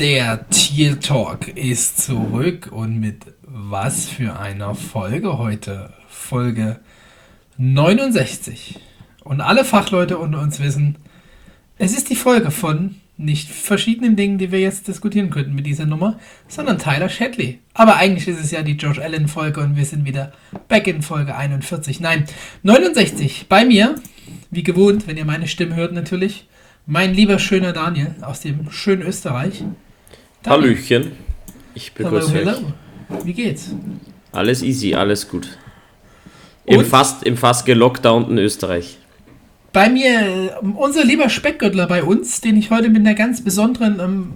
Der 0.00 0.48
Tier 0.50 0.98
Talk 0.98 1.46
ist 1.46 1.98
zurück 1.98 2.70
und 2.72 2.98
mit 2.98 3.26
was 3.42 4.08
für 4.08 4.36
einer 4.36 4.74
Folge 4.74 5.38
heute? 5.38 5.92
Folge 6.08 6.80
69. 7.58 8.80
Und 9.22 9.40
alle 9.40 9.64
Fachleute 9.64 10.18
unter 10.18 10.40
uns 10.40 10.58
wissen, 10.58 10.96
es 11.78 11.96
ist 11.96 12.10
die 12.10 12.16
Folge 12.16 12.50
von 12.50 12.96
nicht 13.16 13.48
verschiedenen 13.48 14.16
Dingen, 14.16 14.38
die 14.38 14.50
wir 14.50 14.58
jetzt 14.58 14.88
diskutieren 14.88 15.30
könnten 15.30 15.54
mit 15.54 15.64
dieser 15.64 15.86
Nummer, 15.86 16.18
sondern 16.48 16.80
Tyler 16.80 17.08
Shadley. 17.08 17.60
Aber 17.72 17.94
eigentlich 17.94 18.26
ist 18.26 18.42
es 18.42 18.50
ja 18.50 18.62
die 18.62 18.76
George 18.76 19.00
Allen 19.00 19.28
Folge 19.28 19.60
und 19.60 19.76
wir 19.76 19.84
sind 19.84 20.04
wieder 20.04 20.32
back 20.66 20.88
in 20.88 21.02
Folge 21.02 21.36
41. 21.36 22.00
Nein, 22.00 22.24
69. 22.64 23.46
Bei 23.48 23.64
mir, 23.64 23.94
wie 24.50 24.64
gewohnt, 24.64 25.06
wenn 25.06 25.16
ihr 25.16 25.24
meine 25.24 25.46
Stimme 25.46 25.76
hört 25.76 25.92
natürlich, 25.92 26.48
mein 26.86 27.14
lieber 27.14 27.38
schöner 27.38 27.72
Daniel 27.72 28.14
aus 28.22 28.40
dem 28.40 28.72
schönen 28.72 29.02
Österreich. 29.02 29.64
Hallöchen, 30.46 31.12
ich 31.74 31.92
begrüße 31.94 32.34
euch. 32.34 32.56
Wie 33.24 33.32
geht's? 33.32 33.74
Alles 34.32 34.62
easy, 34.62 34.94
alles 34.94 35.28
gut. 35.28 35.58
Im 36.66 36.84
fast, 36.84 37.22
Im 37.22 37.36
fast 37.36 37.66
gelockdownten 37.66 38.38
Österreich. 38.38 38.98
Bei 39.72 39.88
mir, 39.88 40.60
unser 40.76 41.04
lieber 41.04 41.28
Speckgöttler 41.28 41.86
bei 41.86 42.02
uns, 42.02 42.40
den 42.40 42.56
ich 42.56 42.70
heute 42.70 42.90
mit 42.90 43.00
einer 43.00 43.14
ganz 43.14 43.42
besonderen 43.42 44.00
ähm, 44.00 44.32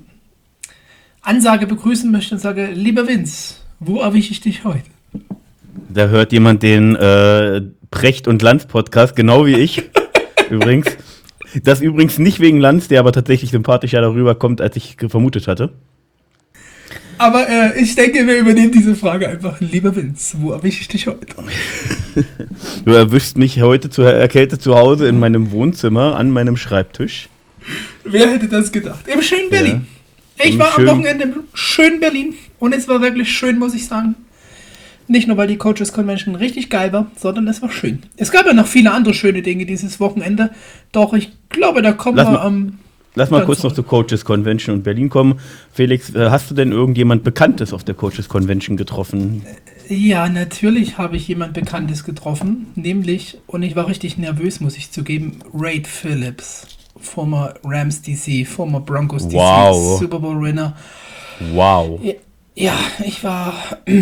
Ansage 1.23 1.67
begrüßen 1.67 2.11
möchte 2.11 2.35
und 2.35 2.41
sage, 2.41 2.71
lieber 2.73 3.07
Vince, 3.07 3.57
wo 3.79 4.01
erwische 4.01 4.33
ich 4.33 4.41
dich 4.41 4.65
heute? 4.65 4.89
Da 5.89 6.09
hört 6.09 6.33
jemand 6.33 6.63
den 6.63 6.97
äh, 6.97 7.63
Precht 7.91 8.29
und 8.29 8.43
Lanz 8.43 8.67
Podcast, 8.67 9.15
genau 9.15 9.47
wie 9.47 9.57
ich. 9.57 9.83
übrigens. 10.51 10.97
Das 11.63 11.81
übrigens 11.81 12.19
nicht 12.19 12.41
wegen 12.41 12.61
Lanz, 12.61 12.89
der 12.89 13.01
aber 13.01 13.13
tatsächlich 13.13 13.51
sympathischer 13.51 14.01
darüber 14.01 14.35
kommt, 14.35 14.61
als 14.61 14.77
ich 14.77 14.97
vermutet 15.09 15.49
hatte. 15.49 15.73
Aber 17.19 17.49
äh, 17.49 17.81
ich 17.81 17.95
denke, 17.95 18.27
wir 18.27 18.39
übernehmen 18.39 18.73
diese 18.73 18.95
Frage 18.95 19.29
einfach. 19.29 19.61
Lieber 19.61 19.95
Vince, 19.95 20.37
wo 20.41 20.53
erwische 20.53 20.83
ich 20.83 20.89
dich 20.89 21.07
heute? 21.07 21.27
du 22.85 22.93
erwischst 22.93 23.37
mich 23.37 23.61
heute 23.61 23.91
zu 23.91 24.03
erkältet 24.03 24.63
zu 24.63 24.77
Hause 24.77 25.09
in 25.09 25.19
meinem 25.19 25.51
Wohnzimmer 25.51 26.17
an 26.17 26.31
meinem 26.31 26.57
Schreibtisch. 26.57 27.29
Wer 28.05 28.31
hätte 28.31 28.49
das 28.49 28.73
gedacht? 28.73 29.07
Im 29.07 29.21
schönen 29.21 29.51
Berlin. 29.51 29.87
Ja. 30.39 30.45
Ich 30.45 30.53
Im 30.53 30.61
war 30.61 30.79
am 30.79 30.87
Wochenende 30.87 31.25
im 31.25 31.35
schönen 31.53 32.01
Berlin 32.01 32.35
und 32.59 32.73
es 32.73 32.87
war 32.89 33.03
wirklich 33.03 33.31
schön, 33.31 33.59
muss 33.59 33.75
ich 33.75 33.87
sagen. 33.87 34.15
Nicht 35.09 35.27
nur, 35.27 35.37
weil 35.39 35.49
die 35.49 35.57
Coaches 35.57 35.93
Convention 35.93 36.35
richtig 36.35 36.69
geil 36.69 36.93
war, 36.93 37.11
sondern 37.17 37.49
es 37.49 37.63
war 37.63 37.71
schön. 37.71 38.01
Es 38.17 38.31
gab 38.31 38.47
ja 38.47 38.53
noch 38.53 38.67
viele 38.67 38.93
andere 38.93 39.15
schöne 39.15 39.43
Dinge 39.43 39.65
dieses 39.65 40.01
Wochenende. 40.01 40.51
Doch 40.93 41.15
ich 41.15 41.33
glaube, 41.49 41.83
da 41.83 41.93
kommen 41.93 42.19
lass 42.19 42.31
wir 42.31 42.41
am. 42.43 42.79
Lass 43.19 43.31
mal 43.31 43.45
kurz 43.45 43.65
noch 43.65 43.73
zur 43.73 43.85
Coaches 43.85 44.25
Convention 44.25 44.77
und 44.77 44.83
Berlin 44.85 45.09
kommen. 45.09 45.41
Felix, 45.73 46.15
äh, 46.15 46.31
hast 46.31 46.53
du 46.53 46.55
denn 46.55 46.71
irgendjemand 46.71 47.25
Bekanntes 47.25 47.73
auf 47.73 47.83
der 47.83 47.97
Coaches 47.97 48.29
Convention 48.29 48.77
getroffen? 48.77 49.43
Ja, 49.89 50.29
natürlich 50.29 50.99
habe 50.99 51.17
ich 51.17 51.27
jemand 51.27 51.53
Bekanntes 51.53 52.05
getroffen. 52.05 52.69
Nämlich, 52.77 53.39
und 53.49 53.65
ich 53.65 53.75
war 53.75 53.89
richtig 53.89 54.19
nervös, 54.19 54.61
muss 54.61 54.77
ich 54.77 54.93
zugeben, 54.93 55.41
Raid 55.53 55.89
Phillips. 55.89 56.69
Former 57.01 57.55
Rams 57.65 58.03
DC, 58.03 58.47
former 58.47 58.81
Broncos 58.81 59.27
DC, 59.27 59.35
wow. 59.35 59.99
Super 59.99 60.21
Bowl 60.21 60.41
Winner. 60.41 60.77
Wow. 61.53 62.01
Ja, 62.55 62.75
ich 63.05 63.25
war 63.25 63.53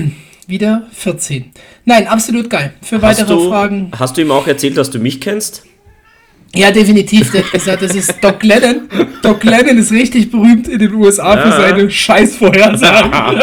wieder 0.46 0.86
14. 0.92 1.52
Nein, 1.86 2.06
absolut 2.06 2.50
geil. 2.50 2.74
Für 2.82 2.96
hast 2.96 3.20
weitere 3.20 3.34
du, 3.34 3.48
Fragen. 3.48 3.92
Hast 3.98 4.18
du 4.18 4.20
ihm 4.20 4.30
auch 4.30 4.46
erzählt, 4.46 4.76
dass 4.76 4.90
du 4.90 4.98
mich 4.98 5.22
kennst? 5.22 5.64
Ja, 6.56 6.70
definitiv. 6.70 7.30
Der 7.32 7.44
hat 7.44 7.52
gesagt, 7.52 7.82
das 7.82 7.94
ist 7.94 8.14
Doc 8.22 8.42
Lennon. 8.42 8.88
Doc 9.22 9.44
Lennon 9.44 9.78
ist 9.78 9.92
richtig 9.92 10.30
berühmt 10.30 10.68
in 10.68 10.78
den 10.78 10.94
USA 10.94 11.36
ja. 11.36 11.42
für 11.42 11.62
seine 11.62 11.90
Scheißvorhersagen. 11.90 13.12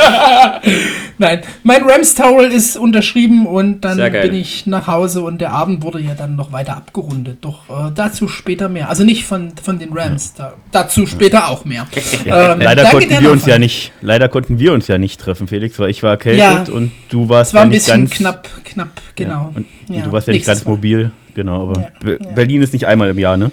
Nein, 1.19 1.41
mein 1.63 1.83
Rams 1.83 2.15
Towel 2.15 2.51
ist 2.51 2.75
unterschrieben 2.75 3.45
und 3.45 3.81
dann 3.81 3.97
bin 4.11 4.33
ich 4.33 4.65
nach 4.65 4.87
Hause 4.87 5.21
und 5.21 5.39
der 5.41 5.51
Abend 5.51 5.83
wurde 5.83 5.99
ja 5.99 6.15
dann 6.15 6.35
noch 6.35 6.51
weiter 6.51 6.75
abgerundet. 6.75 7.37
Doch 7.41 7.69
äh, 7.69 7.91
dazu 7.93 8.27
später 8.27 8.67
mehr. 8.67 8.89
Also 8.89 9.03
nicht 9.03 9.25
von, 9.25 9.53
von 9.61 9.77
den 9.77 9.93
Rams, 9.93 10.33
da, 10.33 10.53
dazu 10.71 11.05
später 11.05 11.49
auch 11.49 11.65
mehr. 11.65 11.87
Ja, 12.25 12.53
ähm, 12.53 12.61
leider 12.61 12.85
konnten 12.85 13.21
wir 13.21 13.31
uns 13.31 13.45
ja 13.45 13.57
nicht, 13.59 13.91
leider 14.01 14.29
konnten 14.29 14.59
wir 14.59 14.73
uns 14.73 14.87
ja 14.87 14.97
nicht 14.97 15.19
treffen, 15.19 15.47
Felix, 15.47 15.77
weil 15.79 15.89
ich 15.89 16.03
war 16.03 16.11
erkältet 16.11 16.39
ja, 16.39 16.73
und 16.73 16.91
du 17.09 17.27
warst 17.27 17.49
es 17.49 17.55
war 17.55 17.63
ein 17.63 17.69
bisschen 17.69 18.01
ganz, 18.01 18.11
knapp, 18.11 18.49
knapp, 18.63 19.01
genau. 19.15 19.51
und, 19.55 19.65
und 19.89 20.05
du 20.05 20.11
warst 20.11 20.27
ja 20.27 20.33
nicht 20.33 20.45
ganz 20.45 20.63
mobil. 20.63 21.11
Genau, 21.33 21.69
aber 21.69 21.91
ja, 22.05 22.17
Berlin 22.35 22.61
ist 22.61 22.73
nicht 22.73 22.87
einmal 22.87 23.09
im 23.09 23.19
Jahr, 23.19 23.37
ne? 23.37 23.51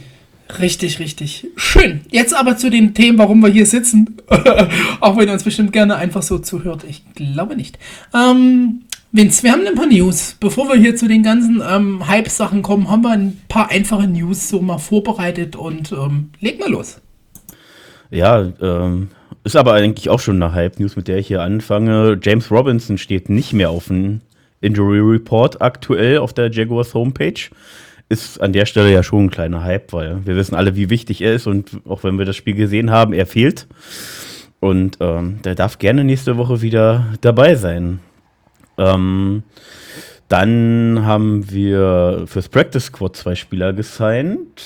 Richtig, 0.59 0.99
richtig. 0.99 1.47
Schön. 1.57 2.01
Jetzt 2.11 2.35
aber 2.35 2.57
zu 2.57 2.71
den 2.71 2.93
Themen, 2.95 3.19
warum 3.19 3.41
wir 3.41 3.51
hier 3.51 3.67
sitzen. 3.67 4.17
Auch 5.01 5.17
wenn 5.17 5.29
ihr 5.29 5.33
uns 5.33 5.45
bestimmt 5.45 5.73
gerne 5.73 5.97
einfach 5.97 6.23
so 6.23 6.39
zuhört. 6.39 6.85
Ich 6.89 7.05
glaube 7.15 7.57
nicht. 7.57 7.79
Ähm, 8.13 8.83
Vince, 9.13 9.43
wir 9.43 9.53
haben 9.53 9.67
ein 9.67 9.75
paar 9.75 9.87
News. 9.87 10.37
Bevor 10.41 10.69
wir 10.69 10.77
hier 10.77 10.97
zu 10.97 11.09
den 11.09 11.23
ganzen 11.23 11.63
ähm, 11.69 12.07
Hype-Sachen 12.07 12.63
kommen, 12.63 12.91
haben 12.91 13.03
wir 13.03 13.11
ein 13.11 13.41
paar 13.49 13.71
einfache 13.71 14.09
News 14.09 14.49
so 14.49 14.61
mal 14.61 14.79
vorbereitet 14.79 15.57
und 15.57 15.93
ähm, 15.93 16.31
leg 16.41 16.59
mal 16.59 16.71
los. 16.71 17.01
Ja, 18.11 18.53
ähm, 18.61 19.09
ist 19.45 19.57
aber 19.57 19.75
eigentlich 19.75 20.09
auch 20.11 20.21
schon 20.21 20.43
eine 20.43 20.53
Hype-News, 20.53 20.97
mit 20.97 21.09
der 21.09 21.19
ich 21.19 21.29
hier 21.29 21.43
anfange. 21.43 22.19
James 22.23 22.51
Robinson 22.51 22.99
steht 22.99 23.29
nicht 23.29 23.53
mehr 23.53 23.71
auf 23.71 23.87
dem 23.87 24.21
Injury 24.61 25.01
Report 25.01 25.61
aktuell 25.61 26.19
auf 26.19 26.33
der 26.33 26.51
Jaguars 26.51 26.95
Homepage. 26.95 27.51
Ist 28.09 28.41
an 28.41 28.53
der 28.53 28.67
Stelle 28.67 28.93
ja 28.93 29.03
schon 29.03 29.27
ein 29.27 29.31
kleiner 29.31 29.63
Hype, 29.63 29.93
weil 29.93 30.27
wir 30.27 30.35
wissen 30.37 30.57
alle, 30.57 30.75
wie 30.75 30.91
wichtig 30.91 31.23
er 31.23 31.35
ist 31.35 31.47
und 31.47 31.81
auch 31.89 32.03
wenn 32.03 32.19
wir 32.19 32.25
das 32.25 32.37
Spiel 32.37 32.55
gesehen 32.55 32.91
haben, 32.91 33.13
er 33.13 33.27
fehlt. 33.27 33.69
Und 34.59 34.99
ähm, 35.01 35.41
der 35.43 35.55
darf 35.55 35.79
gerne 35.79 36.05
nächste 36.05 36.37
Woche 36.37 36.61
wieder 36.61 37.07
dabei 37.21 37.55
sein. 37.55 38.01
Ähm, 38.79 39.45
dann 40.29 41.03
haben 41.05 41.51
wir 41.51 42.25
fürs 42.27 42.49
Practice 42.49 42.87
Squad 42.87 43.17
zwei 43.17 43.35
Spieler 43.35 43.73
gesigned. 43.73 44.63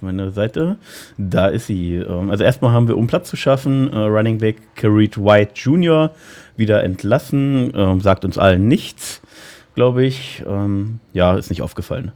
Meine 0.00 0.30
Seite, 0.30 0.76
da 1.16 1.46
ist 1.46 1.66
sie. 1.68 1.94
Ähm, 1.96 2.30
also 2.30 2.44
erstmal 2.44 2.72
haben 2.72 2.88
wir, 2.88 2.96
um 2.96 3.06
Platz 3.06 3.30
zu 3.30 3.36
schaffen, 3.36 3.92
äh, 3.92 3.96
Running 3.96 4.38
Back 4.38 4.56
Kareed 4.74 5.16
White 5.16 5.52
Jr 5.54 6.10
wieder 6.58 6.82
entlassen. 6.84 7.72
Ähm, 7.74 8.00
sagt 8.00 8.24
uns 8.24 8.38
allen 8.38 8.68
nichts, 8.68 9.20
glaube 9.74 10.04
ich. 10.04 10.42
Ähm, 10.46 11.00
ja, 11.12 11.36
ist 11.36 11.50
nicht 11.50 11.62
aufgefallen. 11.62 12.12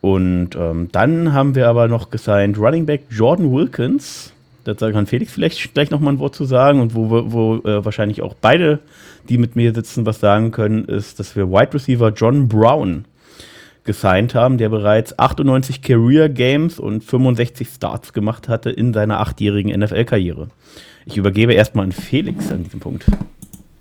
Und 0.00 0.50
ähm, 0.56 0.88
dann 0.92 1.32
haben 1.32 1.54
wir 1.54 1.68
aber 1.68 1.88
noch 1.88 2.10
gesigned 2.10 2.58
Running 2.58 2.86
Back 2.86 3.04
Jordan 3.10 3.52
Wilkins. 3.52 4.32
Da 4.64 4.74
kann 4.92 5.06
Felix 5.06 5.32
vielleicht 5.32 5.72
gleich 5.72 5.90
nochmal 5.90 6.14
ein 6.14 6.18
Wort 6.18 6.34
zu 6.34 6.44
sagen 6.44 6.80
und 6.80 6.94
wo, 6.94 7.08
wo 7.32 7.56
äh, 7.66 7.84
wahrscheinlich 7.84 8.20
auch 8.20 8.34
beide, 8.34 8.80
die 9.28 9.38
mit 9.38 9.56
mir 9.56 9.72
sitzen, 9.72 10.04
was 10.04 10.20
sagen 10.20 10.50
können, 10.50 10.84
ist, 10.84 11.18
dass 11.18 11.36
wir 11.36 11.50
Wide 11.50 11.72
Receiver 11.72 12.10
John 12.10 12.48
Brown 12.48 13.06
gesigned 13.84 14.34
haben, 14.34 14.58
der 14.58 14.68
bereits 14.68 15.18
98 15.18 15.80
Career 15.80 16.28
Games 16.28 16.78
und 16.78 17.02
65 17.02 17.66
Starts 17.68 18.12
gemacht 18.12 18.46
hatte 18.46 18.68
in 18.68 18.92
seiner 18.92 19.20
achtjährigen 19.20 19.78
NFL-Karriere. 19.80 20.48
Ich 21.08 21.16
übergebe 21.16 21.54
erstmal 21.54 21.86
an 21.86 21.92
Felix 21.92 22.52
an 22.52 22.64
diesem 22.64 22.80
Punkt. 22.80 23.06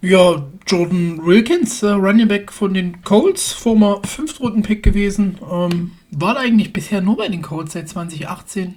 Ja, 0.02 0.46
Jordan 0.66 1.26
Wilkins, 1.26 1.84
äh, 1.84 1.90
Running 1.90 2.30
Back 2.30 2.54
von 2.54 2.74
den 2.74 3.02
Colts, 3.04 3.52
former 3.52 4.02
Fünftrunden-Pick 4.06 4.82
gewesen. 4.82 5.38
Ähm, 5.52 5.92
war 6.12 6.38
eigentlich 6.38 6.72
bisher 6.72 7.02
nur 7.02 7.18
bei 7.18 7.28
den 7.28 7.42
Colts 7.42 7.74
seit 7.74 7.90
2018. 7.90 8.76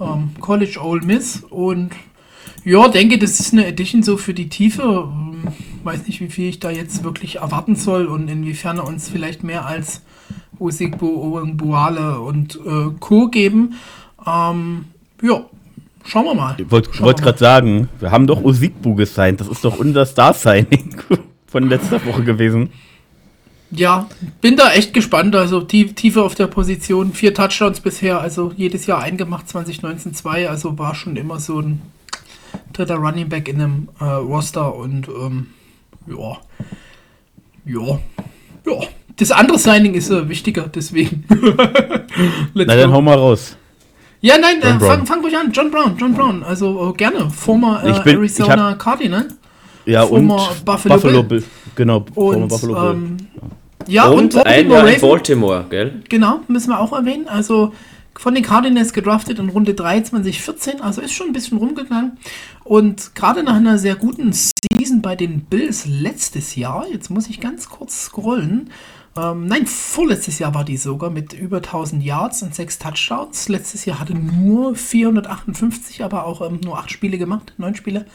Ähm, 0.00 0.30
College 0.40 0.78
Ole 0.82 1.04
Miss 1.04 1.44
und 1.50 1.90
ja, 2.64 2.88
denke, 2.88 3.18
das 3.18 3.38
ist 3.38 3.52
eine 3.52 3.66
Edition 3.66 4.02
so 4.02 4.16
für 4.16 4.32
die 4.32 4.48
Tiefe. 4.48 4.82
Ähm, 4.82 5.48
weiß 5.84 6.06
nicht, 6.06 6.22
wie 6.22 6.28
viel 6.28 6.48
ich 6.48 6.60
da 6.60 6.70
jetzt 6.70 7.04
wirklich 7.04 7.36
erwarten 7.36 7.76
soll 7.76 8.06
und 8.06 8.28
inwiefern 8.28 8.78
er 8.78 8.86
uns 8.86 9.10
vielleicht 9.10 9.44
mehr 9.44 9.66
als 9.66 10.00
Usigbo, 10.58 11.06
Owen 11.06 11.58
Buale 11.58 12.20
und 12.20 12.58
äh, 12.64 12.90
Co. 12.98 13.28
geben. 13.28 13.74
Ähm, 14.26 14.86
ja, 15.20 15.44
Schauen 16.08 16.24
wir 16.24 16.34
mal. 16.34 16.56
Ich 16.56 16.70
wollte 16.70 16.98
wollt 17.00 17.20
gerade 17.20 17.38
sagen, 17.38 17.90
wir 18.00 18.10
haben 18.10 18.26
doch 18.26 18.42
Osigbu 18.42 18.94
gesigned. 18.94 19.42
Das 19.42 19.48
ist 19.48 19.62
doch 19.62 19.78
unser 19.78 20.06
Star-Signing 20.06 20.96
von 21.46 21.68
letzter 21.68 22.04
Woche 22.06 22.24
gewesen. 22.24 22.70
Ja, 23.70 24.08
bin 24.40 24.56
da 24.56 24.72
echt 24.72 24.94
gespannt. 24.94 25.36
Also 25.36 25.60
tief, 25.60 25.94
tiefer 25.94 26.24
auf 26.24 26.34
der 26.34 26.46
Position. 26.46 27.12
Vier 27.12 27.34
Touchdowns 27.34 27.80
bisher, 27.80 28.22
also 28.22 28.54
jedes 28.56 28.86
Jahr 28.86 29.02
eingemacht, 29.02 29.50
2019 29.50 30.14
zwei. 30.14 30.48
Also 30.48 30.78
war 30.78 30.94
schon 30.94 31.16
immer 31.16 31.40
so 31.40 31.60
ein 31.60 31.82
dritter 32.72 32.94
Running 32.94 33.28
Back 33.28 33.46
in 33.46 33.60
einem 33.60 33.88
äh, 34.00 34.04
Roster. 34.04 34.74
Und 34.74 35.08
ähm, 35.08 35.48
ja, 36.06 36.38
ja, 37.66 37.98
ja. 38.66 38.86
Das 39.16 39.30
andere 39.30 39.58
Signing 39.58 39.92
ist 39.92 40.08
äh, 40.08 40.26
wichtiger, 40.26 40.68
deswegen. 40.74 41.24
Na 42.54 42.64
dann 42.64 42.92
hau 42.92 43.02
mal 43.02 43.18
raus. 43.18 43.58
Ja, 44.20 44.36
nein, 44.38 44.60
äh, 44.62 44.78
fang, 44.80 45.06
fang 45.06 45.20
ruhig 45.20 45.36
an. 45.36 45.52
John 45.52 45.70
Brown, 45.70 45.96
John 45.96 46.14
Brown. 46.14 46.42
Also 46.42 46.90
äh, 46.90 46.96
gerne. 46.96 47.30
Former 47.30 47.84
äh, 47.84 48.02
bin, 48.02 48.16
Arizona 48.16 48.70
hab, 48.70 48.78
Cardinal. 48.78 49.28
Ja, 49.84 50.06
former 50.06 50.50
und 50.50 50.64
Buffalo, 50.64 50.94
Buffalo 50.94 51.22
Bill. 51.22 51.40
Bill. 51.40 51.48
Genau, 51.76 52.04
und, 52.14 52.48
Buffalo 52.48 52.90
ähm, 52.90 53.16
Bill. 53.16 53.42
Ja, 53.86 54.08
und, 54.08 54.34
und 54.34 54.46
ein 54.46 54.70
Jahr 54.70 54.88
in 54.88 55.00
Baltimore, 55.00 55.64
gell? 55.70 56.02
Genau, 56.08 56.40
müssen 56.48 56.70
wir 56.70 56.80
auch 56.80 56.92
erwähnen. 56.92 57.26
Also 57.28 57.72
von 58.18 58.34
den 58.34 58.42
Cardinals 58.42 58.92
gedraftet 58.92 59.38
in 59.38 59.48
Runde 59.48 59.74
3 59.74 60.02
2014, 60.02 60.80
also 60.80 61.00
ist 61.00 61.12
schon 61.12 61.28
ein 61.28 61.32
bisschen 61.32 61.56
rumgegangen. 61.56 62.18
Und 62.64 63.14
gerade 63.14 63.42
nach 63.44 63.54
einer 63.54 63.78
sehr 63.78 63.94
guten 63.94 64.32
Season 64.32 65.00
bei 65.00 65.14
den 65.14 65.42
Bills 65.42 65.86
letztes 65.86 66.56
Jahr, 66.56 66.86
jetzt 66.92 67.10
muss 67.10 67.28
ich 67.28 67.40
ganz 67.40 67.70
kurz 67.70 68.06
scrollen, 68.06 68.70
ähm, 69.18 69.46
nein, 69.46 69.66
vorletztes 69.66 70.38
Jahr 70.38 70.54
war 70.54 70.64
die 70.64 70.76
sogar 70.76 71.10
mit 71.10 71.32
über 71.32 71.56
1000 71.58 72.02
Yards 72.02 72.42
und 72.42 72.54
6 72.54 72.78
Touchdowns. 72.78 73.48
Letztes 73.48 73.84
Jahr 73.84 73.98
hatte 73.98 74.14
nur 74.14 74.76
458, 74.76 76.04
aber 76.04 76.24
auch 76.24 76.40
ähm, 76.48 76.60
nur 76.62 76.78
8 76.78 76.90
Spiele 76.90 77.18
gemacht, 77.18 77.54
9 77.58 77.74
Spiele. 77.74 78.06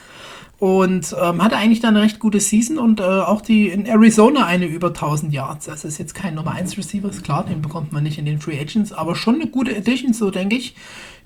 Und 0.59 1.13
ähm, 1.21 1.43
hatte 1.43 1.57
eigentlich 1.57 1.81
dann 1.81 1.95
eine 1.95 2.05
recht 2.05 2.19
gute 2.19 2.39
Season 2.39 2.77
und 2.77 3.01
äh, 3.01 3.03
auch 3.03 3.41
die 3.41 3.67
in 3.67 3.85
Arizona 3.85 4.45
eine 4.45 4.65
über 4.65 4.87
1000 4.87 5.33
Yards. 5.33 5.65
Das 5.65 5.83
ist 5.83 5.97
jetzt 5.97 6.13
kein 6.13 6.35
Nummer 6.35 6.51
1 6.51 6.77
Receiver, 6.77 7.09
ist 7.09 7.23
klar, 7.23 7.43
den 7.43 7.61
bekommt 7.61 7.91
man 7.91 8.03
nicht 8.03 8.17
in 8.17 8.25
den 8.25 8.39
Free 8.39 8.59
Agents, 8.59 8.93
aber 8.93 9.15
schon 9.15 9.35
eine 9.35 9.47
gute 9.47 9.75
Edition, 9.75 10.13
so 10.13 10.31
denke 10.31 10.55
ich, 10.55 10.75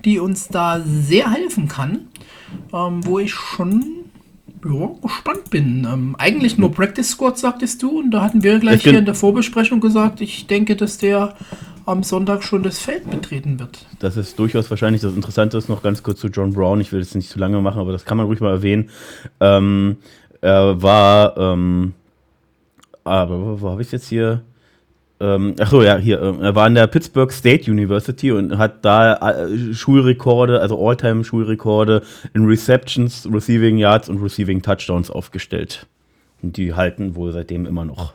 die 0.04 0.18
uns 0.18 0.48
da 0.48 0.80
sehr 0.84 1.30
helfen 1.30 1.68
kann. 1.68 2.08
Ähm, 2.72 3.06
wo 3.06 3.18
ich 3.18 3.32
schon 3.32 4.07
ja, 4.72 4.90
gespannt 5.02 5.50
bin. 5.50 5.86
Ähm, 5.90 6.16
eigentlich 6.18 6.58
nur 6.58 6.72
Practice 6.72 7.10
Squad, 7.10 7.38
sagtest 7.38 7.82
du, 7.82 8.00
und 8.00 8.10
da 8.10 8.22
hatten 8.22 8.42
wir 8.42 8.58
gleich 8.58 8.82
hier 8.82 8.98
in 8.98 9.04
der 9.04 9.14
Vorbesprechung 9.14 9.80
gesagt, 9.80 10.20
ich 10.20 10.46
denke, 10.46 10.76
dass 10.76 10.98
der 10.98 11.34
am 11.86 12.02
Sonntag 12.02 12.42
schon 12.42 12.62
das 12.62 12.78
Feld 12.78 13.10
betreten 13.10 13.58
wird. 13.58 13.86
Das 13.98 14.18
ist 14.18 14.38
durchaus 14.38 14.68
wahrscheinlich 14.68 15.00
das 15.00 15.14
Interessante 15.14 15.56
ist 15.56 15.70
noch 15.70 15.82
ganz 15.82 16.02
kurz 16.02 16.20
zu 16.20 16.28
John 16.28 16.52
Brown. 16.52 16.80
Ich 16.82 16.92
will 16.92 17.00
es 17.00 17.14
nicht 17.14 17.30
zu 17.30 17.38
lange 17.38 17.60
machen, 17.62 17.80
aber 17.80 17.92
das 17.92 18.04
kann 18.04 18.18
man 18.18 18.26
ruhig 18.26 18.40
mal 18.40 18.50
erwähnen. 18.50 18.90
Ähm, 19.40 19.96
er 20.42 20.82
war, 20.82 21.36
ähm, 21.38 21.94
aber 23.04 23.40
wo, 23.40 23.60
wo 23.62 23.70
habe 23.70 23.82
ich 23.82 23.90
jetzt 23.90 24.08
hier? 24.08 24.42
Ähm, 25.20 25.54
achso, 25.58 25.82
ja, 25.82 25.96
hier. 25.96 26.20
Äh, 26.20 26.44
er 26.44 26.54
war 26.54 26.66
an 26.66 26.74
der 26.74 26.86
Pittsburgh 26.86 27.32
State 27.32 27.70
University 27.70 28.30
und 28.30 28.56
hat 28.56 28.84
da 28.84 29.46
äh, 29.46 29.74
Schulrekorde, 29.74 30.60
also 30.60 30.78
All-Time-Schulrekorde 30.86 32.02
in 32.34 32.44
Receptions, 32.44 33.28
Receiving 33.32 33.78
Yards 33.78 34.08
und 34.08 34.22
Receiving 34.22 34.62
Touchdowns 34.62 35.10
aufgestellt. 35.10 35.86
Und 36.42 36.56
die 36.56 36.74
halten 36.74 37.16
wohl 37.16 37.32
seitdem 37.32 37.66
immer 37.66 37.84
noch. 37.84 38.14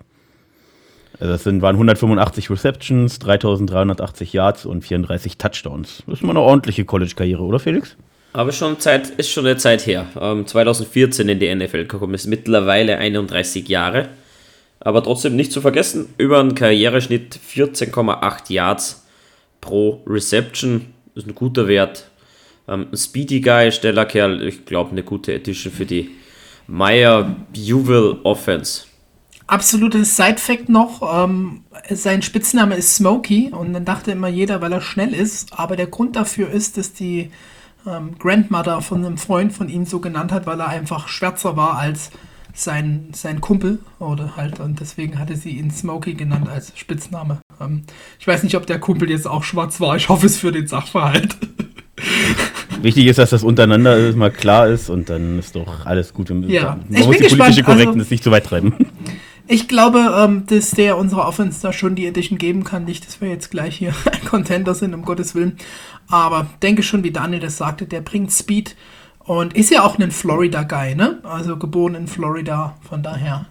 Also 1.20 1.34
das 1.34 1.44
sind, 1.44 1.62
waren 1.62 1.76
185 1.76 2.50
Receptions, 2.50 3.20
3380 3.20 4.34
Yards 4.34 4.66
und 4.66 4.84
34 4.84 5.38
Touchdowns. 5.38 6.04
Das 6.08 6.16
ist 6.16 6.24
mal 6.24 6.32
eine 6.32 6.40
ordentliche 6.40 6.86
College-Karriere, 6.86 7.44
oder 7.44 7.60
Felix? 7.60 7.96
Aber 8.32 8.52
schon 8.52 8.80
Zeit, 8.80 9.10
ist 9.12 9.30
schon 9.30 9.46
eine 9.46 9.58
Zeit 9.58 9.86
her. 9.86 10.08
Ähm, 10.20 10.48
2014 10.48 11.30
in 11.30 11.40
die 11.40 11.54
NFL 11.54 11.86
gekommen, 11.86 12.16
ist 12.16 12.26
mittlerweile 12.28 12.98
31 12.98 13.68
Jahre. 13.68 14.10
Aber 14.84 15.02
trotzdem 15.02 15.36
nicht 15.36 15.52
zu 15.52 15.62
vergessen, 15.62 16.14
über 16.18 16.40
einen 16.40 16.56
Karriereschnitt 16.56 17.40
14,8 17.50 18.52
Yards 18.52 19.06
pro 19.62 20.04
Reception. 20.06 20.94
Ist 21.16 21.26
ein 21.28 21.36
guter 21.36 21.68
Wert. 21.68 22.10
Ähm, 22.68 22.88
Speedy 22.94 23.40
Guy, 23.40 23.72
schneller 23.72 24.06
Kerl, 24.06 24.46
ich 24.46 24.66
glaube, 24.66 24.92
eine 24.92 25.04
gute 25.04 25.34
Edition 25.34 25.72
für 25.72 25.86
die 25.86 26.12
Meyer 26.68 27.36
Buvel 27.54 28.20
Offense. 28.24 28.84
Absolutes 29.48 30.16
Side-Fact 30.16 30.70
noch: 30.70 31.02
ähm, 31.26 31.64
Sein 31.90 32.22
Spitzname 32.22 32.76
ist 32.76 32.96
Smokey 32.96 33.52
und 33.52 33.74
dann 33.74 33.86
dachte 33.86 34.12
immer 34.12 34.30
jeder, 34.30 34.62
weil 34.62 34.72
er 34.72 34.82
schnell 34.82 35.14
ist. 35.14 35.58
Aber 35.58 35.76
der 35.76 35.88
Grund 35.88 36.16
dafür 36.16 36.50
ist, 36.50 36.78
dass 36.78 36.94
die 36.94 37.32
ähm, 37.86 38.18
Grandmother 38.18 38.82
von 38.82 39.06
einem 39.06 39.18
Freund 39.18 39.54
von 39.54 39.70
ihm 39.70 39.86
so 39.86 40.00
genannt 40.00 40.32
hat, 40.32 40.46
weil 40.46 40.60
er 40.60 40.68
einfach 40.68 41.08
schwärzer 41.08 41.58
war 41.58 41.78
als 41.78 42.12
sein, 42.54 43.10
sein 43.14 43.42
Kumpel 43.42 43.80
oder 44.00 44.38
halt 44.38 44.60
und 44.60 44.80
deswegen 44.80 45.18
hatte 45.18 45.36
sie 45.36 45.58
ihn 45.58 45.72
Smokey 45.72 46.14
genannt 46.14 46.48
als 46.48 46.72
Spitzname. 46.76 47.40
Ähm, 47.60 47.84
ich 48.20 48.28
weiß 48.28 48.44
nicht, 48.44 48.56
ob 48.56 48.68
der 48.68 48.80
Kumpel 48.80 49.10
jetzt 49.10 49.28
auch 49.28 49.44
schwarz 49.44 49.82
war. 49.82 49.96
Ich 49.96 50.10
hoffe 50.10 50.28
es 50.28 50.38
für 50.38 50.52
den 50.52 50.68
Sachverhalt. 50.68 51.36
Wichtig 52.82 53.08
ist, 53.08 53.18
dass 53.18 53.32
das 53.32 53.44
untereinander 53.44 54.14
mal 54.16 54.32
klar 54.32 54.68
ist 54.68 54.90
und 54.90 55.10
dann 55.10 55.40
ist 55.40 55.56
doch 55.56 55.86
alles 55.86 56.14
gut. 56.14 56.30
Ja. 56.30 56.78
Man 56.88 57.00
ich 57.00 57.06
muss 57.06 57.18
die 57.18 57.24
gespannt. 57.24 57.40
politische 57.40 57.64
Korrektness 57.64 58.06
also, 58.06 58.14
nicht 58.14 58.24
zu 58.24 58.32
weit 58.32 58.46
treiben. 58.46 58.74
Ich 59.48 59.68
glaube, 59.68 60.00
ähm, 60.24 60.46
dass 60.48 60.72
der 60.72 60.98
unserer 60.98 61.28
Offense 61.28 61.62
da 61.62 61.74
schon 61.74 61.96
die 61.96 62.06
Edition 62.06 62.38
geben 62.38 62.64
kann. 62.64 62.86
Nicht, 62.86 63.06
dass 63.06 63.20
wir 63.20 63.30
jetzt 63.30 63.52
gleich 63.52 63.76
hier 63.78 63.94
ein 64.12 64.26
Contender 64.26 64.76
sind, 64.76 64.94
um 64.94 65.04
Gottes 65.04 65.36
Willen. 65.36 65.58
Aber 66.08 66.48
denke 66.62 66.84
schon, 66.84 67.04
wie 67.04 67.12
Daniel 67.12 67.40
das 67.40 67.58
sagte, 67.58 67.86
der 67.86 68.02
bringt 68.02 68.32
Speed 68.32 68.76
und 69.25 69.56
ist 69.56 69.72
ja 69.72 69.84
auch 69.84 69.98
ein 69.98 70.12
Florida-Guy, 70.12 70.96
ne? 70.96 71.20
Also 71.24 71.58
geboren 71.58 71.96
in 71.96 72.08
Florida, 72.08 72.75
von 72.88 73.02
daher. 73.04 73.46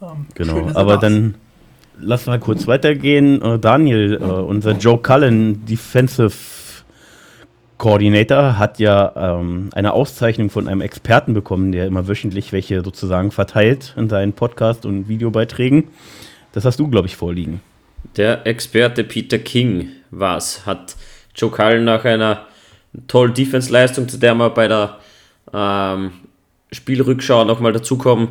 Ähm, 0.00 0.26
genau, 0.34 0.70
aber 0.74 0.96
dann 0.96 1.34
lass 2.00 2.26
mal 2.26 2.38
kurz 2.38 2.66
weitergehen. 2.66 3.42
Uh, 3.42 3.58
Daniel, 3.58 4.20
uh, 4.22 4.44
unser 4.44 4.72
Joe 4.72 4.98
Cullen, 4.98 5.64
Defensive 5.66 6.34
Coordinator, 7.76 8.58
hat 8.58 8.78
ja 8.78 9.12
ähm, 9.16 9.70
eine 9.72 9.92
Auszeichnung 9.92 10.50
von 10.50 10.66
einem 10.66 10.80
Experten 10.80 11.34
bekommen, 11.34 11.72
der 11.72 11.86
immer 11.86 12.08
wöchentlich 12.08 12.52
welche 12.52 12.82
sozusagen 12.82 13.30
verteilt 13.30 13.94
in 13.96 14.08
seinen 14.08 14.32
Podcast- 14.32 14.86
und 14.86 15.08
Videobeiträgen. 15.08 15.84
Das 16.52 16.64
hast 16.64 16.80
du, 16.80 16.88
glaube 16.88 17.06
ich, 17.06 17.16
vorliegen. 17.16 17.60
Der 18.16 18.46
Experte 18.46 19.04
Peter 19.04 19.38
King 19.38 19.90
war 20.10 20.38
es, 20.38 20.64
hat 20.64 20.96
Joe 21.34 21.50
Cullen 21.50 21.84
nach 21.84 22.04
einer 22.04 22.46
tollen 23.06 23.34
Defense-Leistung, 23.34 24.08
zu 24.08 24.18
der 24.18 24.34
wir 24.34 24.50
bei 24.50 24.66
der 24.66 24.98
ähm, 25.52 26.12
Spielrückschau 26.72 27.44
nochmal 27.44 27.72
dazukommen. 27.72 28.28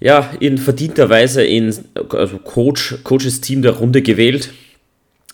Ja, 0.00 0.30
in 0.40 0.58
verdienter 0.58 1.08
Weise 1.08 1.44
in 1.44 1.72
also 1.94 2.38
Coach, 2.38 2.96
Coaches 3.04 3.40
Team 3.40 3.62
der 3.62 3.72
Runde 3.72 4.02
gewählt. 4.02 4.52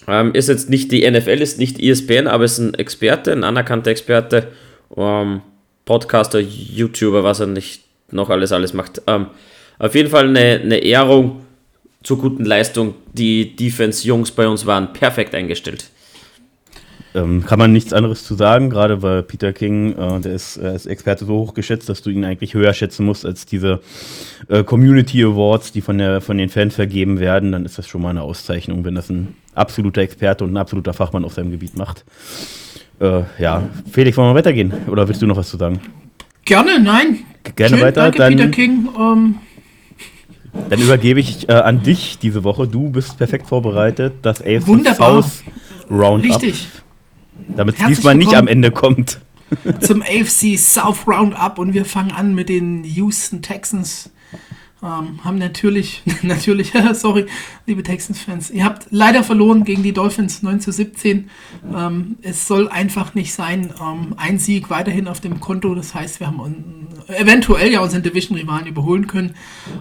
Ähm, 0.06 0.34
ist 0.34 0.48
jetzt 0.48 0.68
nicht 0.70 0.92
die 0.92 1.08
NFL, 1.10 1.40
ist 1.40 1.58
nicht 1.58 1.80
ESPN, 1.80 2.26
aber 2.26 2.44
ist 2.44 2.58
ein 2.58 2.74
Experte, 2.74 3.32
ein 3.32 3.44
anerkannter 3.44 3.90
Experte, 3.90 4.48
ähm, 4.96 5.42
Podcaster, 5.84 6.38
YouTuber, 6.38 7.24
was 7.24 7.40
er 7.40 7.46
nicht 7.46 7.82
noch 8.10 8.30
alles 8.30 8.52
alles 8.52 8.72
macht. 8.72 9.02
Ähm, 9.06 9.26
auf 9.78 9.94
jeden 9.94 10.10
Fall 10.10 10.28
eine, 10.28 10.60
eine 10.60 10.78
Ehrung 10.78 11.44
zur 12.02 12.18
guten 12.18 12.44
Leistung. 12.44 12.94
Die 13.12 13.54
Defense-Jungs 13.56 14.32
bei 14.32 14.46
uns 14.48 14.66
waren 14.66 14.92
perfekt 14.92 15.34
eingestellt. 15.34 15.90
Ähm, 17.18 17.44
kann 17.44 17.58
man 17.58 17.72
nichts 17.72 17.92
anderes 17.92 18.24
zu 18.24 18.34
sagen, 18.34 18.70
gerade 18.70 19.02
weil 19.02 19.22
Peter 19.22 19.52
King, 19.52 19.92
äh, 19.92 20.20
der 20.20 20.34
ist 20.34 20.58
als 20.58 20.86
Experte 20.86 21.24
so 21.24 21.34
hoch 21.34 21.54
geschätzt, 21.54 21.88
dass 21.88 22.02
du 22.02 22.10
ihn 22.10 22.24
eigentlich 22.24 22.54
höher 22.54 22.72
schätzen 22.72 23.04
musst 23.04 23.26
als 23.26 23.46
diese 23.46 23.80
äh, 24.48 24.62
Community 24.62 25.24
Awards, 25.24 25.72
die 25.72 25.80
von, 25.80 25.98
der, 25.98 26.20
von 26.20 26.38
den 26.38 26.48
Fans 26.48 26.74
vergeben 26.74 27.18
werden. 27.18 27.52
Dann 27.52 27.64
ist 27.64 27.78
das 27.78 27.88
schon 27.88 28.02
mal 28.02 28.10
eine 28.10 28.22
Auszeichnung, 28.22 28.84
wenn 28.84 28.94
das 28.94 29.10
ein 29.10 29.34
absoluter 29.54 30.02
Experte 30.02 30.44
und 30.44 30.52
ein 30.52 30.56
absoluter 30.56 30.92
Fachmann 30.92 31.24
auf 31.24 31.34
seinem 31.34 31.50
Gebiet 31.50 31.76
macht. 31.76 32.04
Äh, 33.00 33.22
ja, 33.38 33.68
Felix, 33.90 34.16
wollen 34.16 34.30
wir 34.30 34.34
weitergehen? 34.34 34.72
Oder 34.88 35.08
willst 35.08 35.20
du 35.20 35.26
noch 35.26 35.37
was 35.37 35.50
zu 35.50 35.56
sagen? 35.56 35.80
Gerne, 36.44 36.78
nein. 36.80 37.20
Gerne 37.56 37.76
Schön, 37.76 37.84
weiter. 37.84 38.02
Danke, 38.02 38.18
dann, 38.18 38.37
Peter 38.37 38.48
King. 38.48 38.88
Ähm 38.98 39.34
dann 40.70 40.80
übergebe 40.80 41.20
ich 41.20 41.48
äh, 41.48 41.52
an 41.52 41.82
dich 41.82 42.18
diese 42.18 42.44
Woche. 42.44 42.66
Du 42.66 42.90
bist 42.90 43.18
perfekt 43.18 43.46
vorbereitet. 43.46 44.14
Das 44.22 44.40
AFC 44.40 44.66
Wunderbar. 44.66 45.22
South 45.22 45.44
Roundup. 45.90 46.42
Richtig. 46.42 46.68
Damit 47.57 47.78
es 47.78 47.87
diesmal 47.87 48.14
nicht 48.14 48.35
am 48.35 48.49
Ende 48.49 48.71
kommt. 48.71 49.21
Zum 49.80 50.02
AFC 50.02 50.59
South 50.59 51.07
Roundup 51.07 51.59
und 51.59 51.73
wir 51.73 51.85
fangen 51.85 52.12
an 52.12 52.35
mit 52.35 52.49
den 52.49 52.85
Houston 52.85 53.40
Texans. 53.42 54.11
Ähm, 54.80 55.25
haben 55.25 55.38
natürlich, 55.38 56.02
natürlich, 56.23 56.73
sorry, 56.92 57.26
liebe 57.66 57.82
Texans-Fans, 57.82 58.50
ihr 58.50 58.64
habt 58.64 58.87
leider 58.90 59.25
verloren 59.25 59.64
gegen 59.64 59.82
die 59.82 59.92
Dolphins 59.92 60.42
9 60.42 60.61
zu 60.61 60.70
17. 60.70 61.30
Ähm, 61.75 62.16
es 62.23 62.47
soll 62.47 62.68
einfach 62.68 63.14
nicht 63.14 63.35
sein. 63.35 63.73
Ähm, 63.80 64.14
ein 64.16 64.38
Sieg 64.38 64.70
weiterhin 64.70 65.08
auf 65.08 65.20
dem 65.20 65.40
Konto, 65.40 65.75
das 65.75 65.94
heißt, 65.94 66.20
wir 66.20 66.28
haben 66.28 66.87
eventuell 67.08 67.73
ja 67.73 67.80
unseren 67.80 68.04
Division-Rivalen 68.04 68.66
überholen 68.66 69.08
können. 69.08 69.35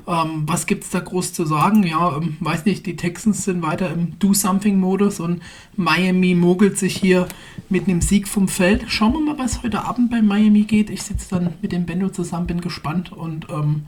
Ähm, 0.08 0.44
was 0.48 0.66
gibt 0.66 0.84
es 0.84 0.90
da 0.90 1.00
groß 1.00 1.32
zu 1.32 1.46
sagen? 1.46 1.84
Ja, 1.84 2.18
ähm, 2.18 2.38
weiß 2.40 2.66
nicht, 2.66 2.86
die 2.88 2.96
Texans 2.96 3.44
sind 3.44 3.62
weiter 3.62 3.92
im 3.92 4.18
Do-Something-Modus 4.18 5.20
und 5.20 5.44
Miami 5.76 6.34
mogelt 6.34 6.78
sich 6.78 6.96
hier 6.98 7.28
mit 7.70 7.88
einem 7.88 8.02
Sieg 8.02 8.28
vom 8.28 8.48
Feld. 8.48 8.86
Schauen 8.88 9.14
wir 9.14 9.20
mal, 9.20 9.38
was 9.38 9.62
heute 9.62 9.84
Abend 9.84 10.10
bei 10.10 10.24
Miami 10.24 10.64
geht. 10.64 10.90
Ich 10.90 11.04
sitze 11.04 11.28
dann 11.30 11.54
mit 11.62 11.72
dem 11.72 11.86
Bendo 11.86 12.10
zusammen, 12.10 12.48
bin 12.48 12.62
gespannt 12.62 13.12
und 13.12 13.48
ähm, 13.50 13.84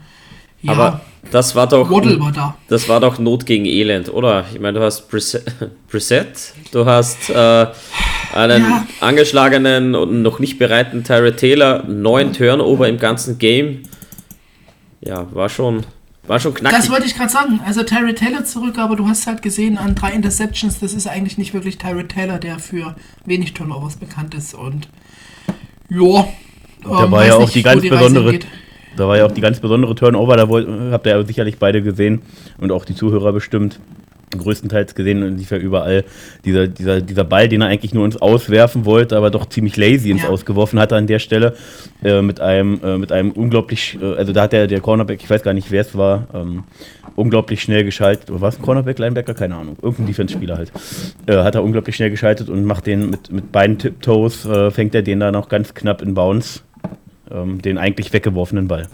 ja, 0.62 0.74
aber 0.74 1.02
das 1.32 1.56
war 1.56 1.68
doch. 1.68 1.90
Waddle 1.90 2.20
war 2.20 2.32
da. 2.32 2.56
Das 2.68 2.90
war 2.90 3.00
doch 3.00 3.20
Not 3.20 3.46
gegen 3.46 3.66
Elend, 3.66 4.12
oder? 4.12 4.46
Ich 4.54 4.60
meine, 4.60 4.80
du 4.80 4.86
hast 4.86 5.08
Preset, 5.90 6.54
du 6.72 6.86
hast 6.86 7.30
äh, 7.30 7.68
einen 8.34 8.64
ja. 8.64 8.86
angeschlagenen 9.00 9.96
und 9.96 10.22
noch 10.22 10.40
nicht 10.40 10.58
bereiten 10.58 11.04
Tyrell 11.04 11.36
Taylor, 11.36 11.84
neun 11.84 12.34
Turnover 12.34 12.88
im 12.88 12.98
ganzen 12.98 13.38
Game. 13.38 13.84
Ja, 15.02 15.28
war 15.34 15.50
schon, 15.50 15.86
war 16.28 16.40
schon 16.40 16.54
knackig. 16.54 16.78
Das 16.78 16.90
wollte 16.90 17.06
ich 17.06 17.16
gerade 17.16 17.32
sagen. 17.32 17.60
Also 17.66 17.84
Tyrell 17.84 18.16
Taylor 18.16 18.44
zurück, 18.44 18.78
aber 18.78 18.96
du 18.96 19.08
hast 19.08 19.28
halt 19.28 19.42
gesehen 19.42 19.78
an 19.78 19.96
drei 19.96 20.12
Interceptions, 20.12 20.80
das 20.80 20.94
ist 20.94 21.08
eigentlich 21.08 21.38
nicht 21.38 21.54
wirklich 21.54 21.78
Tyrell 21.78 22.08
Taylor, 22.08 22.38
der 22.38 22.60
für 22.60 22.96
wenig 23.26 23.54
Turnovers 23.54 23.98
bekannt 23.98 24.34
ist 24.34 24.54
und 24.54 24.90
ja. 25.90 26.28
Da 26.84 27.04
ähm, 27.04 27.12
war 27.12 27.26
ja 27.26 27.36
auch 27.36 27.42
nicht, 27.42 27.56
die 27.56 27.64
ganz 27.64 27.82
die 27.82 27.90
besondere. 27.90 28.40
Da 29.00 29.08
war 29.08 29.18
ja 29.18 29.26
auch 29.26 29.32
die 29.32 29.42
ganz 29.42 29.60
besondere 29.60 29.96
Turnover, 29.96 30.36
da 30.36 30.50
wollt, 30.50 30.68
habt 30.92 31.06
ihr 31.08 31.14
ja 31.14 31.24
sicherlich 31.24 31.58
beide 31.58 31.82
gesehen 31.82 32.22
und 32.60 32.72
auch 32.72 32.86
die 32.86 32.96
Zuhörer 32.96 33.32
bestimmt. 33.34 33.80
größtenteils 34.38 34.94
gesehen 34.94 35.24
und 35.24 35.38
lief 35.40 35.50
ja 35.50 35.58
überall 35.58 36.04
dieser, 36.46 36.68
dieser, 36.68 37.02
dieser 37.02 37.24
Ball, 37.24 37.50
den 37.50 37.62
er 37.62 37.68
eigentlich 37.68 37.96
nur 37.96 38.06
ins 38.06 38.18
Auswerfen 38.22 38.86
wollte, 38.86 39.18
aber 39.18 39.32
doch 39.32 39.48
ziemlich 39.50 39.76
lazy 39.76 40.12
ins 40.12 40.22
Ja. 40.22 40.30
Ausgeworfen 40.30 40.80
hatte 40.80 40.96
an 40.96 41.08
der 41.08 41.18
Stelle. 41.18 41.56
Äh, 42.04 42.22
mit 42.22 42.40
einem, 42.40 42.80
äh, 42.84 43.00
mit 43.00 43.12
einem 43.12 43.32
unglaublich, 43.32 43.98
äh, 44.00 44.06
also 44.18 44.32
da 44.32 44.44
hat 44.44 44.54
der, 44.54 44.68
der 44.68 44.82
Cornerback, 44.82 45.24
ich 45.24 45.30
weiß 45.30 45.42
gar 45.42 45.54
nicht, 45.56 45.72
wer 45.72 45.82
es 45.82 45.98
war, 45.98 46.28
ähm, 46.36 46.64
unglaublich 47.16 47.62
schnell 47.64 47.84
geschaltet. 47.84 48.30
Oder 48.30 48.42
war 48.42 48.50
es 48.50 48.60
ein 48.60 48.62
Cornerback, 48.62 49.00
Linebacker? 49.00 49.34
Keine 49.34 49.56
Ahnung. 49.56 49.78
Irgendein 49.82 50.06
Defense-Spieler 50.06 50.58
halt. 50.58 50.72
Äh, 51.26 51.38
hat 51.38 51.56
er 51.56 51.64
unglaublich 51.64 51.96
schnell 51.96 52.12
geschaltet 52.12 52.50
und 52.50 52.66
macht 52.66 52.86
den 52.86 53.10
mit, 53.10 53.32
mit 53.32 53.52
beiden 53.52 53.80
Tiptoes, 53.80 54.46
äh, 54.46 54.70
fängt 54.70 54.94
er 54.94 55.02
den 55.02 55.22
da 55.22 55.32
noch 55.32 55.50
ganz 55.50 55.74
knapp 55.74 56.04
in 56.04 56.14
Bounce. 56.14 56.62
Ähm, 57.32 57.62
den 57.62 57.78
eigentlich 57.78 58.12
weggeworfenen 58.14 58.68
Ball. 58.68 58.88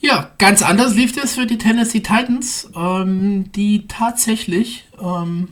Ja, 0.00 0.30
ganz 0.38 0.62
anders 0.62 0.94
lief 0.94 1.16
es 1.16 1.34
für 1.34 1.46
die 1.46 1.58
Tennessee 1.58 2.00
Titans, 2.00 2.70
ähm, 2.76 3.50
die 3.52 3.88
tatsächlich, 3.88 4.86
ähm, 5.00 5.48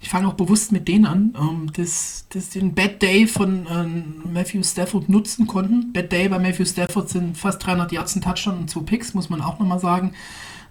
ich 0.00 0.10
fange 0.10 0.28
auch 0.28 0.34
bewusst 0.34 0.70
mit 0.70 0.86
denen 0.86 1.06
an, 1.06 1.34
ähm, 1.38 1.70
das, 1.74 2.26
das 2.30 2.50
den 2.50 2.74
Bad 2.74 3.00
Day 3.00 3.26
von 3.26 3.66
ähm, 3.70 4.22
Matthew 4.30 4.62
Stafford 4.62 5.08
nutzen 5.08 5.46
konnten. 5.46 5.92
Bad 5.94 6.12
Day 6.12 6.28
bei 6.28 6.38
Matthew 6.38 6.66
Stafford 6.66 7.08
sind 7.08 7.38
fast 7.38 7.64
300 7.64 7.90
Yards, 7.92 8.16
ein 8.16 8.22
Touchdown 8.22 8.58
und 8.58 8.70
zwei 8.70 8.82
Picks, 8.82 9.14
muss 9.14 9.30
man 9.30 9.40
auch 9.40 9.58
nochmal 9.58 9.78
sagen. 9.80 10.12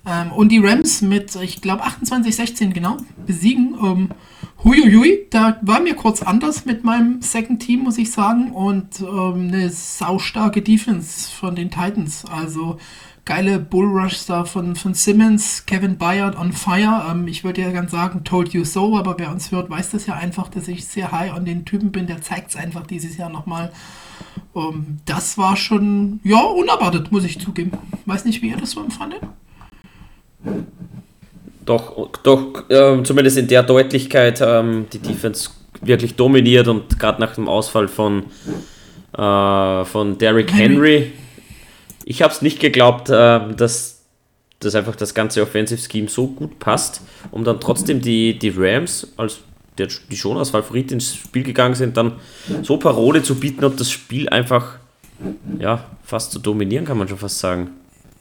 Ähm, 0.06 0.32
und 0.32 0.50
die 0.50 0.60
Rams 0.60 1.02
mit, 1.02 1.36
ich 1.36 1.62
glaube, 1.62 1.84
28-16 1.84 2.72
genau 2.72 2.98
besiegen. 3.26 3.76
Ähm, 3.82 4.10
huiuiui, 4.64 5.28
da 5.30 5.58
war 5.62 5.80
mir 5.80 5.96
kurz 5.96 6.22
anders 6.22 6.66
mit 6.66 6.84
meinem 6.84 7.22
Second 7.22 7.62
Team, 7.62 7.84
muss 7.84 7.98
ich 7.98 8.12
sagen. 8.12 8.52
Und 8.52 9.00
ähm, 9.00 9.48
eine 9.48 9.70
saustarke 9.70 10.62
Defense 10.62 11.32
von 11.32 11.56
den 11.56 11.72
Titans. 11.72 12.26
Also 12.26 12.78
geile 13.26 13.60
Bullrush 13.60 14.26
da 14.26 14.44
von, 14.44 14.76
von 14.76 14.94
Simmons, 14.94 15.66
Kevin 15.66 15.98
Bayard 15.98 16.38
on 16.38 16.52
fire. 16.52 17.06
Ähm, 17.10 17.28
ich 17.28 17.46
würde 17.46 17.62
ja 17.62 17.72
ganz 17.72 17.92
sagen, 17.92 18.26
told 18.26 18.50
you 18.50 18.66
so, 18.66 18.98
aber 18.98 19.18
wer 19.18 19.32
uns 19.32 19.52
hört, 19.52 19.70
weiß 19.70 19.92
das 19.92 20.06
ja 20.06 20.16
einfach, 20.16 20.50
dass 20.50 20.68
ich 20.68 20.86
sehr 20.86 21.14
high 21.14 21.32
an 21.32 21.46
den 21.46 21.64
Typen 21.64 21.92
bin. 21.94 22.08
Der 22.08 22.22
zeigt 22.22 22.50
es 22.50 22.56
einfach 22.58 22.86
dieses 22.86 23.16
Jahr 23.16 23.30
nochmal. 23.30 23.72
Ähm, 24.54 24.98
das 25.06 25.38
war 25.38 25.56
schon, 25.56 26.20
ja, 26.24 26.42
unerwartet, 26.42 27.12
muss 27.14 27.24
ich 27.24 27.40
zugeben. 27.40 27.72
Weiß 28.06 28.26
nicht, 28.26 28.42
wie 28.42 28.50
ihr 28.50 28.58
das 28.58 28.72
so 28.72 28.84
empfandet. 28.84 29.22
Doch, 31.66 32.10
doch 32.24 32.64
ähm, 32.70 33.06
zumindest 33.06 33.38
in 33.38 33.48
der 33.48 33.64
Deutlichkeit 33.64 34.42
ähm, 34.42 34.88
die 34.92 35.00
Defense 35.00 35.50
wirklich 35.82 36.16
dominiert 36.16 36.68
und 36.68 37.00
gerade 37.00 37.22
nach 37.22 37.36
dem 37.36 37.48
Ausfall 37.48 37.88
von, 37.88 38.24
äh, 39.18 39.86
von 39.86 40.18
Derrick 40.18 40.54
Henry. 40.54 41.12
Ich 42.06 42.22
habe 42.22 42.34
es 42.34 42.42
nicht 42.42 42.60
geglaubt, 42.60 43.10
äh, 43.10 43.40
dass, 43.56 44.02
dass 44.60 44.76
einfach 44.76 44.96
das 44.96 45.14
ganze 45.14 45.42
Offensive 45.42 45.80
Scheme 45.80 46.10
so 46.10 46.28
gut 46.28 46.60
passt, 46.60 47.02
um 47.32 47.44
dann 47.44 47.60
trotzdem 47.60 48.02
die, 48.02 48.38
die 48.38 48.54
Rams, 48.56 49.08
als 49.16 49.40
der, 49.78 49.88
die 50.10 50.18
schon 50.18 50.38
als 50.38 50.52
Favorit 50.52 50.92
ins 50.92 51.16
Spiel 51.16 51.44
gegangen 51.44 51.76
sind, 51.76 51.98
dann 51.98 52.14
so 52.62 52.78
Parole 52.78 53.24
zu 53.24 53.36
bieten 53.36 53.64
und 53.64 53.80
das 53.80 53.90
Spiel 53.90 54.30
einfach 54.30 54.78
ja, 55.60 55.86
fast 56.04 56.32
zu 56.32 56.40
dominieren, 56.40 56.86
kann 56.86 56.98
man 56.98 57.08
schon 57.08 57.18
fast 57.18 57.40
sagen. 57.40 57.70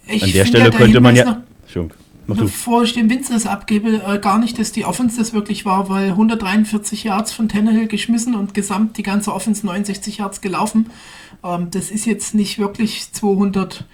Ich 0.07 0.23
An 0.23 0.33
der 0.33 0.45
Stelle 0.47 0.71
könnte 0.71 1.01
man 1.01 1.17
ja. 1.17 1.43
Entschuldigung. 1.63 1.97
Bevor 2.27 2.83
ich 2.83 2.95
dem 2.95 3.11
Vince 3.11 3.33
das 3.33 3.47
abgebe, 3.47 4.01
äh, 4.07 4.19
gar 4.19 4.39
nicht, 4.39 4.59
dass 4.59 4.73
die 4.73 4.85
Offense 4.85 5.19
das 5.19 5.33
wirklich 5.33 5.65
war, 5.65 5.89
weil 5.89 6.11
143 6.11 7.05
Yards 7.05 7.33
von 7.33 7.49
Tannehill 7.49 7.89
geschmissen 7.89 8.35
und 8.35 8.55
gesamt 8.55 8.97
die 8.97 9.03
ganze 9.03 9.33
Offense 9.35 9.67
69 9.67 10.19
Yards 10.19 10.41
gelaufen. 10.41 10.91
Ähm, 11.45 11.69
das 11.71 11.91
ist 11.91 12.07
jetzt 12.07 12.35
nicht 12.35 12.59
wirklich 12.59 13.13
200, 13.13 13.85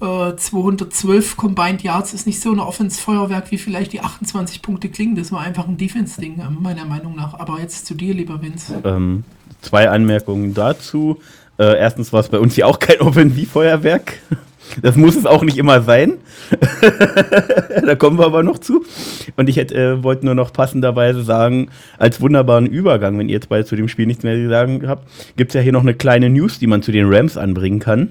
äh, 0.00 0.36
212 0.36 1.36
Combined 1.36 1.82
Yards, 1.82 2.14
ist 2.14 2.26
nicht 2.26 2.40
so 2.40 2.52
eine 2.52 2.66
Offense-Feuerwerk, 2.66 3.50
wie 3.50 3.58
vielleicht 3.58 3.92
die 3.92 4.00
28 4.00 4.62
Punkte 4.62 4.88
klingen. 4.88 5.16
Das 5.16 5.32
war 5.32 5.40
einfach 5.40 5.66
ein 5.66 5.76
Defense-Ding, 5.76 6.40
äh, 6.40 6.50
meiner 6.50 6.84
Meinung 6.84 7.16
nach. 7.16 7.34
Aber 7.34 7.60
jetzt 7.60 7.86
zu 7.86 7.94
dir, 7.94 8.14
lieber 8.14 8.40
Vince. 8.40 8.80
Ähm, 8.84 9.24
zwei 9.62 9.88
Anmerkungen 9.90 10.54
dazu. 10.54 11.18
Äh, 11.58 11.76
erstens 11.76 12.12
war 12.12 12.20
es 12.20 12.28
bei 12.28 12.38
uns 12.38 12.56
ja 12.56 12.66
auch 12.66 12.78
kein 12.78 13.00
Offensivfeuerwerk. 13.00 14.20
Das 14.82 14.96
muss 14.96 15.16
es 15.16 15.26
auch 15.26 15.42
nicht 15.44 15.58
immer 15.58 15.82
sein. 15.82 16.14
da 17.86 17.94
kommen 17.94 18.18
wir 18.18 18.26
aber 18.26 18.42
noch 18.42 18.58
zu. 18.58 18.84
Und 19.36 19.48
ich 19.48 19.56
hätte, 19.56 19.74
äh, 19.74 20.02
wollte 20.02 20.26
nur 20.26 20.34
noch 20.34 20.52
passenderweise 20.52 21.22
sagen, 21.22 21.68
als 21.98 22.20
wunderbaren 22.20 22.66
Übergang, 22.66 23.18
wenn 23.18 23.28
ihr 23.28 23.34
jetzt 23.34 23.48
beide 23.48 23.64
zu 23.64 23.76
dem 23.76 23.88
Spiel 23.88 24.06
nichts 24.06 24.24
mehr 24.24 24.34
zu 24.36 24.48
sagen 24.48 24.86
habt, 24.88 25.08
gibt 25.36 25.50
es 25.50 25.54
ja 25.54 25.60
hier 25.60 25.72
noch 25.72 25.82
eine 25.82 25.94
kleine 25.94 26.28
News, 26.30 26.58
die 26.58 26.66
man 26.66 26.82
zu 26.82 26.92
den 26.92 27.12
Rams 27.12 27.36
anbringen 27.36 27.80
kann. 27.80 28.10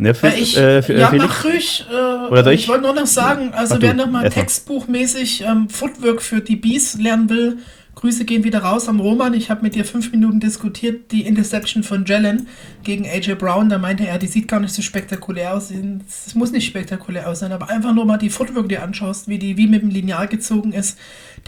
Ne, 0.00 0.14
Fe- 0.14 0.28
Äh, 0.28 0.38
ich, 0.40 0.56
äh, 0.56 0.78
äh, 0.78 0.98
ja, 1.00 1.08
Felix? 1.08 1.26
mach 1.28 1.44
ruhig. 1.44 1.86
Äh, 1.90 2.30
Oder 2.30 2.44
soll 2.44 2.52
ich 2.52 2.62
ich? 2.62 2.68
wollte 2.68 2.84
nur 2.84 2.94
noch 2.94 3.06
sagen, 3.06 3.50
also 3.52 3.76
wer 3.80 3.94
nochmal 3.94 4.30
textbuchmäßig 4.30 5.42
ähm, 5.44 5.68
Footwork 5.68 6.22
für 6.22 6.40
die 6.40 6.54
Bees 6.54 6.96
lernen 6.98 7.28
will, 7.28 7.58
Grüße 7.98 8.24
gehen 8.24 8.44
wieder 8.44 8.60
raus 8.60 8.88
am 8.88 9.00
Roman. 9.00 9.34
Ich 9.34 9.50
habe 9.50 9.62
mit 9.62 9.74
dir 9.74 9.84
fünf 9.84 10.12
Minuten 10.12 10.38
diskutiert, 10.38 11.10
die 11.10 11.26
Interception 11.26 11.82
von 11.82 12.04
Jalen 12.04 12.46
gegen 12.84 13.04
AJ 13.04 13.34
Brown. 13.34 13.68
Da 13.68 13.78
meinte 13.78 14.06
er, 14.06 14.20
die 14.20 14.28
sieht 14.28 14.46
gar 14.46 14.60
nicht 14.60 14.72
so 14.72 14.82
spektakulär 14.82 15.54
aus. 15.54 15.72
Es 16.06 16.36
muss 16.36 16.52
nicht 16.52 16.64
spektakulär 16.64 17.28
aussehen, 17.28 17.50
aber 17.50 17.68
einfach 17.68 17.92
nur 17.92 18.04
mal 18.04 18.16
die 18.16 18.30
Footwork 18.30 18.68
dir 18.68 18.84
anschaust, 18.84 19.26
wie 19.26 19.40
die 19.40 19.56
wie 19.56 19.66
mit 19.66 19.82
dem 19.82 19.90
Lineal 19.90 20.28
gezogen 20.28 20.72
ist. 20.72 20.96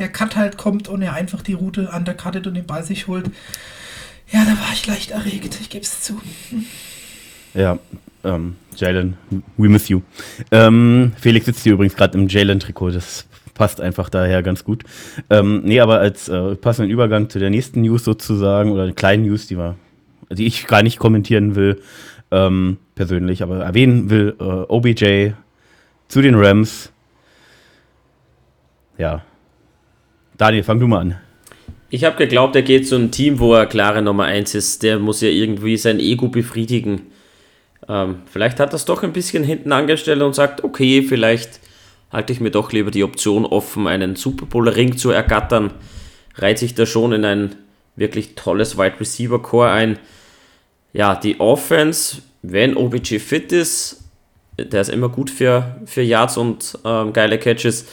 Der 0.01 0.09
Cut 0.09 0.35
halt 0.35 0.57
kommt 0.57 0.89
und 0.89 1.03
er 1.03 1.13
einfach 1.13 1.43
die 1.43 1.53
Route 1.53 1.89
undercuttet 1.95 2.49
und 2.49 2.55
den 2.55 2.67
Ball 2.67 2.83
sich 2.83 3.07
holt. 3.07 3.31
Ja, 4.33 4.45
da 4.45 4.51
war 4.51 4.73
ich 4.73 4.85
leicht 4.89 5.13
erregt, 5.13 5.57
ich 5.61 5.71
gebe 5.71 5.85
es 5.85 6.03
zu. 6.03 6.21
Ja, 7.55 7.79
ähm, 8.25 8.57
Jalen, 8.75 9.17
we 9.57 9.69
miss 9.69 9.89
you. 9.89 10.03
Ähm, 10.51 11.13
Felix 11.21 11.47
sitzt 11.47 11.63
hier 11.63 11.75
übrigens 11.75 11.95
gerade 11.95 12.19
im 12.19 12.27
Jalen-Trikot, 12.27 12.91
das 12.91 13.27
passt 13.61 13.83
einfach 13.83 14.09
daher 14.09 14.43
ganz 14.43 14.65
gut. 14.65 14.85
Ähm, 15.29 15.61
nee, 15.67 15.81
aber 15.81 15.99
als 15.99 16.31
äh, 16.31 16.57
passenden 16.57 16.91
Übergang 16.91 17.29
zu 17.29 17.39
der 17.39 17.51
nächsten 17.51 17.83
News 17.83 18.05
sozusagen, 18.05 18.73
oder 18.73 18.85
eine 18.85 18.95
kleine 18.95 19.25
News, 19.25 19.49
die, 19.49 19.59
wir, 19.59 19.77
die 20.31 20.47
ich 20.47 20.67
gar 20.67 20.83
nicht 20.83 20.99
kommentieren 20.99 21.57
will, 21.57 21.83
ähm, 22.31 22.79
persönlich, 22.95 23.43
aber 23.43 23.59
erwähnen 23.59 24.09
will, 24.09 24.35
äh, 24.41 24.45
OBJ 24.45 25.33
zu 26.09 26.23
den 26.23 26.37
Rams. 26.37 26.91
Ja. 28.97 29.27
Daniel, 30.39 30.63
fang 30.63 30.81
du 30.81 30.87
mal 30.87 31.01
an. 31.01 31.17
Ich 31.91 32.05
habe 32.05 32.17
geglaubt, 32.17 32.57
er 32.57 32.63
geht 32.63 32.89
zu 32.89 32.95
einem 32.95 33.11
Team, 33.11 33.41
wo 33.41 33.53
er 33.53 33.67
klare 33.67 34.01
Nummer 34.01 34.25
1 34.25 34.55
ist. 34.55 34.83
Der 34.83 34.99
muss 34.99 35.21
ja 35.21 35.29
irgendwie 35.29 35.77
sein 35.77 36.01
Ego 36.01 36.29
befriedigen. 36.29 37.03
Ähm, 37.91 38.23
vielleicht 38.25 38.59
hat 38.59 38.73
er 38.73 38.77
es 38.77 38.87
doch 38.87 39.03
ein 39.03 39.13
bisschen 39.13 39.45
hinten 39.45 39.71
angestellt 39.71 40.23
und 40.23 40.35
sagt, 40.35 40.65
okay, 40.65 41.03
vielleicht 41.03 41.60
halte 42.11 42.33
ich 42.33 42.41
mir 42.41 42.51
doch 42.51 42.73
lieber 42.73 42.91
die 42.91 43.05
Option 43.05 43.45
offen, 43.45 43.87
einen 43.87 44.17
Super 44.17 44.47
Bowl-Ring 44.47 44.97
zu 44.97 45.11
ergattern. 45.11 45.73
Reiht 46.35 46.59
sich 46.59 46.75
da 46.75 46.87
schon 46.87 47.13
in 47.13 47.25
ein 47.25 47.57
wirklich 47.97 48.35
tolles 48.35 48.77
Wide 48.77 48.99
Receiver 49.01 49.41
Core 49.41 49.71
ein. 49.71 49.99
Ja, 50.93 51.15
die 51.15 51.39
Offense, 51.39 52.23
wenn 52.43 52.77
OBJ 52.77 53.19
fit 53.19 53.53
ist, 53.53 54.05
der 54.59 54.81
ist 54.81 54.89
immer 54.91 55.09
gut 55.09 55.31
für, 55.31 55.81
für 55.87 56.03
Yards 56.03 56.37
und 56.37 56.79
ähm, 56.85 57.13
geile 57.13 57.39
Catches. 57.39 57.87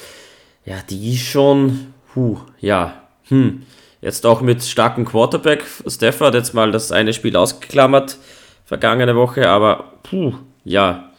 Ja, 0.66 0.78
die 0.90 1.14
ist 1.14 1.22
schon, 1.22 1.94
huh, 2.16 2.40
ja, 2.60 3.04
hm. 3.30 3.64
Jetzt 4.00 4.26
auch 4.26 4.42
mit 4.42 4.64
starkem 4.64 5.06
Quarterback. 5.06 5.64
Stafford 5.88 6.36
jetzt 6.36 6.54
mal 6.54 6.72
das 6.72 6.92
eine 6.92 7.14
Spiel 7.14 7.36
ausgeklammert, 7.36 8.18
vergangene 8.66 9.16
Woche, 9.16 9.50
aber 9.50 9.94
puh, 10.04 10.36
ja, 10.64 11.12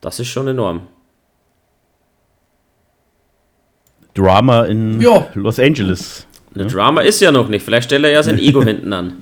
das 0.00 0.20
ist 0.20 0.28
schon 0.28 0.48
enorm. 0.48 0.86
Drama 4.18 4.64
in 4.64 5.00
Ja. 5.00 5.26
Los 5.34 5.58
Angeles. 5.58 6.26
Der 6.54 6.66
Drama 6.66 7.02
ist 7.02 7.20
ja 7.20 7.30
noch 7.30 7.48
nicht, 7.48 7.64
vielleicht 7.64 7.84
stellt 7.84 8.04
er 8.04 8.10
ja 8.10 8.22
sein 8.22 8.38
Ego 8.38 8.62
hinten 8.64 8.92
an. 8.92 9.12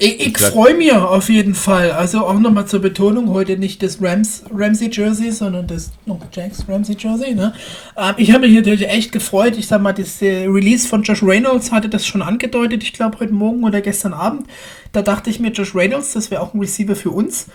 Ich, 0.00 0.28
ich 0.28 0.38
freue 0.38 0.74
mich 0.74 0.92
auf 0.92 1.28
jeden 1.28 1.56
Fall. 1.56 1.90
Also 1.90 2.20
auch 2.24 2.38
nochmal 2.38 2.66
zur 2.66 2.80
Betonung, 2.80 3.30
heute 3.30 3.58
nicht 3.58 3.82
das 3.82 4.00
Rams, 4.00 4.44
Ramsey 4.54 4.90
Jersey, 4.92 5.32
sondern 5.32 5.66
das 5.66 5.90
oh, 6.06 6.18
Jacks 6.32 6.64
Ramsey 6.68 6.96
Jersey. 6.96 7.34
Ne? 7.34 7.52
Ähm, 7.96 8.14
ich 8.16 8.32
habe 8.32 8.46
mich 8.46 8.54
natürlich 8.54 8.88
echt 8.88 9.10
gefreut. 9.10 9.56
Ich 9.58 9.66
sag 9.66 9.82
mal, 9.82 9.92
das 9.92 10.22
äh, 10.22 10.46
Release 10.46 10.86
von 10.86 11.02
Josh 11.02 11.24
Reynolds 11.24 11.72
hatte 11.72 11.88
das 11.88 12.06
schon 12.06 12.22
angedeutet. 12.22 12.84
Ich 12.84 12.92
glaube 12.92 13.18
heute 13.18 13.32
Morgen 13.32 13.64
oder 13.64 13.80
gestern 13.80 14.12
Abend. 14.12 14.46
Da 14.92 15.02
dachte 15.02 15.30
ich 15.30 15.40
mir, 15.40 15.50
Josh 15.50 15.74
Reynolds, 15.74 16.12
das 16.12 16.30
wäre 16.30 16.42
auch 16.42 16.54
ein 16.54 16.60
Receiver 16.60 16.94
für 16.94 17.10
uns. 17.10 17.48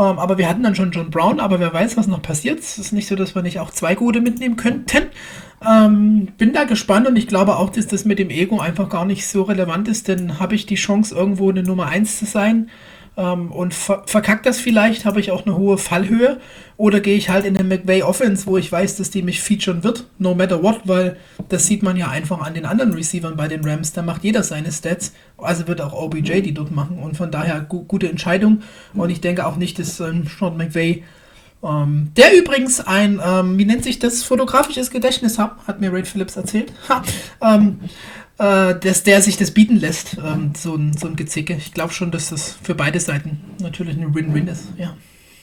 Ähm, 0.00 0.18
aber 0.18 0.38
wir 0.38 0.48
hatten 0.48 0.62
dann 0.62 0.74
schon 0.74 0.92
John 0.92 1.10
Brown, 1.10 1.40
aber 1.40 1.60
wer 1.60 1.74
weiß, 1.74 1.98
was 1.98 2.06
noch 2.06 2.22
passiert. 2.22 2.58
Es 2.58 2.78
ist 2.78 2.92
nicht 2.92 3.06
so, 3.06 3.16
dass 3.16 3.34
wir 3.34 3.42
nicht 3.42 3.60
auch 3.60 3.70
zwei 3.70 3.94
gute 3.94 4.22
mitnehmen 4.22 4.56
könnten. 4.56 5.08
Ähm, 5.66 6.28
bin 6.38 6.54
da 6.54 6.64
gespannt 6.64 7.06
und 7.06 7.16
ich 7.16 7.28
glaube 7.28 7.56
auch, 7.56 7.68
dass 7.68 7.86
das 7.86 8.06
mit 8.06 8.18
dem 8.18 8.30
Ego 8.30 8.60
einfach 8.60 8.88
gar 8.88 9.04
nicht 9.04 9.26
so 9.26 9.42
relevant 9.42 9.88
ist, 9.88 10.08
denn 10.08 10.40
habe 10.40 10.54
ich 10.54 10.64
die 10.64 10.76
Chance, 10.76 11.14
irgendwo 11.14 11.50
eine 11.50 11.62
Nummer 11.62 11.86
1 11.86 12.18
zu 12.18 12.24
sein 12.24 12.70
ähm, 13.16 13.50
und 13.52 13.74
ver 13.74 14.02
verkackt 14.06 14.46
das 14.46 14.60
vielleicht, 14.60 15.04
habe 15.04 15.20
ich 15.20 15.30
auch 15.30 15.44
eine 15.44 15.56
hohe 15.56 15.78
Fallhöhe? 15.78 16.38
Oder 16.76 17.00
gehe 17.00 17.16
ich 17.16 17.28
halt 17.28 17.44
in 17.44 17.56
eine 17.56 17.68
McVay 17.68 18.02
Offense, 18.02 18.46
wo 18.46 18.56
ich 18.56 18.70
weiß, 18.72 18.96
dass 18.96 19.10
die 19.10 19.22
mich 19.22 19.42
featuren 19.42 19.84
wird, 19.84 20.06
no 20.18 20.34
matter 20.34 20.62
what, 20.62 20.80
weil 20.84 21.16
das 21.48 21.66
sieht 21.66 21.82
man 21.82 21.96
ja 21.96 22.08
einfach 22.08 22.40
an 22.40 22.54
den 22.54 22.64
anderen 22.64 22.94
Receivern 22.94 23.36
bei 23.36 23.48
den 23.48 23.64
Rams, 23.64 23.92
da 23.92 24.02
macht 24.02 24.24
jeder 24.24 24.42
seine 24.42 24.72
Stats, 24.72 25.12
also 25.36 25.68
wird 25.68 25.80
auch 25.80 25.92
OBJ 25.92 26.40
die 26.40 26.54
dort 26.54 26.70
machen. 26.70 26.98
Und 26.98 27.16
von 27.16 27.30
daher 27.30 27.60
gu 27.60 27.84
gute 27.84 28.08
Entscheidung. 28.08 28.62
Und 28.94 29.10
ich 29.10 29.20
denke 29.20 29.46
auch 29.46 29.56
nicht, 29.56 29.78
dass 29.78 30.00
ähm, 30.00 30.26
Sean 30.26 30.56
McVay 30.56 31.02
Ähm, 31.62 32.12
der 32.16 32.38
übrigens 32.38 32.80
ein, 32.80 33.20
ähm, 33.22 33.58
wie 33.58 33.66
nennt 33.66 33.84
sich 33.84 33.98
das, 33.98 34.22
fotografisches 34.22 34.90
Gedächtnis 34.90 35.38
hat, 35.38 35.56
hat 35.66 35.78
mir 35.78 35.92
Ray 35.92 36.04
Phillips 36.04 36.36
erzählt. 36.36 36.72
Ha, 36.88 37.02
ähm, 37.42 37.80
äh, 38.40 38.74
dass 38.80 39.02
der 39.02 39.20
sich 39.20 39.36
das 39.36 39.50
bieten 39.50 39.76
lässt, 39.76 40.16
ähm, 40.16 40.52
so, 40.56 40.74
ein, 40.74 40.96
so 40.96 41.06
ein 41.06 41.14
Gezicke. 41.14 41.54
Ich 41.54 41.74
glaube 41.74 41.92
schon, 41.92 42.10
dass 42.10 42.30
das 42.30 42.56
für 42.62 42.74
beide 42.74 42.98
Seiten 42.98 43.38
natürlich 43.60 43.98
ein 43.98 44.14
Win-Win 44.14 44.48
ist. 44.48 44.68
Ja. 44.78 44.96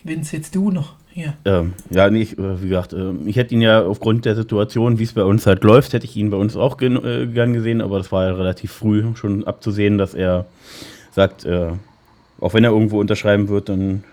Wen's 0.03 0.31
jetzt 0.31 0.55
du 0.55 0.71
noch 0.71 0.95
hier. 1.11 1.33
Ähm, 1.45 1.73
ja, 1.91 2.09
nee, 2.09 2.21
ich, 2.21 2.39
äh, 2.39 2.61
wie 2.61 2.69
gesagt, 2.69 2.93
äh, 2.93 3.11
ich 3.25 3.35
hätte 3.35 3.53
ihn 3.53 3.61
ja 3.61 3.85
aufgrund 3.85 4.25
der 4.25 4.35
Situation, 4.35 4.97
wie 4.97 5.03
es 5.03 5.13
bei 5.13 5.23
uns 5.23 5.45
halt 5.45 5.63
läuft, 5.63 5.93
hätte 5.93 6.05
ich 6.05 6.15
ihn 6.15 6.31
bei 6.31 6.37
uns 6.37 6.55
auch 6.55 6.77
gen 6.77 7.03
äh, 7.03 7.27
gern 7.27 7.53
gesehen, 7.53 7.81
aber 7.81 7.99
das 7.99 8.11
war 8.11 8.25
ja 8.25 8.33
relativ 8.33 8.71
früh 8.71 9.03
schon 9.15 9.43
abzusehen, 9.45 9.99
dass 9.99 10.15
er 10.15 10.45
sagt, 11.11 11.45
äh, 11.45 11.73
auch 12.39 12.55
wenn 12.55 12.63
er 12.63 12.71
irgendwo 12.71 12.99
unterschreiben 12.99 13.47
wird, 13.47 13.69
dann 13.69 14.03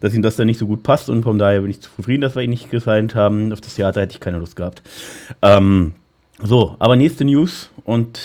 dass 0.00 0.14
ihm 0.14 0.22
das 0.22 0.36
dann 0.36 0.46
nicht 0.46 0.58
so 0.58 0.66
gut 0.66 0.82
passt 0.82 1.08
und 1.08 1.22
von 1.22 1.38
daher 1.38 1.62
bin 1.62 1.70
ich 1.70 1.80
zufrieden, 1.80 2.20
dass 2.20 2.36
wir 2.36 2.42
ihn 2.42 2.50
nicht 2.50 2.70
gesigned 2.70 3.14
haben. 3.14 3.52
Auf 3.52 3.60
das 3.60 3.74
Theater 3.74 4.02
hätte 4.02 4.12
ich 4.12 4.20
keine 4.20 4.38
Lust 4.38 4.54
gehabt. 4.54 4.82
Ähm, 5.42 5.94
so, 6.42 6.76
aber 6.78 6.96
nächste 6.96 7.24
News 7.24 7.70
und 7.84 8.18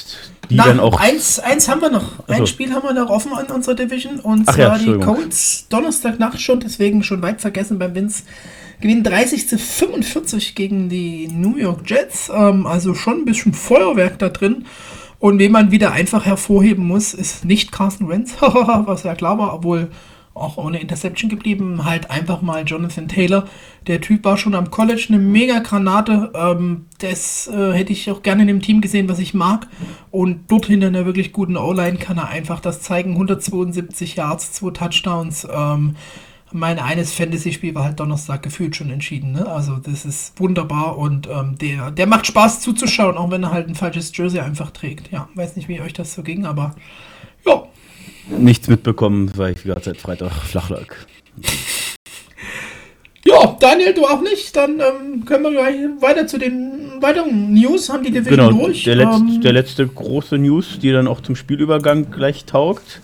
die 0.50 0.56
Na, 0.56 0.66
dann 0.66 0.80
auch. 0.80 1.00
Eins, 1.00 1.40
eins 1.40 1.68
haben 1.68 1.82
wir 1.82 1.90
noch. 1.90 2.28
Ein 2.28 2.34
Achso. 2.34 2.46
Spiel 2.46 2.74
haben 2.74 2.84
wir 2.84 2.94
noch 2.94 3.10
offen 3.10 3.34
an 3.34 3.48
unserer 3.48 3.76
Division 3.76 4.20
und 4.20 4.44
Ach 4.48 4.58
ja, 4.58 4.68
zwar 4.68 4.78
die 4.78 4.86
Entschuldigung. 4.86 5.16
Colts 5.16 5.68
Donnerstagnacht 5.70 6.42
schon, 6.42 6.60
deswegen 6.60 7.04
schon 7.04 7.22
weit 7.22 7.42
vergessen 7.42 7.80
beim 7.80 7.96
Vince. 7.96 8.24
Gewinnen 8.82 9.04
30 9.04 9.48
zu 9.48 9.58
45 9.58 10.56
gegen 10.56 10.90
die 10.90 11.30
New 11.30 11.56
York 11.56 11.90
Jets. 11.90 12.30
Ähm, 12.34 12.68
also 12.68 12.94
schon 12.94 13.20
ein 13.22 13.26
bisschen 13.26 13.54
Feuerwerk 13.54 14.20
da 14.20 14.30
drin. 14.30 14.66
Und 15.20 15.40
wen 15.40 15.54
man 15.54 15.72
wieder 15.72 15.94
einfach 15.94 16.26
hervorheben 16.26 16.86
muss, 16.86 17.14
ist 17.14 17.46
nicht 17.46 17.72
Carson 17.72 18.10
Wentz, 18.10 18.36
was 18.42 19.04
ja 19.04 19.16
klar 19.16 19.38
war, 19.38 19.54
obwohl 19.54 19.90
auch 20.34 20.58
ohne 20.58 20.80
Interception 20.80 21.30
geblieben. 21.30 21.86
Halt 21.86 22.10
einfach 22.10 22.42
mal 22.42 22.64
Jonathan 22.66 23.08
Taylor. 23.08 23.46
Der 23.88 24.02
Typ 24.02 24.24
war 24.24 24.38
schon 24.38 24.56
am 24.56 24.72
College 24.72 25.06
eine 25.10 25.20
mega 25.20 25.60
Granate. 25.60 26.32
Ähm, 26.36 26.86
das 27.00 27.48
äh, 27.48 27.74
hätte 27.74 27.94
ich 27.94 28.10
auch 28.10 28.24
gerne 28.24 28.42
in 28.44 28.48
dem 28.48 28.62
Team 28.62 28.82
gesehen, 28.82 29.10
was 29.10 29.20
ich 29.20 29.34
mag. 29.34 29.68
Und 30.12 30.50
dort 30.50 30.66
hinter 30.66 30.88
einer 30.88 31.06
wirklich 31.06 31.34
guten 31.34 31.58
O-Line 31.58 31.98
kann 31.98 32.18
er 32.18 32.30
einfach 32.30 32.60
das 32.60 32.82
zeigen. 32.82 33.12
172 33.12 34.16
Yards, 34.16 34.54
zwei 34.54 34.72
Touchdowns. 34.72 35.48
Ähm, 35.54 35.96
mein 36.54 36.78
eines 36.80 37.14
Fantasy-Spiel 37.14 37.74
war 37.76 37.84
halt 37.84 38.00
Donnerstag 38.00 38.44
gefühlt 38.44 38.76
schon 38.76 38.92
entschieden. 38.92 39.34
Ne? 39.34 39.48
Also 39.48 39.78
das 39.78 40.06
ist 40.06 40.40
wunderbar 40.40 40.98
und 40.98 41.28
ähm, 41.28 41.58
der, 41.58 41.92
der 41.92 42.08
macht 42.08 42.28
Spaß 42.28 42.62
zuzuschauen, 42.62 43.18
auch 43.18 43.32
wenn 43.32 43.44
er 43.44 43.52
halt 43.52 43.68
ein 43.68 43.76
falsches 43.76 44.16
Jersey 44.16 44.40
einfach 44.40 44.70
trägt. 44.72 45.12
Ja, 45.12 45.28
weiß 45.34 45.56
nicht, 45.56 45.68
wie 45.68 45.82
euch 45.82 45.94
das 45.94 46.14
so 46.14 46.22
ging, 46.22 46.46
aber 46.46 46.76
ja, 47.46 47.64
nichts 48.40 48.68
mitbekommen, 48.68 49.32
weil 49.36 49.54
ich 49.54 49.64
gesagt 49.64 49.86
seit 49.86 49.98
Freitag 49.98 50.32
flach 50.32 50.70
lag. 50.70 50.88
Ja, 53.26 53.56
Daniel, 53.58 53.94
du 53.94 54.06
auch 54.06 54.22
nicht. 54.22 54.54
Dann 54.56 54.82
ähm, 54.82 55.24
können 55.26 55.44
wir 55.44 55.52
gleich 55.52 55.76
weiter 56.02 56.28
zu 56.28 56.38
den 56.38 57.02
weiteren 57.02 57.54
News. 57.54 57.90
Haben 57.90 58.04
die 58.04 58.12
Division 58.12 58.50
Genau, 58.50 58.66
durch. 58.66 58.84
der, 58.84 58.96
letzt, 58.98 59.20
ähm, 59.22 59.42
der 59.42 59.54
letzte 59.54 59.88
große 59.88 60.38
News, 60.38 60.78
die 60.80 60.92
dann 60.92 61.08
auch 61.08 61.22
zum 61.22 61.36
Spielübergang 61.38 62.12
gleich 62.12 62.44
taugt. 62.44 63.02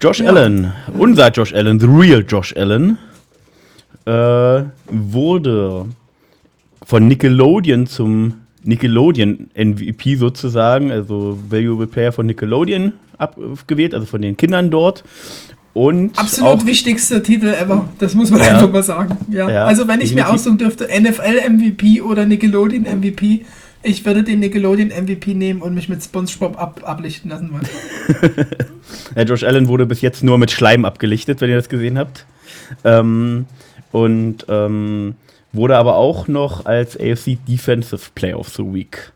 Josh 0.00 0.18
Ja. 0.18 0.30
Allen, 0.30 0.72
unser 0.98 1.30
Josh 1.30 1.54
Allen, 1.54 1.78
the 1.78 1.86
real 1.86 2.24
Josh 2.28 2.52
Allen, 2.56 2.98
äh, 4.06 4.64
wurde 4.90 5.86
von 6.84 7.06
Nickelodeon 7.06 7.86
zum 7.86 8.34
Nickelodeon 8.64 9.50
MVP 9.54 10.16
sozusagen, 10.16 10.90
also 10.90 11.38
Valuable 11.48 11.86
Player 11.86 12.10
von 12.10 12.26
Nickelodeon 12.26 12.92
abgewählt, 13.18 13.94
also 13.94 14.06
von 14.06 14.22
den 14.22 14.36
Kindern 14.36 14.70
dort. 14.70 15.04
Und 15.74 16.18
Absolut 16.18 16.66
wichtigster 16.66 17.22
Titel 17.22 17.46
ever. 17.48 17.88
Das 17.98 18.14
muss 18.14 18.30
man 18.30 18.40
Ja. 18.40 18.48
einfach 18.56 18.70
mal 18.70 18.82
sagen. 18.82 19.16
Ja. 19.30 19.48
Ja, 19.50 19.64
also 19.64 19.88
wenn 19.88 20.00
ich 20.02 20.14
mir 20.14 20.28
aussuchen 20.28 20.58
dürfte, 20.58 20.84
NFL 20.88 21.48
MVP 21.48 22.02
oder 22.02 22.26
Nickelodeon 22.26 22.82
MVP, 22.82 23.46
ich 23.82 24.04
würde 24.04 24.22
den 24.22 24.40
Nickelodeon 24.40 24.88
MVP 24.90 25.32
nehmen 25.34 25.62
und 25.62 25.74
mich 25.74 25.88
mit 25.88 26.02
SpongeBob 26.02 26.58
ab 26.60 26.82
ablichten 26.84 27.30
lassen 27.30 27.50
wollen. 27.52 27.66
Ja, 29.16 29.22
Josh 29.22 29.42
Allen 29.44 29.68
wurde 29.68 29.86
bis 29.86 30.00
jetzt 30.02 30.22
nur 30.22 30.36
mit 30.38 30.50
Schleim 30.50 30.84
abgelichtet, 30.84 31.40
wenn 31.40 31.48
ihr 31.50 31.56
das 31.56 31.68
gesehen 31.70 31.98
habt. 31.98 32.26
Ähm, 32.84 33.46
und 33.90 34.44
ähm, 34.48 35.14
wurde 35.52 35.76
aber 35.76 35.96
auch 35.96 36.28
noch 36.28 36.66
als 36.66 36.96
AFC 36.98 37.38
Defensive 37.48 38.10
Player 38.14 38.38
of 38.38 38.48
the 38.50 38.62
Week 38.62 39.12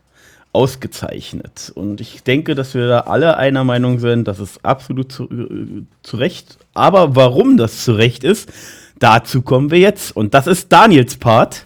ausgezeichnet. 0.53 1.71
Und 1.75 2.01
ich 2.01 2.23
denke, 2.23 2.55
dass 2.55 2.73
wir 2.73 2.87
da 2.87 2.99
alle 3.01 3.37
einer 3.37 3.63
Meinung 3.63 3.99
sind, 3.99 4.27
das 4.27 4.39
ist 4.39 4.63
absolut 4.63 5.11
zu, 5.11 5.25
äh, 5.25 5.83
zu 6.03 6.17
Recht. 6.17 6.57
Aber 6.73 7.15
warum 7.15 7.57
das 7.57 7.83
zu 7.83 7.93
Recht 7.93 8.23
ist, 8.23 8.51
dazu 8.99 9.41
kommen 9.41 9.71
wir 9.71 9.79
jetzt. 9.79 10.15
Und 10.15 10.33
das 10.33 10.47
ist 10.47 10.71
Daniels 10.71 11.17
Part. 11.17 11.63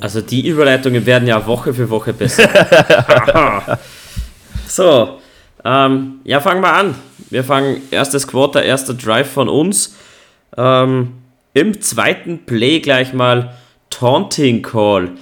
Also 0.00 0.20
die 0.20 0.46
Überleitungen 0.46 1.06
werden 1.06 1.28
ja 1.28 1.46
Woche 1.46 1.72
für 1.74 1.88
Woche 1.88 2.12
besser. 2.12 2.48
so, 4.68 5.18
ähm, 5.64 6.20
ja, 6.24 6.40
fangen 6.40 6.60
wir 6.60 6.72
an. 6.72 6.94
Wir 7.30 7.44
fangen 7.44 7.82
erstes 7.90 8.26
Quarter, 8.26 8.62
erster 8.62 8.94
Drive 8.94 9.30
von 9.30 9.48
uns. 9.48 9.96
Ähm, 10.56 11.14
Im 11.54 11.80
zweiten 11.80 12.44
Play 12.44 12.80
gleich 12.80 13.12
mal 13.12 13.54
Taunting 13.90 14.62
Call. 14.62 15.12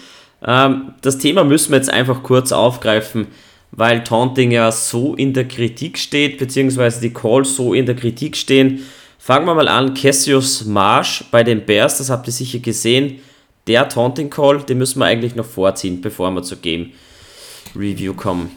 Ähm, 0.46 0.94
das 1.03 1.18
Thema 1.18 1.44
müssen 1.44 1.70
wir 1.72 1.76
jetzt 1.79 1.90
einfach 1.92 2.22
kurz 2.22 2.53
aufgreifen, 2.53 3.26
weil 3.72 4.03
Taunting 4.05 4.50
ja 4.50 4.72
so 4.72 5.14
in 5.14 5.33
der 5.33 5.46
Kritik 5.46 5.98
steht, 5.98 6.38
beziehungsweise 6.38 7.00
die 7.00 7.11
Calls 7.12 7.55
so 7.57 7.74
in 7.74 7.87
der 7.87 7.94
Kritik 7.96 8.37
stehen. 8.37 8.81
Fangen 9.18 9.46
wir 9.46 9.55
mal 9.55 9.68
an, 9.68 9.94
Cassius 9.94 10.64
Marsh 10.64 11.24
bei 11.31 11.44
den 11.44 11.64
Bears, 11.66 11.98
das 11.98 12.09
habt 12.11 12.26
ihr 12.26 12.33
sicher 12.33 12.59
gesehen. 12.59 13.20
Der 13.66 13.88
Taunting 13.88 14.31
Call, 14.31 14.62
den 14.62 14.79
müssen 14.79 14.98
wir 14.98 15.05
eigentlich 15.07 15.35
noch 15.37 15.44
vorziehen, 15.44 16.00
bevor 16.00 16.31
wir 16.33 16.42
zur 16.42 16.59
Game 16.59 16.90
Review 17.76 18.14
kommen. 18.14 18.50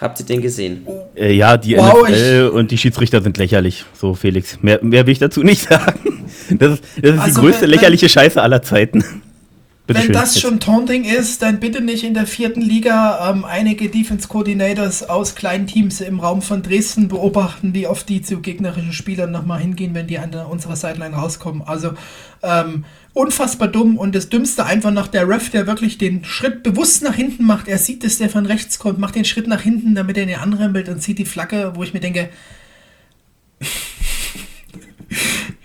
Habt 0.00 0.20
ihr 0.20 0.26
den 0.26 0.40
gesehen? 0.40 0.86
Äh, 1.14 1.32
ja, 1.34 1.56
die 1.56 1.76
Wow, 1.76 2.08
NFL 2.08 2.52
und 2.54 2.70
die 2.70 2.78
Schiedsrichter 2.78 3.20
sind 3.22 3.36
lächerlich. 3.38 3.84
So, 3.94 4.14
Felix. 4.14 4.58
Mehr, 4.62 4.78
mehr 4.82 5.04
will 5.06 5.12
ich 5.12 5.18
dazu 5.18 5.42
nicht 5.42 5.62
sagen. 5.68 6.24
Das 6.50 6.74
ist, 6.74 6.84
das 7.02 7.14
ist 7.14 7.18
Also, 7.20 7.34
die 7.40 7.46
größte 7.46 7.62
wenn- 7.62 7.70
lächerliche 7.70 8.08
Scheiße 8.08 8.40
aller 8.40 8.62
Zeiten. 8.62 9.04
Wenn 9.90 10.06
Bitteschön. 10.06 10.12
das 10.22 10.34
Jetzt. 10.34 10.42
schon 10.42 10.60
Taunting 10.60 11.04
ist, 11.04 11.42
dann 11.42 11.58
bitte 11.58 11.80
nicht 11.80 12.04
in 12.04 12.14
der 12.14 12.28
vierten 12.28 12.60
Liga 12.60 13.28
ähm, 13.28 13.44
einige 13.44 13.88
Defense 13.88 14.28
Coordinators 14.28 15.02
aus 15.02 15.34
kleinen 15.34 15.66
Teams 15.66 16.00
im 16.00 16.20
Raum 16.20 16.42
von 16.42 16.62
Dresden 16.62 17.08
beobachten, 17.08 17.74
wie 17.74 17.88
oft 17.88 18.08
die 18.08 18.22
zu 18.22 18.38
gegnerischen 18.38 18.92
Spielern 18.92 19.32
nochmal 19.32 19.58
hingehen, 19.58 19.92
wenn 19.92 20.06
die 20.06 20.20
an 20.20 20.30
der, 20.30 20.48
unserer 20.48 20.76
Sideline 20.76 21.16
rauskommen. 21.16 21.62
Also 21.62 21.94
ähm, 22.44 22.84
unfassbar 23.14 23.66
dumm 23.66 23.98
und 23.98 24.14
das 24.14 24.28
Dümmste 24.28 24.64
einfach 24.64 24.92
nach 24.92 25.08
der 25.08 25.28
Ref, 25.28 25.50
der 25.50 25.66
wirklich 25.66 25.98
den 25.98 26.24
Schritt 26.24 26.62
bewusst 26.62 27.02
nach 27.02 27.14
hinten 27.14 27.44
macht. 27.44 27.66
Er 27.66 27.78
sieht, 27.78 28.04
dass 28.04 28.18
der 28.18 28.30
von 28.30 28.46
rechts 28.46 28.78
kommt, 28.78 29.00
macht 29.00 29.16
den 29.16 29.24
Schritt 29.24 29.48
nach 29.48 29.62
hinten, 29.62 29.96
damit 29.96 30.16
er 30.16 30.22
ihn 30.22 30.36
anrempelt 30.36 30.88
und 30.88 31.02
zieht 31.02 31.18
die 31.18 31.24
Flagge, 31.24 31.72
wo 31.74 31.82
ich 31.82 31.92
mir 31.94 32.00
denke, 32.00 32.28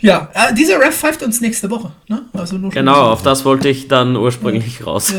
ja, 0.05 0.29
äh, 0.33 0.53
dieser 0.53 0.79
Ref 0.79 0.95
pfeift 0.95 1.23
uns 1.23 1.41
nächste 1.41 1.69
Woche. 1.69 1.91
Ne? 2.07 2.21
Also 2.33 2.57
Genau, 2.69 3.11
auf 3.11 3.21
das 3.21 3.45
wollte 3.45 3.69
ich 3.69 3.87
dann 3.87 4.15
ursprünglich 4.15 4.85
raus. 4.85 5.13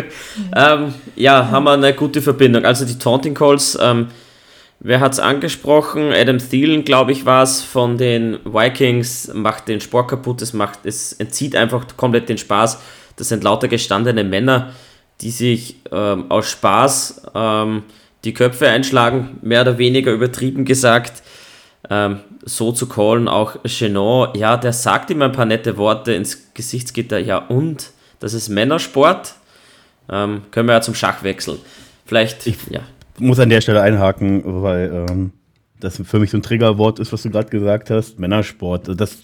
ähm, 0.56 0.94
ja, 1.16 1.50
haben 1.50 1.64
wir 1.64 1.72
eine 1.72 1.94
gute 1.94 2.22
Verbindung. 2.22 2.64
Also 2.64 2.84
die 2.84 2.98
Taunting 2.98 3.34
Calls, 3.34 3.78
ähm, 3.80 4.08
wer 4.80 5.00
hat 5.00 5.12
es 5.12 5.20
angesprochen? 5.20 6.12
Adam 6.12 6.38
Thielen, 6.38 6.84
glaube 6.84 7.12
ich, 7.12 7.24
war 7.24 7.42
es 7.42 7.62
von 7.62 7.98
den 7.98 8.38
Vikings, 8.44 9.30
macht 9.32 9.68
den 9.68 9.80
Sport 9.80 10.08
kaputt, 10.08 10.42
es, 10.42 10.52
macht, 10.52 10.80
es 10.84 11.12
entzieht 11.12 11.54
einfach 11.54 11.86
komplett 11.96 12.28
den 12.28 12.38
Spaß. 12.38 12.80
Das 13.16 13.28
sind 13.28 13.44
lauter 13.44 13.68
gestandene 13.68 14.24
Männer, 14.24 14.72
die 15.20 15.30
sich 15.30 15.76
ähm, 15.92 16.30
aus 16.30 16.50
Spaß 16.50 17.22
ähm, 17.34 17.84
die 18.24 18.34
Köpfe 18.34 18.68
einschlagen, 18.68 19.38
mehr 19.42 19.62
oder 19.62 19.78
weniger 19.78 20.12
übertrieben 20.12 20.64
gesagt. 20.64 21.21
Ähm, 21.90 22.20
so 22.44 22.72
zu 22.72 22.88
callen, 22.88 23.28
auch 23.28 23.56
Chenot, 23.64 24.36
ja, 24.36 24.56
der 24.56 24.72
sagt 24.72 25.10
ihm 25.10 25.22
ein 25.22 25.32
paar 25.32 25.46
nette 25.46 25.76
Worte 25.76 26.12
ins 26.12 26.52
Gesichtsgitter, 26.54 27.18
ja 27.18 27.38
und, 27.38 27.90
das 28.20 28.34
ist 28.34 28.48
Männersport, 28.48 29.34
ähm, 30.08 30.42
können 30.52 30.68
wir 30.68 30.74
ja 30.74 30.80
zum 30.80 30.94
Schach 30.94 31.22
wechseln. 31.22 31.58
Vielleicht, 32.04 32.46
ja, 32.70 32.80
muss 33.18 33.38
an 33.38 33.48
der 33.48 33.60
Stelle 33.60 33.80
einhaken, 33.82 34.62
weil 34.62 35.06
ähm, 35.10 35.32
das 35.80 36.00
für 36.04 36.18
mich 36.18 36.30
so 36.30 36.38
ein 36.38 36.42
Triggerwort 36.42 36.98
ist, 36.98 37.12
was 37.12 37.22
du 37.22 37.30
gerade 37.30 37.48
gesagt 37.48 37.90
hast. 37.90 38.18
Männersport. 38.18 39.00
Das, 39.00 39.18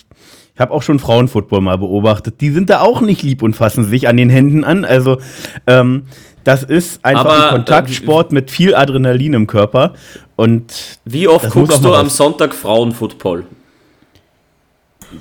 ich 0.54 0.60
habe 0.60 0.72
auch 0.72 0.82
schon 0.82 0.98
Frauenfootball 0.98 1.60
mal 1.60 1.78
beobachtet. 1.78 2.40
Die 2.40 2.50
sind 2.50 2.70
da 2.70 2.80
auch 2.80 3.00
nicht 3.00 3.22
lieb 3.22 3.42
und 3.42 3.54
fassen 3.54 3.84
sich 3.84 4.08
an 4.08 4.16
den 4.16 4.30
Händen 4.30 4.64
an. 4.64 4.84
Also 4.84 5.18
ähm, 5.66 6.04
das 6.44 6.62
ist 6.62 7.04
einfach 7.04 7.26
Aber, 7.26 7.44
ein 7.44 7.50
Kontaktsport 7.50 8.32
mit 8.32 8.50
viel 8.50 8.74
Adrenalin 8.74 9.34
im 9.34 9.46
Körper. 9.46 9.94
Und 10.38 10.72
wie 11.04 11.26
oft 11.26 11.46
Das 11.46 11.52
guckst 11.52 11.82
du 11.84 11.92
am. 11.92 12.08
Sonntag 12.08 12.54
Frauenfootball? 12.54 13.44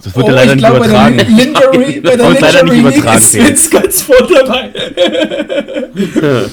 das 0.03 0.15
wird 0.15 0.25
Oh, 0.25 0.29
ja 0.29 0.35
leider 0.35 0.51
ich 0.51 0.55
nicht 0.57 0.67
glaube, 0.69 0.77
übertragen. 0.85 1.17
Bei 1.17 1.23
der 1.23 1.33
Lingerie, 1.33 1.99
bei 2.01 2.15
der 2.15 2.27
Wird 2.29 2.41
leider 2.41 2.63
nicht 2.65 2.77
übertragen, 2.77 3.17
ist. 3.17 3.33
Vince 3.33 3.69
ganz 3.71 4.01
vorne 4.03 4.27
dabei. 4.31 4.69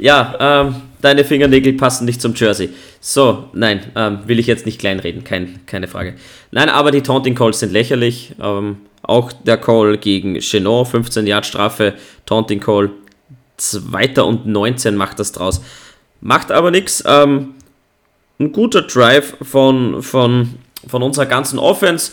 Ja, 0.00 0.36
ähm, 0.38 0.76
deine 1.00 1.24
Fingernägel 1.24 1.72
passen 1.72 2.04
nicht 2.04 2.20
zum 2.20 2.32
Jersey. 2.36 2.68
So, 3.00 3.48
nein, 3.52 3.80
ähm, 3.96 4.20
will 4.26 4.38
ich 4.38 4.46
jetzt 4.46 4.64
nicht 4.64 4.78
kleinreden, 4.78 5.24
kein, 5.24 5.58
keine 5.66 5.88
Frage. 5.88 6.14
Nein, 6.52 6.68
aber 6.68 6.92
die 6.92 7.02
Taunting 7.02 7.34
Calls 7.34 7.58
sind 7.58 7.72
lächerlich. 7.72 8.32
Ähm, 8.40 8.76
auch 9.02 9.32
der 9.32 9.56
Call 9.56 9.98
gegen 9.98 10.38
Chenot, 10.38 10.86
15 10.86 11.26
Yard 11.26 11.46
Strafe, 11.46 11.94
Taunting 12.26 12.60
Call, 12.60 12.90
Zweiter 13.56 14.24
und 14.24 14.46
19 14.46 14.94
macht 14.94 15.18
das 15.18 15.32
draus. 15.32 15.62
Macht 16.20 16.52
aber 16.52 16.70
nichts. 16.70 17.02
Ähm, 17.04 17.54
ein 18.38 18.52
guter 18.52 18.82
Drive 18.82 19.36
von, 19.42 20.02
von, 20.02 20.54
von 20.86 21.02
unserer 21.02 21.26
ganzen 21.26 21.58
Offense. 21.58 22.12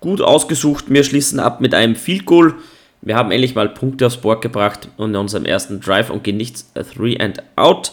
Gut 0.00 0.20
ausgesucht. 0.20 0.86
Wir 0.88 1.04
schließen 1.04 1.40
ab 1.40 1.60
mit 1.60 1.74
einem 1.74 1.96
Field 1.96 2.26
Goal. 2.26 2.54
Wir 3.02 3.16
haben 3.16 3.30
endlich 3.30 3.54
mal 3.54 3.68
Punkte 3.68 4.06
aufs 4.06 4.16
Board 4.16 4.42
gebracht 4.42 4.88
in 4.98 5.14
unserem 5.14 5.44
ersten 5.44 5.80
Drive 5.80 6.10
und 6.10 6.24
gehen 6.24 6.36
nicht 6.36 6.64
3 6.74 7.20
and 7.20 7.42
out. 7.56 7.92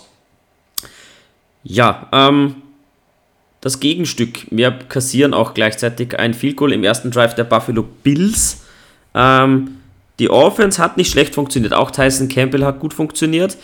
Ja, 1.63 2.07
ähm, 2.11 2.55
das 3.59 3.79
Gegenstück. 3.79 4.47
Wir 4.49 4.71
kassieren 4.71 5.33
auch 5.33 5.53
gleichzeitig 5.53 6.17
ein 6.17 6.33
Field 6.33 6.57
Goal 6.57 6.73
im 6.73 6.83
ersten 6.83 7.11
Drive 7.11 7.35
der 7.35 7.43
Buffalo 7.43 7.83
Bills. 8.03 8.63
Ähm, 9.13 9.77
die 10.19 10.29
Offense 10.29 10.81
hat 10.81 10.97
nicht 10.97 11.11
schlecht 11.11 11.35
funktioniert. 11.35 11.73
Auch 11.73 11.91
Tyson 11.91 12.27
Campbell 12.27 12.65
hat 12.65 12.79
gut 12.79 12.93
funktioniert. 12.93 13.57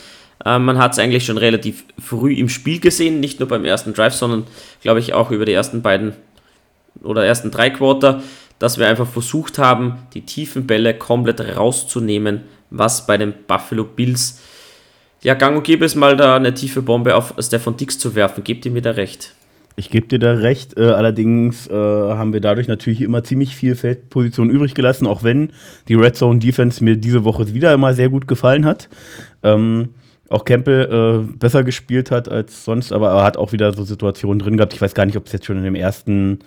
Ähm, 0.45 0.65
man 0.65 0.77
hat 0.77 0.93
es 0.93 0.99
eigentlich 0.99 1.25
schon 1.25 1.37
relativ 1.37 1.83
früh 1.99 2.33
im 2.33 2.49
Spiel 2.49 2.79
gesehen, 2.79 3.19
nicht 3.19 3.39
nur 3.39 3.49
beim 3.49 3.65
ersten 3.65 3.93
Drive, 3.93 4.13
sondern 4.13 4.45
glaube 4.81 4.99
ich 4.99 5.13
auch 5.13 5.31
über 5.31 5.45
die 5.45 5.53
ersten 5.53 5.81
beiden 5.81 6.13
oder 7.03 7.25
ersten 7.25 7.51
drei 7.51 7.69
Quarter, 7.69 8.21
dass 8.59 8.77
wir 8.77 8.87
einfach 8.87 9.07
versucht 9.07 9.59
haben, 9.59 9.99
die 10.13 10.21
tiefen 10.21 10.67
Bälle 10.67 10.93
komplett 10.93 11.39
rauszunehmen, 11.57 12.41
was 12.69 13.05
bei 13.05 13.17
den 13.17 13.33
Buffalo 13.47 13.83
Bills 13.83 14.41
ja 15.21 15.33
gang 15.33 15.57
und 15.57 15.63
gäbe 15.63 15.85
es 15.85 15.95
mal 15.95 16.15
da 16.15 16.35
eine 16.35 16.53
tiefe 16.53 16.81
Bombe 16.81 17.15
auf 17.15 17.33
Stefan 17.39 17.77
Dix 17.77 17.99
zu 17.99 18.15
werfen. 18.15 18.43
Gebt 18.43 18.65
ihr 18.65 18.71
mir 18.71 18.81
da 18.81 18.91
recht? 18.91 19.33
Ich 19.79 19.91
gebe 19.91 20.07
dir 20.07 20.17
da 20.17 20.33
recht. 20.33 20.75
Äh, 20.75 20.85
allerdings 20.85 21.67
äh, 21.67 21.73
haben 21.73 22.33
wir 22.33 22.41
dadurch 22.41 22.67
natürlich 22.67 23.01
immer 23.01 23.23
ziemlich 23.23 23.55
viel 23.55 23.75
Feldposition 23.75 24.49
übrig 24.49 24.73
gelassen, 24.73 25.05
auch 25.05 25.23
wenn 25.23 25.51
die 25.87 25.93
Red 25.93 26.15
Zone 26.15 26.39
Defense 26.39 26.83
mir 26.83 26.97
diese 26.97 27.23
Woche 27.23 27.53
wieder 27.53 27.73
immer 27.73 27.93
sehr 27.93 28.09
gut 28.09 28.27
gefallen 28.27 28.65
hat. 28.65 28.89
Ähm, 29.43 29.89
auch 30.29 30.45
Campbell 30.45 31.23
äh, 31.29 31.37
besser 31.37 31.63
gespielt 31.63 32.11
hat 32.11 32.29
als 32.29 32.65
sonst, 32.65 32.91
aber 32.91 33.11
er 33.11 33.23
hat 33.23 33.37
auch 33.37 33.51
wieder 33.51 33.73
so 33.73 33.83
Situationen 33.83 34.39
drin 34.39 34.57
gehabt. 34.57 34.73
Ich 34.73 34.81
weiß 34.81 34.93
gar 34.93 35.05
nicht, 35.05 35.17
ob 35.17 35.27
es 35.27 35.31
jetzt 35.31 35.45
schon 35.45 35.57
in 35.57 35.63
dem 35.63 35.75
ersten 35.75 36.39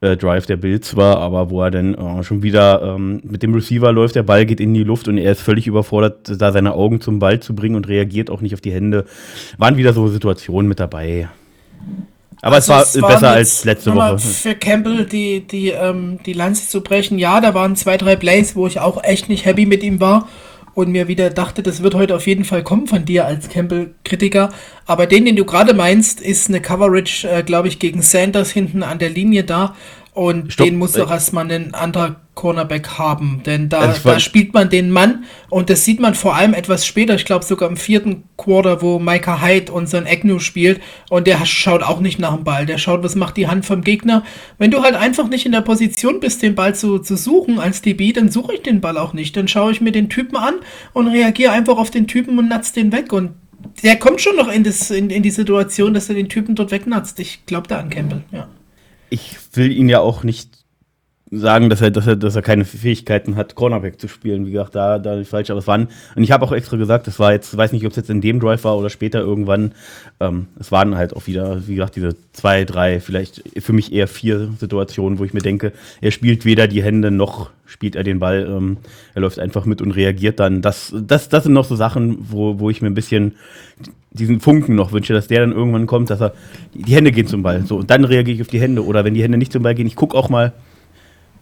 äh, 0.00 0.16
Drive 0.16 0.46
der 0.46 0.56
Bills 0.56 0.96
war, 0.96 1.18
aber 1.18 1.50
wo 1.50 1.62
er 1.62 1.70
dann 1.70 1.94
äh, 1.94 2.22
schon 2.22 2.42
wieder 2.42 2.82
ähm, 2.82 3.20
mit 3.24 3.42
dem 3.42 3.54
Receiver 3.54 3.92
läuft, 3.92 4.14
der 4.14 4.22
Ball 4.22 4.46
geht 4.46 4.60
in 4.60 4.74
die 4.74 4.84
Luft 4.84 5.08
und 5.08 5.18
er 5.18 5.32
ist 5.32 5.40
völlig 5.40 5.66
überfordert, 5.66 6.40
da 6.40 6.52
seine 6.52 6.74
Augen 6.74 7.00
zum 7.00 7.18
Ball 7.18 7.40
zu 7.40 7.54
bringen 7.54 7.76
und 7.76 7.88
reagiert 7.88 8.30
auch 8.30 8.40
nicht 8.40 8.54
auf 8.54 8.60
die 8.60 8.72
Hände. 8.72 9.04
Waren 9.58 9.76
wieder 9.76 9.92
so 9.92 10.06
Situationen 10.08 10.68
mit 10.68 10.78
dabei. 10.78 11.28
Aber 12.40 12.56
also 12.56 12.72
es 12.72 12.96
war, 12.96 13.06
es 13.06 13.14
besser 13.14 13.30
als 13.30 13.64
letzte 13.64 13.94
Woche. 13.94 14.18
Für 14.18 14.54
Campbell 14.54 15.06
die, 15.06 15.40
die, 15.40 15.70
ähm, 15.70 16.18
die 16.26 16.34
Lanze 16.34 16.68
zu 16.68 16.82
brechen, 16.82 17.18
ja, 17.18 17.40
da 17.40 17.54
waren 17.54 17.74
zwei, 17.74 17.96
drei 17.96 18.16
Plays, 18.16 18.54
wo 18.54 18.66
ich 18.66 18.80
auch 18.80 19.02
echt 19.02 19.28
nicht 19.28 19.46
happy 19.46 19.64
mit 19.66 19.82
ihm 19.82 19.98
war 19.98 20.28
und 20.74 20.90
mir 20.90 21.08
wieder 21.08 21.30
dachte, 21.30 21.62
das 21.62 21.82
wird 21.82 21.94
heute 21.94 22.14
auf 22.16 22.26
jeden 22.26 22.44
Fall 22.44 22.62
kommen 22.62 22.86
von 22.86 23.04
dir 23.04 23.26
als 23.26 23.48
Campbell-Kritiker. 23.48 24.50
Aber 24.86 25.06
den, 25.06 25.24
den 25.24 25.36
du 25.36 25.44
gerade 25.44 25.74
meinst, 25.74 26.20
ist 26.20 26.48
eine 26.48 26.60
Coverage, 26.60 27.28
äh, 27.28 27.42
glaube 27.42 27.68
ich, 27.68 27.78
gegen 27.78 28.02
Sanders 28.02 28.50
hinten 28.50 28.82
an 28.82 28.98
der 28.98 29.10
Linie 29.10 29.44
da. 29.44 29.76
Und 30.14 30.52
Stopp. 30.52 30.66
den 30.66 30.76
muss 30.76 30.92
doch 30.92 31.10
erstmal 31.10 31.50
ein 31.50 31.74
anderer 31.74 32.16
Cornerback 32.34 32.98
haben, 32.98 33.42
denn 33.44 33.68
da, 33.68 33.80
also 33.80 34.08
da 34.08 34.20
spielt 34.20 34.54
man 34.54 34.70
den 34.70 34.90
Mann 34.90 35.24
und 35.50 35.70
das 35.70 35.84
sieht 35.84 35.98
man 36.00 36.14
vor 36.14 36.36
allem 36.36 36.54
etwas 36.54 36.86
später, 36.86 37.14
ich 37.14 37.24
glaube 37.24 37.44
sogar 37.44 37.68
im 37.68 37.76
vierten 37.76 38.24
Quarter, 38.36 38.80
wo 38.80 38.98
Micah 38.98 39.40
Hyde 39.40 39.72
unseren 39.72 40.06
Agnew 40.06 40.38
spielt 40.38 40.80
und 41.10 41.26
der 41.26 41.44
schaut 41.46 41.82
auch 41.82 42.00
nicht 42.00 42.18
nach 42.18 42.34
dem 42.34 42.44
Ball, 42.44 42.66
der 42.66 42.78
schaut, 42.78 43.02
was 43.02 43.16
macht 43.16 43.36
die 43.36 43.48
Hand 43.48 43.66
vom 43.66 43.82
Gegner. 43.82 44.24
Wenn 44.58 44.70
du 44.70 44.82
halt 44.82 44.94
einfach 44.94 45.28
nicht 45.28 45.46
in 45.46 45.52
der 45.52 45.62
Position 45.62 46.20
bist, 46.20 46.42
den 46.42 46.54
Ball 46.54 46.74
zu, 46.74 46.98
zu 46.98 47.16
suchen 47.16 47.58
als 47.58 47.82
DB, 47.82 48.12
dann 48.12 48.30
suche 48.30 48.54
ich 48.54 48.62
den 48.62 48.80
Ball 48.80 48.98
auch 48.98 49.14
nicht, 49.14 49.36
dann 49.36 49.48
schaue 49.48 49.72
ich 49.72 49.80
mir 49.80 49.92
den 49.92 50.08
Typen 50.08 50.36
an 50.36 50.54
und 50.92 51.08
reagiere 51.08 51.52
einfach 51.52 51.76
auf 51.76 51.90
den 51.90 52.06
Typen 52.06 52.38
und 52.38 52.48
natz 52.48 52.72
den 52.72 52.92
weg 52.92 53.12
und 53.12 53.30
der 53.82 53.96
kommt 53.96 54.20
schon 54.20 54.36
noch 54.36 54.48
in, 54.48 54.62
das, 54.62 54.90
in, 54.90 55.10
in 55.10 55.24
die 55.24 55.30
Situation, 55.30 55.94
dass 55.94 56.08
er 56.08 56.14
den 56.14 56.28
Typen 56.28 56.54
dort 56.54 56.70
wegnatzt. 56.70 57.18
Ich 57.18 57.46
glaube 57.46 57.66
da 57.66 57.78
an 57.78 57.90
Campbell, 57.90 58.22
ja 58.30 58.48
ich 59.10 59.36
will 59.54 59.72
ihn 59.72 59.88
ja 59.88 60.00
auch 60.00 60.24
nicht 60.24 60.64
sagen, 61.30 61.70
dass 61.70 61.80
er, 61.80 61.90
dass 61.90 62.06
er, 62.06 62.16
dass 62.16 62.36
er 62.36 62.42
keine 62.42 62.64
Fähigkeiten 62.64 63.36
hat, 63.36 63.54
Cornerback 63.54 64.00
zu 64.00 64.08
spielen. 64.08 64.46
Wie 64.46 64.52
gesagt, 64.52 64.74
da, 64.74 64.98
da 64.98 65.14
ist 65.14 65.30
falsch, 65.30 65.50
aber 65.50 65.58
es 65.58 65.66
waren, 65.66 65.88
und 66.14 66.22
ich 66.22 66.30
habe 66.32 66.44
auch 66.44 66.52
extra 66.52 66.76
gesagt, 66.76 67.06
das 67.06 67.18
war 67.18 67.32
jetzt, 67.32 67.56
weiß 67.56 67.72
nicht, 67.72 67.84
ob 67.84 67.90
es 67.90 67.96
jetzt 67.96 68.10
in 68.10 68.20
dem 68.20 68.40
Drive 68.40 68.64
war 68.64 68.76
oder 68.78 68.90
später 68.90 69.20
irgendwann, 69.20 69.72
ähm, 70.20 70.48
es 70.58 70.70
waren 70.70 70.96
halt 70.96 71.14
auch 71.16 71.26
wieder, 71.26 71.66
wie 71.66 71.74
gesagt, 71.74 71.96
diese 71.96 72.16
zwei, 72.32 72.64
drei, 72.64 73.00
vielleicht 73.00 73.42
für 73.58 73.72
mich 73.72 73.92
eher 73.92 74.08
vier 74.08 74.50
Situationen, 74.58 75.18
wo 75.18 75.24
ich 75.24 75.34
mir 75.34 75.40
denke, 75.40 75.72
er 76.00 76.10
spielt 76.10 76.44
weder 76.44 76.68
die 76.68 76.82
Hände 76.82 77.10
noch 77.10 77.50
spielt 77.66 77.96
er 77.96 78.04
den 78.04 78.18
Ball, 78.18 78.46
ähm, 78.48 78.76
er 79.14 79.22
läuft 79.22 79.38
einfach 79.38 79.64
mit 79.64 79.80
und 79.80 79.92
reagiert 79.92 80.38
dann. 80.38 80.60
Das, 80.60 80.94
das, 80.94 81.28
das 81.28 81.44
sind 81.44 81.54
noch 81.54 81.64
so 81.64 81.76
Sachen, 81.76 82.18
wo, 82.30 82.58
wo 82.58 82.70
ich 82.70 82.82
mir 82.82 82.88
ein 82.88 82.94
bisschen 82.94 83.36
diesen 84.14 84.40
Funken 84.40 84.74
noch 84.76 84.92
wünsche, 84.92 85.12
dass 85.12 85.26
der 85.26 85.40
dann 85.40 85.52
irgendwann 85.52 85.86
kommt, 85.86 86.08
dass 86.08 86.20
er 86.20 86.34
die 86.72 86.94
Hände 86.94 87.12
gehen 87.12 87.26
zum 87.26 87.42
Ball. 87.42 87.64
So, 87.66 87.76
und 87.78 87.90
dann 87.90 88.04
reagiere 88.04 88.36
ich 88.36 88.42
auf 88.42 88.48
die 88.48 88.60
Hände. 88.60 88.84
Oder 88.84 89.04
wenn 89.04 89.14
die 89.14 89.22
Hände 89.22 89.36
nicht 89.36 89.52
zum 89.52 89.62
Ball 89.62 89.74
gehen, 89.74 89.86
ich 89.86 89.96
gucke 89.96 90.16
auch 90.16 90.28
mal, 90.28 90.52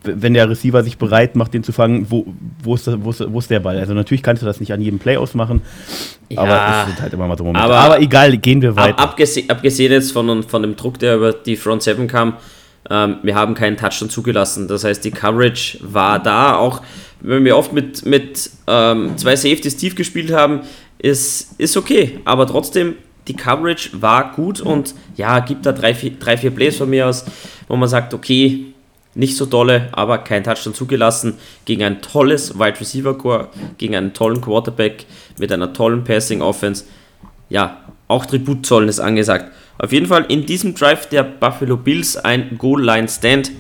wenn 0.05 0.35
der 0.35 0.49
Receiver 0.49 0.83
sich 0.83 0.99
bereit 0.99 1.37
macht, 1.37 1.55
den 1.55 1.63
zu 1.63 1.73
fangen, 1.73 2.07
wo, 2.11 2.27
wo, 2.63 2.75
ist, 2.75 2.91
wo, 3.05 3.11
ist, 3.11 3.33
wo 3.33 3.39
ist 3.39 3.51
der 3.51 3.61
Ball? 3.61 3.79
Also 3.79 3.95
natürlich 3.95 4.23
kannst 4.23 4.43
du 4.43 4.47
das 4.47 4.59
nicht 4.59 4.73
an 4.73 4.81
jedem 4.81 4.99
Play 4.99 5.17
ausmachen, 5.17 5.63
ja, 6.29 6.41
aber 6.41 6.81
es 6.81 6.87
sind 6.89 7.03
halt 7.03 7.13
immer 7.13 7.29
mal 7.29 7.39
so 7.39 7.45
Momente. 7.45 7.63
Aber, 7.63 7.77
aber 7.77 8.01
egal, 8.01 8.37
gehen 8.39 8.63
wir 8.63 8.75
weiter. 8.75 8.99
Abgesehen, 8.99 9.49
abgesehen 9.49 9.93
jetzt 9.93 10.11
von, 10.11 10.43
von 10.43 10.63
dem 10.63 10.75
Druck, 10.75 10.99
der 10.99 11.17
über 11.17 11.33
die 11.33 11.57
Front 11.57 11.83
7 11.83 12.09
kam, 12.09 12.35
ähm, 12.91 13.19
wir 13.23 13.35
haben 13.35 13.55
keinen 13.55 13.77
Touchdown 13.77 14.11
zugelassen. 14.11 14.67
Das 14.67 14.83
heißt, 14.83 15.05
die 15.05 15.13
Coverage 15.13 15.79
war 15.83 16.19
da. 16.21 16.57
Auch 16.57 16.83
wenn 17.21 17.45
wir 17.45 17.57
oft 17.57 17.73
mit, 17.73 18.05
mit 18.05 18.51
ähm, 18.67 19.17
zwei 19.17 19.37
Safeties 19.37 19.77
tief 19.77 19.95
gespielt 19.95 20.33
haben, 20.33 20.61
ist, 21.03 21.61
ist 21.61 21.77
okay. 21.77 22.21
Aber 22.25 22.47
trotzdem, 22.47 22.95
die 23.29 23.37
Coverage 23.37 23.91
war 24.01 24.33
gut 24.33 24.61
und 24.61 24.95
ja, 25.17 25.41
gibt 25.41 25.67
da 25.67 25.73
drei, 25.73 25.95
vier, 25.95 26.13
drei, 26.13 26.39
vier 26.39 26.51
Plays 26.51 26.79
von 26.79 26.89
mir 26.89 27.07
aus, 27.07 27.25
wo 27.69 27.77
man 27.77 27.89
sagt, 27.89 28.15
okay, 28.15 28.67
nicht 29.15 29.37
so 29.37 29.45
tolle, 29.45 29.89
aber 29.93 30.19
kein 30.19 30.43
Touchdown 30.43 30.73
zugelassen 30.73 31.35
gegen 31.67 31.83
ein 31.83 32.01
tolles 32.01 32.59
Wide 32.59 32.81
Receiver 32.81 33.17
Core, 33.17 33.49
gegen 33.77 33.95
einen 33.95 34.15
tollen 34.15 34.41
Quarterback 34.41 35.05
mit 35.39 35.53
einer 35.53 35.73
tollen 35.73 36.03
Passing 36.03 36.41
Offense. 36.41 36.85
Ja, 37.51 37.83
auch 38.09 38.25
Tribut 38.25 38.65
zollen 38.65 38.89
ist 38.89 39.01
angesagt. 39.01 39.53
Auf 39.79 39.93
jeden 39.93 40.07
Fall 40.07 40.25
in 40.29 40.47
diesem 40.47 40.75
Drive 40.75 41.09
der 41.09 41.25
Buffalo 41.25 41.77
Bills 41.77 42.17
ein 42.17 42.57
Goal 42.57 42.83
Line 42.83 43.09
Stand. 43.09 43.51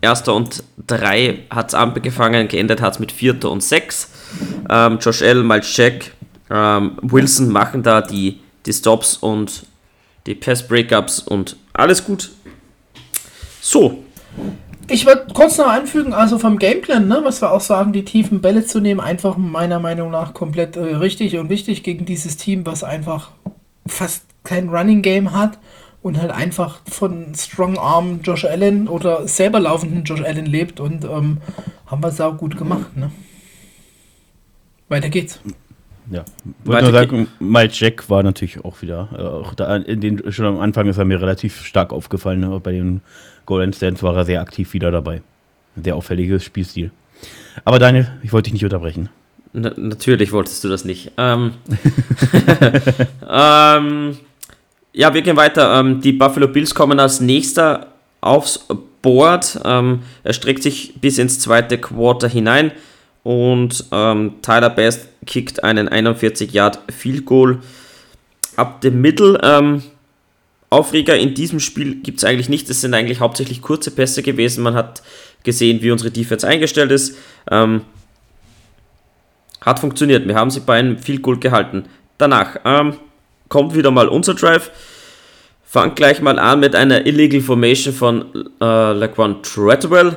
Erster 0.00 0.34
und 0.34 0.62
drei 0.86 1.40
hat 1.50 1.68
es 1.68 1.74
Ampel 1.74 2.02
gefangen, 2.02 2.46
geendet 2.46 2.80
hat 2.80 2.94
es 2.94 2.98
mit 3.00 3.10
vierter 3.10 3.50
und 3.50 3.64
sechs. 3.64 4.12
Ähm, 4.70 4.98
Josh 5.00 5.22
L, 5.22 5.42
Miles 5.42 5.76
Jack, 5.76 6.12
ähm, 6.50 6.98
Wilson 7.02 7.48
machen 7.48 7.82
da 7.82 8.00
die, 8.00 8.40
die 8.66 8.72
Stops 8.72 9.16
und 9.16 9.66
die 10.26 10.34
Pass-Breakups 10.34 11.20
und 11.20 11.56
alles 11.72 12.04
gut. 12.04 12.30
So. 13.60 14.04
Ich 14.90 15.04
wollte 15.04 15.34
kurz 15.34 15.58
noch 15.58 15.66
anfügen, 15.68 16.14
also 16.14 16.38
vom 16.38 16.58
Gameplan, 16.58 17.08
ne, 17.08 17.20
was 17.22 17.42
wir 17.42 17.52
auch 17.52 17.60
sagen, 17.60 17.92
die 17.92 18.04
tiefen 18.04 18.40
Bälle 18.40 18.64
zu 18.64 18.80
nehmen, 18.80 19.00
einfach 19.00 19.36
meiner 19.36 19.80
Meinung 19.80 20.10
nach 20.10 20.32
komplett 20.32 20.76
äh, 20.76 20.80
richtig 20.80 21.36
und 21.36 21.50
wichtig 21.50 21.82
gegen 21.82 22.06
dieses 22.06 22.38
Team, 22.38 22.64
was 22.64 22.84
einfach 22.84 23.30
fast 23.86 24.24
kein 24.44 24.70
Running 24.70 25.02
Game 25.02 25.32
hat 25.32 25.58
und 26.00 26.18
halt 26.18 26.30
einfach 26.30 26.80
von 26.88 27.34
Strong 27.34 27.76
Arm 27.76 28.20
Josh 28.22 28.46
Allen 28.46 28.88
oder 28.88 29.28
selber 29.28 29.60
laufenden 29.60 30.04
Josh 30.04 30.22
Allen 30.22 30.46
lebt 30.46 30.80
und 30.80 31.04
ähm, 31.04 31.38
haben 31.86 32.02
wir 32.02 32.10
sau 32.10 32.32
gut 32.32 32.56
gemacht, 32.56 32.96
ne? 32.96 33.10
Weiter 34.88 35.10
geht's. 35.10 35.38
Ja, 36.10 36.24
wollte 36.64 36.84
nur 36.84 36.92
sagen, 36.92 37.28
Mike 37.38 37.74
Jack 37.74 38.08
war 38.08 38.22
natürlich 38.22 38.64
auch 38.64 38.80
wieder, 38.80 39.08
äh, 39.12 39.22
auch 39.22 39.54
da 39.54 39.76
in 39.76 40.00
den, 40.00 40.32
schon 40.32 40.46
am 40.46 40.58
Anfang 40.58 40.86
ist 40.86 40.96
er 40.96 41.04
mir 41.04 41.20
relativ 41.20 41.64
stark 41.64 41.92
aufgefallen. 41.92 42.40
Ne? 42.40 42.60
Bei 42.62 42.72
den 42.72 43.02
Golden 43.44 43.72
Stands 43.72 44.02
war 44.02 44.16
er 44.16 44.24
sehr 44.24 44.40
aktiv 44.40 44.72
wieder 44.72 44.90
dabei. 44.90 45.22
Sehr 45.82 45.96
auffälliges 45.96 46.44
Spielstil. 46.44 46.90
Aber 47.64 47.78
Daniel, 47.78 48.08
ich 48.22 48.32
wollte 48.32 48.44
dich 48.44 48.54
nicht 48.54 48.64
unterbrechen. 48.64 49.10
Na, 49.52 49.72
natürlich 49.76 50.32
wolltest 50.32 50.64
du 50.64 50.68
das 50.68 50.84
nicht. 50.84 51.12
Ähm, 51.18 51.52
ähm, 53.28 54.16
ja, 54.92 55.14
wir 55.14 55.22
gehen 55.22 55.36
weiter. 55.36 55.78
Ähm, 55.78 56.00
die 56.00 56.12
Buffalo 56.12 56.48
Bills 56.48 56.74
kommen 56.74 56.98
als 56.98 57.20
nächster 57.20 57.88
aufs 58.20 58.66
Board. 59.02 59.60
Ähm, 59.64 60.00
er 60.24 60.32
streckt 60.32 60.62
sich 60.62 60.94
bis 61.00 61.18
ins 61.18 61.38
zweite 61.38 61.78
Quarter 61.78 62.28
hinein 62.28 62.72
und 63.22 63.84
ähm, 63.92 64.34
Tyler 64.42 64.70
Best 64.70 65.08
kickt 65.28 65.62
einen 65.62 65.88
41 65.88 66.52
Yard 66.52 66.80
Field 66.90 67.24
Goal 67.24 67.60
ab 68.56 68.80
dem 68.80 69.00
Mittel. 69.00 69.38
Ähm, 69.44 69.82
Aufreger 70.70 71.16
in 71.16 71.34
diesem 71.34 71.60
Spiel 71.60 71.96
gibt 72.02 72.18
es 72.18 72.24
eigentlich 72.24 72.48
nicht. 72.48 72.68
Es 72.68 72.80
sind 72.80 72.94
eigentlich 72.94 73.20
hauptsächlich 73.20 73.62
kurze 73.62 73.90
Pässe 73.90 74.22
gewesen. 74.22 74.64
Man 74.64 74.74
hat 74.74 75.02
gesehen, 75.44 75.80
wie 75.82 75.92
unsere 75.92 76.10
Defense 76.10 76.46
eingestellt 76.46 76.90
ist. 76.90 77.16
Ähm, 77.50 77.82
hat 79.60 79.78
funktioniert. 79.78 80.26
Wir 80.26 80.34
haben 80.34 80.50
sie 80.50 80.60
bei 80.60 80.78
einem 80.78 80.98
Field 80.98 81.22
Goal 81.22 81.38
gehalten. 81.38 81.84
Danach, 82.16 82.56
ähm, 82.64 82.94
kommt 83.48 83.74
wieder 83.74 83.90
mal 83.90 84.08
unser 84.08 84.34
Drive. 84.34 84.70
Fangt 85.64 85.96
gleich 85.96 86.22
mal 86.22 86.38
an 86.38 86.60
mit 86.60 86.74
einer 86.74 87.06
Illegal 87.06 87.42
Formation 87.42 87.94
von 87.94 88.24
äh, 88.60 88.92
Laquan 88.92 89.42
Treadwell. 89.42 90.16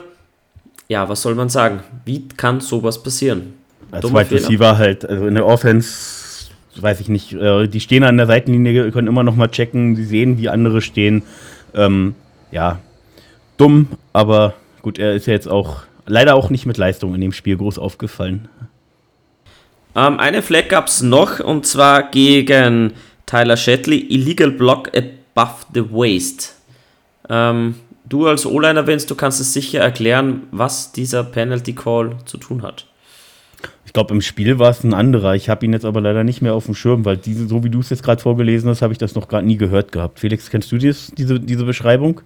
Ja, 0.87 1.07
was 1.09 1.21
soll 1.21 1.35
man 1.35 1.49
sagen? 1.49 1.81
Wie 2.05 2.27
kann 2.29 2.61
sowas 2.61 3.03
passieren? 3.03 3.60
Als 3.91 4.11
Wide 4.11 4.31
Receiver 4.31 4.77
halt, 4.77 5.07
also 5.07 5.27
in 5.27 5.35
der 5.35 5.45
Offense, 5.45 6.49
weiß 6.75 6.99
ich 7.01 7.09
nicht, 7.09 7.33
äh, 7.33 7.67
die 7.67 7.79
stehen 7.79 8.03
an 8.03 8.17
der 8.17 8.27
Seitenlinie, 8.27 8.91
können 8.91 9.07
immer 9.07 9.23
noch 9.23 9.35
mal 9.35 9.49
checken, 9.49 9.95
sie 9.95 10.05
sehen, 10.05 10.37
wie 10.37 10.49
andere 10.49 10.81
stehen. 10.81 11.23
Ähm, 11.73 12.15
ja, 12.51 12.79
dumm, 13.57 13.87
aber 14.13 14.53
gut, 14.81 14.97
er 14.97 15.13
ist 15.13 15.27
ja 15.27 15.33
jetzt 15.33 15.47
auch 15.47 15.83
leider 16.05 16.35
auch 16.35 16.49
nicht 16.49 16.65
mit 16.65 16.77
Leistung 16.77 17.15
in 17.15 17.21
dem 17.21 17.33
Spiel 17.33 17.57
groß 17.57 17.77
aufgefallen. 17.79 18.47
Ähm, 19.95 20.19
eine 20.19 20.41
Flag 20.41 20.69
gab 20.69 20.87
es 20.87 21.01
noch 21.01 21.39
und 21.39 21.65
zwar 21.65 22.09
gegen 22.11 22.93
Tyler 23.25 23.57
Shetley, 23.57 23.99
Illegal 24.09 24.51
Block 24.51 24.89
above 24.95 25.65
the 25.73 25.83
waist. 25.91 26.55
Ähm, 27.29 27.75
du 28.07 28.27
als 28.27 28.45
O-Liner, 28.45 28.87
wenn 28.87 28.99
du 28.99 29.15
kannst 29.15 29.39
es 29.41 29.53
sicher 29.53 29.79
erklären, 29.79 30.43
was 30.51 30.91
dieser 30.91 31.23
Penalty 31.23 31.73
Call 31.73 32.17
zu 32.25 32.37
tun 32.37 32.61
hat. 32.61 32.85
Ich 33.91 33.93
glaube, 33.93 34.13
im 34.13 34.21
Spiel 34.21 34.57
war 34.57 34.69
es 34.69 34.85
ein 34.85 34.93
anderer. 34.93 35.35
Ich 35.35 35.49
habe 35.49 35.65
ihn 35.65 35.73
jetzt 35.73 35.83
aber 35.83 35.99
leider 35.99 36.23
nicht 36.23 36.41
mehr 36.41 36.53
auf 36.53 36.63
dem 36.63 36.75
Schirm, 36.75 37.03
weil 37.03 37.17
diese, 37.17 37.45
so 37.49 37.65
wie 37.65 37.69
du 37.69 37.81
es 37.81 37.89
jetzt 37.89 38.03
gerade 38.03 38.21
vorgelesen 38.21 38.69
hast, 38.69 38.81
habe 38.81 38.93
ich 38.93 38.99
das 38.99 39.15
noch 39.15 39.27
gerade 39.27 39.45
nie 39.45 39.57
gehört 39.57 39.91
gehabt. 39.91 40.21
Felix, 40.21 40.49
kennst 40.49 40.71
du 40.71 40.77
dies, 40.77 41.11
diese, 41.17 41.41
diese 41.41 41.65
Beschreibung? 41.65 42.21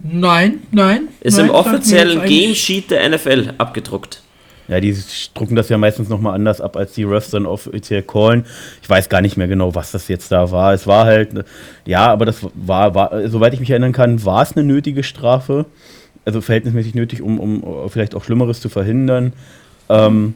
Nein, 0.00 0.58
nein. 0.70 1.08
Ist 1.22 1.38
nein, 1.38 1.46
im 1.46 1.54
offiziellen 1.54 2.26
Game 2.26 2.54
Sheet 2.54 2.90
der 2.90 3.08
NFL 3.08 3.54
abgedruckt. 3.56 4.22
Ja, 4.68 4.80
die 4.80 4.94
drucken 5.32 5.56
das 5.56 5.70
ja 5.70 5.78
meistens 5.78 6.10
nochmal 6.10 6.34
anders 6.34 6.60
ab, 6.60 6.76
als 6.76 6.92
die 6.92 7.04
Refs 7.04 7.30
dann 7.30 7.46
offiziell 7.46 8.02
callen. 8.02 8.44
Ich 8.82 8.90
weiß 8.90 9.08
gar 9.08 9.22
nicht 9.22 9.38
mehr 9.38 9.48
genau, 9.48 9.74
was 9.74 9.92
das 9.92 10.08
jetzt 10.08 10.30
da 10.30 10.50
war. 10.50 10.74
Es 10.74 10.86
war 10.86 11.06
halt, 11.06 11.42
ja, 11.86 12.06
aber 12.08 12.26
das 12.26 12.46
war, 12.52 12.94
war 12.94 13.30
soweit 13.30 13.54
ich 13.54 13.60
mich 13.60 13.70
erinnern 13.70 13.94
kann, 13.94 14.22
war 14.26 14.42
es 14.42 14.54
eine 14.54 14.64
nötige 14.64 15.04
Strafe. 15.04 15.64
Also 16.24 16.40
verhältnismäßig 16.40 16.94
nötig, 16.94 17.22
um, 17.22 17.40
um 17.40 17.88
vielleicht 17.88 18.14
auch 18.14 18.24
Schlimmeres 18.24 18.60
zu 18.60 18.68
verhindern. 18.68 19.32
Ähm, 19.88 20.34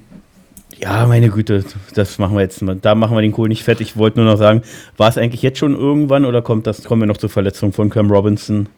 ja, 0.81 1.07
meine 1.07 1.31
Güte, 1.31 1.65
das 1.95 2.19
machen 2.19 2.37
wir 2.37 2.43
jetzt. 2.43 2.63
Da 2.83 2.95
machen 2.95 3.17
wir 3.17 3.23
den 3.23 3.33
Kohl 3.33 3.49
nicht 3.49 3.63
fett. 3.63 3.81
Ich 3.81 3.97
wollte 3.97 4.21
nur 4.21 4.31
noch 4.31 4.39
sagen, 4.39 4.63
war 4.97 5.09
es 5.09 5.19
eigentlich 5.19 5.43
jetzt 5.43 5.59
schon 5.59 5.75
irgendwann 5.75 6.25
oder 6.25 6.43
kommt 6.43 6.67
das, 6.67 6.85
kommen 6.85 7.03
wir 7.03 7.07
noch 7.07 7.17
zur 7.17 7.31
Verletzung 7.31 7.73
von 7.73 7.91
Cam 7.91 8.11
Robinson? 8.11 8.69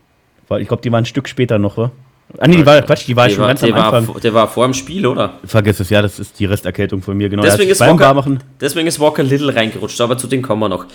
Weil 0.48 0.62
ich 0.62 0.68
glaube, 0.68 0.82
die 0.82 0.92
waren 0.92 1.02
ein 1.02 1.06
Stück 1.06 1.28
später 1.28 1.58
noch, 1.58 1.76
wa? 1.76 1.90
Ah, 2.38 2.48
nee, 2.48 2.56
die 2.56 2.66
war, 2.66 2.82
Quatsch, 2.82 3.06
die 3.06 3.16
war 3.16 3.28
die 3.28 3.34
schon 3.34 3.42
war, 3.42 3.48
ganz 3.48 3.62
am 3.62 3.72
Anfang. 3.72 4.08
War, 4.08 4.20
der 4.20 4.34
war 4.34 4.48
vor 4.48 4.66
dem 4.66 4.74
Spiel, 4.74 5.06
oder? 5.06 5.34
Vergiss 5.44 5.80
es, 5.80 5.90
ja, 5.90 6.02
das 6.02 6.18
ist 6.18 6.38
die 6.38 6.44
Resterkältung 6.44 7.00
von 7.00 7.16
mir, 7.16 7.28
genau. 7.28 7.42
Deswegen, 7.42 7.70
ist 7.70 7.80
Walker, 7.80 8.38
deswegen 8.60 8.86
ist 8.88 8.98
Walker 9.00 9.22
Little 9.22 9.54
reingerutscht, 9.54 10.00
aber 10.00 10.18
zu 10.18 10.26
dem 10.26 10.42
kommen 10.42 10.60
wir 10.60 10.68
noch. 10.68 10.86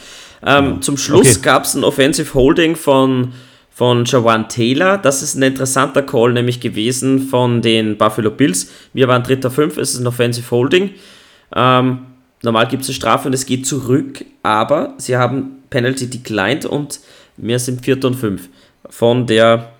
Ähm, 0.45 0.65
ja. 0.65 0.82
Zum 0.82 0.97
Schluss 0.97 1.38
okay. 1.38 1.41
gab 1.41 1.63
es 1.63 1.74
ein 1.74 1.84
Offensive 1.84 2.34
Holding 2.34 2.76
von, 2.76 3.32
von 3.73 4.05
Jawan 4.05 4.49
Taylor. 4.49 4.97
Das 4.97 5.21
ist 5.23 5.36
ein 5.36 5.43
interessanter 5.43 6.03
Call, 6.03 6.34
nämlich 6.34 6.60
gewesen 6.60 7.19
von 7.19 7.62
den 7.62 7.97
Buffalo 7.97 8.29
Bills. 8.29 8.69
Wir 8.93 9.07
waren 9.07 9.23
dritter 9.23 9.49
Fünf, 9.49 9.77
es 9.77 9.93
ist 9.93 9.99
ein 9.99 10.07
Offensive 10.07 10.49
Holding. 10.51 10.91
Ähm, 11.55 11.99
normal 12.43 12.67
gibt 12.67 12.84
es 12.84 12.89
eine 12.89 12.95
Strafe 12.95 13.27
und 13.27 13.34
es 13.34 13.45
geht 13.45 13.65
zurück, 13.65 14.25
aber 14.43 14.93
sie 14.97 15.17
haben 15.17 15.63
Penalty 15.69 16.10
declined 16.10 16.65
und 16.65 16.99
wir 17.38 17.60
sind 17.60 17.84
vierter 17.84 18.10
und 18.10 18.15
fünf 18.15 18.49
von 18.89 19.25
der 19.25 19.71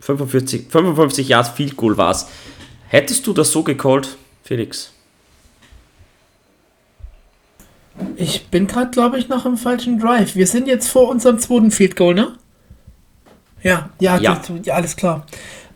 45, 0.00 0.70
55 0.70 1.28
Yards 1.28 1.48
Field 1.50 1.76
Goal 1.76 1.96
war 1.96 2.10
es. 2.10 2.26
Hättest 2.88 3.26
du 3.26 3.32
das 3.32 3.50
so 3.50 3.62
gecallt, 3.62 4.16
Felix? 4.42 4.91
Ich 8.16 8.46
bin 8.46 8.66
gerade, 8.66 8.90
glaube 8.90 9.18
ich, 9.18 9.28
noch 9.28 9.46
im 9.46 9.56
falschen 9.56 9.98
Drive. 9.98 10.36
Wir 10.36 10.46
sind 10.46 10.66
jetzt 10.66 10.88
vor 10.88 11.08
unserem 11.08 11.38
zweiten 11.38 11.70
Field 11.70 11.96
Goal, 11.96 12.14
ne? 12.14 12.32
Ja, 13.62 13.90
ja, 14.00 14.18
ja. 14.18 14.34
Das, 14.34 14.50
ja 14.64 14.74
alles 14.74 14.96
klar. 14.96 15.26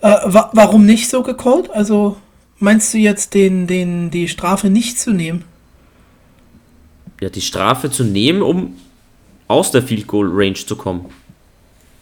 Äh, 0.01 0.15
wa 0.25 0.51
warum 0.53 0.87
nicht 0.87 1.09
so 1.09 1.23
gecallt? 1.23 1.71
Also 1.71 2.17
meinst 2.59 2.93
du 2.93 2.99
jetzt 2.99 3.35
den, 3.35 3.67
den, 3.67 4.11
die 4.11 4.29
Strafe 4.29 4.71
nicht 4.71 4.99
zu 4.99 5.13
nehmen? 5.13 5.45
Ja, 7.21 7.31
die 7.31 7.41
Strafe 7.41 7.91
zu 7.91 8.05
nehmen, 8.05 8.43
um 8.43 8.77
aus 9.49 9.71
der 9.71 9.83
Field 9.83 10.07
Goal 10.07 10.29
Range 10.31 10.55
zu 10.55 10.77
kommen. 10.77 11.07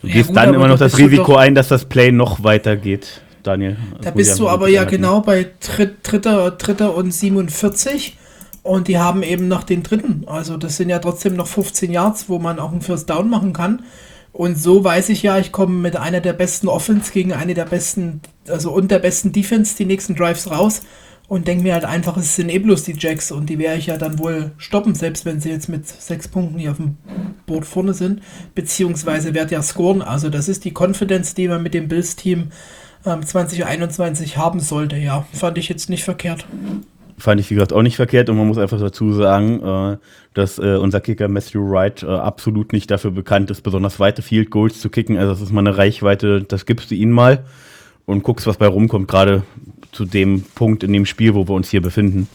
Du 0.02 0.08
ja, 0.08 0.14
gehst 0.14 0.28
gut, 0.28 0.36
dann 0.36 0.54
immer 0.54 0.68
noch 0.68 0.78
das 0.78 0.98
Risiko 0.98 1.36
ein, 1.36 1.54
dass 1.54 1.68
das 1.68 1.84
Play 1.84 2.10
noch 2.10 2.42
weitergeht, 2.42 3.22
Daniel. 3.42 3.76
Da 4.00 4.10
bist 4.10 4.38
du 4.38 4.48
aber 4.48 4.68
ja 4.68 4.84
genau 4.84 5.20
bei 5.20 5.50
Dritt, 5.60 5.98
dritter, 6.02 6.50
dritter 6.50 6.94
und 6.94 7.12
47 7.12 8.16
und 8.64 8.88
die 8.88 8.98
haben 8.98 9.22
eben 9.22 9.46
noch 9.46 9.62
den 9.62 9.84
dritten. 9.84 10.24
Also 10.26 10.56
das 10.56 10.78
sind 10.78 10.88
ja 10.88 10.98
trotzdem 10.98 11.36
noch 11.36 11.46
15 11.46 11.92
Yards, 11.92 12.28
wo 12.28 12.38
man 12.38 12.58
auch 12.58 12.72
einen 12.72 12.80
First 12.80 13.08
Down 13.10 13.28
machen 13.28 13.52
kann. 13.52 13.84
Und 14.32 14.58
so 14.58 14.82
weiß 14.82 15.10
ich 15.10 15.22
ja, 15.22 15.38
ich 15.38 15.52
komme 15.52 15.76
mit 15.76 15.96
einer 15.96 16.20
der 16.20 16.32
besten 16.32 16.66
Offense 16.66 17.12
gegen 17.12 17.32
eine 17.32 17.54
der 17.54 17.66
besten, 17.66 18.20
also 18.48 18.72
und 18.72 18.90
der 18.90 18.98
besten 18.98 19.30
Defense 19.30 19.76
die 19.76 19.84
nächsten 19.84 20.16
Drives 20.16 20.50
raus 20.50 20.80
und 21.28 21.46
denke 21.46 21.62
mir 21.62 21.74
halt 21.74 21.84
einfach, 21.84 22.16
es 22.16 22.36
sind 22.36 22.48
eh 22.48 22.58
bloß 22.58 22.84
die 22.84 22.96
Jacks 22.98 23.30
und 23.30 23.48
die 23.48 23.58
werde 23.58 23.78
ich 23.78 23.86
ja 23.86 23.98
dann 23.98 24.18
wohl 24.18 24.52
stoppen, 24.56 24.94
selbst 24.94 25.24
wenn 25.24 25.40
sie 25.40 25.50
jetzt 25.50 25.68
mit 25.68 25.86
sechs 25.86 26.26
Punkten 26.26 26.58
hier 26.58 26.72
auf 26.72 26.78
dem 26.78 26.96
Board 27.46 27.66
vorne 27.66 27.94
sind, 27.94 28.22
beziehungsweise 28.54 29.34
werde 29.34 29.54
ja 29.54 29.62
scoren. 29.62 30.02
Also 30.02 30.30
das 30.30 30.48
ist 30.48 30.64
die 30.64 30.72
Confidence, 30.76 31.34
die 31.34 31.48
man 31.48 31.62
mit 31.62 31.74
dem 31.74 31.88
Bills-Team 31.88 32.50
ähm, 33.04 33.24
2021 33.24 34.38
haben 34.38 34.60
sollte. 34.60 34.96
Ja, 34.96 35.26
fand 35.32 35.58
ich 35.58 35.68
jetzt 35.68 35.90
nicht 35.90 36.02
verkehrt. 36.02 36.46
Fand 37.24 37.40
ich, 37.40 37.48
wie 37.48 37.54
gesagt, 37.54 37.72
auch 37.72 37.80
nicht 37.80 37.96
verkehrt 37.96 38.28
und 38.28 38.36
man 38.36 38.46
muss 38.46 38.58
einfach 38.58 38.78
dazu 38.78 39.14
sagen, 39.14 39.62
äh, 39.62 39.96
dass 40.34 40.58
äh, 40.58 40.76
unser 40.76 41.00
Kicker 41.00 41.26
Matthew 41.26 41.70
Wright 41.70 42.02
äh, 42.02 42.06
absolut 42.06 42.74
nicht 42.74 42.90
dafür 42.90 43.12
bekannt 43.12 43.50
ist, 43.50 43.62
besonders 43.62 43.98
weite 43.98 44.20
Field 44.20 44.50
Goals 44.50 44.78
zu 44.78 44.90
kicken. 44.90 45.16
Also 45.16 45.32
das 45.32 45.40
ist 45.40 45.50
mal 45.50 45.60
eine 45.60 45.74
Reichweite, 45.74 46.42
das 46.42 46.66
gibst 46.66 46.90
du 46.90 46.94
ihm 46.94 47.10
mal 47.10 47.46
und 48.04 48.24
guckst, 48.24 48.46
was 48.46 48.58
bei 48.58 48.66
rumkommt, 48.66 49.08
gerade 49.08 49.42
zu 49.90 50.04
dem 50.04 50.42
Punkt 50.54 50.84
in 50.84 50.92
dem 50.92 51.06
Spiel, 51.06 51.34
wo 51.34 51.48
wir 51.48 51.54
uns 51.54 51.70
hier 51.70 51.80
befinden. 51.80 52.28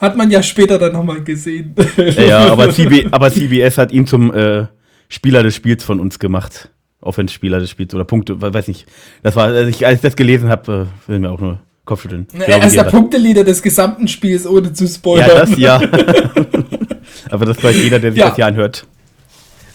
Hat 0.00 0.16
man 0.16 0.30
ja 0.30 0.42
später 0.42 0.78
dann 0.78 0.94
nochmal 0.94 1.22
gesehen. 1.22 1.74
Ja, 2.16 2.50
aber, 2.50 2.70
CB, 2.72 3.08
aber 3.10 3.30
CBS 3.30 3.76
hat 3.76 3.92
ihn 3.92 4.06
zum 4.06 4.32
äh, 4.32 4.64
Spieler 5.10 5.42
des 5.42 5.54
Spiels 5.54 5.84
von 5.84 6.00
uns 6.00 6.18
gemacht. 6.18 6.70
Offense-Spieler 7.02 7.60
des 7.60 7.68
Spiels 7.68 7.94
oder 7.94 8.04
Punkte, 8.04 8.40
weiß 8.40 8.68
nicht. 8.68 8.86
Das 9.22 9.36
war, 9.36 9.48
als 9.48 9.68
ich, 9.68 9.86
als 9.86 9.96
ich 9.96 10.00
das 10.00 10.16
gelesen 10.16 10.48
habe, 10.48 10.88
äh, 11.06 11.10
will 11.10 11.18
mir 11.18 11.30
auch 11.30 11.40
nur 11.40 11.60
Kopfschütteln. 11.90 12.28
Er 12.46 12.64
ist 12.64 12.76
der 12.76 12.84
Punkteleader 12.84 13.42
des 13.42 13.60
gesamten 13.60 14.06
Spiels, 14.06 14.46
ohne 14.46 14.72
zu 14.72 14.86
spoilern. 14.86 15.28
Ja, 15.28 15.40
das 15.40 15.58
ja. 15.58 15.80
aber 17.30 17.46
das 17.46 17.60
weiß 17.64 17.74
jeder, 17.74 17.98
der 17.98 18.12
sich 18.12 18.20
ja. 18.20 18.28
das 18.28 18.36
hier 18.36 18.46
anhört. 18.46 18.86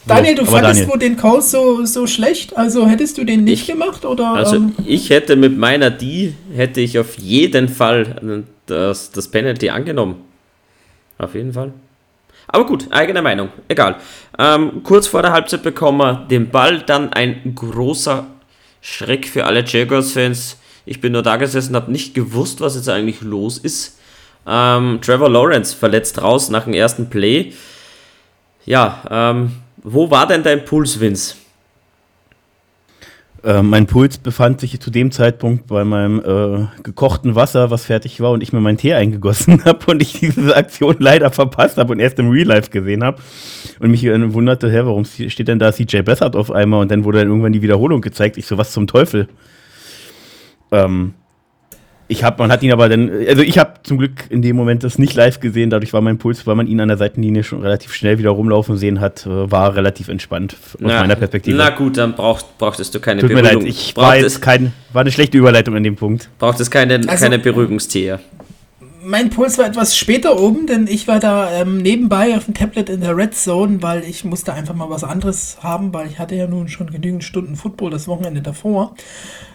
Daniel, 0.07 0.35
du 0.35 0.45
fandest 0.45 0.79
Daniel. 0.79 0.87
wohl 0.93 0.99
den 0.99 1.17
Call 1.17 1.41
so, 1.41 1.83
so 1.83 2.07
schlecht, 2.07 2.55
also 2.55 2.87
hättest 2.87 3.17
du 3.17 3.25
den 3.25 3.43
nicht 3.43 3.63
ich, 3.63 3.67
gemacht 3.67 4.05
oder? 4.05 4.29
Also 4.29 4.55
ähm? 4.55 4.73
ich 4.85 5.09
hätte 5.09 5.35
mit 5.35 5.57
meiner 5.57 5.89
D 5.89 6.33
hätte 6.55 6.79
ich 6.79 6.97
auf 6.99 7.17
jeden 7.17 7.67
Fall 7.67 8.45
das, 8.65 9.11
das 9.11 9.27
Penalty 9.27 9.69
angenommen. 9.69 10.15
Auf 11.17 11.35
jeden 11.35 11.51
Fall. 11.51 11.73
Aber 12.47 12.65
gut, 12.65 12.87
eigene 12.91 13.21
Meinung, 13.21 13.49
egal. 13.67 13.97
Ähm, 14.39 14.83
kurz 14.83 15.07
vor 15.07 15.21
der 15.21 15.33
Halbzeit 15.33 15.63
bekommen 15.63 15.97
wir 15.97 16.27
den 16.31 16.49
Ball, 16.49 16.81
dann 16.81 17.11
ein 17.11 17.55
großer 17.55 18.25
Schreck 18.79 19.27
für 19.27 19.43
alle 19.43 19.65
Jaguars-Fans. 19.65 20.59
Ich 20.85 21.01
bin 21.01 21.13
nur 21.13 21.23
da 21.23 21.37
gesessen, 21.37 21.75
habe 21.75 21.91
nicht 21.91 22.13
gewusst, 22.13 22.61
was 22.61 22.75
jetzt 22.75 22.89
eigentlich 22.89 23.21
los 23.21 23.57
ist. 23.57 23.97
Ähm, 24.47 24.99
Trevor 25.01 25.29
Lawrence 25.29 25.75
verletzt 25.75 26.21
raus 26.21 26.49
nach 26.49 26.65
dem 26.65 26.73
ersten 26.73 27.09
Play. 27.09 27.53
Ja, 28.65 29.03
ähm, 29.09 29.51
wo 29.83 30.09
war 30.11 30.27
denn 30.27 30.43
dein 30.43 30.65
Puls, 30.65 30.99
Vince? 30.99 31.35
Äh, 33.43 33.61
mein 33.61 33.85
Puls 33.85 34.17
befand 34.17 34.59
sich 34.59 34.79
zu 34.79 34.89
dem 34.89 35.11
Zeitpunkt 35.11 35.67
bei 35.67 35.83
meinem 35.83 36.19
äh, 36.19 36.81
gekochten 36.81 37.35
Wasser, 37.35 37.69
was 37.69 37.85
fertig 37.85 38.19
war 38.19 38.31
und 38.31 38.41
ich 38.41 38.53
mir 38.53 38.59
meinen 38.59 38.77
Tee 38.77 38.95
eingegossen 38.95 39.63
habe 39.65 39.85
und 39.91 40.01
ich 40.01 40.19
diese 40.19 40.55
Aktion 40.55 40.95
leider 40.97 41.29
verpasst 41.31 41.77
habe 41.77 41.93
und 41.93 41.99
erst 41.99 42.17
im 42.17 42.31
Real 42.31 42.47
Life 42.47 42.71
gesehen 42.71 43.03
habe 43.03 43.21
und 43.79 43.91
mich 43.91 44.03
äh, 44.03 44.33
wunderte, 44.33 44.71
hä, 44.71 44.81
warum 44.83 45.05
steht 45.05 45.47
denn 45.47 45.59
da 45.59 45.71
CJ 45.71 46.01
Bessert 46.01 46.35
auf 46.35 46.49
einmal 46.51 46.81
und 46.81 46.89
dann 46.89 47.03
wurde 47.03 47.19
dann 47.19 47.27
irgendwann 47.27 47.53
die 47.53 47.61
Wiederholung 47.61 48.01
gezeigt. 48.01 48.37
Ich 48.37 48.47
so, 48.47 48.57
was 48.57 48.71
zum 48.71 48.87
Teufel? 48.87 49.27
Ähm, 50.71 51.13
ich 52.07 52.23
habe, 52.23 52.41
man 52.41 52.51
hat 52.51 52.61
ihn 52.61 52.71
aber 52.71 52.87
dann, 52.87 53.09
also 53.27 53.41
ich 53.41 53.57
habe 53.57 53.73
zum 53.83 53.97
Glück 53.97 54.25
in 54.29 54.43
dem 54.43 54.55
Moment 54.55 54.83
das 54.83 54.99
nicht 54.99 55.15
live 55.15 55.39
gesehen, 55.39 55.71
dadurch 55.71 55.91
war 55.91 56.01
mein 56.01 56.19
Puls, 56.19 56.45
weil 56.45 56.55
man 56.55 56.67
ihn 56.67 56.79
an 56.79 56.87
der 56.87 56.97
Seitenlinie 56.97 57.43
schon 57.43 57.61
relativ 57.61 57.93
schnell 57.93 58.19
wieder 58.19 58.29
rumlaufen 58.29 58.77
sehen 58.77 59.01
hat, 59.01 59.25
äh, 59.25 59.51
war 59.51 59.75
relativ 59.75 60.07
entspannt 60.07 60.55
aus 60.73 60.79
na, 60.81 61.01
meiner 61.01 61.15
Perspektive. 61.15 61.57
Na 61.57 61.71
gut, 61.71 61.97
dann 61.97 62.13
braucht, 62.13 62.57
brauchtest 62.59 62.93
du 62.93 62.99
keine 62.99 63.21
Tut 63.21 63.29
Beruhigung. 63.29 63.63
Mir 63.63 63.65
leid, 63.65 63.69
ich 63.69 63.97
war 63.97 64.15
jetzt 64.17 64.41
kein, 64.41 64.71
war 64.93 65.01
eine 65.01 65.11
schlechte 65.11 65.37
Überleitung 65.37 65.75
an 65.75 65.83
dem 65.83 65.95
Punkt. 65.95 66.29
Braucht 66.37 66.59
es 66.59 66.69
keine, 66.69 66.95
also, 66.95 67.23
keine 67.23 67.39
Beruhigungstee. 67.39 68.17
Mein 69.07 69.29
Puls 69.29 69.59
war 69.59 69.67
etwas 69.67 69.95
später 69.95 70.39
oben, 70.39 70.65
denn 70.65 70.87
ich 70.87 71.07
war 71.07 71.19
da 71.19 71.61
ähm, 71.61 71.77
nebenbei 71.77 72.35
auf 72.35 72.45
dem 72.45 72.55
Tablet 72.55 72.89
in 72.89 73.01
der 73.01 73.15
Red 73.15 73.35
Zone, 73.35 73.83
weil 73.83 74.03
ich 74.03 74.23
musste 74.23 74.51
einfach 74.51 74.73
mal 74.73 74.89
was 74.89 75.03
anderes 75.03 75.57
haben, 75.61 75.93
weil 75.93 76.07
ich 76.07 76.17
hatte 76.17 76.33
ja 76.33 76.47
nun 76.47 76.69
schon 76.69 76.89
genügend 76.89 77.23
Stunden 77.23 77.55
Football 77.55 77.91
das 77.91 78.07
Wochenende 78.07 78.41
davor. 78.41 78.95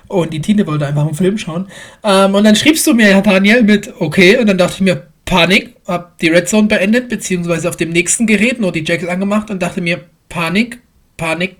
Und 0.06 0.32
die 0.32 0.40
Tine 0.40 0.68
wollte 0.68 0.86
einfach 0.86 1.04
einen 1.04 1.16
Film 1.16 1.36
schauen. 1.36 1.66
Ähm, 2.04 2.32
und 2.36 2.44
dann 2.44 2.54
schriebst 2.54 2.86
du 2.86 2.94
mir, 2.94 3.06
Herr 3.06 3.22
Daniel, 3.22 3.64
mit 3.64 3.92
okay. 3.98 4.38
Und 4.38 4.46
dann 4.46 4.56
dachte 4.56 4.74
ich 4.74 4.80
mir, 4.82 5.08
Panik. 5.24 5.74
hab 5.84 6.16
die 6.18 6.28
Red 6.28 6.48
Zone 6.48 6.68
beendet, 6.68 7.08
beziehungsweise 7.08 7.68
auf 7.68 7.76
dem 7.76 7.90
nächsten 7.90 8.28
Gerät 8.28 8.60
nur 8.60 8.70
die 8.70 8.84
Jackal 8.84 9.10
angemacht 9.10 9.50
und 9.50 9.60
dachte 9.60 9.80
mir, 9.80 10.04
Panik, 10.28 10.80
Panik, 11.16 11.56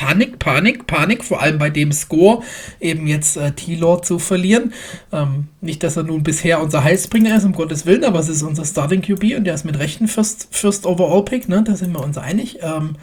Panik, 0.00 0.38
Panik, 0.38 0.86
Panik, 0.86 1.22
vor 1.22 1.42
allem 1.42 1.58
bei 1.58 1.68
dem 1.68 1.92
Score, 1.92 2.42
eben 2.80 3.06
jetzt 3.06 3.36
äh, 3.36 3.52
T-Lord 3.52 4.06
zu 4.06 4.18
verlieren. 4.18 4.72
Ähm, 5.12 5.48
nicht, 5.60 5.82
dass 5.82 5.98
er 5.98 6.04
nun 6.04 6.22
bisher 6.22 6.62
unser 6.62 6.84
Heilsbringer 6.84 7.36
ist, 7.36 7.44
um 7.44 7.52
Gottes 7.52 7.84
Willen, 7.84 8.04
aber 8.04 8.18
es 8.18 8.30
ist 8.30 8.42
unser 8.42 8.64
Starting 8.64 9.02
QB 9.02 9.36
und 9.36 9.44
der 9.44 9.52
ist 9.52 9.64
mit 9.64 9.78
Rechten 9.78 10.08
First, 10.08 10.48
First 10.52 10.86
Overall 10.86 11.22
Pick, 11.26 11.50
ne? 11.50 11.62
da 11.66 11.76
sind 11.76 11.92
wir 11.92 12.02
uns 12.02 12.16
einig. 12.16 12.60
Ähm, 12.62 12.96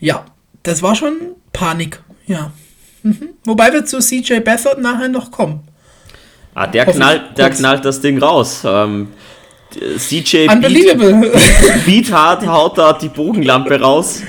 ja, 0.00 0.24
das 0.64 0.82
war 0.82 0.96
schon 0.96 1.14
Panik, 1.52 2.02
ja. 2.26 2.50
Mhm. 3.04 3.28
Wobei 3.44 3.72
wir 3.72 3.84
zu 3.84 4.00
CJ 4.00 4.40
Beathard 4.40 4.80
nachher 4.80 5.08
noch 5.08 5.30
kommen. 5.30 5.60
Ah, 6.54 6.66
der, 6.66 6.84
knallt, 6.84 7.38
der 7.38 7.50
knallt 7.50 7.84
das 7.84 8.00
Ding 8.00 8.18
raus. 8.18 8.62
Ähm, 8.64 9.06
CJ 9.70 10.48
Unbelievable. 10.48 11.30
Beat, 11.30 11.86
Beat 11.86 12.12
hart, 12.12 12.44
haut 12.44 12.76
da 12.76 12.92
die 12.92 13.08
Bogenlampe 13.08 13.80
raus. 13.80 14.20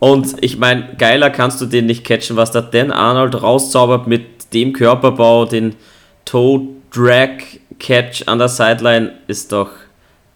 Und 0.00 0.36
ich 0.40 0.58
meine, 0.58 0.94
geiler 0.98 1.30
kannst 1.30 1.60
du 1.60 1.66
den 1.66 1.86
nicht 1.86 2.04
catchen, 2.04 2.36
was 2.36 2.50
da 2.50 2.62
Dan 2.62 2.90
Arnold 2.90 3.40
rauszaubert 3.40 4.06
mit 4.06 4.52
dem 4.52 4.72
Körperbau, 4.72 5.44
den 5.44 5.76
Toe 6.24 6.68
Drag 6.90 7.38
Catch 7.78 8.22
an 8.26 8.38
der 8.38 8.48
Sideline 8.48 9.12
ist 9.26 9.52
doch 9.52 9.70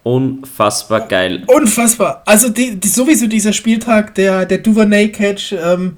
unfassbar 0.02 1.08
geil. 1.08 1.42
Unfassbar. 1.46 2.22
Also 2.26 2.50
die, 2.50 2.78
die, 2.78 2.88
sowieso 2.88 3.26
dieser 3.26 3.52
Spieltag, 3.52 4.14
der, 4.14 4.44
der 4.46 4.58
Duvernay 4.58 5.08
Catch, 5.08 5.52
ähm, 5.52 5.96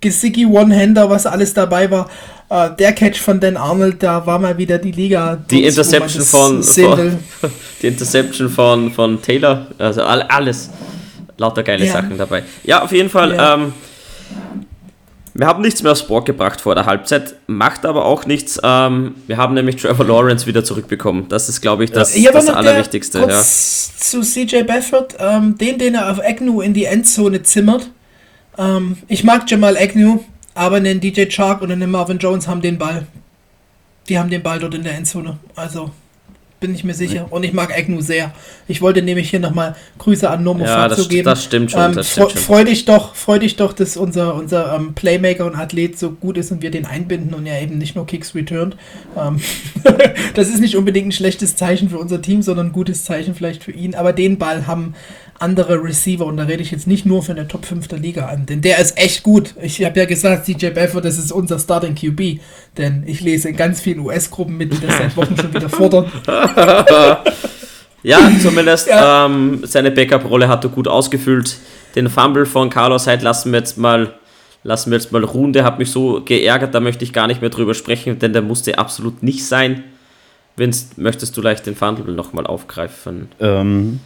Gesicki 0.00 0.46
One-Hander, 0.46 1.10
was 1.10 1.26
alles 1.26 1.54
dabei 1.54 1.90
war. 1.90 2.08
Äh, 2.50 2.70
der 2.78 2.92
Catch 2.92 3.18
von 3.18 3.40
Dan 3.40 3.56
Arnold, 3.56 4.02
da 4.02 4.24
war 4.26 4.38
mal 4.38 4.56
wieder 4.58 4.78
die 4.78 4.92
Liga. 4.92 5.36
Die 5.50 5.64
Interception 5.64 6.22
von, 6.22 6.62
von 6.62 7.18
die 7.82 7.86
Interception 7.86 8.48
von, 8.50 8.92
von 8.92 9.20
Taylor, 9.20 9.66
also 9.78 10.02
alles 10.02 10.70
lauter 11.38 11.62
geile 11.62 11.86
ja. 11.86 11.92
Sachen 11.92 12.18
dabei. 12.18 12.42
Ja, 12.64 12.82
auf 12.82 12.92
jeden 12.92 13.08
Fall. 13.08 13.34
Ja. 13.34 13.54
Ähm, 13.54 13.72
wir 15.38 15.46
haben 15.46 15.62
nichts 15.62 15.84
mehr 15.84 15.92
aufs 15.92 16.02
Board 16.02 16.26
gebracht 16.26 16.60
vor 16.60 16.74
der 16.74 16.84
Halbzeit, 16.86 17.36
macht 17.46 17.86
aber 17.86 18.04
auch 18.06 18.26
nichts. 18.26 18.58
Ähm, 18.62 19.14
wir 19.28 19.36
haben 19.36 19.54
nämlich 19.54 19.76
Trevor 19.76 20.04
Lawrence 20.04 20.46
wieder 20.46 20.64
zurückbekommen. 20.64 21.28
Das 21.28 21.48
ist, 21.48 21.60
glaube 21.60 21.84
ich, 21.84 21.92
das, 21.92 22.18
ja, 22.18 22.32
das 22.32 22.48
Allerwichtigste. 22.48 23.20
Der, 23.20 23.28
ja. 23.28 23.42
Zu 23.42 24.22
CJ 24.22 24.64
Bafford, 24.64 25.14
ähm, 25.20 25.56
den, 25.56 25.78
den 25.78 25.94
er 25.94 26.10
auf 26.10 26.18
Agnew 26.20 26.60
in 26.60 26.74
die 26.74 26.86
Endzone 26.86 27.44
zimmert. 27.44 27.88
Ähm, 28.58 28.98
ich 29.06 29.22
mag 29.22 29.48
Jamal 29.48 29.76
Agnew, 29.76 30.24
aber 30.54 30.76
einen 30.76 30.98
DJ 30.98 31.26
Chark 31.26 31.62
und 31.62 31.70
einen 31.70 31.88
Marvin 31.88 32.18
Jones 32.18 32.48
haben 32.48 32.60
den 32.60 32.76
Ball. 32.76 33.06
Die 34.08 34.18
haben 34.18 34.30
den 34.30 34.42
Ball 34.42 34.58
dort 34.58 34.74
in 34.74 34.82
der 34.82 34.96
Endzone. 34.96 35.38
Also 35.54 35.92
bin 36.60 36.74
ich 36.74 36.84
mir 36.84 36.94
sicher. 36.94 37.26
Und 37.30 37.44
ich 37.44 37.52
mag 37.52 37.76
Agnew 37.76 38.00
sehr. 38.00 38.32
Ich 38.66 38.82
wollte 38.82 39.02
nämlich 39.02 39.30
hier 39.30 39.40
nochmal 39.40 39.76
Grüße 39.98 40.28
an 40.28 40.42
Nomo 40.42 40.64
ja, 40.64 40.88
das, 40.88 41.08
geben. 41.08 41.24
Das 41.24 41.44
stimmt 41.44 41.70
schon. 41.70 41.80
Ähm, 41.80 41.94
das 41.94 42.12
stimmt 42.12 42.32
schon. 42.32 42.40
Freu 42.40 42.64
dich 42.64 42.84
doch, 42.84 43.14
freu 43.14 43.38
dich 43.38 43.56
doch, 43.56 43.72
dass 43.72 43.96
unser, 43.96 44.34
unser 44.34 44.74
ähm, 44.74 44.94
Playmaker 44.94 45.46
und 45.46 45.54
Athlet 45.54 45.98
so 45.98 46.10
gut 46.10 46.36
ist 46.36 46.50
und 46.50 46.62
wir 46.62 46.70
den 46.70 46.86
einbinden 46.86 47.34
und 47.34 47.46
er 47.46 47.62
eben 47.62 47.78
nicht 47.78 47.94
nur 47.94 48.06
Kicks 48.06 48.34
returned. 48.34 48.76
Ähm, 49.16 49.40
das 50.34 50.48
ist 50.48 50.60
nicht 50.60 50.76
unbedingt 50.76 51.08
ein 51.08 51.12
schlechtes 51.12 51.56
Zeichen 51.56 51.90
für 51.90 51.98
unser 51.98 52.20
Team, 52.20 52.42
sondern 52.42 52.68
ein 52.68 52.72
gutes 52.72 53.04
Zeichen 53.04 53.34
vielleicht 53.34 53.62
für 53.62 53.72
ihn. 53.72 53.94
Aber 53.94 54.12
den 54.12 54.38
Ball 54.38 54.66
haben 54.66 54.94
andere 55.40 55.82
Receiver 55.82 56.26
und 56.26 56.36
da 56.36 56.44
rede 56.44 56.62
ich 56.62 56.70
jetzt 56.70 56.86
nicht 56.86 57.06
nur 57.06 57.22
von 57.22 57.36
der 57.36 57.48
Top 57.48 57.64
5 57.64 57.88
der 57.88 57.98
Liga 57.98 58.26
an, 58.26 58.46
denn 58.46 58.60
der 58.60 58.78
ist 58.78 58.98
echt 58.98 59.22
gut. 59.22 59.54
Ich 59.62 59.84
habe 59.84 59.98
ja 59.98 60.04
gesagt, 60.06 60.46
CJ 60.46 60.70
Belfort, 60.70 61.02
das 61.02 61.18
ist 61.18 61.32
unser 61.32 61.58
Starting 61.58 61.94
QB, 61.94 62.40
denn 62.76 63.04
ich 63.06 63.20
lese 63.20 63.50
in 63.50 63.56
ganz 63.56 63.80
vielen 63.80 64.00
US-Gruppen 64.00 64.56
mit, 64.56 64.72
die 64.72 64.86
das 64.86 64.96
seit 64.98 65.16
Wochen 65.16 65.36
schon 65.36 65.54
wieder 65.54 65.68
fordern. 65.68 66.10
ja, 68.02 68.30
zumindest 68.42 68.88
ja. 68.88 69.26
Ähm, 69.26 69.62
seine 69.64 69.90
Backup-Rolle 69.90 70.48
hat 70.48 70.64
er 70.64 70.70
gut 70.70 70.88
ausgefüllt. 70.88 71.56
Den 71.94 72.08
Fumble 72.08 72.46
von 72.46 72.70
Carlos 72.70 73.06
Hyde 73.06 73.24
lassen 73.24 73.52
wir 73.52 73.60
jetzt 73.60 73.78
mal 73.78 74.14
lassen 74.64 74.90
wir 74.90 74.98
jetzt 74.98 75.12
mal 75.12 75.24
ruhen. 75.24 75.52
Der 75.52 75.64
hat 75.64 75.78
mich 75.78 75.90
so 75.90 76.20
geärgert, 76.24 76.74
da 76.74 76.80
möchte 76.80 77.04
ich 77.04 77.12
gar 77.12 77.26
nicht 77.26 77.40
mehr 77.40 77.50
drüber 77.50 77.74
sprechen, 77.74 78.18
denn 78.18 78.32
der 78.32 78.42
musste 78.42 78.78
absolut 78.78 79.22
nicht 79.22 79.46
sein. 79.46 79.84
Vince, 80.56 80.88
möchtest 80.96 81.36
du 81.36 81.40
leicht 81.40 81.66
den 81.66 81.76
Fumble 81.76 82.12
nochmal 82.12 82.46
aufgreifen? 82.46 83.28
Ähm, 83.40 84.00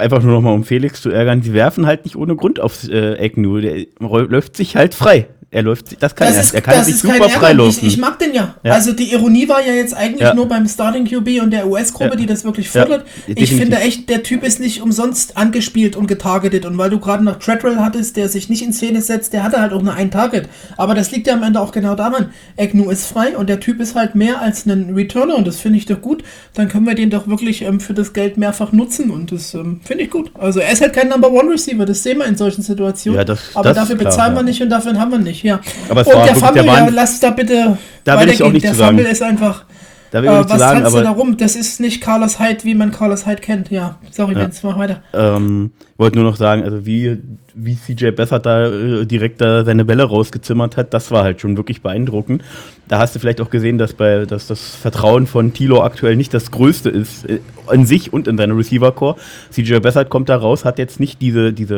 einfach 0.00 0.22
nur 0.22 0.32
nochmal 0.32 0.54
um 0.54 0.64
Felix 0.64 1.00
zu 1.02 1.10
ärgern, 1.10 1.40
die 1.40 1.52
werfen 1.52 1.86
halt 1.86 2.04
nicht 2.04 2.16
ohne 2.16 2.36
Grund 2.36 2.60
aufs 2.60 2.88
äh, 2.88 3.30
nur. 3.36 3.60
Der 3.60 3.86
läuft 4.00 4.56
sich 4.56 4.76
halt 4.76 4.94
frei. 4.94 5.28
Er 5.52 5.62
läuft, 5.64 6.00
das 6.00 6.14
kann 6.14 6.28
das 6.28 6.36
er. 6.36 6.42
Ist, 6.42 6.54
er 6.54 6.60
kann 6.60 6.84
sich 6.84 6.96
super 6.96 7.28
frei 7.28 7.54
laufen. 7.54 7.80
Ich, 7.80 7.94
ich, 7.94 7.98
mag 7.98 8.20
den 8.20 8.32
ja. 8.32 8.54
ja. 8.62 8.72
Also 8.72 8.92
die 8.92 9.12
Ironie 9.12 9.48
war 9.48 9.60
ja 9.60 9.72
jetzt 9.72 9.94
eigentlich 9.94 10.20
ja. 10.20 10.32
nur 10.32 10.46
beim 10.46 10.68
Starting 10.68 11.04
QB 11.04 11.42
und 11.42 11.50
der 11.50 11.66
US-Gruppe, 11.66 12.10
ja. 12.10 12.16
die 12.16 12.26
das 12.26 12.44
wirklich 12.44 12.68
fordert. 12.68 13.04
ich 13.26 13.52
finde 13.52 13.78
echt, 13.78 14.08
der 14.08 14.22
Typ 14.22 14.44
ist 14.44 14.60
nicht 14.60 14.80
umsonst 14.80 15.36
angespielt 15.36 15.96
und 15.96 16.06
getargetet. 16.06 16.66
Und 16.66 16.78
weil 16.78 16.90
du 16.90 17.00
gerade 17.00 17.24
noch 17.24 17.40
Treadwell 17.40 17.78
hattest, 17.78 18.16
der 18.16 18.28
sich 18.28 18.48
nicht 18.48 18.62
in 18.62 18.72
Szene 18.72 19.02
setzt, 19.02 19.32
der 19.32 19.42
hatte 19.42 19.60
halt 19.60 19.72
auch 19.72 19.82
nur 19.82 19.92
ein 19.92 20.12
Target. 20.12 20.48
Aber 20.76 20.94
das 20.94 21.10
liegt 21.10 21.26
ja 21.26 21.34
am 21.34 21.42
Ende 21.42 21.60
auch 21.60 21.72
genau 21.72 21.96
daran. 21.96 22.30
Agnew 22.56 22.88
ist 22.88 23.06
frei 23.06 23.36
und 23.36 23.48
der 23.48 23.58
Typ 23.58 23.80
ist 23.80 23.96
halt 23.96 24.14
mehr 24.14 24.40
als 24.40 24.66
ein 24.66 24.94
Returner 24.94 25.34
und 25.34 25.48
das 25.48 25.58
finde 25.58 25.78
ich 25.78 25.86
doch 25.86 26.00
gut. 26.00 26.22
Dann 26.54 26.68
können 26.68 26.86
wir 26.86 26.94
den 26.94 27.10
doch 27.10 27.26
wirklich 27.26 27.62
ähm, 27.62 27.80
für 27.80 27.94
das 27.94 28.12
Geld 28.12 28.36
mehrfach 28.36 28.70
nutzen 28.70 29.10
und 29.10 29.32
das 29.32 29.54
ähm, 29.54 29.80
finde 29.82 30.04
ich 30.04 30.10
gut. 30.10 30.30
Also 30.38 30.60
er 30.60 30.72
ist 30.72 30.80
halt 30.80 30.92
kein 30.92 31.08
Number 31.08 31.32
One 31.32 31.50
Receiver, 31.50 31.86
das 31.86 32.04
sehen 32.04 32.18
wir 32.18 32.26
in 32.26 32.36
solchen 32.36 32.62
Situationen. 32.62 33.26
Das, 33.26 33.40
Aber 33.54 33.70
das 33.70 33.78
dafür 33.78 33.96
klar, 33.96 34.12
bezahlen 34.12 34.34
wir 34.36 34.42
nicht 34.44 34.62
und 34.62 34.70
dafür 34.70 34.98
haben 34.98 35.10
wir 35.10 35.18
nicht, 35.18 35.39
ja. 35.42 35.60
Aber 35.88 36.02
es 36.02 36.06
und 36.06 36.26
der 36.26 36.36
Fumble, 36.36 36.64
ja, 36.66 36.88
lass 36.90 37.20
da 37.20 37.30
bitte 37.30 37.78
da 38.04 38.20
will 38.20 38.28
ich 38.28 38.42
auch 38.42 38.50
nicht 38.52 38.64
Der 38.64 38.74
Fumble 38.74 39.06
ist 39.06 39.22
einfach. 39.22 39.64
Da 40.10 40.22
will 40.22 40.30
ich 40.30 40.36
äh, 40.36 40.50
was 40.50 40.58
sagen, 40.58 40.84
aber, 40.84 40.98
du 40.98 41.04
darum? 41.04 41.36
Das 41.36 41.54
ist 41.54 41.80
nicht 41.80 42.00
Carlos 42.00 42.40
Hyde, 42.40 42.64
wie 42.64 42.74
man 42.74 42.90
Carlos 42.90 43.26
Hyde 43.26 43.40
kennt. 43.40 43.70
Ja, 43.70 43.98
sorry, 44.10 44.34
ja. 44.34 44.40
Vince, 44.40 44.66
mach 44.66 44.76
weiter. 44.76 45.02
Ähm, 45.14 45.70
wollte 45.96 46.16
nur 46.18 46.24
noch 46.24 46.36
sagen, 46.36 46.64
also 46.64 46.84
wie, 46.84 47.18
wie 47.54 47.76
CJ 47.76 48.10
Bessert 48.10 48.44
da 48.44 48.66
äh, 48.66 49.06
direkt 49.06 49.40
da 49.40 49.64
seine 49.64 49.84
Bälle 49.84 50.02
rausgezimmert 50.04 50.76
hat, 50.76 50.92
das 50.94 51.10
war 51.10 51.22
halt 51.22 51.40
schon 51.40 51.56
wirklich 51.56 51.82
beeindruckend. 51.82 52.42
Da 52.88 52.98
hast 52.98 53.14
du 53.14 53.20
vielleicht 53.20 53.40
auch 53.40 53.50
gesehen, 53.50 53.78
dass, 53.78 53.92
bei, 53.92 54.26
dass 54.26 54.48
das 54.48 54.74
Vertrauen 54.74 55.28
von 55.28 55.52
Tilo 55.52 55.82
aktuell 55.82 56.16
nicht 56.16 56.34
das 56.34 56.50
größte 56.50 56.90
ist, 56.90 57.26
äh, 57.26 57.38
in 57.72 57.86
sich 57.86 58.12
und 58.12 58.26
in 58.26 58.36
seine 58.36 58.56
Receiver-Core. 58.56 59.16
CJ 59.50 59.78
Bessert 59.78 60.10
kommt 60.10 60.28
da 60.28 60.36
raus, 60.36 60.64
hat 60.64 60.78
jetzt 60.78 60.98
nicht 60.98 61.20
diese, 61.22 61.52
diese, 61.52 61.76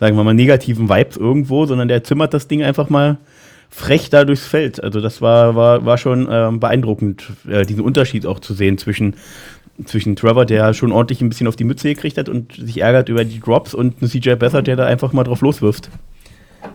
sagen 0.00 0.16
wir 0.16 0.24
mal, 0.24 0.34
negativen 0.34 0.90
Vibes 0.90 1.16
irgendwo, 1.16 1.64
sondern 1.64 1.88
der 1.88 2.04
zimmert 2.04 2.34
das 2.34 2.46
Ding 2.46 2.62
einfach 2.62 2.90
mal 2.90 3.16
frech 3.74 4.08
da 4.08 4.24
durchs 4.24 4.46
Feld. 4.46 4.82
Also 4.82 5.00
das 5.00 5.20
war, 5.20 5.56
war, 5.56 5.84
war 5.84 5.98
schon 5.98 6.28
ähm, 6.30 6.60
beeindruckend, 6.60 7.24
äh, 7.48 7.66
diesen 7.66 7.82
Unterschied 7.82 8.24
auch 8.24 8.38
zu 8.38 8.54
sehen 8.54 8.78
zwischen, 8.78 9.16
zwischen 9.84 10.14
Trevor, 10.14 10.46
der 10.46 10.74
schon 10.74 10.92
ordentlich 10.92 11.20
ein 11.20 11.28
bisschen 11.28 11.48
auf 11.48 11.56
die 11.56 11.64
Mütze 11.64 11.88
gekriegt 11.88 12.16
hat 12.16 12.28
und 12.28 12.54
sich 12.54 12.80
ärgert 12.80 13.08
über 13.08 13.24
die 13.24 13.40
Drops 13.40 13.74
und 13.74 13.96
CJ 13.98 14.36
Besser, 14.36 14.62
der 14.62 14.76
da 14.76 14.86
einfach 14.86 15.12
mal 15.12 15.24
drauf 15.24 15.40
loswirft. 15.40 15.90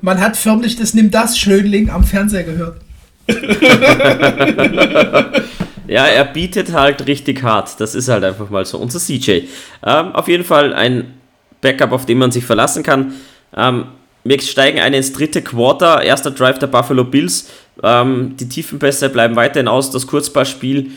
Man 0.01 0.19
hat 0.19 0.35
förmlich 0.35 0.75
das 0.75 0.93
Nimm 0.93 1.09
das 1.09 1.37
Schönling 1.37 1.89
am 1.89 2.03
Fernseher 2.03 2.43
gehört. 2.43 2.81
ja, 5.87 6.05
er 6.05 6.25
bietet 6.25 6.73
halt 6.73 7.07
richtig 7.07 7.41
hart. 7.43 7.79
Das 7.79 7.95
ist 7.95 8.09
halt 8.09 8.25
einfach 8.25 8.49
mal 8.49 8.65
so. 8.65 8.77
Unser 8.77 8.99
CJ. 8.99 9.43
Ähm, 9.85 10.11
auf 10.13 10.27
jeden 10.27 10.43
Fall 10.43 10.73
ein 10.73 11.13
Backup, 11.61 11.93
auf 11.93 12.05
den 12.05 12.17
man 12.17 12.31
sich 12.31 12.43
verlassen 12.43 12.83
kann. 12.83 13.13
Ähm, 13.55 13.85
wir 14.23 14.41
steigen 14.41 14.79
ein 14.79 14.93
ins 14.93 15.13
dritte 15.13 15.41
Quarter, 15.41 16.01
erster 16.01 16.31
Drive 16.31 16.59
der 16.59 16.67
Buffalo 16.67 17.03
Bills. 17.03 17.49
Ähm, 17.81 18.35
die 18.37 18.49
Tiefenpässe 18.49 19.09
bleiben 19.09 19.35
weiterhin 19.35 19.67
aus. 19.67 19.91
Das 19.91 20.07
Kurzpassspiel 20.07 20.91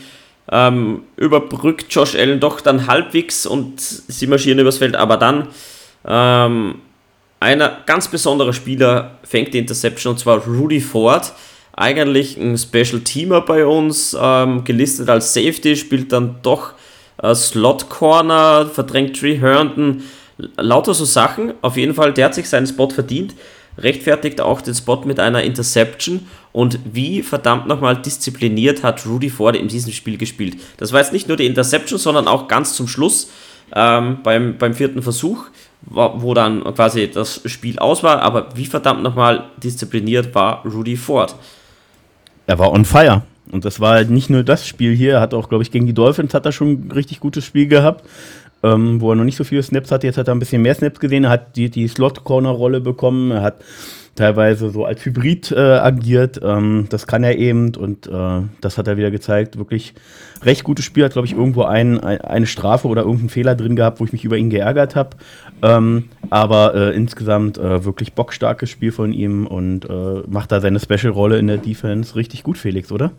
ähm, 0.51 1.03
überbrückt 1.15 1.85
Josh 1.89 2.15
Allen 2.15 2.39
doch 2.39 2.59
dann 2.61 2.87
halbwegs 2.87 3.45
und 3.45 3.79
sie 3.79 4.27
marschieren 4.27 4.59
übers 4.59 4.77
Feld. 4.79 4.95
Aber 4.95 5.17
dann 5.17 5.47
ähm, 6.05 6.75
einer 7.39 7.77
ganz 7.85 8.09
besonderer 8.09 8.53
Spieler 8.53 9.17
fängt 9.23 9.53
die 9.53 9.59
Interception 9.59 10.13
und 10.13 10.19
zwar 10.19 10.45
Rudy 10.45 10.81
Ford. 10.81 11.33
Eigentlich 11.75 12.37
ein 12.37 12.57
Special 12.57 12.99
Teamer 12.99 13.41
bei 13.41 13.65
uns, 13.65 14.15
ähm, 14.19 14.63
gelistet 14.63 15.09
als 15.09 15.33
Safety, 15.33 15.75
spielt 15.75 16.11
dann 16.11 16.35
doch 16.43 16.73
äh, 17.21 17.33
Slot 17.33 17.89
Corner, 17.89 18.69
verdrängt 18.71 19.19
Tree 19.19 19.37
Herndon 19.37 20.03
lauter 20.57 20.93
so 20.93 21.05
Sachen. 21.05 21.53
Auf 21.61 21.77
jeden 21.77 21.93
Fall, 21.93 22.13
der 22.13 22.25
hat 22.25 22.35
sich 22.35 22.49
seinen 22.49 22.67
Spot 22.67 22.89
verdient, 22.89 23.33
rechtfertigt 23.77 24.41
auch 24.41 24.61
den 24.61 24.75
Spot 24.75 25.01
mit 25.05 25.19
einer 25.19 25.43
Interception 25.43 26.27
und 26.51 26.79
wie 26.85 27.23
verdammt 27.23 27.67
nochmal 27.67 28.01
diszipliniert 28.01 28.83
hat 28.83 29.05
Rudy 29.05 29.29
Ford 29.29 29.55
in 29.55 29.67
diesem 29.67 29.91
Spiel 29.91 30.17
gespielt. 30.17 30.57
Das 30.77 30.93
war 30.93 30.99
jetzt 30.99 31.13
nicht 31.13 31.27
nur 31.27 31.37
die 31.37 31.45
Interception, 31.45 31.97
sondern 31.97 32.27
auch 32.27 32.47
ganz 32.47 32.75
zum 32.75 32.87
Schluss 32.87 33.31
ähm, 33.75 34.19
beim, 34.23 34.57
beim 34.57 34.73
vierten 34.73 35.01
Versuch, 35.01 35.45
wo 35.81 36.33
dann 36.33 36.63
quasi 36.75 37.09
das 37.09 37.41
Spiel 37.45 37.79
aus 37.79 38.03
war, 38.03 38.21
aber 38.21 38.49
wie 38.55 38.65
verdammt 38.65 39.03
nochmal 39.03 39.45
diszipliniert 39.61 40.33
war 40.33 40.63
Rudy 40.65 40.95
Ford. 40.95 41.35
Er 42.47 42.59
war 42.59 42.71
on 42.71 42.85
fire. 42.85 43.23
Und 43.51 43.65
das 43.65 43.81
war 43.81 43.95
halt 43.95 44.09
nicht 44.09 44.29
nur 44.29 44.43
das 44.43 44.65
Spiel 44.65 44.95
hier, 44.95 45.15
er 45.15 45.21
hat 45.21 45.33
auch, 45.33 45.49
glaube 45.49 45.63
ich, 45.63 45.71
gegen 45.71 45.85
die 45.85 45.93
Dolphins 45.93 46.33
hat 46.33 46.45
er 46.45 46.53
schon 46.53 46.87
ein 46.87 46.91
richtig 46.91 47.19
gutes 47.19 47.43
Spiel 47.43 47.67
gehabt 47.67 48.05
ähm, 48.63 49.01
wo 49.01 49.11
er 49.11 49.15
noch 49.15 49.23
nicht 49.23 49.37
so 49.37 49.43
viele 49.43 49.63
Snaps 49.63 49.91
hatte. 49.91 50.07
Jetzt 50.07 50.17
hat 50.17 50.27
er 50.27 50.35
ein 50.35 50.39
bisschen 50.39 50.61
mehr 50.61 50.75
Snaps 50.75 50.99
gesehen. 50.99 51.25
Er 51.25 51.29
hat 51.29 51.55
die, 51.55 51.69
die 51.69 51.87
Slot-Corner-Rolle 51.87 52.81
bekommen. 52.81 53.31
Er 53.31 53.41
hat 53.41 53.63
teilweise 54.15 54.69
so 54.69 54.85
als 54.85 55.03
Hybrid 55.05 55.51
äh, 55.51 55.59
agiert. 55.59 56.39
Ähm, 56.43 56.87
das 56.89 57.07
kann 57.07 57.23
er 57.23 57.37
eben 57.37 57.75
und 57.75 58.07
äh, 58.07 58.41
das 58.61 58.77
hat 58.77 58.87
er 58.87 58.97
wieder 58.97 59.11
gezeigt. 59.11 59.57
Wirklich 59.57 59.93
recht 60.43 60.63
gutes 60.63 60.85
Spiel. 60.85 61.03
Hat, 61.03 61.13
glaube 61.13 61.27
ich, 61.27 61.33
irgendwo 61.33 61.63
ein, 61.63 61.99
ein, 61.99 62.21
eine 62.21 62.45
Strafe 62.45 62.87
oder 62.87 63.01
irgendeinen 63.01 63.29
Fehler 63.29 63.55
drin 63.55 63.75
gehabt, 63.75 63.99
wo 63.99 64.05
ich 64.05 64.13
mich 64.13 64.23
über 64.23 64.37
ihn 64.37 64.49
geärgert 64.49 64.95
habe. 64.95 65.17
Ähm, 65.61 66.05
aber 66.29 66.75
äh, 66.75 66.95
insgesamt 66.95 67.57
äh, 67.57 67.83
wirklich 67.85 68.13
bockstarkes 68.13 68.69
Spiel 68.69 68.91
von 68.91 69.13
ihm 69.13 69.47
und 69.47 69.85
äh, 69.85 70.23
macht 70.27 70.51
da 70.51 70.61
seine 70.61 70.79
Special-Rolle 70.79 71.37
in 71.39 71.47
der 71.47 71.57
Defense 71.57 72.15
richtig 72.15 72.43
gut, 72.43 72.57
Felix, 72.57 72.91
oder? 72.91 73.11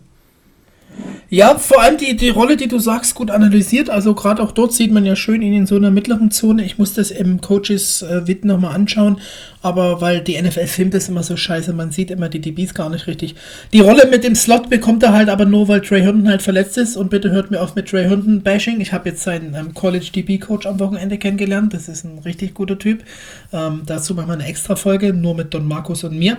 Ja, 1.29 1.57
vor 1.57 1.81
allem 1.81 1.97
die, 1.97 2.15
die 2.15 2.29
Rolle, 2.29 2.55
die 2.55 2.67
du 2.67 2.79
sagst, 2.79 3.15
gut 3.15 3.31
analysiert. 3.31 3.89
Also 3.89 4.13
gerade 4.13 4.41
auch 4.41 4.51
dort 4.51 4.73
sieht 4.73 4.91
man 4.91 5.05
ja 5.05 5.15
schön 5.15 5.41
ihn 5.41 5.53
in 5.53 5.65
so 5.65 5.75
einer 5.75 5.91
mittleren 5.91 6.31
Zone. 6.31 6.63
Ich 6.63 6.77
muss 6.77 6.93
das 6.93 7.11
im 7.11 7.41
Coaches 7.41 8.03
äh, 8.03 8.35
nochmal 8.43 8.75
anschauen, 8.75 9.19
aber 9.65 9.99
weil 9.99 10.21
die 10.21 10.39
NFL 10.39 10.67
filmt 10.67 10.93
das 10.93 11.09
immer 11.09 11.23
so 11.23 11.35
scheiße, 11.35 11.73
man 11.73 11.89
sieht 11.89 12.11
immer 12.11 12.29
die 12.29 12.39
DBs 12.39 12.75
gar 12.75 12.91
nicht 12.91 13.07
richtig. 13.07 13.33
Die 13.73 13.79
Rolle 13.79 14.05
mit 14.05 14.23
dem 14.23 14.35
Slot 14.35 14.69
bekommt 14.69 15.01
er 15.01 15.11
halt 15.11 15.27
aber 15.27 15.45
nur, 15.45 15.67
weil 15.67 15.81
Trey 15.81 16.01
Herndon 16.01 16.29
halt 16.29 16.43
verletzt 16.43 16.77
ist. 16.77 16.95
Und 16.95 17.09
bitte 17.09 17.31
hört 17.31 17.49
mir 17.49 17.59
auf 17.59 17.73
mit 17.73 17.89
Trey 17.89 18.03
Herndon 18.03 18.43
Bashing. 18.43 18.79
Ich 18.79 18.93
habe 18.93 19.09
jetzt 19.09 19.23
seinen 19.23 19.55
ähm, 19.55 19.73
College 19.73 20.11
DB 20.13 20.37
Coach 20.37 20.67
am 20.67 20.79
Wochenende 20.79 21.17
kennengelernt. 21.17 21.73
Das 21.73 21.87
ist 21.87 22.03
ein 22.03 22.19
richtig 22.19 22.53
guter 22.53 22.77
Typ. 22.77 23.03
Ähm, 23.51 23.81
dazu 23.87 24.13
machen 24.13 24.27
wir 24.27 24.33
eine 24.33 24.45
extra 24.45 24.75
Folge, 24.75 25.13
nur 25.13 25.33
mit 25.33 25.51
Don 25.51 25.67
Markus 25.67 26.03
und 26.03 26.15
mir. 26.15 26.37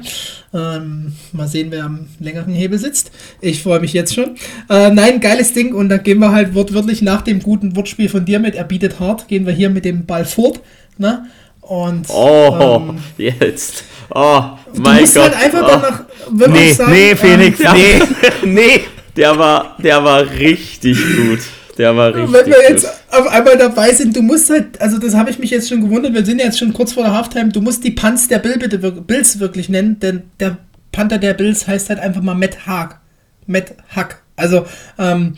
Ähm, 0.55 1.15
mal 1.33 1.49
sehen, 1.49 1.73
wer 1.73 1.87
am 1.87 2.07
längeren 2.21 2.55
Hebel 2.55 2.79
sitzt. 2.79 3.11
Ich 3.41 3.61
freue 3.61 3.81
mich 3.81 3.93
jetzt 3.93 4.15
schon. 4.15 4.37
Äh, 4.71 4.91
nein, 4.91 5.19
geiles 5.19 5.53
Ding. 5.53 5.75
Und 5.75 5.89
dann 5.89 6.05
gehen 6.05 6.21
wir 6.21 6.31
halt 6.31 6.55
wortwörtlich 6.55 7.03
nach 7.03 7.23
dem 7.23 7.41
guten 7.41 7.75
Wortspiel 7.75 8.09
von 8.09 8.25
dir 8.25 8.39
mit, 8.39 8.55
er 8.55 8.63
bietet 8.63 9.01
hart, 9.01 9.27
gehen 9.27 9.47
wir 9.47 9.53
hier 9.53 9.69
mit 9.69 9.85
dem 9.85 10.07
Ball 10.07 10.25
fort. 10.25 10.61
Ne? 10.97 11.27
Und, 11.67 12.09
oh, 12.11 12.81
ähm, 12.91 12.99
jetzt. 13.19 13.85
Oh, 14.15 14.43
mein 14.75 15.05
Gott. 15.05 15.17
Halt 15.17 15.35
einfach 15.35 15.63
oh. 15.63 15.67
danach 15.73 16.05
nee, 16.53 16.73
sagen, 16.73 16.93
nee, 16.93 17.17
Felix, 17.17 17.61
ähm, 17.61 17.67
nee, 17.75 18.03
nee. 18.45 18.81
Der 19.17 19.37
war, 19.37 19.77
der 19.83 20.05
war 20.05 20.31
richtig 20.31 20.97
gut. 21.17 21.41
Der 21.77 21.97
war 21.97 22.15
richtig 22.15 22.33
Wenn 22.33 22.47
wir 22.47 22.63
jetzt 22.69 22.87
auf 23.11 23.27
einmal 23.27 23.59
dabei 23.59 23.93
sind, 23.93 24.15
du 24.15 24.23
musst 24.23 24.49
halt, 24.49 24.81
also 24.81 24.99
das 24.99 25.15
habe 25.15 25.31
ich 25.31 25.39
mich 25.39 25.51
jetzt 25.51 25.69
schon 25.69 25.81
gewundert, 25.81 26.15
wir 26.15 26.25
sind 26.25 26.39
jetzt 26.39 26.59
schon 26.59 26.73
kurz 26.73 26.93
vor 26.93 27.03
der 27.03 27.15
Halftime, 27.15 27.49
du 27.49 27.61
musst 27.61 27.83
die 27.83 27.91
Punts 27.91 28.29
der 28.29 28.39
Bill 28.39 28.59
bitte, 28.59 28.79
Bills 28.79 29.41
wirklich 29.41 29.69
nennen, 29.69 29.99
denn 29.99 30.23
der 30.39 30.59
Panther 30.93 31.19
der 31.19 31.35
Bills 31.35 31.67
heißt 31.67 31.91
halt 31.91 31.99
einfach 31.99 32.23
mal 32.23 32.35
Matt 32.35 32.67
Hack. 32.67 33.01
Matt 33.47 33.75
Hack. 33.95 34.23
Also, 34.37 34.67
ähm, 34.99 35.35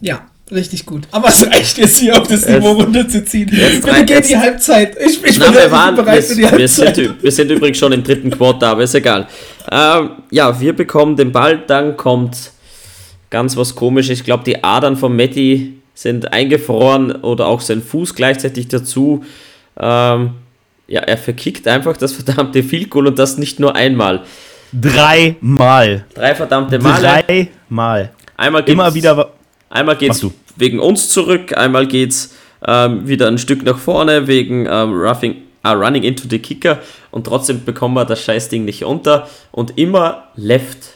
ja, 0.00 0.26
richtig 0.52 0.86
gut. 0.86 1.08
Aber 1.10 1.28
es 1.28 1.46
reicht 1.46 1.78
jetzt 1.78 1.98
hier 1.98 2.20
auf 2.20 2.26
das 2.28 2.48
Niveau 2.48 2.72
runterzuziehen. 2.72 3.50
Bitte 3.50 4.04
geht 4.04 4.28
die 4.28 4.36
Halbzeit. 4.36 4.96
Ich, 4.98 5.22
ich 5.24 5.38
bin 5.38 5.52
wir 5.54 5.70
waren, 5.70 5.96
bereit 5.96 6.24
für 6.24 6.34
die 6.34 6.46
Halbzeit. 6.46 6.96
Wir 6.96 7.06
sind, 7.06 7.22
wir 7.22 7.32
sind 7.32 7.50
übrigens 7.50 7.78
schon 7.78 7.92
im 7.92 8.02
dritten 8.02 8.30
Quarter, 8.30 8.68
aber 8.68 8.82
ist 8.82 8.94
egal. 8.94 9.26
Ähm, 9.70 10.10
ja, 10.30 10.60
wir 10.60 10.74
bekommen 10.74 11.16
den 11.16 11.32
Ball, 11.32 11.62
dann 11.66 11.96
kommt 11.96 12.52
ganz 13.30 13.56
was 13.56 13.74
komisches. 13.74 14.18
Ich 14.18 14.24
glaube, 14.24 14.44
die 14.44 14.62
Adern 14.62 14.96
von 14.96 15.14
Matty 15.14 15.74
sind 15.94 16.32
eingefroren 16.32 17.12
oder 17.12 17.46
auch 17.46 17.60
sein 17.60 17.82
Fuß 17.82 18.14
gleichzeitig 18.14 18.68
dazu. 18.68 19.24
Ähm, 19.78 20.30
ja, 20.86 21.00
er 21.00 21.18
verkickt 21.18 21.68
einfach 21.68 21.96
das 21.96 22.12
verdammte 22.12 22.62
Field 22.62 22.90
Goal 22.90 23.08
und 23.08 23.18
das 23.18 23.36
nicht 23.36 23.60
nur 23.60 23.76
einmal. 23.76 24.22
Dreimal. 24.72 26.04
Drei 26.14 26.34
verdammte 26.34 26.78
Male. 26.78 27.24
Dreimal. 27.26 28.10
Einmal 28.36 28.62
Immer 28.68 28.94
wieder. 28.94 29.32
Einmal 29.70 29.96
geht's 29.96 30.24
wegen 30.56 30.80
uns 30.80 31.10
zurück, 31.10 31.56
einmal 31.56 31.86
geht's 31.86 32.34
ähm, 32.66 33.06
wieder 33.06 33.28
ein 33.28 33.38
Stück 33.38 33.62
nach 33.62 33.78
vorne 33.78 34.26
wegen 34.26 34.66
ähm, 34.66 34.92
roughing, 34.92 35.36
uh, 35.66 35.70
Running 35.70 36.02
into 36.02 36.24
the 36.28 36.38
Kicker 36.38 36.78
und 37.10 37.24
trotzdem 37.24 37.64
bekommen 37.64 37.94
wir 37.94 38.04
das 38.04 38.22
Scheißding 38.22 38.64
nicht 38.64 38.84
unter 38.84 39.28
und 39.52 39.78
immer 39.78 40.24
left. 40.34 40.94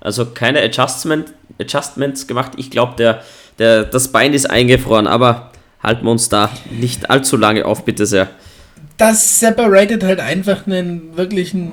Also 0.00 0.26
keine 0.26 0.62
Adjustment, 0.62 1.32
Adjustments 1.60 2.26
gemacht. 2.26 2.52
Ich 2.56 2.70
glaube, 2.70 2.94
der, 2.96 3.22
der, 3.58 3.84
das 3.84 4.08
Bein 4.08 4.34
ist 4.34 4.50
eingefroren, 4.50 5.06
aber 5.06 5.50
halten 5.82 6.04
wir 6.04 6.10
uns 6.10 6.28
da 6.28 6.50
nicht 6.70 7.10
allzu 7.10 7.36
lange 7.36 7.64
auf, 7.64 7.84
bitte 7.84 8.06
sehr. 8.06 8.28
Das 8.96 9.40
separated 9.40 10.02
halt 10.04 10.20
einfach 10.20 10.66
einen 10.66 11.16
wirklichen 11.16 11.72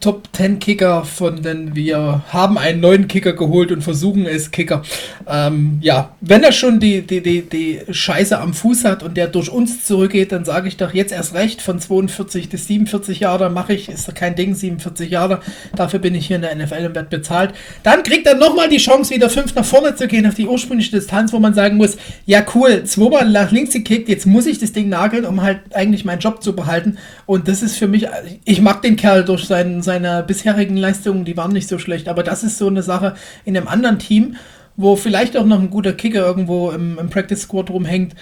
Top 0.00 0.28
10 0.32 0.60
Kicker 0.60 1.04
von 1.04 1.42
den 1.42 1.74
wir 1.74 2.22
haben 2.32 2.56
einen 2.56 2.80
neuen 2.80 3.08
Kicker 3.08 3.32
geholt 3.32 3.72
und 3.72 3.82
versuchen 3.82 4.26
es 4.26 4.52
Kicker. 4.52 4.82
Ähm, 5.28 5.78
ja, 5.80 6.14
wenn 6.20 6.44
er 6.44 6.52
schon 6.52 6.78
die, 6.78 7.02
die, 7.02 7.20
die, 7.20 7.42
die 7.42 7.80
Scheiße 7.90 8.38
am 8.38 8.54
Fuß 8.54 8.84
hat 8.84 9.02
und 9.02 9.16
der 9.16 9.26
durch 9.26 9.50
uns 9.50 9.84
zurückgeht, 9.84 10.30
dann 10.30 10.44
sage 10.44 10.68
ich 10.68 10.76
doch 10.76 10.94
jetzt 10.94 11.12
erst 11.12 11.34
recht, 11.34 11.60
von 11.60 11.80
42 11.80 12.48
bis 12.48 12.68
47 12.68 13.18
Jahre 13.18 13.50
mache 13.50 13.72
ich, 13.72 13.88
ist 13.88 14.14
kein 14.14 14.36
Ding, 14.36 14.54
47 14.54 15.10
Jahre, 15.10 15.40
dafür 15.74 15.98
bin 15.98 16.14
ich 16.14 16.28
hier 16.28 16.36
in 16.36 16.42
der 16.42 16.54
NFL 16.54 16.86
und 16.86 16.94
werde 16.94 17.08
bezahlt. 17.08 17.52
Dann 17.82 18.04
kriegt 18.04 18.28
er 18.28 18.36
nochmal 18.36 18.68
die 18.68 18.76
Chance, 18.76 19.12
wieder 19.12 19.28
fünf 19.28 19.52
nach 19.56 19.64
vorne 19.64 19.96
zu 19.96 20.06
gehen 20.06 20.26
auf 20.26 20.34
die 20.34 20.46
ursprüngliche 20.46 20.92
Distanz, 20.92 21.32
wo 21.32 21.40
man 21.40 21.54
sagen 21.54 21.76
muss, 21.76 21.96
ja 22.24 22.44
cool, 22.54 22.84
zweimal 22.84 23.28
nach 23.28 23.50
links 23.50 23.72
gekickt, 23.72 24.08
jetzt 24.08 24.26
muss 24.26 24.46
ich 24.46 24.60
das 24.60 24.70
Ding 24.70 24.88
nageln, 24.88 25.24
um 25.24 25.42
halt 25.42 25.58
eigentlich 25.74 26.04
meinen 26.04 26.20
Job 26.20 26.40
zu 26.40 26.54
behalten 26.54 26.98
und 27.26 27.48
das 27.48 27.62
ist 27.62 27.76
für 27.76 27.88
mich, 27.88 28.06
ich 28.44 28.60
mag 28.60 28.82
den 28.82 28.94
Kerl 28.94 29.24
durch 29.24 29.44
seinen 29.44 29.82
seiner 29.88 30.22
bisherigen 30.22 30.76
Leistungen, 30.76 31.24
die 31.24 31.38
waren 31.38 31.52
nicht 31.52 31.66
so 31.66 31.78
schlecht. 31.78 32.08
Aber 32.08 32.22
das 32.22 32.44
ist 32.44 32.58
so 32.58 32.66
eine 32.66 32.82
Sache 32.82 33.14
in 33.46 33.56
einem 33.56 33.68
anderen 33.68 33.98
Team, 33.98 34.36
wo 34.76 34.96
vielleicht 34.96 35.34
auch 35.38 35.46
noch 35.46 35.58
ein 35.58 35.70
guter 35.70 35.94
Kicker 35.94 36.20
irgendwo 36.20 36.70
im, 36.70 36.98
im 36.98 37.08
Practice 37.08 37.40
Squad 37.40 37.70
rumhängt, 37.70 38.14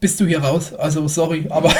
bist 0.00 0.20
du 0.20 0.26
hier 0.26 0.40
raus. 0.40 0.74
Also 0.74 1.08
sorry, 1.08 1.46
aber 1.48 1.72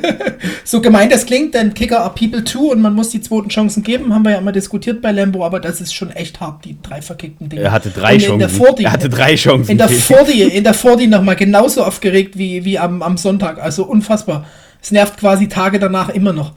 so 0.64 0.80
gemeint 0.80 1.12
das 1.12 1.24
klingt, 1.24 1.54
denn 1.54 1.72
Kicker 1.72 2.00
are 2.00 2.12
people 2.12 2.42
too 2.42 2.72
und 2.72 2.80
man 2.80 2.94
muss 2.94 3.10
die 3.10 3.20
zweiten 3.20 3.48
Chancen 3.48 3.84
geben, 3.84 4.12
haben 4.12 4.24
wir 4.24 4.32
ja 4.32 4.38
immer 4.38 4.50
diskutiert 4.50 5.00
bei 5.00 5.12
Lambo, 5.12 5.46
aber 5.46 5.60
das 5.60 5.80
ist 5.80 5.94
schon 5.94 6.10
echt 6.10 6.40
hart, 6.40 6.64
die 6.64 6.76
drei 6.82 7.00
verkickten 7.00 7.48
Dinge. 7.48 7.62
Er 7.62 7.70
hatte 7.70 7.90
drei 7.90 8.18
Chancen. 8.18 8.40
Der 8.40 8.48
40, 8.48 8.84
er 8.84 8.92
hatte 8.92 9.08
drei 9.08 9.36
Chancen. 9.36 9.70
In 9.70 9.78
der 9.78 9.88
40, 9.88 10.52
in 10.52 10.64
der 10.64 10.74
40 10.74 11.08
nochmal 11.08 11.36
genauso 11.36 11.84
aufgeregt 11.84 12.36
wie, 12.36 12.64
wie 12.64 12.80
am, 12.80 13.02
am 13.02 13.16
Sonntag. 13.16 13.62
Also 13.62 13.84
unfassbar. 13.84 14.44
Es 14.82 14.90
nervt 14.90 15.16
quasi 15.16 15.46
Tage 15.46 15.78
danach 15.78 16.08
immer 16.08 16.32
noch 16.32 16.52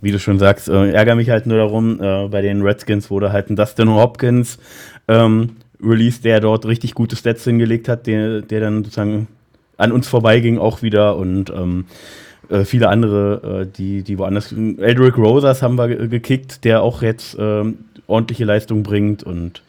wie 0.00 0.12
du 0.12 0.18
schon 0.18 0.38
sagst, 0.38 0.68
äh, 0.68 0.90
ärgere 0.90 1.16
mich 1.16 1.30
halt 1.30 1.46
nur 1.46 1.58
darum, 1.58 2.00
äh, 2.00 2.28
bei 2.28 2.42
den 2.42 2.62
Redskins 2.62 3.10
wurde 3.10 3.32
halt 3.32 3.50
ein 3.50 3.56
Dustin 3.56 3.90
Hopkins 3.90 4.58
ähm, 5.08 5.56
released, 5.82 6.24
der 6.24 6.40
dort 6.40 6.66
richtig 6.66 6.94
gute 6.94 7.16
Stats 7.16 7.44
hingelegt 7.44 7.88
hat, 7.88 8.06
der, 8.06 8.42
der 8.42 8.60
dann 8.60 8.84
sozusagen 8.84 9.28
an 9.76 9.92
uns 9.92 10.08
vorbeiging 10.08 10.58
auch 10.58 10.82
wieder 10.82 11.16
und 11.16 11.50
ähm, 11.50 11.86
äh, 12.48 12.64
viele 12.64 12.88
andere, 12.88 13.62
äh, 13.62 13.76
die, 13.76 14.02
die 14.02 14.18
woanders. 14.18 14.52
Eldrick 14.52 15.16
Rosas 15.16 15.62
haben 15.62 15.76
wir 15.76 15.88
gekickt, 16.08 16.64
der 16.64 16.82
auch 16.82 17.02
jetzt 17.02 17.36
ähm, 17.38 17.78
ordentliche 18.06 18.44
Leistung 18.44 18.82
bringt 18.82 19.22
und 19.22 19.62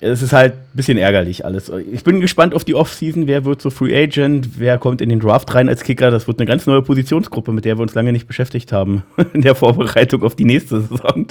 es 0.00 0.22
ist 0.22 0.32
halt 0.32 0.52
ein 0.52 0.58
bisschen 0.74 0.96
ärgerlich 0.96 1.44
alles. 1.44 1.72
Ich 1.90 2.04
bin 2.04 2.20
gespannt 2.20 2.54
auf 2.54 2.64
die 2.64 2.74
Offseason. 2.74 3.26
Wer 3.26 3.44
wird 3.44 3.60
so 3.60 3.70
Free 3.70 3.96
Agent? 3.96 4.50
Wer 4.58 4.78
kommt 4.78 5.00
in 5.00 5.08
den 5.08 5.18
Draft 5.18 5.52
rein 5.54 5.68
als 5.68 5.82
Kicker? 5.82 6.10
Das 6.10 6.28
wird 6.28 6.38
eine 6.38 6.46
ganz 6.46 6.66
neue 6.66 6.82
Positionsgruppe, 6.82 7.52
mit 7.52 7.64
der 7.64 7.78
wir 7.78 7.82
uns 7.82 7.94
lange 7.94 8.12
nicht 8.12 8.28
beschäftigt 8.28 8.72
haben 8.72 9.02
in 9.32 9.42
der 9.42 9.54
Vorbereitung 9.54 10.22
auf 10.22 10.36
die 10.36 10.44
nächste 10.44 10.82
Saison. 10.82 11.26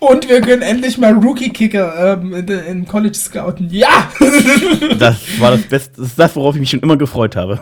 Und 0.00 0.28
wir 0.28 0.40
können 0.40 0.62
endlich 0.62 0.98
mal 0.98 1.12
Rookie-Kicker 1.12 2.18
ähm, 2.20 2.34
in, 2.34 2.48
in, 2.48 2.86
College 2.86 3.14
scouten. 3.14 3.70
Ja! 3.70 4.10
das 4.98 5.40
war 5.40 5.52
das 5.52 5.62
Beste. 5.62 5.92
Das 5.96 6.08
ist 6.08 6.18
das, 6.18 6.36
worauf 6.36 6.54
ich 6.56 6.60
mich 6.60 6.70
schon 6.70 6.80
immer 6.80 6.96
gefreut 6.96 7.36
habe. 7.36 7.60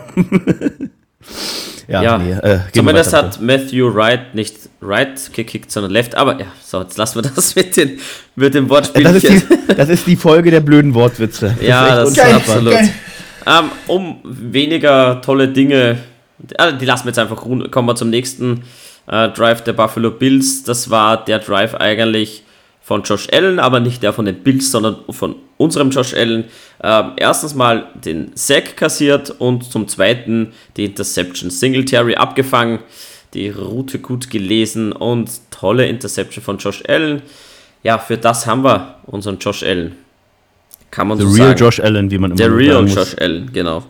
Ja, 1.87 2.01
ja. 2.03 2.17
Nee, 2.17 2.31
äh, 2.31 2.59
zumindest 2.73 3.13
hat 3.13 3.41
Matthew 3.41 3.93
Wright 3.93 4.33
nicht 4.33 4.55
Right 4.81 5.33
gekickt, 5.33 5.71
sondern 5.71 5.91
Left. 5.91 6.15
Aber 6.15 6.39
ja, 6.39 6.47
so, 6.63 6.81
jetzt 6.81 6.97
lassen 6.97 7.23
wir 7.23 7.29
das 7.35 7.55
mit, 7.55 7.75
den, 7.77 7.99
mit 8.35 8.53
dem 8.53 8.69
Wortspiel. 8.69 9.03
Das 9.03 9.15
ist, 9.15 9.29
die, 9.29 9.75
das 9.75 9.89
ist 9.89 10.07
die 10.07 10.15
Folge 10.15 10.51
der 10.51 10.61
blöden 10.61 10.93
Wortwitze. 10.93 11.55
Das 11.57 11.67
ja, 11.67 11.95
das 11.95 12.11
ist 12.11 12.19
absolut. 12.19 12.73
Ähm, 13.45 13.71
um 13.87 14.19
weniger 14.23 15.21
tolle 15.21 15.47
Dinge, 15.47 15.97
äh, 16.57 16.73
die 16.73 16.85
lassen 16.85 17.05
wir 17.05 17.09
jetzt 17.09 17.19
einfach 17.19 17.45
ruhen. 17.45 17.69
Kommen 17.71 17.87
wir 17.87 17.95
zum 17.95 18.09
nächsten 18.09 18.63
äh, 19.07 19.29
Drive 19.29 19.63
der 19.63 19.73
Buffalo 19.73 20.11
Bills. 20.11 20.63
Das 20.63 20.89
war 20.89 21.23
der 21.23 21.39
Drive 21.39 21.75
eigentlich 21.75 22.43
von 22.81 23.03
Josh 23.03 23.27
Allen, 23.31 23.59
aber 23.59 23.79
nicht 23.79 24.03
der 24.03 24.13
von 24.13 24.25
den 24.25 24.43
Bills, 24.43 24.71
sondern 24.71 24.97
von 25.09 25.35
unserem 25.61 25.91
Josh 25.91 26.13
Allen. 26.13 26.45
Ähm, 26.83 27.11
erstens 27.17 27.53
mal 27.53 27.87
den 27.93 28.31
Sack 28.35 28.75
kassiert 28.75 29.29
und 29.29 29.63
zum 29.71 29.87
zweiten 29.87 30.53
die 30.75 30.85
Interception. 30.85 31.49
Singletary 31.49 32.15
abgefangen, 32.15 32.79
die 33.33 33.49
Route 33.49 33.99
gut 33.99 34.29
gelesen 34.29 34.91
und 34.91 35.29
tolle 35.51 35.87
Interception 35.87 36.43
von 36.43 36.57
Josh 36.57 36.83
Allen. 36.87 37.21
Ja, 37.83 37.97
für 37.97 38.17
das 38.17 38.45
haben 38.45 38.63
wir 38.63 38.95
unseren 39.05 39.37
Josh 39.37 39.63
Allen. 39.63 39.95
Kann 40.89 41.07
man 41.07 41.17
The 41.17 41.25
so 41.25 41.29
real 41.31 41.47
sagen. 41.49 41.59
Josh 41.59 41.79
Allen, 41.79 42.11
wie 42.11 42.17
man 42.17 42.31
immer 42.31 42.37
Der 42.37 42.55
real 42.55 42.87
Josh 42.87 43.15
Allen, 43.19 43.51
genau. 43.53 43.83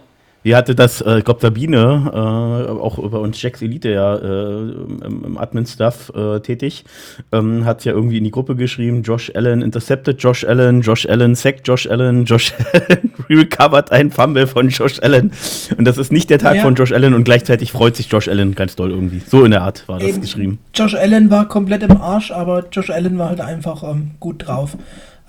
Wie 0.43 0.55
hatte 0.55 0.73
das, 0.73 1.01
äh, 1.01 1.19
ich 1.19 1.25
glaube, 1.25 1.39
Sabine, 1.39 2.11
äh, 2.13 2.71
auch 2.71 2.97
bei 2.97 3.17
uns 3.17 3.39
Jacks 3.41 3.61
Elite 3.61 3.89
ja 3.91 4.15
äh, 4.15 4.71
im, 5.05 5.23
im 5.25 5.37
Admin-Stuff 5.37 6.11
äh, 6.15 6.39
tätig, 6.39 6.83
ähm, 7.31 7.65
hat 7.65 7.85
ja 7.85 7.91
irgendwie 7.93 8.17
in 8.17 8.23
die 8.23 8.31
Gruppe 8.31 8.55
geschrieben, 8.55 9.03
Josh 9.03 9.31
Allen 9.35 9.61
intercepted 9.61 10.21
Josh 10.21 10.43
Allen, 10.43 10.81
Josh 10.81 11.05
Allen 11.05 11.35
sacked 11.35 11.67
Josh 11.67 11.87
Allen, 11.87 12.25
Josh 12.25 12.53
Allen 12.73 13.11
recovered 13.29 13.91
ein 13.91 14.09
Fumble 14.09 14.47
von 14.47 14.69
Josh 14.69 14.99
Allen. 15.01 15.31
Und 15.77 15.85
das 15.85 15.97
ist 15.97 16.11
nicht 16.11 16.29
der 16.29 16.39
Tag 16.39 16.55
Ja. 16.55 16.63
von 16.63 16.75
Josh 16.75 16.91
Allen 16.91 17.13
und 17.13 17.23
gleichzeitig 17.23 17.71
freut 17.71 17.95
sich 17.95 18.07
Josh 18.11 18.27
Allen 18.27 18.55
ganz 18.55 18.75
doll 18.75 18.89
irgendwie. 18.91 19.21
So 19.25 19.45
in 19.45 19.51
der 19.51 19.61
Art 19.61 19.87
war 19.87 19.99
das 19.99 20.09
Eben. 20.09 20.21
geschrieben. 20.21 20.59
Josh 20.73 20.95
Allen 20.95 21.29
war 21.29 21.47
komplett 21.47 21.83
im 21.83 22.01
Arsch, 22.01 22.31
aber 22.31 22.65
Josh 22.71 22.89
Allen 22.89 23.17
war 23.19 23.29
halt 23.29 23.41
einfach 23.41 23.83
ähm, 23.83 24.11
gut 24.19 24.47
drauf. 24.47 24.75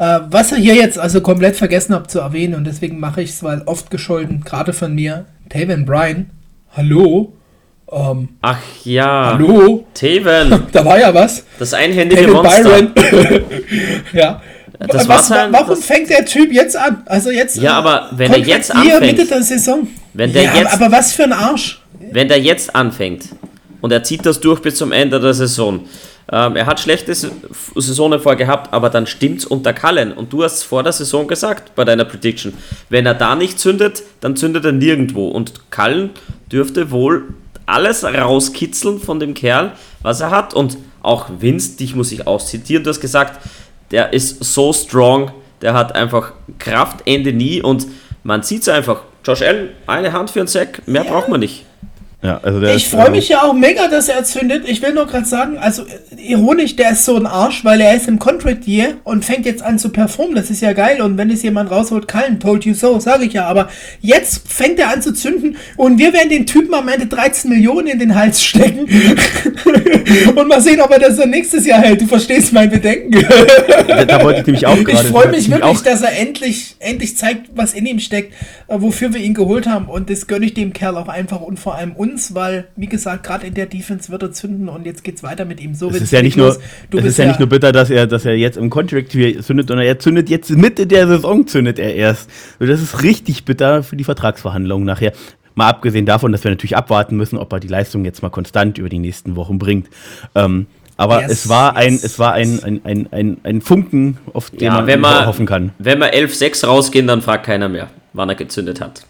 Äh, 0.03 0.21
was 0.31 0.51
ihr 0.51 0.59
hier 0.59 0.75
jetzt 0.75 0.99
also 0.99 1.21
komplett 1.21 1.55
vergessen 1.55 1.95
habt 1.95 2.11
zu 2.11 2.19
erwähnen 2.19 2.55
und 2.57 2.65
deswegen 2.65 2.99
mache 2.99 3.23
ich 3.23 3.31
es, 3.31 3.45
weil 3.45 3.63
oft 3.67 3.89
gescholten, 3.89 4.43
gerade 4.43 4.73
von 4.73 4.93
mir, 4.93 5.27
Taven 5.49 5.85
Bryan, 5.85 6.29
hallo, 6.77 7.35
ähm, 7.89 8.31
Ach 8.41 8.59
ja. 8.83 9.35
hallo, 9.35 9.87
Teven, 9.95 10.65
da 10.73 10.85
war 10.85 10.99
ja 10.99 11.15
was. 11.15 11.45
das 11.61 11.73
einhändige 11.73 12.23
Taven 12.23 12.33
Monster. 12.35 12.63
Byron, 12.65 12.93
ja. 14.13 14.43
Das 14.89 15.07
was, 15.09 15.31
halt, 15.31 15.53
warum 15.53 15.69
das- 15.77 15.85
fängt 15.85 16.11
der 16.11 16.25
Typ 16.25 16.53
jetzt 16.53 16.77
an? 16.77 17.03
Also 17.07 17.31
jetzt. 17.31 17.59
Ja, 17.59 17.75
aber 17.75 18.09
wenn 18.17 18.33
er 18.33 18.39
jetzt 18.41 18.75
anfängt- 18.75 19.01
Mitte 19.03 19.27
der 19.27 19.43
Saison. 19.45 19.87
Wenn 20.15 20.33
der 20.33 20.43
ja, 20.43 20.55
jetzt- 20.57 20.73
aber 20.75 20.91
was 20.91 21.13
für 21.13 21.23
ein 21.23 21.33
Arsch. 21.33 21.81
Wenn 22.11 22.27
der 22.27 22.41
jetzt 22.41 22.75
anfängt 22.75 23.27
und 23.81 23.93
er 23.93 24.03
zieht 24.03 24.27
das 24.27 24.41
durch 24.41 24.61
bis 24.61 24.75
zum 24.75 24.91
Ende 24.91 25.21
der 25.21 25.35
Saison, 25.35 25.83
ähm, 26.31 26.57
er 26.57 26.67
hat 26.67 26.81
schlechte 26.81 27.15
Saisonen 27.15 28.21
vorher 28.21 28.37
gehabt, 28.37 28.73
aber 28.73 28.91
dann 28.91 29.07
stimmt's 29.07 29.45
unter 29.45 29.73
Cullen. 29.73 30.13
Und 30.13 30.33
du 30.33 30.45
hast 30.45 30.63
vor 30.63 30.83
der 30.83 30.93
Saison 30.93 31.27
gesagt, 31.27 31.75
bei 31.75 31.85
deiner 31.85 32.05
Prediction, 32.05 32.55
wenn 32.89 33.07
er 33.07 33.15
da 33.15 33.35
nicht 33.35 33.59
zündet, 33.59 34.03
dann 34.21 34.37
zündet 34.37 34.65
er 34.65 34.73
nirgendwo. 34.73 35.29
Und 35.29 35.71
Cullen 35.71 36.11
dürfte 36.51 36.91
wohl 36.91 37.25
alles 37.67 38.05
rauskitzeln 38.05 39.01
von 39.01 39.19
dem 39.19 39.35
Kerl, 39.35 39.73
was 40.03 40.21
er 40.21 40.31
hat. 40.31 40.55
Und 40.55 40.77
auch 41.03 41.29
Vince, 41.41 41.77
dich 41.77 41.95
muss 41.95 42.13
ich 42.13 42.27
auch 42.27 42.45
zitieren, 42.45 42.85
du 42.85 42.91
hast 42.91 43.01
gesagt, 43.01 43.41
der 43.91 44.13
ist 44.13 44.43
so 44.43 44.73
strong, 44.73 45.33
der 45.61 45.75
hat 45.75 45.95
einfach 45.95 46.33
Kraft, 46.59 47.01
Ende 47.07 47.33
nie 47.33 47.61
und 47.61 47.87
man 48.23 48.43
sieht's 48.43 48.69
einfach. 48.69 49.03
Josh 49.25 49.43
Allen, 49.43 49.71
eine 49.87 50.13
Hand 50.13 50.31
für 50.31 50.41
einen 50.41 50.49
Sack, 50.49 50.87
mehr 50.87 51.05
braucht 51.05 51.29
man 51.29 51.41
nicht. 51.41 51.65
Ja, 52.23 52.39
also 52.41 52.61
der 52.61 52.77
Ich 52.77 52.89
freue 52.89 53.09
äh, 53.09 53.11
mich 53.11 53.29
ja 53.29 53.43
auch 53.43 53.53
mega, 53.53 53.89
dass 53.89 54.09
er 54.09 54.23
zündet. 54.23 54.69
Ich 54.69 54.81
will 54.81 54.95
nur 54.95 55.07
gerade 55.07 55.27
sagen, 55.27 55.59
also 55.59 55.83
äh, 55.83 56.23
ironisch, 56.25 56.77
der 56.77 56.93
ist 56.93 57.05
so 57.05 57.17
ein 57.17 57.27
Arsch, 57.27 57.65
weil 57.65 57.81
er 57.81 57.97
ist 57.97 58.07
im 58.07 58.21
Contract 58.21 58.69
Year 58.69 58.95
und 59.03 59.25
fängt 59.25 59.45
jetzt 59.45 59.61
an 59.61 59.77
zu 59.81 59.89
performen. 59.89 60.37
Das 60.37 60.49
ist 60.49 60.63
ja 60.63 60.73
geil. 60.73 61.03
Und 61.03 61.19
wenn 61.19 61.31
es 61.31 61.43
jemand 61.43 61.73
rausholt, 61.73 62.07
Kallen, 62.07 62.39
told 62.39 62.65
you 62.65 62.75
so, 62.75 63.01
sage 63.01 63.25
ich 63.25 63.33
ja. 63.33 63.47
Aber 63.47 63.69
jetzt 64.01 64.49
fängt 64.49 64.79
er 64.79 64.91
an 64.93 65.03
zu 65.03 65.13
zünden 65.13 65.57
und 65.77 65.99
wir 65.99 66.13
werden 66.13 66.29
den 66.29 66.47
Typen 66.47 66.73
am 66.75 66.89
Ende 66.89 67.07
13 67.07 67.51
Millionen 67.51 67.89
in 67.89 67.99
den 67.99 68.15
Hals 68.15 68.41
stecken. 68.41 68.87
und 70.37 70.49
mal 70.49 70.61
sehen, 70.61 70.81
ob 70.81 70.93
er 70.93 71.01
das 71.01 71.17
dann 71.17 71.31
nächstes 71.31 71.67
Jahr 71.67 71.81
hält. 71.81 72.03
Du 72.03 72.07
verstehst 72.07 72.53
mein 72.53 72.71
Bedenken. 72.71 73.27
da, 73.89 74.05
da 74.05 74.23
wollte 74.23 74.41
ich 74.41 74.47
nämlich 74.47 74.67
auch 74.67 74.77
gerade. 74.85 74.93
Ich 74.93 75.11
freue 75.11 75.29
mich 75.29 75.51
wirklich, 75.51 75.83
dass 75.83 76.03
er 76.03 76.17
endlich, 76.17 76.77
endlich 76.79 77.17
zeigt, 77.17 77.51
was 77.57 77.75
in 77.75 77.85
ihm 77.85 77.99
steckt, 77.99 78.33
äh, 78.69 78.77
wofür 78.79 79.13
wir 79.13 79.21
ihn 79.21 79.35
geholt 79.35 79.67
haben. 79.67 79.87
Und 79.87 80.09
das 80.09 80.29
gönne 80.29 80.47
ich 80.47 80.55
dem 80.55 80.73
Kerl 80.73 80.97
auch 80.97 81.09
einfach 81.09 81.41
und 81.41 81.59
vor 81.59 81.75
allem 81.75 81.93
uns, 81.93 82.12
weil, 82.35 82.67
wie 82.77 82.87
gesagt, 82.87 83.25
gerade 83.25 83.47
in 83.47 83.55
der 83.55 83.67
Defense 83.67 84.11
wird 84.11 84.23
er 84.23 84.33
zünden 84.33 84.69
und 84.69 84.87
jetzt 84.87 85.05
geht's 85.05 85.23
weiter 85.23 85.45
mit 85.45 85.61
ihm. 85.61 85.75
So 85.75 85.91
Es 85.91 86.01
ist 86.01 86.13
ja 86.13 86.23
nicht 86.23 86.37
nur. 86.37 86.57
Du 86.91 86.99
es 86.99 87.05
ist 87.05 87.19
ja 87.19 87.27
nicht 87.27 87.39
nur 87.39 87.49
bitter, 87.49 87.73
dass 87.73 87.91
er, 87.91 88.07
dass 88.07 88.25
er 88.25 88.37
jetzt 88.37 88.57
im 88.57 88.71
Contract 88.71 89.13
hier 89.13 89.41
zündet, 89.43 89.69
sondern 89.69 89.87
er 89.87 89.99
zündet 89.99 90.29
jetzt 90.31 90.51
Mitte 90.51 90.87
der 90.87 91.07
Saison 91.07 91.47
zündet 91.47 91.79
er 91.79 91.95
erst. 91.95 92.29
Und 92.59 92.69
das 92.69 92.81
ist 92.81 93.03
richtig 93.03 93.45
bitter 93.45 93.83
für 93.83 93.97
die 93.97 94.05
Vertragsverhandlungen 94.05 94.87
nachher. 94.87 95.13
Mal 95.55 95.69
abgesehen 95.69 96.07
davon, 96.07 96.33
dass 96.33 96.45
wir 96.45 96.51
natürlich 96.51 96.77
abwarten 96.77 97.17
müssen, 97.17 97.37
ob 97.39 97.53
er 97.53 97.61
die 97.61 97.69
Leistung 97.69 98.05
jetzt 98.05 98.23
mal 98.23 98.31
konstant 98.31 98.79
über 98.79 98.89
die 98.89 98.99
nächsten 98.99 99.37
Wochen 99.37 99.59
bringt. 99.59 99.89
Ähm, 100.35 100.67
aber 100.97 101.23
Yes, 101.23 101.31
es 101.33 101.49
war 101.49 101.77
ein, 101.77 101.93
yes, 101.95 102.05
es 102.05 102.19
war 102.19 102.33
ein, 102.35 102.63
ein, 102.63 102.81
ein, 102.85 103.09
ein, 103.11 103.37
ein 103.43 103.61
Funken, 103.61 104.19
auf 104.33 104.51
den 104.51 104.61
Ja, 104.61 104.75
man 104.75 104.87
wenn 104.87 105.01
man, 105.01 105.27
hoffen 105.27 105.47
kann. 105.47 105.73
wenn 105.79 105.99
wir 105.99 106.13
11-6 106.15 106.67
rausgehen, 106.67 107.07
dann 107.07 107.23
fragt 107.23 107.45
keiner 107.47 107.69
mehr, 107.69 107.89
wann 108.13 108.29
er 108.29 108.35
gezündet 108.35 108.81
hat. 108.81 109.05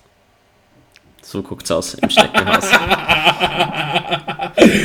So 1.33 1.41
guckt's 1.41 1.71
aus 1.71 1.95
im 1.95 2.11
Schneckenhaus. 2.11 2.67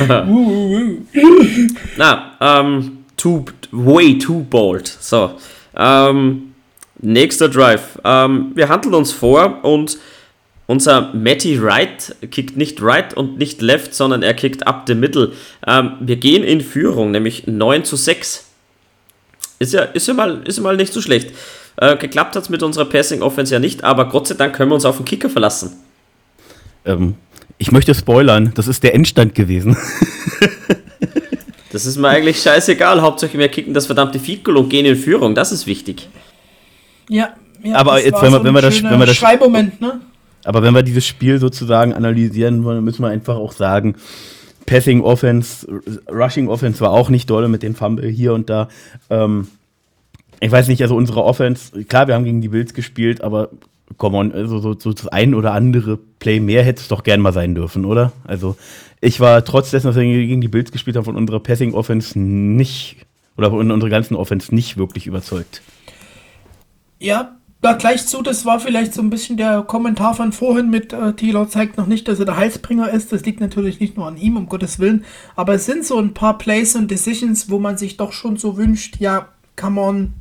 Na, 1.98 2.36
ähm, 2.40 3.04
too, 3.18 3.44
way 3.70 4.16
too 4.16 4.46
bold. 4.48 4.88
So, 4.88 5.32
ähm, 5.76 6.54
nächster 7.00 7.50
Drive. 7.50 7.98
Ähm, 8.02 8.52
wir 8.54 8.70
handeln 8.70 8.94
uns 8.94 9.12
vor 9.12 9.62
und 9.62 9.98
unser 10.66 11.12
Matty 11.12 11.62
Wright 11.62 12.16
kickt 12.30 12.56
nicht 12.56 12.80
right 12.80 13.12
und 13.12 13.36
nicht 13.36 13.60
left, 13.60 13.94
sondern 13.94 14.22
er 14.22 14.32
kickt 14.32 14.66
up 14.66 14.84
the 14.86 14.94
middle. 14.94 15.32
Ähm, 15.66 15.98
wir 16.00 16.16
gehen 16.16 16.44
in 16.44 16.62
Führung, 16.62 17.10
nämlich 17.10 17.46
9 17.46 17.84
zu 17.84 17.96
6. 17.96 18.46
Ist 19.58 19.74
ja, 19.74 19.82
ist 19.82 20.08
ja, 20.08 20.14
mal, 20.14 20.40
ist 20.46 20.56
ja 20.56 20.62
mal 20.62 20.78
nicht 20.78 20.94
so 20.94 21.02
schlecht. 21.02 21.34
Äh, 21.76 21.98
geklappt 21.98 22.36
hat 22.36 22.44
es 22.44 22.48
mit 22.48 22.62
unserer 22.62 22.86
Passing 22.86 23.20
Offense 23.20 23.52
ja 23.52 23.60
nicht, 23.60 23.84
aber 23.84 24.08
Gott 24.08 24.28
sei 24.28 24.34
Dank 24.34 24.56
können 24.56 24.70
wir 24.70 24.76
uns 24.76 24.86
auf 24.86 24.96
den 24.96 25.04
Kicker 25.04 25.28
verlassen. 25.28 25.87
Ähm, 26.88 27.14
ich 27.58 27.70
möchte 27.72 27.94
spoilern, 27.94 28.52
das 28.54 28.66
ist 28.68 28.82
der 28.82 28.94
Endstand 28.94 29.34
gewesen. 29.34 29.76
Das 31.70 31.84
ist 31.84 31.98
mir 31.98 32.08
eigentlich 32.08 32.40
scheißegal. 32.40 33.02
Hauptsache 33.02 33.38
wir 33.38 33.48
kicken 33.48 33.74
das 33.74 33.86
verdammte 33.86 34.18
Goal 34.42 34.56
und 34.56 34.70
gehen 34.70 34.86
in 34.86 34.96
Führung. 34.96 35.34
Das 35.34 35.52
ist 35.52 35.66
wichtig. 35.66 36.08
Ja, 37.10 37.34
ja 37.62 37.76
Aber 37.76 37.96
das 37.96 38.04
jetzt, 38.04 38.14
war 38.14 38.22
wenn 38.22 38.32
wir- 38.32 38.38
so 38.38 38.44
wenn 38.44 38.50
ein 38.50 38.54
wir 38.54 38.62
das- 38.62 38.82
wenn 38.82 38.98
wir 38.98 39.06
das- 39.06 39.16
Schreibmoment, 39.16 39.80
ne? 39.80 40.00
Aber 40.44 40.62
wenn 40.62 40.74
wir 40.74 40.82
dieses 40.82 41.04
Spiel 41.06 41.38
sozusagen 41.38 41.92
analysieren 41.92 42.64
wollen, 42.64 42.82
müssen 42.84 43.02
wir 43.02 43.08
einfach 43.08 43.36
auch 43.36 43.52
sagen, 43.52 43.96
Passing 44.64 45.02
Offense, 45.02 45.66
Rushing 46.10 46.48
Offense 46.48 46.80
war 46.80 46.90
auch 46.90 47.10
nicht 47.10 47.28
dolle 47.28 47.48
mit 47.48 47.62
den 47.62 47.74
Fumble 47.74 48.08
hier 48.08 48.32
und 48.34 48.48
da. 48.48 48.68
Ähm, 49.10 49.48
ich 50.40 50.50
weiß 50.50 50.68
nicht, 50.68 50.80
also 50.82 50.94
unsere 50.96 51.22
Offense, 51.24 51.84
klar, 51.84 52.06
wir 52.06 52.14
haben 52.14 52.24
gegen 52.24 52.40
die 52.40 52.48
Bills 52.48 52.72
gespielt, 52.72 53.20
aber 53.22 53.50
come 53.96 54.16
on, 54.16 54.32
also 54.32 54.58
so, 54.58 54.78
so 54.78 54.92
das 54.92 55.08
ein 55.08 55.34
oder 55.34 55.52
andere 55.52 55.98
Play 56.18 56.40
mehr 56.40 56.62
hätte 56.62 56.82
es 56.82 56.88
doch 56.88 57.02
gern 57.02 57.20
mal 57.20 57.32
sein 57.32 57.54
dürfen, 57.54 57.84
oder? 57.84 58.12
Also 58.24 58.56
ich 59.00 59.20
war 59.20 59.44
trotz 59.44 59.70
dessen, 59.70 59.86
dass 59.86 59.96
wir 59.96 60.04
gegen 60.04 60.40
die 60.40 60.48
Bills 60.48 60.72
gespielt 60.72 60.96
haben, 60.96 61.04
von 61.04 61.16
unserer 61.16 61.40
Passing 61.40 61.74
Offense 61.74 62.18
nicht, 62.18 62.96
oder 63.36 63.50
von 63.50 63.70
unserer 63.70 63.90
ganzen 63.90 64.14
Offense 64.14 64.54
nicht 64.54 64.76
wirklich 64.76 65.06
überzeugt. 65.06 65.62
Ja, 66.98 67.36
da 67.60 67.72
gleich 67.72 68.06
zu, 68.06 68.22
das 68.22 68.44
war 68.44 68.60
vielleicht 68.60 68.94
so 68.94 69.02
ein 69.02 69.10
bisschen 69.10 69.36
der 69.36 69.62
Kommentar 69.62 70.14
von 70.14 70.30
vorhin 70.30 70.70
mit 70.70 70.92
äh, 70.92 71.14
Taylor 71.14 71.48
zeigt 71.48 71.76
noch 71.76 71.86
nicht, 71.86 72.06
dass 72.06 72.20
er 72.20 72.24
der 72.24 72.36
Heilsbringer 72.36 72.88
ist. 72.90 73.12
Das 73.12 73.24
liegt 73.24 73.40
natürlich 73.40 73.80
nicht 73.80 73.96
nur 73.96 74.06
an 74.06 74.16
ihm, 74.16 74.36
um 74.36 74.48
Gottes 74.48 74.78
Willen. 74.78 75.04
Aber 75.34 75.54
es 75.54 75.66
sind 75.66 75.84
so 75.84 75.98
ein 75.98 76.14
paar 76.14 76.38
Plays 76.38 76.76
und 76.76 76.90
Decisions, 76.90 77.50
wo 77.50 77.58
man 77.58 77.76
sich 77.76 77.96
doch 77.96 78.12
schon 78.12 78.36
so 78.36 78.56
wünscht, 78.56 78.96
ja, 79.00 79.28
come 79.56 79.80
on. 79.80 80.12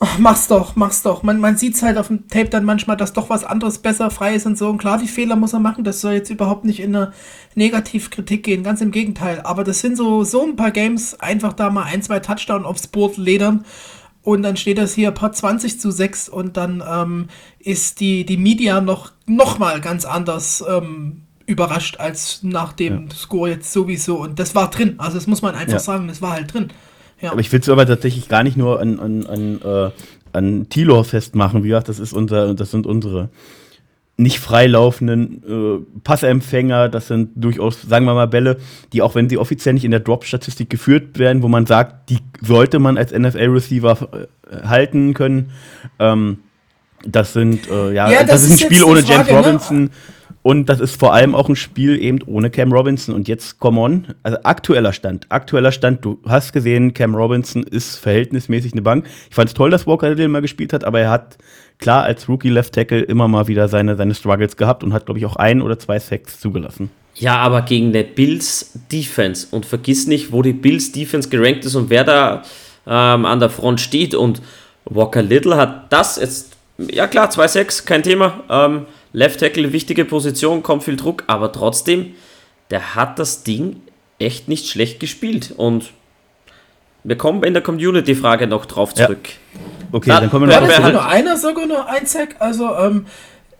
Ach, 0.00 0.16
mach's 0.18 0.46
doch, 0.46 0.76
mach's 0.76 1.02
doch. 1.02 1.24
Man, 1.24 1.40
man 1.40 1.56
sieht 1.56 1.80
halt 1.82 1.98
auf 1.98 2.06
dem 2.06 2.28
Tape 2.28 2.48
dann 2.50 2.64
manchmal, 2.64 2.96
dass 2.96 3.12
doch 3.12 3.30
was 3.30 3.42
anderes 3.42 3.78
besser 3.78 4.10
frei 4.12 4.34
ist 4.36 4.46
und 4.46 4.56
so. 4.56 4.68
Und 4.68 4.78
klar, 4.78 4.98
die 4.98 5.08
Fehler 5.08 5.34
muss 5.34 5.54
er 5.54 5.58
machen. 5.58 5.82
Das 5.82 6.00
soll 6.00 6.12
jetzt 6.12 6.30
überhaupt 6.30 6.64
nicht 6.64 6.78
in 6.78 6.94
eine 6.94 7.12
Negativkritik 7.56 8.44
gehen. 8.44 8.62
Ganz 8.62 8.80
im 8.80 8.92
Gegenteil. 8.92 9.40
Aber 9.42 9.64
das 9.64 9.80
sind 9.80 9.96
so, 9.96 10.22
so 10.22 10.44
ein 10.44 10.54
paar 10.54 10.70
Games, 10.70 11.18
einfach 11.18 11.52
da 11.52 11.70
mal 11.70 11.82
ein, 11.82 12.02
zwei 12.02 12.20
Touchdown 12.20 12.64
aufs 12.64 12.86
Board 12.86 13.16
ledern. 13.16 13.64
Und 14.22 14.42
dann 14.42 14.56
steht 14.56 14.78
das 14.78 14.94
hier 14.94 15.10
paar 15.10 15.32
20 15.32 15.80
zu 15.80 15.90
6 15.90 16.28
und 16.28 16.56
dann 16.56 16.82
ähm, 16.88 17.26
ist 17.58 17.98
die, 17.98 18.24
die 18.26 18.36
Media 18.36 18.80
noch, 18.80 19.12
noch 19.26 19.58
mal 19.58 19.80
ganz 19.80 20.04
anders 20.04 20.62
ähm, 20.68 21.22
überrascht 21.46 21.98
als 21.98 22.40
nach 22.42 22.72
dem 22.72 23.10
Score 23.10 23.50
jetzt 23.50 23.72
sowieso. 23.72 24.16
Und 24.20 24.38
das 24.38 24.54
war 24.54 24.70
drin. 24.70 24.94
Also 24.98 25.16
das 25.16 25.26
muss 25.26 25.42
man 25.42 25.54
einfach 25.56 25.72
Ja. 25.74 25.78
sagen, 25.80 26.06
das 26.06 26.20
war 26.22 26.32
halt 26.32 26.52
drin. 26.52 26.68
Ja. 27.20 27.32
Aber 27.32 27.40
ich 27.40 27.52
will 27.52 27.60
es 27.60 27.68
aber 27.68 27.86
tatsächlich 27.86 28.28
gar 28.28 28.42
nicht 28.42 28.56
nur 28.56 28.80
an, 28.80 29.00
an, 29.00 29.26
an, 29.26 29.60
äh, 29.62 29.90
an 30.32 30.68
Tilor 30.68 31.04
festmachen. 31.04 31.64
Wie 31.64 31.68
gesagt, 31.68 31.88
das 31.88 31.98
ist 31.98 32.12
unser, 32.12 32.54
das 32.54 32.70
sind 32.70 32.86
unsere 32.86 33.28
nicht 34.16 34.40
freilaufenden 34.40 35.42
äh, 35.48 36.00
Passempfänger. 36.02 36.88
Das 36.88 37.06
sind 37.06 37.30
durchaus, 37.36 37.82
sagen 37.82 38.04
wir 38.04 38.14
mal, 38.14 38.26
Bälle, 38.26 38.58
die 38.92 39.00
auch 39.00 39.14
wenn 39.14 39.28
sie 39.28 39.38
offiziell 39.38 39.74
nicht 39.74 39.84
in 39.84 39.92
der 39.92 40.00
Drop-Statistik 40.00 40.68
geführt 40.68 41.18
werden, 41.18 41.42
wo 41.42 41.48
man 41.48 41.66
sagt, 41.66 42.10
die 42.10 42.18
sollte 42.42 42.80
man 42.80 42.98
als 42.98 43.12
NFL-Receiver 43.12 44.28
äh, 44.50 44.66
halten 44.66 45.14
können. 45.14 45.52
Ähm, 46.00 46.38
das 47.04 47.32
sind, 47.32 47.70
äh, 47.70 47.92
ja, 47.92 48.10
Ja, 48.10 48.20
das, 48.20 48.42
das 48.42 48.44
ist 48.44 48.50
ein 48.50 48.66
Spiel 48.66 48.82
ohne 48.82 49.02
Frage, 49.02 49.30
James 49.30 49.70
ne? 49.70 49.90
Und 50.48 50.70
das 50.70 50.80
ist 50.80 50.98
vor 50.98 51.12
allem 51.12 51.34
auch 51.34 51.50
ein 51.50 51.56
Spiel 51.56 52.02
eben 52.02 52.22
ohne 52.24 52.48
Cam 52.48 52.72
Robinson. 52.72 53.14
Und 53.14 53.28
jetzt, 53.28 53.58
come 53.58 53.78
on, 53.78 54.14
also 54.22 54.38
aktueller 54.44 54.94
Stand, 54.94 55.26
aktueller 55.28 55.72
Stand, 55.72 56.02
du 56.02 56.18
hast 56.26 56.54
gesehen, 56.54 56.94
Cam 56.94 57.14
Robinson 57.14 57.64
ist 57.64 57.96
verhältnismäßig 57.96 58.72
eine 58.72 58.80
Bank. 58.80 59.06
Ich 59.28 59.34
fand 59.34 59.50
es 59.50 59.54
toll, 59.54 59.68
dass 59.68 59.86
Walker 59.86 60.08
Little 60.08 60.28
mal 60.28 60.40
gespielt 60.40 60.72
hat, 60.72 60.84
aber 60.84 61.00
er 61.00 61.10
hat 61.10 61.36
klar 61.76 62.04
als 62.04 62.30
Rookie 62.30 62.48
Left 62.48 62.72
Tackle 62.72 63.02
immer 63.02 63.28
mal 63.28 63.46
wieder 63.46 63.68
seine, 63.68 63.94
seine 63.96 64.14
Struggles 64.14 64.56
gehabt 64.56 64.82
und 64.82 64.94
hat, 64.94 65.04
glaube 65.04 65.18
ich, 65.18 65.26
auch 65.26 65.36
ein 65.36 65.60
oder 65.60 65.78
zwei 65.78 65.98
Sacks 65.98 66.40
zugelassen. 66.40 66.88
Ja, 67.14 67.36
aber 67.36 67.60
gegen 67.60 67.88
eine 67.88 68.04
Bills 68.04 68.72
Defense. 68.90 69.48
Und 69.50 69.66
vergiss 69.66 70.06
nicht, 70.06 70.32
wo 70.32 70.40
die 70.40 70.54
Bills 70.54 70.92
Defense 70.92 71.28
gerankt 71.28 71.66
ist 71.66 71.74
und 71.74 71.90
wer 71.90 72.04
da 72.04 72.42
ähm, 72.86 73.26
an 73.26 73.38
der 73.38 73.50
Front 73.50 73.82
steht. 73.82 74.14
Und 74.14 74.40
Walker 74.86 75.20
Little 75.20 75.56
hat 75.58 75.92
das 75.92 76.16
jetzt, 76.16 76.56
ja 76.78 77.06
klar, 77.06 77.28
2-6, 77.28 77.84
kein 77.84 78.02
Thema. 78.02 78.44
Ähm, 78.48 78.86
Left 79.12 79.40
Tackle, 79.40 79.72
wichtige 79.72 80.04
Position, 80.04 80.62
kommt 80.62 80.84
viel 80.84 80.96
Druck, 80.96 81.24
aber 81.26 81.52
trotzdem, 81.52 82.14
der 82.70 82.94
hat 82.94 83.18
das 83.18 83.42
Ding 83.42 83.80
echt 84.18 84.48
nicht 84.48 84.68
schlecht 84.68 85.00
gespielt. 85.00 85.54
Und 85.56 85.90
wir 87.04 87.16
kommen 87.16 87.42
in 87.44 87.54
der 87.54 87.62
Community-Frage 87.62 88.46
noch 88.46 88.66
drauf 88.66 88.94
zurück. 88.94 89.28
Ja. 89.28 89.60
Okay, 89.92 90.10
Na, 90.10 90.20
dann 90.20 90.30
kommen 90.30 90.48
wir 90.48 90.60
noch. 90.60 90.68
War 90.68 90.80
das 90.80 90.92
nur 90.92 91.06
einer 91.06 91.36
sogar 91.36 91.66
nur 91.66 91.88
ein 91.88 92.04
Sack? 92.06 92.36
Also, 92.40 92.74
ähm, 92.76 93.06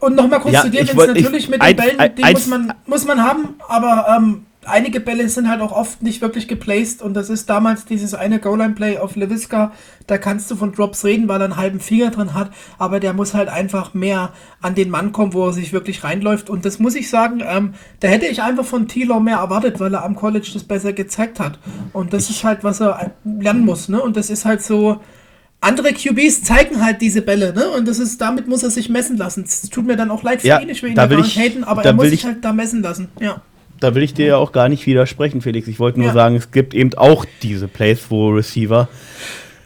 und 0.01 0.15
nochmal 0.15 0.41
kurz 0.41 0.55
ja, 0.55 0.63
zu 0.63 0.71
dir, 0.71 0.81
Vince, 0.81 1.07
natürlich 1.07 1.45
ich, 1.45 1.49
mit 1.49 1.63
den 1.63 1.77
Bällen, 1.77 2.15
die 2.15 2.23
muss 2.23 2.47
man, 2.47 2.75
muss 2.87 3.05
man 3.05 3.23
haben, 3.23 3.55
aber 3.67 4.07
ähm, 4.17 4.47
einige 4.69 5.01
Bälle 5.01 5.29
sind 5.29 5.49
halt 5.49 5.61
auch 5.61 5.73
oft 5.73 6.03
nicht 6.03 6.21
wirklich 6.21 6.49
geplaced 6.49 7.03
und 7.03 7.15
das 7.15 7.31
ist 7.31 7.49
damals 7.49 7.85
dieses 7.85 8.15
eine 8.15 8.39
Goal-Line-Play 8.39 8.99
auf 8.99 9.17
Leviska, 9.17 9.73
da 10.07 10.19
kannst 10.19 10.51
du 10.51 10.57
von 10.57 10.73
Drops 10.73 11.05
reden, 11.05 11.29
weil 11.29 11.41
er 11.41 11.47
einen 11.47 11.57
halben 11.57 11.81
Finger 11.81 12.11
drin 12.11 12.35
hat, 12.35 12.51
aber 12.79 13.01
der 13.01 13.13
muss 13.13 13.35
halt 13.35 13.49
einfach 13.49 13.95
mehr 13.95 14.33
an 14.61 14.75
den 14.75 14.91
Mann 14.91 15.13
kommen, 15.13 15.33
wo 15.33 15.47
er 15.47 15.53
sich 15.53 15.73
wirklich 15.73 16.05
reinläuft 16.05 16.51
und 16.51 16.65
das 16.65 16.79
muss 16.79 16.95
ich 16.95 17.11
sagen, 17.11 17.43
ähm, 17.45 17.75
da 18.01 18.09
hätte 18.09 18.27
ich 18.27 18.43
einfach 18.43 18.65
von 18.65 18.89
Tilo 18.89 19.21
mehr 19.21 19.39
erwartet, 19.39 19.81
weil 19.81 19.95
er 19.95 20.05
am 20.05 20.15
College 20.15 20.51
das 20.53 20.65
besser 20.65 20.93
gezeigt 20.93 21.41
hat 21.41 21.59
und 21.93 22.13
das 22.13 22.31
ist 22.31 22.45
halt, 22.45 22.65
was 22.65 22.81
er 22.81 23.13
lernen 23.25 23.65
muss, 23.65 23.89
ne, 23.89 24.01
und 24.01 24.17
das 24.17 24.31
ist 24.31 24.45
halt 24.45 24.63
so, 24.63 25.01
andere 25.61 25.93
QBs 25.93 26.45
zeigen 26.45 26.85
halt 26.85 27.01
diese 27.01 27.21
Bälle, 27.21 27.53
ne? 27.53 27.69
Und 27.71 27.89
das 27.89 27.99
ist, 27.99 28.21
damit 28.21 28.47
muss 28.47 28.63
er 28.63 28.71
sich 28.71 28.89
messen 28.89 29.17
lassen. 29.17 29.43
Es 29.43 29.63
tut 29.63 29.87
mir 29.87 29.97
dann 29.97 30.13
auch 30.13 30.23
leid 30.23 30.43
für 30.43 30.47
ja, 30.47 30.61
ihn, 30.61 30.69
ich 30.69 30.85
will 30.85 30.91
ihn 30.91 30.95
da 30.95 31.11
will 31.11 31.19
ich, 31.19 31.37
haten, 31.37 31.65
aber 31.65 31.85
er 31.85 31.95
muss 31.95 32.11
sich 32.11 32.25
halt 32.25 32.45
da 32.45 32.53
messen 32.53 32.81
lassen. 32.81 33.09
Ja 33.19 33.43
da 33.81 33.95
will 33.95 34.03
ich 34.03 34.15
dir 34.15 34.27
ja 34.27 34.37
auch 34.37 34.53
gar 34.53 34.69
nicht 34.69 34.87
widersprechen, 34.87 35.41
Felix. 35.41 35.69
Ich 35.69 35.79
wollte 35.79 35.99
nur 35.99 36.09
ja. 36.09 36.15
sagen, 36.15 36.37
es 36.37 36.51
gibt 36.51 36.75
eben 36.75 36.95
auch 36.95 37.25
diese 37.43 37.69
Plays, 37.69 38.01
wo 38.09 38.29
Receiver 38.31 38.89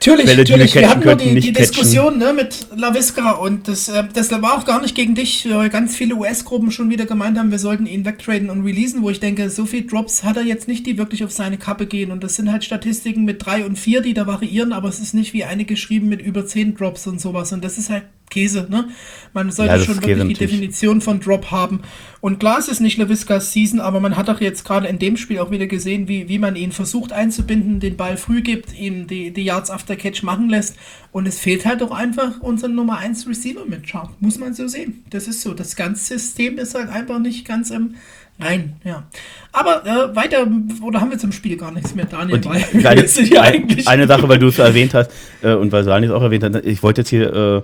Natürlich, 0.07 0.27
Bälle, 0.27 0.39
natürlich. 0.39 0.75
wir 0.75 0.91
hatten 0.91 1.05
nur 1.05 1.15
die, 1.15 1.39
die 1.39 1.53
Diskussion 1.53 2.19
ne, 2.19 2.33
mit 2.33 2.67
LaVisca 2.77 3.33
und 3.33 3.69
das, 3.69 3.89
äh, 3.89 4.03
das 4.13 4.33
war 4.33 4.59
auch 4.59 4.65
gar 4.65 4.83
nicht 4.83 4.97
gegen 4.97 5.15
dich, 5.15 5.47
weil 5.49 5.71
ganz 5.71 5.95
viele 5.95 6.17
US-Gruppen 6.17 6.73
schon 6.73 6.91
wieder 6.91 7.07
gemeint 7.07 7.39
haben, 7.39 7.53
wir 7.53 7.61
sollten 7.61 7.87
ihn 7.87 8.05
wegtraden 8.05 8.51
und 8.51 8.65
releasen, 8.65 9.03
wo 9.03 9.11
ich 9.11 9.21
denke, 9.21 9.49
so 9.49 9.65
viel 9.65 9.87
Drops 9.87 10.25
hat 10.25 10.37
er 10.37 10.43
jetzt 10.43 10.67
nicht, 10.67 10.87
die 10.87 10.99
wirklich 10.99 11.23
auf 11.23 11.31
seine 11.31 11.57
Kappe 11.57 11.87
gehen 11.87 12.11
und 12.11 12.25
das 12.25 12.35
sind 12.35 12.51
halt 12.51 12.65
Statistiken 12.65 13.25
mit 13.25 13.47
drei 13.47 13.65
und 13.65 13.79
vier, 13.79 14.01
die 14.01 14.13
da 14.13 14.27
variieren, 14.27 14.73
aber 14.73 14.89
es 14.89 14.99
ist 14.99 15.15
nicht 15.15 15.35
wie 15.35 15.45
eine 15.45 15.65
geschrieben 15.65 16.09
mit 16.09 16.21
über 16.21 16.47
zehn 16.47 16.75
Drops 16.75 17.07
und 17.07 17.21
sowas 17.21 17.53
und 17.53 17.63
das 17.63 17.79
ist 17.79 17.89
halt 17.89 18.03
Käse, 18.33 18.66
ne? 18.68 18.89
Man 19.35 19.51
sollte 19.51 19.74
ja, 19.74 19.78
schon 19.78 19.97
wirklich 19.97 20.14
die 20.14 20.18
natürlich. 20.18 20.39
Definition 20.39 21.01
von 21.01 21.20
Drop 21.20 21.51
haben. 21.51 21.83
Und 22.20 22.39
klar, 22.39 22.59
es 22.59 22.68
ist 22.68 22.80
nicht 22.80 22.99
LaViscas 22.99 23.53
Season, 23.53 23.80
aber 23.80 24.01
man 24.01 24.16
hat 24.16 24.28
doch 24.28 24.41
jetzt 24.41 24.64
gerade 24.64 24.89
in 24.89 24.99
dem 24.99 25.16
Spiel 25.16 25.39
auch 25.39 25.51
wieder 25.51 25.66
gesehen, 25.66 26.09
wie, 26.09 26.28
wie 26.28 26.39
man 26.39 26.57
ihn 26.57 26.72
versucht 26.72 27.12
einzubinden, 27.12 27.80
den 27.80 27.97
Ball 27.97 28.16
früh 28.16 28.43
gibt, 28.43 28.78
ihm 28.78 29.07
die, 29.07 29.30
die 29.30 29.45
Yards 29.45 29.70
after 29.70 29.97
Catch 29.97 30.22
machen 30.22 30.49
lässt. 30.49 30.76
Und 31.12 31.26
es 31.26 31.39
fehlt 31.39 31.64
halt 31.64 31.83
auch 31.83 31.93
einfach 31.93 32.41
unser 32.41 32.68
Nummer 32.68 32.99
1 32.99 33.28
Receiver 33.28 33.64
mit 33.66 33.89
Sharp. 33.89 34.11
Muss 34.20 34.39
man 34.39 34.55
so 34.55 34.66
sehen. 34.68 35.05
Das 35.11 35.28
ist 35.28 35.43
so. 35.43 35.55
Das 35.55 35.76
ganze 35.76 36.18
System 36.18 36.59
ist 36.59 36.74
halt 36.74 36.89
einfach 36.89 37.18
nicht 37.18 37.47
ganz 37.47 37.70
im 37.70 37.95
Rein, 38.41 38.76
ja. 38.85 39.05
Aber 39.53 39.85
äh, 39.87 40.16
weiter, 40.16 40.47
oder 40.83 41.01
haben 41.01 41.11
wir 41.11 41.18
zum 41.18 41.33
Spiel 41.33 41.57
gar 41.57 41.70
nichts 41.70 41.95
mehr, 41.95 42.07
Daniel? 42.07 42.37
Und 42.37 42.47
weil 42.47 42.64
eine, 42.87 43.87
eine, 43.87 44.07
Sache, 44.07 44.28
weil 44.28 44.39
du 44.39 44.49
es 44.49 44.59
erwähnt 44.59 44.95
hast, 44.95 45.11
äh, 45.43 45.53
und 45.53 45.70
weil 45.70 45.85
Daniel 45.85 46.11
es 46.11 46.16
auch 46.16 46.22
erwähnt 46.22 46.45
hat, 46.45 46.64
ich 46.64 46.83
wollte 46.83 47.03
jetzt 47.03 47.11
hier 47.11 47.33
äh, 47.33 47.62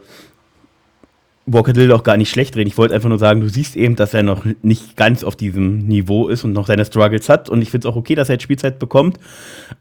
Walker 1.53 1.73
Little 1.73 1.95
auch 1.95 2.03
gar 2.03 2.17
nicht 2.17 2.31
schlecht 2.31 2.57
reden. 2.57 2.69
Ich 2.69 2.79
wollte 2.79 2.95
einfach 2.95 3.09
nur 3.09 3.19
sagen, 3.19 3.41
du 3.41 3.49
siehst 3.49 3.77
eben, 3.77 3.97
dass 3.97 4.15
er 4.15 4.23
noch 4.23 4.45
nicht 4.63 4.97
ganz 4.97 5.25
auf 5.25 5.37
diesem 5.37 5.79
Niveau 5.87 6.29
ist 6.29 6.45
und 6.45 6.53
noch 6.53 6.67
seine 6.67 6.85
Struggles 6.85 7.29
hat. 7.29 7.49
Und 7.49 7.63
ich 7.63 7.71
finde 7.71 7.89
es 7.89 7.93
auch 7.93 7.97
okay, 7.97 8.15
dass 8.15 8.29
er 8.29 8.35
jetzt 8.35 8.43
Spielzeit 8.43 8.79
bekommt. 8.79 9.19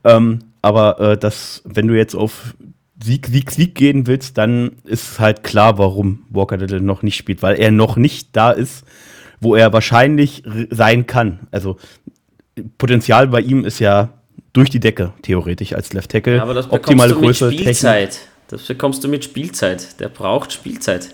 Ähm, 0.03 0.39
aber 0.61 0.99
äh, 0.99 1.17
dass, 1.17 1.61
wenn 1.65 1.87
du 1.87 1.95
jetzt 1.95 2.15
auf 2.15 2.55
Sieg, 3.03 3.27
Sieg, 3.27 3.51
Sieg 3.51 3.75
gehen 3.75 4.07
willst, 4.07 4.37
dann 4.37 4.71
ist 4.85 5.19
halt 5.19 5.43
klar, 5.43 5.77
warum 5.77 6.23
Walker 6.29 6.57
Little 6.57 6.81
noch 6.81 7.03
nicht 7.03 7.15
spielt, 7.15 7.43
weil 7.43 7.59
er 7.59 7.71
noch 7.71 7.95
nicht 7.95 8.29
da 8.35 8.51
ist, 8.51 8.85
wo 9.39 9.55
er 9.55 9.73
wahrscheinlich 9.73 10.43
sein 10.71 11.05
kann. 11.05 11.39
Also 11.51 11.77
Potenzial 12.77 13.27
bei 13.27 13.41
ihm 13.41 13.65
ist 13.65 13.79
ja 13.79 14.09
durch 14.53 14.69
die 14.69 14.79
Decke, 14.79 15.13
theoretisch 15.21 15.73
als 15.73 15.93
Left 15.93 16.11
Tackle. 16.11 16.41
Aber 16.41 16.53
das 16.53 16.71
Optimale 16.71 17.13
du 17.13 17.19
Größe, 17.19 17.49
mit 17.49 17.59
Spielzeit. 17.59 18.11
Technik. 18.11 18.27
Das 18.47 18.63
bekommst 18.63 19.03
du 19.03 19.07
mit 19.09 19.23
Spielzeit. 19.23 19.99
Der 19.99 20.09
braucht 20.09 20.53
Spielzeit. 20.53 21.09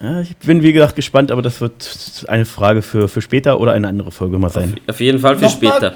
Ja, 0.00 0.20
ich 0.22 0.36
bin 0.38 0.62
wie 0.62 0.72
gesagt 0.72 0.96
gespannt, 0.96 1.30
aber 1.30 1.42
das 1.42 1.60
wird 1.60 2.24
eine 2.28 2.46
Frage 2.46 2.80
für, 2.80 3.08
für 3.08 3.20
später 3.20 3.60
oder 3.60 3.72
eine 3.72 3.86
andere 3.86 4.10
Folge 4.10 4.38
mal 4.38 4.48
sein. 4.48 4.76
Auf, 4.86 4.94
auf 4.94 5.00
jeden 5.00 5.18
Fall 5.18 5.36
für 5.36 5.44
Noch 5.44 5.52
später. 5.52 5.94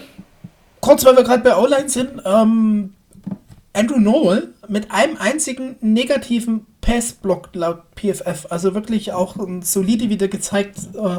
Kurz, 0.81 1.05
weil 1.07 1.17
wir 1.17 1.25
gerade 1.25 1.43
bei 1.43 1.57
O-Line 1.57 1.89
sind. 1.89 2.11
Ähm, 2.27 2.93
Andrew 3.75 3.99
Noel 3.99 4.49
mit 4.68 4.91
einem 4.93 5.16
einzigen 5.18 5.75
negativen 5.81 6.64
Passblock 6.81 7.49
laut 7.55 7.79
PFF. 7.97 8.47
Also 8.51 8.75
wirklich 8.75 9.12
auch 9.12 9.37
ein 9.37 9.62
solide 9.62 10.11
wieder 10.11 10.29
gezeigt, 10.29 10.77
äh, 10.95 11.16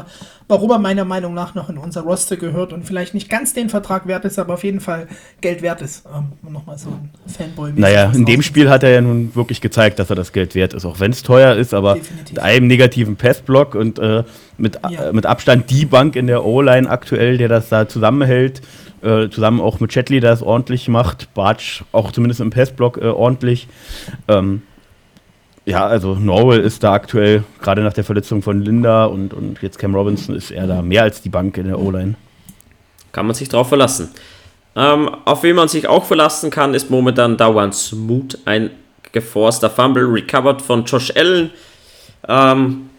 warum 0.48 0.70
er 0.70 0.78
meiner 0.78 1.04
Meinung 1.04 1.34
nach 1.34 1.54
noch 1.54 1.68
in 1.68 1.76
unser 1.76 2.02
Roster 2.02 2.36
gehört 2.36 2.72
und 2.72 2.84
vielleicht 2.84 3.14
nicht 3.14 3.28
ganz 3.28 3.52
den 3.52 3.68
Vertrag 3.68 4.06
wert 4.06 4.24
ist, 4.24 4.38
aber 4.38 4.54
auf 4.54 4.64
jeden 4.64 4.80
Fall 4.80 5.06
Geld 5.40 5.60
wert 5.60 5.82
ist. 5.82 6.04
Ähm, 6.06 6.50
Nochmal 6.50 6.78
so 6.78 6.90
ein 6.90 7.10
Fanboy. 7.26 7.72
Naja, 7.74 8.10
in 8.14 8.24
dem 8.24 8.42
Spiel 8.42 8.70
hat 8.70 8.84
er 8.84 8.90
ja 8.90 9.00
nun 9.00 9.34
wirklich 9.34 9.60
gezeigt, 9.60 9.98
dass 9.98 10.08
er 10.08 10.16
das 10.16 10.32
Geld 10.32 10.54
wert 10.54 10.72
ist, 10.72 10.84
auch 10.86 11.00
wenn 11.00 11.10
es 11.10 11.22
teuer 11.22 11.56
ist, 11.56 11.74
aber 11.74 11.94
Definitiv. 11.94 12.36
mit 12.36 12.38
einem 12.38 12.66
negativen 12.68 13.16
Passblock 13.16 13.74
und 13.74 13.98
äh, 13.98 14.22
mit, 14.56 14.78
ja. 14.88 15.08
äh, 15.08 15.12
mit 15.12 15.26
Abstand 15.26 15.70
die 15.70 15.84
Bank 15.84 16.16
in 16.16 16.28
der 16.28 16.44
O-Line 16.44 16.88
aktuell, 16.88 17.36
der 17.36 17.48
das 17.48 17.68
da 17.68 17.88
zusammenhält. 17.88 18.62
Äh, 19.06 19.30
zusammen 19.30 19.60
auch 19.60 19.78
mit 19.78 19.92
Chatley, 19.92 20.18
der 20.18 20.32
es 20.32 20.42
ordentlich 20.42 20.88
macht, 20.88 21.32
Bartsch 21.32 21.84
auch 21.92 22.10
zumindest 22.10 22.40
im 22.40 22.50
Passblock 22.50 22.98
äh, 22.98 23.06
ordentlich. 23.06 23.68
Ähm, 24.26 24.62
ja, 25.64 25.86
also 25.86 26.16
Norwell 26.16 26.58
ist 26.58 26.82
da 26.82 26.92
aktuell, 26.92 27.44
gerade 27.60 27.82
nach 27.82 27.92
der 27.92 28.02
Verletzung 28.02 28.42
von 28.42 28.60
Linda 28.62 29.04
und, 29.04 29.32
und 29.32 29.62
jetzt 29.62 29.78
Cam 29.78 29.94
Robinson, 29.94 30.34
ist 30.34 30.50
er 30.50 30.66
da 30.66 30.82
mehr 30.82 31.04
als 31.04 31.22
die 31.22 31.28
Bank 31.28 31.56
in 31.56 31.68
der 31.68 31.78
O-Line. 31.78 32.16
Kann 33.12 33.26
man 33.26 33.36
sich 33.36 33.48
drauf 33.48 33.68
verlassen. 33.68 34.08
Ähm, 34.74 35.08
auf 35.24 35.44
wen 35.44 35.54
man 35.54 35.68
sich 35.68 35.86
auch 35.86 36.04
verlassen 36.04 36.50
kann, 36.50 36.74
ist 36.74 36.90
momentan 36.90 37.36
Dawan 37.36 37.72
Smooth, 37.72 38.38
ein 38.44 38.70
geforster 39.12 39.70
Fumble, 39.70 40.04
recovered 40.04 40.60
von 40.60 40.84
Josh 40.84 41.12
Allen. 41.14 41.50
Ähm, 42.26 42.90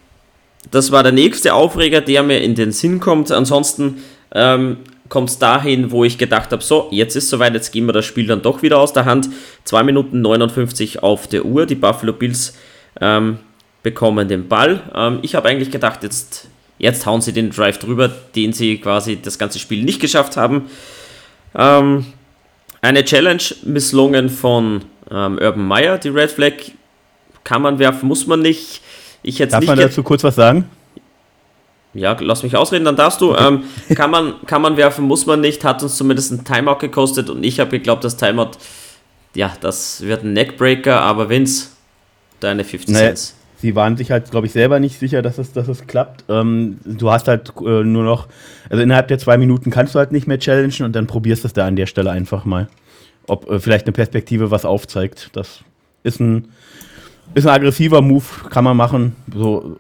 das 0.71 0.93
war 0.93 1.03
der 1.03 1.11
nächste 1.11 1.53
Aufreger, 1.53 1.99
der 1.99 2.23
mir 2.23 2.41
in 2.41 2.55
den 2.55 2.71
Sinn 2.71 3.01
kommt. 3.01 3.29
Ansonsten 3.29 3.97
ähm, 4.33 4.77
kommt 5.09 5.29
es 5.29 5.39
dahin, 5.39 5.91
wo 5.91 6.03
ich 6.03 6.17
gedacht 6.17 6.51
habe, 6.51 6.63
so, 6.63 6.87
jetzt 6.91 7.15
ist 7.15 7.29
soweit, 7.29 7.53
jetzt 7.53 7.71
gehen 7.71 7.85
wir 7.85 7.93
das 7.93 8.05
Spiel 8.05 8.27
dann 8.27 8.41
doch 8.41 8.61
wieder 8.61 8.79
aus 8.79 8.93
der 8.93 9.05
Hand. 9.05 9.29
2 9.63 9.83
Minuten 9.83 10.21
59 10.21 11.03
auf 11.03 11.27
der 11.27 11.45
Uhr, 11.45 11.65
die 11.65 11.75
Buffalo 11.75 12.13
Bills 12.13 12.57
ähm, 12.99 13.39
bekommen 13.83 14.27
den 14.27 14.47
Ball. 14.47 14.81
Ähm, 14.93 15.19
ich 15.21 15.35
habe 15.35 15.47
eigentlich 15.47 15.71
gedacht, 15.71 16.03
jetzt, 16.03 16.47
jetzt 16.77 17.05
hauen 17.05 17.21
sie 17.21 17.33
den 17.33 17.51
Drive 17.51 17.77
drüber, 17.77 18.11
den 18.35 18.53
sie 18.53 18.77
quasi 18.79 19.17
das 19.21 19.37
ganze 19.37 19.59
Spiel 19.59 19.83
nicht 19.83 19.99
geschafft 19.99 20.37
haben. 20.37 20.69
Ähm, 21.55 22.05
eine 22.81 23.03
Challenge 23.03 23.43
misslungen 23.63 24.29
von 24.29 24.81
ähm, 25.09 25.39
Urban 25.41 25.67
Meyer, 25.67 25.97
die 25.97 26.09
Red 26.09 26.31
Flag 26.31 26.53
kann 27.43 27.61
man 27.61 27.79
werfen, 27.79 28.07
muss 28.07 28.27
man 28.27 28.41
nicht. 28.41 28.81
Ich 29.23 29.39
jetzt 29.39 29.53
Darf 29.53 29.61
nicht 29.61 29.69
man 29.69 29.79
dazu 29.79 30.03
kurz 30.03 30.23
was 30.23 30.35
sagen? 30.35 30.69
Ja, 31.97 32.15
lass 32.19 32.43
mich 32.43 32.55
ausreden, 32.55 32.85
dann 32.85 32.95
darfst 32.95 33.21
du. 33.21 33.35
Ähm, 33.47 33.63
kann, 33.93 34.09
man, 34.09 34.35
kann 34.45 34.61
man 34.61 34.77
werfen, 34.77 35.05
muss 35.05 35.25
man 35.25 35.41
nicht, 35.41 35.63
hat 35.63 35.83
uns 35.83 35.95
zumindest 35.95 36.31
ein 36.31 36.43
Timeout 36.43 36.79
gekostet 36.79 37.29
und 37.29 37.43
ich 37.43 37.59
habe 37.59 37.69
geglaubt, 37.69 38.03
das 38.03 38.17
Timeout, 38.17 38.51
ja, 39.35 39.53
das 39.61 40.01
wird 40.01 40.23
ein 40.23 40.33
Neckbreaker, 40.33 41.01
aber 41.01 41.29
Vince, 41.29 41.67
deine 42.39 42.63
50 42.63 42.93
naja, 42.93 43.07
Cents. 43.07 43.35
Sie 43.59 43.75
waren 43.75 43.97
sich 43.97 44.11
halt, 44.11 44.29
glaube 44.29 44.47
ich, 44.47 44.53
selber 44.53 44.79
nicht 44.79 44.99
sicher, 44.99 45.21
dass 45.21 45.37
es, 45.37 45.51
dass 45.51 45.67
es 45.67 45.87
klappt. 45.87 46.23
Ähm, 46.29 46.79
du 46.85 47.11
hast 47.11 47.27
halt 47.27 47.53
äh, 47.59 47.83
nur 47.83 48.03
noch, 48.03 48.27
also 48.69 48.83
innerhalb 48.83 49.07
der 49.07 49.17
zwei 49.17 49.37
Minuten 49.37 49.71
kannst 49.71 49.95
du 49.95 49.99
halt 49.99 50.11
nicht 50.11 50.27
mehr 50.27 50.39
challengen 50.39 50.83
und 50.83 50.95
dann 50.95 51.07
probierst 51.07 51.43
du 51.43 51.47
es 51.47 51.53
da 51.53 51.65
an 51.65 51.75
der 51.75 51.87
Stelle 51.87 52.11
einfach 52.11 52.45
mal. 52.45 52.67
Ob 53.27 53.49
äh, 53.49 53.59
vielleicht 53.59 53.85
eine 53.85 53.93
Perspektive 53.93 54.51
was 54.51 54.63
aufzeigt. 54.63 55.31
Das 55.33 55.61
ist 56.03 56.19
ein, 56.19 56.49
ist 57.33 57.47
ein 57.47 57.53
aggressiver 57.53 58.01
Move, 58.01 58.25
kann 58.49 58.63
man 58.63 58.77
machen. 58.77 59.15
So 59.33 59.77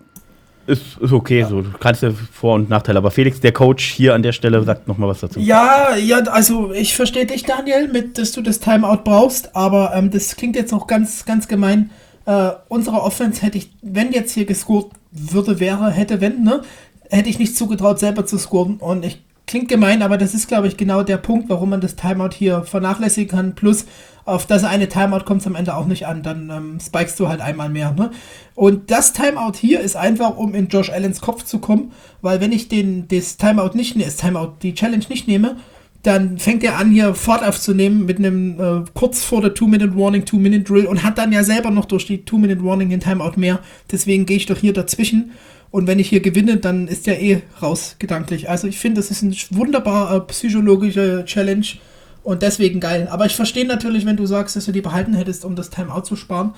ist, 0.67 0.97
ist 0.99 1.11
okay, 1.11 1.39
ja. 1.39 1.47
so. 1.47 1.61
Du 1.61 1.71
kannst 1.79 2.03
ja 2.03 2.11
Vor- 2.11 2.55
und 2.55 2.69
Nachteile. 2.69 2.99
Aber 2.99 3.11
Felix, 3.11 3.39
der 3.39 3.53
Coach 3.53 3.85
hier 3.85 4.13
an 4.13 4.21
der 4.21 4.33
Stelle, 4.33 4.61
sagt 4.63 4.87
nochmal 4.87 5.09
was 5.09 5.21
dazu. 5.21 5.39
Ja, 5.39 5.95
ja, 5.95 6.19
also 6.19 6.71
ich 6.73 6.95
verstehe 6.95 7.25
dich, 7.25 7.43
Daniel, 7.43 7.87
mit, 7.87 8.17
dass 8.17 8.33
du 8.33 8.41
das 8.41 8.59
Timeout 8.59 9.03
brauchst, 9.03 9.55
aber 9.55 9.93
ähm, 9.95 10.11
das 10.11 10.35
klingt 10.35 10.55
jetzt 10.55 10.73
auch 10.73 10.85
ganz, 10.87 11.25
ganz 11.25 11.47
gemein. 11.47 11.89
Äh, 12.25 12.51
unsere 12.67 13.01
Offense 13.01 13.41
hätte 13.41 13.57
ich, 13.57 13.71
wenn 13.81 14.11
jetzt 14.11 14.33
hier 14.33 14.45
gescored 14.45 14.91
würde, 15.11 15.59
wäre, 15.59 15.89
hätte, 15.89 16.21
wenn, 16.21 16.43
ne, 16.43 16.61
hätte 17.09 17.29
ich 17.29 17.39
nicht 17.39 17.55
zugetraut, 17.55 17.99
selber 17.99 18.25
zu 18.25 18.37
scoren. 18.37 18.77
Und 18.77 19.05
ich 19.05 19.23
klingt 19.47 19.69
gemein, 19.69 20.03
aber 20.03 20.17
das 20.17 20.33
ist, 20.33 20.47
glaube 20.47 20.67
ich, 20.67 20.77
genau 20.77 21.01
der 21.03 21.17
Punkt, 21.17 21.49
warum 21.49 21.69
man 21.69 21.81
das 21.81 21.95
Timeout 21.95 22.33
hier 22.33 22.63
vernachlässigen 22.63 23.35
kann. 23.35 23.55
Plus, 23.55 23.85
auf 24.27 24.45
das 24.45 24.63
eine 24.63 24.89
Timeout 24.89 25.23
kommt 25.25 25.41
es 25.41 25.47
am 25.47 25.55
Ende 25.55 25.75
auch 25.75 25.85
nicht 25.85 26.05
an. 26.05 26.21
Dann 26.21 26.49
ähm, 26.49 26.77
spikest 26.79 27.19
du 27.19 27.29
halt 27.29 27.41
einmal 27.41 27.69
mehr. 27.69 27.93
Ne? 27.93 28.11
Und 28.55 28.91
das 28.91 29.13
Timeout 29.13 29.53
hier 29.57 29.79
ist 29.79 29.95
einfach, 29.95 30.37
um 30.37 30.53
in 30.53 30.67
Josh 30.67 30.89
Allens 30.89 31.21
Kopf 31.21 31.43
zu 31.43 31.59
kommen, 31.59 31.91
weil 32.21 32.41
wenn 32.41 32.51
ich 32.51 32.67
den, 32.67 33.07
das 33.07 33.37
Timeout 33.37 33.75
nicht 33.75 33.95
nehme, 33.95 34.09
das 34.09 34.17
Timeout, 34.17 34.55
die 34.61 34.73
Challenge 34.73 35.05
nicht 35.09 35.27
nehme, 35.27 35.57
dann 36.03 36.37
fängt 36.37 36.63
er 36.63 36.77
an, 36.77 36.91
hier 36.91 37.15
Fort 37.15 37.43
aufzunehmen 37.43 38.05
mit 38.05 38.17
einem 38.17 38.59
äh, 38.59 38.85
kurz 38.93 39.23
vor 39.23 39.41
der 39.41 39.53
Two-Minute-Warning, 39.53 40.25
Two-Minute-Drill 40.25 40.85
und 40.85 41.03
hat 41.03 41.17
dann 41.17 41.31
ja 41.31 41.43
selber 41.43 41.71
noch 41.71 41.85
durch 41.85 42.05
die 42.05 42.23
Two-Minute-Warning 42.23 42.89
den 42.89 42.99
Timeout 42.99 43.33
mehr. 43.37 43.59
Deswegen 43.91 44.25
gehe 44.25 44.37
ich 44.37 44.45
doch 44.45 44.57
hier 44.57 44.73
dazwischen 44.73 45.31
Und 45.71 45.87
wenn 45.87 45.99
ich 45.99 46.09
hier 46.09 46.21
gewinne, 46.21 46.57
dann 46.57 46.87
ist 46.87 47.07
der 47.07 47.21
eh 47.21 47.41
raus 47.61 47.95
gedanklich. 47.99 48.49
Also 48.49 48.67
ich 48.67 48.77
finde, 48.77 49.01
das 49.01 49.11
ist 49.11 49.23
eine 49.23 49.35
wunderbare 49.51 50.25
psychologische 50.27 51.23
Challenge 51.25 51.65
und 52.27 52.41
deswegen 52.41 52.81
geil. 52.81 53.07
Aber 53.09 53.25
ich 53.25 53.37
verstehe 53.37 53.65
natürlich, 53.65 54.05
wenn 54.05 54.17
du 54.17 54.25
sagst, 54.25 54.57
dass 54.57 54.65
du 54.65 54.73
die 54.73 54.81
behalten 54.81 55.13
hättest, 55.13 55.45
um 55.45 55.55
das 55.55 55.69
Timeout 55.69 56.01
zu 56.01 56.17
sparen. 56.17 56.53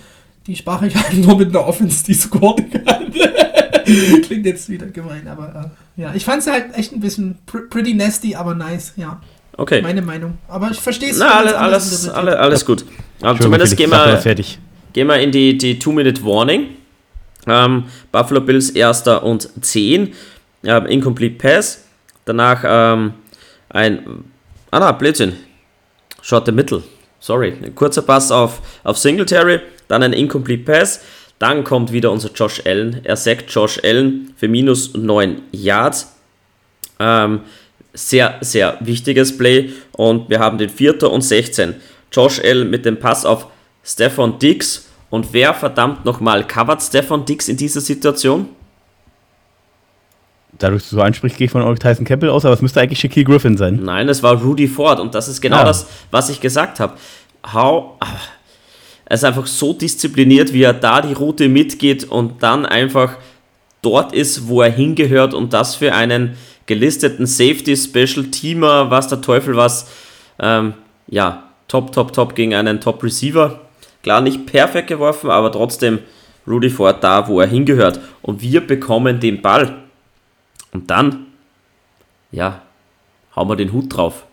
Die 0.48 0.56
spare 0.56 0.88
ich 0.88 0.96
halt 1.04 1.14
nur 1.14 1.38
mit 1.38 1.50
einer 1.50 1.68
Offense, 1.68 2.04
die 2.04 2.16
scoren 2.16 2.72
kann. 2.72 3.14
Klingt 4.24 4.48
jetzt 4.48 4.68
wieder 4.68 4.88
gemein, 4.88 5.28
aber 5.28 5.72
äh, 5.96 6.02
ja. 6.02 6.12
Ich 6.16 6.26
fand 6.26 6.42
es 6.42 6.48
halt 6.48 6.76
echt 6.76 6.92
ein 6.92 7.00
bisschen 7.02 7.38
pr 7.46 7.70
pretty 7.70 7.94
nasty, 7.94 8.34
aber 8.34 8.56
nice, 8.56 8.94
ja. 8.96 9.22
Okay. 9.58 9.84
Meine 9.84 10.02
Meinung. 10.02 10.40
Aber 10.48 10.72
ich 10.72 10.80
verstehe 10.80 11.12
es. 11.12 11.20
Na, 11.20 11.38
alles, 11.38 11.54
alles, 11.54 12.10
alles, 12.10 12.36
alles 12.36 12.66
gut. 12.66 12.84
Aber 13.22 13.40
zumindest 13.40 13.78
gehen 13.78 13.92
wir, 13.92 14.20
gehen 14.94 15.08
wir 15.08 15.20
in 15.20 15.32
die, 15.32 15.56
die 15.56 15.78
Two-Minute-Warning. 15.78 16.66
Ähm, 17.46 17.84
Buffalo 18.12 18.42
Bills 18.42 18.72
erster 18.72 19.22
und 19.22 19.48
10. 19.64 20.16
Ähm, 20.64 20.86
incomplete 20.88 21.36
Pass. 21.36 21.84
Danach 22.26 22.64
ähm, 22.66 23.14
ein. 23.70 24.00
Ah, 24.72 24.80
na, 24.80 24.92
Blödsinn. 24.94 25.34
Short 26.30 26.48
middle. 26.54 26.84
Sorry. 27.20 27.56
Ein 27.64 27.74
kurzer 27.74 28.04
Pass 28.04 28.32
auf, 28.32 28.62
auf 28.84 29.00
Singletary. 29.00 29.62
Dann 29.88 30.04
ein 30.04 30.14
Incomplete 30.14 30.64
Pass. 30.64 31.02
Dann 31.40 31.64
kommt 31.64 31.92
wieder 31.92 32.12
unser 32.12 32.30
Josh 32.30 32.62
Allen. 32.68 33.02
Er 33.04 33.16
sagt 33.16 33.50
Josh 33.50 33.80
Allen 33.84 34.32
für 34.38 34.48
minus 34.48 34.94
9 34.94 35.42
Yards. 35.52 36.16
Ähm, 37.00 37.40
sehr, 37.94 38.38
sehr 38.42 38.78
wichtiges 38.82 39.36
Play. 39.36 39.72
Und 39.94 40.30
wir 40.30 40.38
haben 40.38 40.60
den 40.60 40.70
Vierter 40.70 41.10
und 41.10 41.24
16. 41.24 41.74
Josh 42.12 42.40
Allen 42.44 42.70
mit 42.70 42.86
dem 42.86 43.00
Pass 43.00 43.26
auf 43.26 43.48
Stefan 43.84 44.38
Dix. 44.38 44.88
Und 45.10 45.34
wer 45.34 45.56
verdammt 45.56 46.06
nochmal 46.06 46.46
covert 46.46 46.84
Stefan 46.84 47.26
Dix 47.26 47.48
in 47.48 47.58
dieser 47.58 47.82
Situation? 47.82 48.50
Dadurch, 50.60 50.84
so 50.84 51.02
ansprichst, 51.02 51.38
gehe 51.38 51.46
ich 51.46 51.52
von 51.52 51.76
Tyson 51.78 52.06
Campbell 52.06 52.30
aus, 52.30 52.46
aber 52.46 52.54
es 52.54 52.62
müsste 52.62 52.82
eigentlich 52.82 53.00
Shaquille 53.00 53.26
Griffin 53.26 53.58
sein. 53.58 53.80
Nein, 53.82 54.10
es 54.10 54.22
war 54.22 54.42
Rudy 54.42 54.68
Ford 54.68 55.00
und 55.00 55.16
das 55.16 55.28
ist 55.28 55.42
genau 55.42 55.58
ja. 55.58 55.64
das, 55.64 55.88
was 56.12 56.30
ich 56.30 56.42
gesagt 56.42 56.80
habe. 56.80 56.94
How. 57.54 57.94
Er 59.06 59.16
ist 59.16 59.24
einfach 59.24 59.48
so 59.48 59.74
diszipliniert, 59.74 60.54
wie 60.54 60.62
er 60.62 60.74
da 60.74 61.02
die 61.02 61.14
Route 61.14 61.50
mitgeht 61.50 62.04
und 62.04 62.44
dann 62.44 62.66
einfach 62.66 63.18
dort 63.82 64.14
ist, 64.14 64.48
wo 64.48 64.62
er 64.62 64.72
hingehört 64.72 65.34
und 65.34 65.54
das 65.54 65.76
für 65.76 65.94
einen 65.94 66.38
gelisteten 66.66 67.26
Safety 67.26 67.76
Special 67.76 68.26
Teamer, 68.26 68.92
was 68.92 69.08
der 69.08 69.22
Teufel 69.22 69.56
was. 69.56 69.90
Ähm, 70.40 70.74
ja, 71.08 71.50
top, 71.68 71.92
top, 71.92 72.14
top 72.14 72.36
gegen 72.36 72.54
einen 72.54 72.80
Top 72.82 73.02
Receiver. 73.04 73.62
Klar, 74.04 74.22
nicht 74.22 74.46
perfekt 74.46 74.88
geworfen, 74.88 75.30
aber 75.30 75.52
trotzdem 75.52 76.00
Rudy 76.46 76.70
Ford 76.70 77.04
da, 77.04 77.28
wo 77.28 77.40
er 77.40 77.48
hingehört. 77.48 78.00
Und 78.22 78.42
wir 78.42 78.62
bekommen 78.62 79.20
den 79.20 79.42
Ball. 79.42 79.89
Und 80.72 80.90
dann, 80.90 81.28
ja, 82.32 82.62
hauen 83.36 83.50
wir 83.50 83.56
den 83.56 83.74
Hut 83.74 83.96
drauf. 83.96 84.26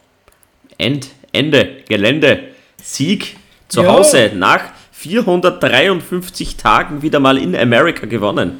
End, 0.78 1.10
Ende, 1.32 1.82
Gelände, 1.88 2.40
Sieg 2.82 3.36
zu 3.68 3.82
ja. 3.82 3.92
Hause 3.92 4.32
nach 4.34 4.62
453 4.92 6.56
Tagen 6.56 7.02
wieder 7.02 7.20
mal 7.20 7.38
in 7.38 7.54
Amerika 7.54 8.06
gewonnen. 8.06 8.58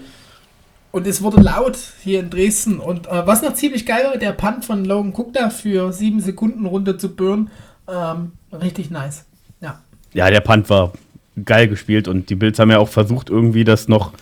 Und 0.92 1.06
es 1.06 1.22
wurde 1.22 1.42
laut 1.42 1.76
hier 2.02 2.20
in 2.20 2.30
Dresden. 2.30 2.80
Und 2.80 3.06
äh, 3.06 3.26
was 3.26 3.42
noch 3.42 3.54
ziemlich 3.54 3.84
geil 3.84 4.04
war, 4.04 4.16
der 4.16 4.32
Punt 4.32 4.64
von 4.64 4.84
Logan 4.84 5.12
Cook 5.14 5.32
da 5.34 5.50
für 5.50 5.92
sieben 5.92 6.20
Sekunden 6.20 6.64
runter 6.64 6.96
zu 6.96 7.14
burn. 7.14 7.50
Ähm, 7.88 8.32
richtig 8.52 8.90
nice. 8.90 9.26
Ja. 9.60 9.80
Ja, 10.14 10.30
der 10.30 10.40
Punt 10.40 10.70
war 10.70 10.92
geil 11.44 11.68
gespielt 11.68 12.08
und 12.08 12.30
die 12.30 12.34
Bills 12.34 12.58
haben 12.58 12.70
ja 12.70 12.78
auch 12.78 12.88
versucht, 12.88 13.28
irgendwie 13.28 13.64
das 13.64 13.88
noch 13.88 14.12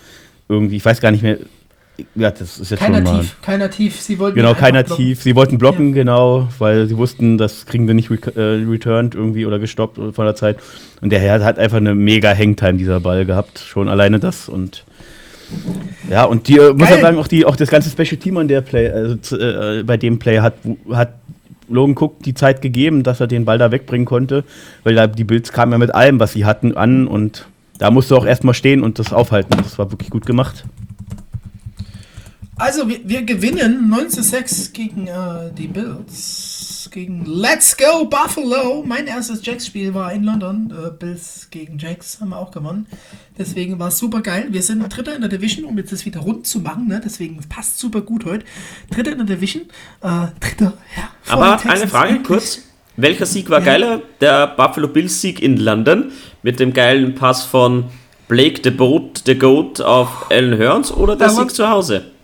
irgendwie, 0.49 0.75
ich 0.75 0.85
weiß 0.85 0.99
gar 0.99 1.11
nicht 1.11 1.23
mehr, 1.23 1.37
ja, 2.15 2.31
das 2.31 2.59
ist 2.59 2.71
jetzt 2.71 2.79
keiner 2.79 2.97
schon 2.97 3.03
mal. 3.03 3.21
Tief, 3.21 3.35
keiner 3.41 3.69
tief. 3.69 4.01
Sie 4.01 4.19
wollten 4.19 4.35
genau, 4.35 4.53
keiner 4.53 4.83
blocken. 4.83 5.03
tief. 5.03 5.21
Sie 5.21 5.35
wollten 5.35 5.57
blocken, 5.57 5.89
ja. 5.89 5.93
genau, 5.95 6.47
weil 6.59 6.87
sie 6.87 6.97
wussten, 6.97 7.37
das 7.37 7.65
kriegen 7.65 7.87
wir 7.87 7.93
nicht 7.93 8.09
re 8.09 8.17
äh, 8.35 8.69
returned 8.69 9.15
irgendwie 9.15 9.45
oder 9.45 9.59
gestoppt 9.59 9.97
von 9.97 10.25
der 10.25 10.35
Zeit. 10.35 10.57
Und 11.01 11.11
der 11.11 11.19
Herr 11.19 11.43
hat 11.43 11.57
einfach 11.57 11.77
eine 11.77 11.95
mega 11.95 12.35
Hangtime, 12.35 12.73
dieser 12.73 12.99
Ball 12.99 13.25
gehabt. 13.25 13.59
Schon 13.59 13.87
alleine 13.87 14.19
das 14.19 14.49
und. 14.49 14.83
Ja, 16.09 16.23
und 16.23 16.47
die, 16.47 16.55
muss 16.55 16.89
man 16.89 17.01
sagen, 17.01 17.17
auch, 17.19 17.27
die, 17.27 17.45
auch 17.45 17.55
das 17.55 17.69
ganze 17.69 17.89
Special 17.89 18.17
Team 18.17 18.37
an 18.37 18.47
der 18.47 18.61
Play, 18.61 18.89
also 18.89 19.37
äh, 19.37 19.83
bei 19.83 19.95
dem 19.95 20.17
Play 20.17 20.39
hat, 20.39 20.55
hat 20.91 21.13
Logan 21.69 21.95
Cook 21.95 22.23
die 22.23 22.33
Zeit 22.33 22.61
gegeben, 22.61 23.03
dass 23.03 23.19
er 23.19 23.27
den 23.27 23.45
Ball 23.45 23.57
da 23.57 23.71
wegbringen 23.71 24.05
konnte, 24.05 24.43
weil 24.83 24.95
da 24.95 25.07
die 25.07 25.23
Bills 25.23 25.51
kamen 25.51 25.71
ja 25.71 25.77
mit 25.77 25.93
allem, 25.93 26.19
was 26.19 26.33
sie 26.33 26.45
hatten, 26.45 26.75
an 26.75 27.07
und 27.07 27.45
da 27.77 27.91
musst 27.91 28.09
du 28.09 28.15
auch 28.15 28.25
erstmal 28.25 28.53
stehen 28.53 28.83
und 28.83 28.99
das 28.99 29.11
aufhalten. 29.13 29.57
Das 29.57 29.77
war 29.77 29.91
wirklich 29.91 30.09
gut 30.09 30.25
gemacht. 30.25 30.63
Also, 32.57 32.87
wir, 32.87 32.99
wir 33.03 33.23
gewinnen 33.23 33.89
9 33.89 34.09
zu 34.09 34.23
6 34.23 34.71
gegen 34.71 35.07
äh, 35.07 35.51
die 35.57 35.67
Bills. 35.67 36.89
Gegen 36.91 37.25
Let's 37.25 37.75
Go 37.75 38.05
Buffalo. 38.05 38.81
Mein 38.85 39.07
erstes 39.07 39.45
Jacks-Spiel 39.45 39.93
war 39.93 40.13
in 40.13 40.23
London. 40.23 40.71
Äh, 40.71 40.91
Bills 40.91 41.49
gegen 41.51 41.77
Jacks 41.77 42.21
haben 42.21 42.29
wir 42.29 42.37
auch 42.37 42.51
gewonnen. 42.51 42.87
Deswegen 43.37 43.77
war 43.77 43.89
es 43.89 43.97
super 43.97 44.21
geil. 44.21 44.47
Wir 44.51 44.61
sind 44.61 44.87
Dritter 44.87 45.13
in 45.13 45.19
der 45.19 45.29
Division, 45.29 45.65
um 45.65 45.77
jetzt 45.77 45.91
das 45.91 46.05
wieder 46.05 46.21
rund 46.21 46.47
zu 46.47 46.61
machen. 46.61 46.87
Ne? 46.87 47.01
Deswegen 47.03 47.41
passt 47.49 47.77
super 47.77 47.99
gut 47.99 48.23
heute. 48.23 48.45
Dritter 48.89 49.11
in 49.11 49.17
der 49.17 49.35
Division. 49.35 49.63
Äh, 50.01 50.27
Dritter, 50.39 50.77
ja. 50.95 51.09
Aber 51.27 51.59
eine 51.69 51.87
Frage 51.89 52.23
kurz. 52.23 52.61
Welcher 52.95 53.25
Sieg 53.25 53.49
war 53.49 53.59
ja. 53.59 53.65
geiler? 53.65 54.01
Der 54.21 54.47
Buffalo 54.47 54.87
Bills 54.87 55.19
Sieg 55.19 55.41
in 55.41 55.57
London 55.57 56.13
mit 56.41 56.61
dem 56.61 56.71
geilen 56.71 57.15
Pass 57.15 57.43
von 57.43 57.85
Blake 58.29 58.61
the 58.63 58.71
Boat, 58.71 59.23
the 59.25 59.37
Goat 59.37 59.81
auf 59.81 60.31
Alan 60.31 60.57
Hearns 60.57 60.93
oder 60.93 61.17
der 61.17 61.29
Sieg 61.29 61.51
zu 61.51 61.67
Hause? 61.67 62.14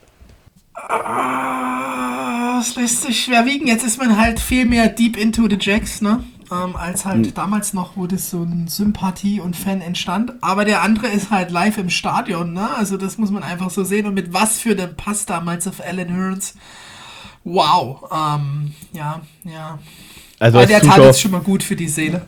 Ah, 0.91 2.57
das 2.57 2.75
lässt 2.75 3.03
sich 3.03 3.23
schwer 3.23 3.45
wiegen. 3.45 3.67
Jetzt 3.67 3.85
ist 3.85 3.97
man 3.97 4.17
halt 4.17 4.39
viel 4.39 4.65
mehr 4.65 4.89
deep 4.89 5.17
into 5.17 5.47
the 5.49 5.57
Jacks, 5.59 6.01
ne? 6.01 6.23
Ähm, 6.51 6.75
als 6.75 7.05
halt 7.05 7.27
mhm. 7.27 7.33
damals 7.33 7.73
noch, 7.73 7.95
wo 7.95 8.07
das 8.07 8.29
so 8.29 8.43
ein 8.43 8.67
Sympathie 8.67 9.39
und 9.39 9.55
Fan 9.55 9.79
entstand. 9.79 10.33
Aber 10.41 10.65
der 10.65 10.81
andere 10.81 11.07
ist 11.07 11.31
halt 11.31 11.49
live 11.49 11.77
im 11.77 11.89
Stadion, 11.89 12.53
ne? 12.53 12.69
Also 12.75 12.97
das 12.97 13.17
muss 13.17 13.31
man 13.31 13.43
einfach 13.43 13.69
so 13.69 13.83
sehen. 13.83 14.05
Und 14.05 14.15
mit 14.15 14.33
was 14.33 14.59
für 14.59 14.71
einem 14.71 14.95
Pass 14.95 15.25
damals 15.25 15.67
auf 15.67 15.79
Alan 15.79 16.09
Hearns. 16.09 16.55
Wow. 17.43 18.11
Ähm, 18.11 18.73
ja, 18.91 19.21
ja. 19.45 19.79
Also 20.39 20.57
Aber 20.57 20.67
der 20.67 20.81
Zuschauer, 20.81 20.95
tat 20.95 21.05
jetzt 21.05 21.21
schon 21.21 21.31
mal 21.31 21.41
gut 21.41 21.63
für 21.63 21.75
die 21.75 21.87
Seele. 21.87 22.25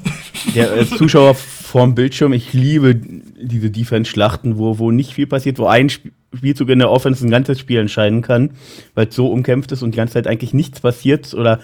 Der 0.56 0.72
als 0.72 0.90
Zuschauer 0.92 1.36
vorm 1.74 1.96
Bildschirm, 1.96 2.34
ich 2.34 2.54
liebe 2.54 2.94
diese 2.94 3.72
Defense-Schlachten, 3.72 4.60
wo, 4.60 4.78
wo 4.78 4.92
nicht 4.92 5.12
viel 5.12 5.26
passiert, 5.26 5.58
wo 5.58 5.66
ein 5.66 5.90
Spiel 5.90 6.12
Spielzug 6.36 6.70
in 6.70 6.80
der 6.80 6.90
Offense 6.90 7.26
ein 7.26 7.30
ganzes 7.30 7.60
Spiel 7.60 7.80
entscheiden 7.80 8.24
kann, 8.24 8.52
weil 8.96 9.08
es 9.08 9.16
so 9.16 9.28
umkämpft 9.28 9.72
ist 9.72 9.84
und 9.84 9.92
die 9.92 9.98
ganze 9.98 10.16
Zeit 10.16 10.26
eigentlich 10.26 10.52
nichts 10.52 10.82
passiert 10.82 11.32
oder 11.36 11.60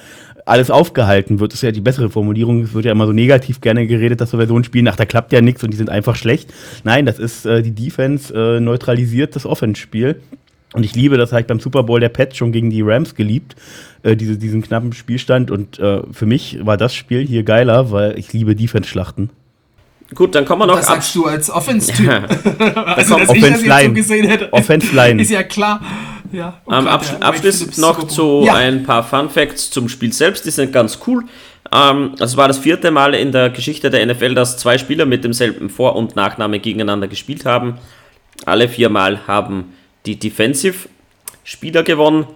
alles 0.46 0.70
aufgehalten 0.70 1.40
wird. 1.40 1.52
Das 1.52 1.60
ist 1.60 1.64
ja 1.64 1.72
die 1.72 1.82
bessere 1.82 2.12
Formulierung. 2.12 2.62
Es 2.62 2.74
wird 2.76 2.86
ja 2.86 2.92
immer 2.92 3.08
so 3.08 3.14
negativ 3.14 3.62
gerne 3.62 3.88
geredet, 3.88 4.22
dass 4.22 4.30
so 4.30 4.38
Versionen 4.38 4.64
spielen, 4.64 4.88
ach, 4.88 4.96
da 4.96 5.06
klappt 5.06 5.34
ja 5.34 5.42
nichts 5.42 5.64
und 5.64 5.72
die 5.72 5.78
sind 5.78 5.90
einfach 5.90 6.16
schlecht. 6.16 6.54
Nein, 6.84 7.08
das 7.08 7.18
ist 7.18 7.48
äh, 7.48 7.64
die 7.64 7.74
Defense 7.74 8.32
äh, 8.34 8.60
neutralisiert 8.60 9.36
das 9.36 9.48
Offense-Spiel. 9.48 10.22
Und 10.74 10.84
ich 10.84 10.96
liebe 10.96 11.18
das 11.18 11.34
halt 11.34 11.48
beim 11.48 11.60
Super 11.60 11.82
Bowl 11.82 12.00
der 12.00 12.10
Pets 12.10 12.38
schon 12.38 12.52
gegen 12.52 12.70
die 12.70 12.84
Rams 12.84 13.16
geliebt, 13.16 13.56
äh, 14.04 14.16
diese, 14.16 14.38
diesen 14.38 14.62
knappen 14.62 14.94
Spielstand. 14.94 15.50
Und 15.50 15.80
äh, 15.80 16.02
für 16.12 16.28
mich 16.28 16.60
war 16.64 16.78
das 16.78 16.94
Spiel 16.94 17.26
hier 17.26 17.42
geiler, 17.42 17.90
weil 17.90 18.20
ich 18.20 18.34
liebe 18.34 18.56
Defense-Schlachten. 18.56 19.32
Gut, 20.16 20.34
dann 20.34 20.46
kommen 20.46 20.64
wir 20.64 20.66
noch. 20.68 20.78
Das 20.78 20.88
sagst 20.88 21.14
du 21.16 21.26
als 21.26 21.50
Offense-Typ. 21.50 22.08
Ja. 22.10 22.24
also, 22.84 23.18
dass 23.18 23.34
ich 23.34 23.42
das 23.42 23.62
jetzt 23.62 23.86
so 23.86 23.94
gesehen 23.94 24.28
hätte. 24.28 24.52
Offense-Line. 24.52 25.22
Ist 25.22 25.32
ja 25.32 25.44
klar. 25.44 25.82
Ja, 26.32 26.62
um, 26.66 26.74
ähm, 26.74 26.88
absch 26.88 27.12
ja, 27.12 27.28
abschließend 27.28 27.78
noch 27.80 28.08
zu 28.08 28.44
ja. 28.46 28.54
ein 28.54 28.84
paar 28.84 29.04
Fun 29.04 29.30
Facts 29.30 29.72
zum 29.72 29.90
Spiel 29.90 30.14
selbst. 30.14 30.46
Die 30.46 30.52
sind 30.52 30.72
ganz 30.72 31.00
cool. 31.08 31.24
Ähm, 31.72 32.16
es 32.20 32.38
war 32.38 32.48
das 32.48 32.60
vierte 32.60 32.92
Mal 32.92 33.14
in 33.14 33.32
der 33.32 33.50
Geschichte 33.50 33.90
der 33.90 34.06
NFL, 34.06 34.36
dass 34.36 34.58
zwei 34.58 34.78
Spieler 34.78 35.06
mit 35.06 35.24
demselben 35.24 35.70
Vor- 35.70 35.96
und 35.96 36.16
Nachname 36.16 36.60
gegeneinander 36.60 37.08
gespielt 37.08 37.46
haben. 37.46 37.78
Alle 38.46 38.70
vier 38.70 38.90
Mal 38.90 39.28
haben 39.28 39.74
die 40.06 40.18
Defensive-Spieler 40.18 41.84
gewonnen. 41.84 42.28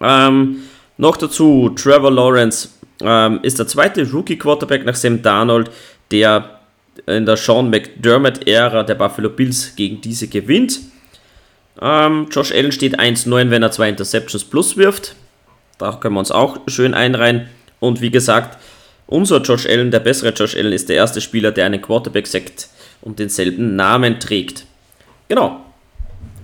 Ähm, 0.00 0.56
noch 0.96 1.16
dazu, 1.16 1.70
Trevor 1.70 2.10
Lawrence 2.10 2.70
ähm, 3.00 3.40
ist 3.42 3.58
der 3.58 3.66
zweite 3.66 4.08
Rookie-Quarterback 4.10 4.84
nach 4.84 4.94
Sam 4.94 5.22
Darnold, 5.22 5.70
der 6.10 6.59
in 7.06 7.26
der 7.26 7.36
Sean 7.36 7.70
McDermott-Ära 7.70 8.82
der 8.82 8.94
Buffalo 8.94 9.30
Bills 9.30 9.74
gegen 9.76 10.00
diese 10.00 10.28
gewinnt. 10.28 10.80
Ähm, 11.80 12.26
Josh 12.30 12.52
Allen 12.52 12.72
steht 12.72 12.98
1-9, 12.98 13.50
wenn 13.50 13.62
er 13.62 13.70
zwei 13.70 13.88
Interceptions 13.88 14.44
plus 14.44 14.76
wirft. 14.76 15.14
Da 15.78 15.92
können 15.92 16.14
wir 16.14 16.20
uns 16.20 16.30
auch 16.30 16.58
schön 16.66 16.94
einreihen. 16.94 17.48
Und 17.78 18.00
wie 18.00 18.10
gesagt, 18.10 18.58
unser 19.06 19.40
Josh 19.40 19.66
Allen, 19.66 19.90
der 19.90 20.00
bessere 20.00 20.30
Josh 20.30 20.56
Allen, 20.56 20.72
ist 20.72 20.88
der 20.88 20.96
erste 20.96 21.20
Spieler, 21.20 21.52
der 21.52 21.66
einen 21.66 21.80
Quarterback 21.80 22.26
sackt 22.26 22.68
und 23.00 23.18
denselben 23.18 23.76
Namen 23.76 24.20
trägt. 24.20 24.66
Genau. 25.28 25.64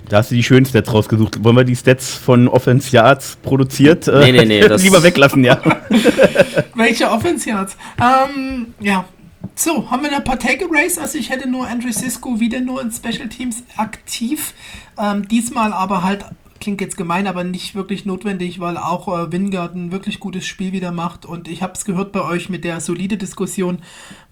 Da 0.08 0.18
hast 0.18 0.30
du 0.30 0.36
die 0.36 0.42
schönen 0.42 0.64
Stats 0.64 0.92
rausgesucht. 0.92 1.42
Wollen 1.42 1.56
wir 1.56 1.64
die 1.64 1.74
Stats 1.74 2.14
von 2.14 2.46
Offense 2.48 2.94
Yards 2.94 3.36
produziert? 3.42 4.06
Nee, 4.06 4.32
nee, 4.32 4.44
nee. 4.44 4.60
lieber 4.76 5.02
weglassen, 5.02 5.42
ja. 5.42 5.60
Welche 6.74 7.10
Offense 7.10 7.48
Yards? 7.48 7.76
Ähm, 8.00 8.74
ja, 8.80 9.04
So, 9.54 9.90
haben 9.90 10.02
wir 10.02 10.14
ein 10.14 10.24
paar 10.24 10.38
Takeaways? 10.38 10.98
Also 10.98 11.18
ich 11.18 11.30
hätte 11.30 11.48
nur 11.48 11.66
Andrew 11.66 11.92
Sisko 11.92 12.40
wieder 12.40 12.60
nur 12.60 12.80
in 12.82 12.90
Special 12.90 13.28
Teams 13.28 13.62
aktiv. 13.76 14.54
Ähm, 14.98 15.28
diesmal 15.28 15.72
aber 15.72 16.02
halt 16.02 16.24
klingt 16.66 16.80
jetzt 16.80 16.96
gemein, 16.96 17.28
aber 17.28 17.44
nicht 17.44 17.76
wirklich 17.76 18.06
notwendig, 18.06 18.58
weil 18.58 18.76
auch 18.76 19.06
äh, 19.06 19.30
Wingard 19.30 19.76
ein 19.76 19.92
wirklich 19.92 20.18
gutes 20.18 20.48
Spiel 20.48 20.72
wieder 20.72 20.90
macht. 20.90 21.24
Und 21.24 21.46
ich 21.46 21.62
habe 21.62 21.74
es 21.74 21.84
gehört 21.84 22.10
bei 22.10 22.22
euch 22.22 22.48
mit 22.48 22.64
der 22.64 22.80
solide 22.80 23.16
Diskussion. 23.16 23.78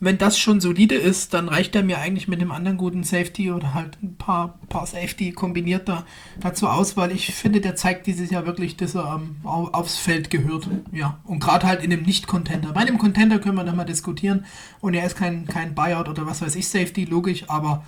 Wenn 0.01 0.19
das 0.19 0.37
schon 0.37 0.61
solide 0.61 0.97
ist, 0.97 1.33
dann 1.33 1.49
reicht 1.49 1.77
er 1.77 1.85
mir 1.85 1.99
eigentlich 1.99 2.27
mit 2.27 2.41
dem 2.41 2.51
anderen 2.51 2.77
guten 2.77 3.05
Safety 3.05 3.53
oder 3.53 3.73
halt 3.73 3.99
ein 4.03 4.17
paar, 4.17 4.59
paar 4.69 4.85
Safety 4.85 5.31
kombiniert 5.31 5.89
da, 5.89 6.07
dazu 6.41 6.67
aus, 6.67 6.97
weil 6.97 7.13
ich 7.13 7.33
finde, 7.33 7.61
der 7.61 7.77
zeigt 7.77 8.09
dieses 8.09 8.31
Jahr 8.31 8.47
wirklich, 8.47 8.77
dass 8.77 8.97
er 8.97 9.15
ähm, 9.15 9.37
aufs 9.45 9.99
Feld 9.99 10.29
gehört. 10.29 10.69
Ja, 10.91 11.21
und 11.23 11.39
gerade 11.39 11.69
halt 11.69 11.85
in 11.85 11.93
einem 11.93 12.03
Nicht-Contender. 12.03 12.73
Bei 12.73 12.81
einem 12.81 12.99
Contender 12.99 13.39
können 13.39 13.55
wir 13.55 13.63
nochmal 13.63 13.87
diskutieren. 13.87 14.45
Und 14.81 14.95
er 14.95 15.07
ist 15.07 15.15
kein, 15.15 15.47
kein 15.47 15.77
Buyout 15.77 16.09
oder 16.09 16.27
was 16.27 16.43
weiß 16.43 16.57
ich, 16.57 16.67
Safety, 16.67 17.05
logisch, 17.05 17.45
aber 17.47 17.85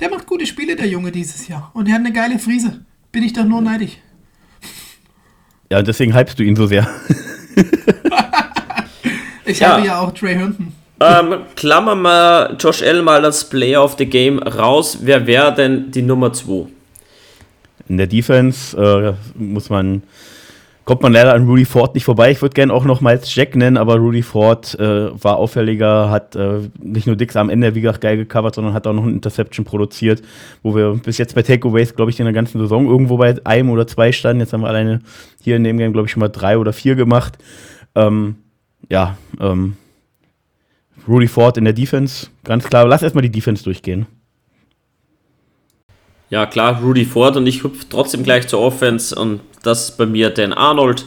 der 0.00 0.10
macht 0.10 0.26
gute 0.26 0.44
Spiele, 0.44 0.74
der 0.74 0.88
Junge, 0.88 1.12
dieses 1.12 1.46
Jahr. 1.46 1.70
Und 1.72 1.86
er 1.86 1.94
hat 1.94 2.00
eine 2.00 2.12
geile 2.12 2.40
Friese 2.40 2.84
bin 3.16 3.24
ich 3.24 3.32
doch 3.32 3.44
nur 3.44 3.62
neidig. 3.62 3.98
Ja, 5.68 5.82
deswegen 5.82 6.14
hypst 6.14 6.38
du 6.38 6.44
ihn 6.44 6.54
so 6.54 6.68
sehr. 6.68 6.86
ich 9.44 9.58
ja. 9.58 9.70
habe 9.70 9.84
ja 9.84 9.98
auch 9.98 10.12
Trey 10.14 10.36
Herndon. 10.36 10.72
Ähm, 11.00 11.40
klammern 11.56 12.02
wir 12.02 12.56
Josh 12.60 12.82
Allen 12.82 13.04
mal 13.04 13.24
als 13.24 13.48
Player 13.48 13.82
of 13.82 13.96
the 13.98 14.06
Game 14.06 14.38
raus. 14.38 14.98
Wer 15.00 15.26
wäre 15.26 15.52
denn 15.52 15.90
die 15.90 16.02
Nummer 16.02 16.32
2? 16.32 16.68
In 17.88 17.96
der 17.96 18.06
Defense 18.06 18.76
äh, 18.80 19.14
muss 19.36 19.68
man 19.68 20.04
kommt 20.86 21.02
man 21.02 21.12
leider 21.12 21.34
an 21.34 21.46
Rudy 21.46 21.64
Ford 21.64 21.94
nicht 21.94 22.04
vorbei. 22.04 22.30
Ich 22.30 22.40
würde 22.40 22.54
gerne 22.54 22.72
auch 22.72 22.84
noch 22.84 23.00
Miles 23.00 23.34
Jack 23.34 23.56
nennen, 23.56 23.76
aber 23.76 23.96
Rudy 23.96 24.22
Ford 24.22 24.78
äh, 24.78 25.22
war 25.22 25.36
auffälliger, 25.36 26.10
hat 26.10 26.36
äh, 26.36 26.60
nicht 26.78 27.08
nur 27.08 27.16
Dix 27.16 27.34
am 27.34 27.50
Ende 27.50 27.74
wie 27.74 27.80
gesagt 27.80 28.00
geil 28.00 28.16
gecovert, 28.16 28.54
sondern 28.54 28.72
hat 28.72 28.86
auch 28.86 28.92
noch 28.92 29.02
eine 29.02 29.12
Interception 29.12 29.66
produziert, 29.66 30.22
wo 30.62 30.76
wir 30.76 30.94
bis 30.94 31.18
jetzt 31.18 31.34
bei 31.34 31.42
Takeaways, 31.42 31.96
glaube 31.96 32.12
ich, 32.12 32.20
in 32.20 32.24
der 32.24 32.32
ganzen 32.32 32.60
Saison 32.60 32.86
irgendwo 32.86 33.16
bei 33.16 33.34
einem 33.44 33.70
oder 33.70 33.88
zwei 33.88 34.12
standen. 34.12 34.40
Jetzt 34.40 34.52
haben 34.52 34.60
wir 34.60 34.68
alleine 34.68 35.00
hier 35.42 35.56
in 35.56 35.64
dem 35.64 35.76
Game, 35.76 35.92
glaube 35.92 36.06
ich, 36.06 36.12
schon 36.12 36.20
mal 36.20 36.28
drei 36.28 36.56
oder 36.56 36.72
vier 36.72 36.94
gemacht. 36.94 37.36
Ähm, 37.96 38.36
ja, 38.88 39.18
ähm, 39.40 39.76
Rudy 41.08 41.26
Ford 41.26 41.58
in 41.58 41.64
der 41.64 41.72
Defense, 41.74 42.28
ganz 42.44 42.64
klar. 42.64 42.86
Lass 42.86 43.02
erstmal 43.02 43.22
die 43.22 43.30
Defense 43.30 43.64
durchgehen. 43.64 44.06
Ja, 46.28 46.46
klar, 46.46 46.80
Rudy 46.82 47.04
Ford 47.04 47.36
und 47.36 47.46
ich 47.46 47.62
hüpfe 47.62 47.86
trotzdem 47.88 48.24
gleich 48.24 48.48
zur 48.48 48.60
Offense 48.60 49.14
und 49.14 49.40
das 49.62 49.90
ist 49.90 49.98
bei 49.98 50.06
mir 50.06 50.30
Dan 50.30 50.52
Arnold. 50.52 51.04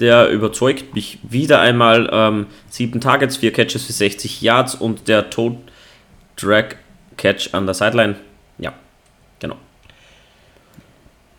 Der 0.00 0.28
überzeugt 0.28 0.94
mich 0.94 1.18
wieder 1.22 1.60
einmal. 1.60 2.10
Ähm, 2.12 2.46
sieben 2.68 3.00
Targets, 3.00 3.38
vier 3.38 3.52
Catches 3.52 3.84
für 3.84 3.92
60 3.92 4.42
Yards 4.42 4.74
und 4.74 5.08
der 5.08 5.30
Toe 5.30 5.56
Drag 6.36 6.76
Catch 7.16 7.54
an 7.54 7.64
der 7.64 7.74
Sideline. 7.74 8.16
Ja, 8.58 8.74
genau. 9.38 9.56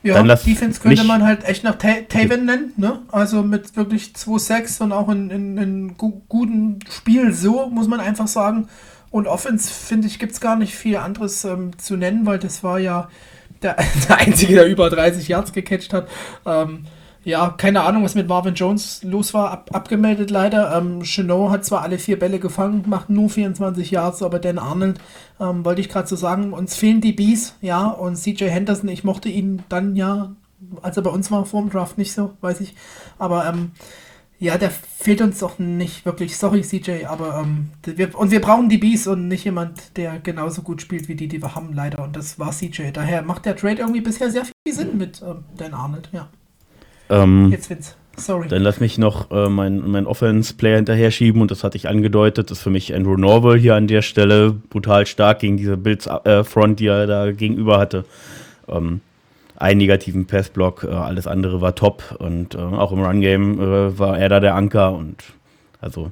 Ja, 0.03 0.15
Dann 0.15 0.28
Defense 0.28 0.80
könnte 0.80 1.03
man 1.03 1.23
halt 1.23 1.43
echt 1.43 1.63
nach 1.63 1.75
Taven 1.75 2.45
nennen, 2.45 2.73
ne? 2.78 3.01
Also 3.11 3.43
mit 3.43 3.75
wirklich 3.75 4.13
2-6 4.15 4.82
und 4.82 4.91
auch 4.91 5.09
in, 5.09 5.30
in, 5.30 5.57
in 5.57 5.97
gu 5.97 6.21
guten 6.30 6.80
Spiel 6.89 7.34
so, 7.34 7.67
muss 7.69 7.88
man 7.88 7.99
einfach 7.99 8.28
sagen. 8.28 8.69
Und 9.10 9.28
Offense, 9.28 9.72
finde 9.72 10.08
ich, 10.08 10.20
gibt 10.20 10.34
es 10.34 10.41
gar 10.41 10.55
nicht 10.55 10.76
viel 10.76 10.97
anderes 10.97 11.45
ähm, 11.45 11.78
zu 11.78 11.95
nennen, 11.95 12.26
weil 12.26 12.39
das 12.39 12.64
war 12.64 12.80
ja 12.80 13.10
der, 13.62 13.78
der 14.10 14.18
Einzige, 14.18 14.55
der 14.55 14.68
über 14.68 14.89
30 14.89 15.28
Yards 15.28 15.53
gecatcht 15.53 15.93
hat. 15.93 16.08
Ähm, 16.45 16.86
ja, 17.28 17.49
keine 17.49 17.82
Ahnung, 17.82 18.05
was 18.05 18.16
mit 18.16 18.30
Marvin 18.30 18.53
Jones 18.53 19.03
los 19.03 19.34
war, 19.34 19.51
ab, 19.51 19.70
abgemeldet 19.74 20.32
leider. 20.32 20.78
Ähm, 20.78 21.03
Chenot 21.03 21.51
hat 21.51 21.66
zwar 21.66 21.82
alle 21.82 21.99
vier 21.99 22.18
Bälle 22.18 22.39
gefangen, 22.39 22.86
macht 22.88 23.10
nur 23.10 23.30
24 23.30 23.91
Yards, 23.91 24.24
aber 24.24 24.39
Dan 24.39 24.58
Arnold, 24.58 24.97
ähm, 25.39 25.66
wollte 25.66 25.82
ich 25.82 25.89
gerade 25.89 26.08
so 26.08 26.16
sagen, 26.16 26.53
uns 26.53 26.76
fehlen 26.76 27.01
die 27.01 27.12
Bees, 27.12 27.55
ja, 27.62 27.88
und 27.88 28.16
CJ 28.16 28.45
Henderson, 28.45 28.88
ich 28.88 29.03
mochte 29.03 29.28
ihn 29.28 29.62
dann 29.68 29.97
ja, 29.97 30.36
als 30.82 30.95
er 30.95 31.03
bei 31.03 31.10
uns 31.10 31.30
war, 31.30 31.45
vor 31.45 31.62
dem 31.62 31.70
Draft 31.70 31.97
nicht 31.97 32.14
so, 32.14 32.34
weiß 32.39 32.62
ich, 32.62 32.76
aber 33.20 33.45
ähm, 33.45 33.72
ja, 34.40 34.58
der 34.58 34.70
fehlt 34.70 35.22
uns 35.22 35.40
doch 35.40 35.58
nicht 35.58 36.06
wirklich. 36.06 36.38
Sorry, 36.38 36.62
CJ, 36.62 37.06
aber 37.06 37.42
ähm, 37.44 37.70
wir, 37.84 38.18
und 38.18 38.30
wir 38.30 38.40
brauchen 38.40 38.70
die 38.70 38.78
Bees 38.78 39.08
und 39.08 39.28
nicht 39.28 39.46
jemand, 39.46 39.98
der 39.98 40.20
genauso 40.20 40.62
gut 40.62 40.82
spielt 40.82 41.08
wie 41.08 41.16
die, 41.16 41.28
die 41.28 41.42
wir 41.42 41.56
haben, 41.56 41.74
leider. 41.74 42.04
Und 42.04 42.16
das 42.16 42.38
war 42.38 42.52
CJ. 42.52 42.92
Daher 42.94 43.24
macht 43.24 43.46
der 43.46 43.56
Trade 43.56 43.80
irgendwie 43.80 44.02
bisher 44.02 44.30
sehr 44.30 44.46
viel 44.46 44.76
Sinn 44.76 44.98
mit 44.98 45.24
ähm, 45.24 45.44
Dan 45.58 45.74
Arnold, 45.74 46.10
ja. 46.12 46.30
Ähm, 47.10 47.50
Jetzt 47.52 47.70
Vince. 47.70 47.96
Sorry. 48.16 48.48
Dann 48.48 48.64
lass 48.64 48.80
mich 48.80 48.98
noch 48.98 49.30
äh, 49.32 49.48
meinen 49.48 49.90
mein 49.90 50.08
Offense-Player 50.08 50.78
hinterher 50.78 51.12
schieben 51.12 51.42
und 51.42 51.52
das 51.52 51.64
hatte 51.64 51.78
ich 51.78 51.88
angedeutet. 51.88 52.50
Das 52.50 52.60
ist 52.60 52.64
für 52.64 52.72
mich 52.72 52.94
Andrew 52.94 53.16
Norwell 53.16 53.60
hier 53.60 53.76
an 53.76 53.88
der 53.88 54.02
Stelle 54.02 54.52
brutal 54.52 55.06
stark 55.06 55.40
gegen 55.40 55.58
diese 55.58 55.78
Bills-Front, 55.78 56.74
äh, 56.74 56.76
die 56.76 56.88
er 56.88 57.06
da 57.06 57.32
gegenüber 57.32 57.78
hatte. 57.80 58.06
Ähm, 58.68 59.02
einen 59.58 59.80
negativen 59.80 60.28
Passblock, 60.28 60.84
äh, 60.84 60.93
alles 60.93 61.28
andere 61.28 61.62
war 61.62 61.76
top 61.76 62.16
und 62.20 62.55
äh, 62.55 62.60
auch 62.60 62.91
im 62.91 63.01
Run-Game 63.03 63.60
äh, 63.60 63.99
war 63.99 64.18
er 64.18 64.30
da 64.30 64.39
der 64.39 64.55
Anker 64.55 64.93
und 64.93 65.24
also 65.82 66.12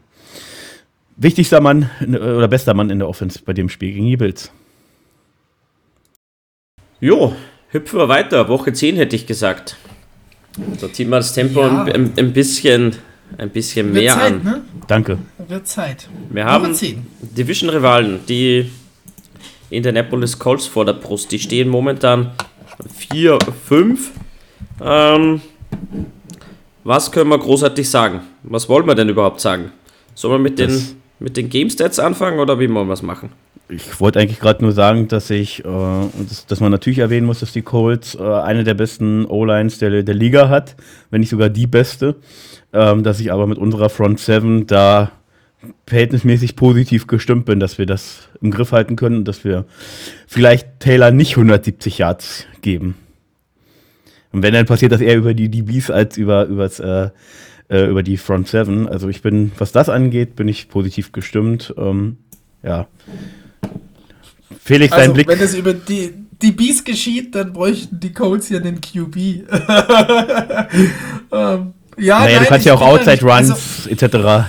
wichtigster 1.15 1.61
Mann 1.61 1.89
oder 2.01 2.47
bester 2.47 2.73
Mann 2.73 2.89
in 2.89 2.99
der 2.99 3.07
Offense 3.07 3.39
bei 3.45 3.53
dem 3.53 3.69
Spiel 3.69 3.93
gegen 3.93 4.07
die 4.07 4.17
Bills. 4.17 4.51
Jo, 6.99 7.35
hüpfen 7.69 7.99
wir 7.99 8.09
weiter. 8.09 8.49
Woche 8.49 8.73
10 8.73 8.95
hätte 8.95 9.15
ich 9.15 9.27
gesagt. 9.27 9.77
So 10.77 10.87
ziehen 10.87 11.09
wir 11.09 11.17
das 11.17 11.33
Tempo 11.33 11.61
ja. 11.61 11.83
ein, 11.83 12.13
ein, 12.17 12.33
bisschen, 12.33 12.95
ein 13.37 13.49
bisschen 13.49 13.91
mehr 13.91 14.13
Zeit, 14.13 14.33
an. 14.33 14.43
Ne? 14.43 14.61
Danke. 14.87 15.19
Wird 15.47 15.67
Zeit. 15.67 16.07
Wir 16.29 16.45
haben 16.45 16.75
Division-Rivalen, 17.21 18.21
die 18.27 18.71
Indianapolis 19.69 20.39
Colts 20.39 20.65
vor 20.65 20.85
der 20.85 20.93
Brust. 20.93 21.31
Die 21.31 21.39
stehen 21.39 21.67
momentan 21.67 22.31
4, 23.09 23.39
5. 23.67 24.11
Ähm, 24.83 25.41
was 26.83 27.11
können 27.11 27.29
wir 27.29 27.39
großartig 27.39 27.89
sagen? 27.89 28.21
Was 28.43 28.69
wollen 28.69 28.85
wir 28.85 28.95
denn 28.95 29.09
überhaupt 29.09 29.41
sagen? 29.41 29.71
Sollen 30.13 30.35
wir 30.35 30.39
mit 30.39 30.59
den, 30.59 30.97
mit 31.19 31.35
den 31.37 31.49
Game 31.49 31.69
Stats 31.69 31.99
anfangen 31.99 32.39
oder 32.39 32.59
wie 32.59 32.71
wollen 32.71 32.87
wir 32.87 32.93
es 32.93 33.01
machen? 33.01 33.31
Ich 33.67 33.99
wollte 33.99 34.19
eigentlich 34.19 34.39
gerade 34.39 34.63
nur 34.63 34.73
sagen, 34.73 35.07
dass 35.07 35.31
ich, 35.31 35.65
äh, 35.65 35.67
dass, 36.29 36.45
dass, 36.45 36.59
man 36.59 36.71
natürlich 36.71 36.99
erwähnen 36.99 37.25
muss, 37.25 37.39
dass 37.39 37.51
die 37.51 37.63
Colts 37.63 38.13
äh, 38.13 38.21
eine 38.21 38.63
der 38.63 38.75
besten 38.75 39.25
O-Lines 39.25 39.79
der, 39.79 40.03
der 40.03 40.15
Liga 40.15 40.49
hat, 40.49 40.75
wenn 41.09 41.21
nicht 41.21 41.31
sogar 41.31 41.49
die 41.49 41.65
beste. 41.65 42.15
Ähm, 42.71 43.03
dass 43.03 43.19
ich 43.19 43.31
aber 43.31 43.47
mit 43.47 43.57
unserer 43.57 43.89
Front 43.89 44.19
7 44.19 44.67
da 44.67 45.11
verhältnismäßig 45.87 46.55
positiv 46.55 47.07
gestimmt 47.07 47.45
bin, 47.45 47.59
dass 47.59 47.77
wir 47.77 47.85
das 47.85 48.29
im 48.41 48.51
Griff 48.51 48.71
halten 48.71 48.95
können 48.95 49.17
und 49.17 49.27
dass 49.27 49.43
wir 49.43 49.65
vielleicht 50.27 50.79
Taylor 50.79 51.11
nicht 51.11 51.31
170 51.31 51.97
Yards 51.97 52.45
geben. 52.61 52.95
Und 54.31 54.43
wenn 54.43 54.53
dann 54.53 54.65
passiert 54.65 54.91
das 54.91 55.01
eher 55.01 55.15
über 55.15 55.33
die 55.33 55.49
DBs 55.49 55.89
als 55.89 56.17
über, 56.17 56.45
übers, 56.45 56.79
äh, 56.79 57.09
äh, 57.69 57.85
über 57.85 58.03
die 58.03 58.17
Front 58.17 58.47
Seven. 58.47 58.87
Also 58.87 59.07
ich 59.07 59.21
bin, 59.21 59.51
was 59.57 59.71
das 59.71 59.89
angeht, 59.89 60.35
bin 60.35 60.47
ich 60.47 60.69
positiv 60.69 61.11
gestimmt. 61.11 61.73
Ähm, 61.77 62.17
ja. 62.61 62.87
Felix, 64.61 64.93
also, 64.93 65.05
dein 65.05 65.13
Blick. 65.13 65.27
Wenn 65.27 65.39
es 65.39 65.55
über 65.55 65.73
die 65.73 66.11
DBs 66.43 66.83
geschieht, 66.83 67.33
dann 67.35 67.53
bräuchten 67.53 67.99
die 67.99 68.11
Colts 68.11 68.49
ja 68.49 68.59
den 68.59 68.81
QB. 68.81 69.15
ähm, 71.31 71.73
ja, 71.97 72.19
naja, 72.19 72.35
nein, 72.35 72.43
du 72.43 72.49
kannst 72.49 72.65
ja 72.65 72.73
auch 72.73 72.81
Outside 72.81 73.21
Runs 73.21 73.51
also, 73.51 73.89
etc., 73.89 74.47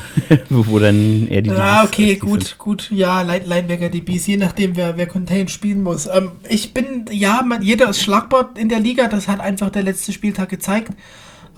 wo 0.51 0.79
dann 0.79 1.29
eher 1.29 1.43
die 1.43 1.51
Ja, 1.51 1.85
okay, 1.85 2.17
gut, 2.17 2.45
sind. 2.45 2.59
gut. 2.59 2.91
Ja, 2.91 3.23
Linebacker 3.23 3.89
DBs, 3.89 4.27
je 4.27 4.37
nachdem, 4.37 4.77
wer, 4.77 4.97
wer 4.97 5.07
Contain 5.07 5.49
spielen 5.49 5.83
muss. 5.83 6.07
Ähm, 6.07 6.33
ich 6.49 6.75
bin, 6.75 7.07
ja, 7.11 7.43
man, 7.47 7.63
jeder 7.63 7.89
ist 7.91 8.03
schlagbar 8.03 8.51
in 8.57 8.69
der 8.69 8.81
Liga, 8.81 9.09
das 9.09 9.29
hat 9.29 9.41
einfach 9.41 9.71
der 9.71 9.83
letzte 9.83 10.13
Spieltag 10.13 10.49
gezeigt. 10.49 10.93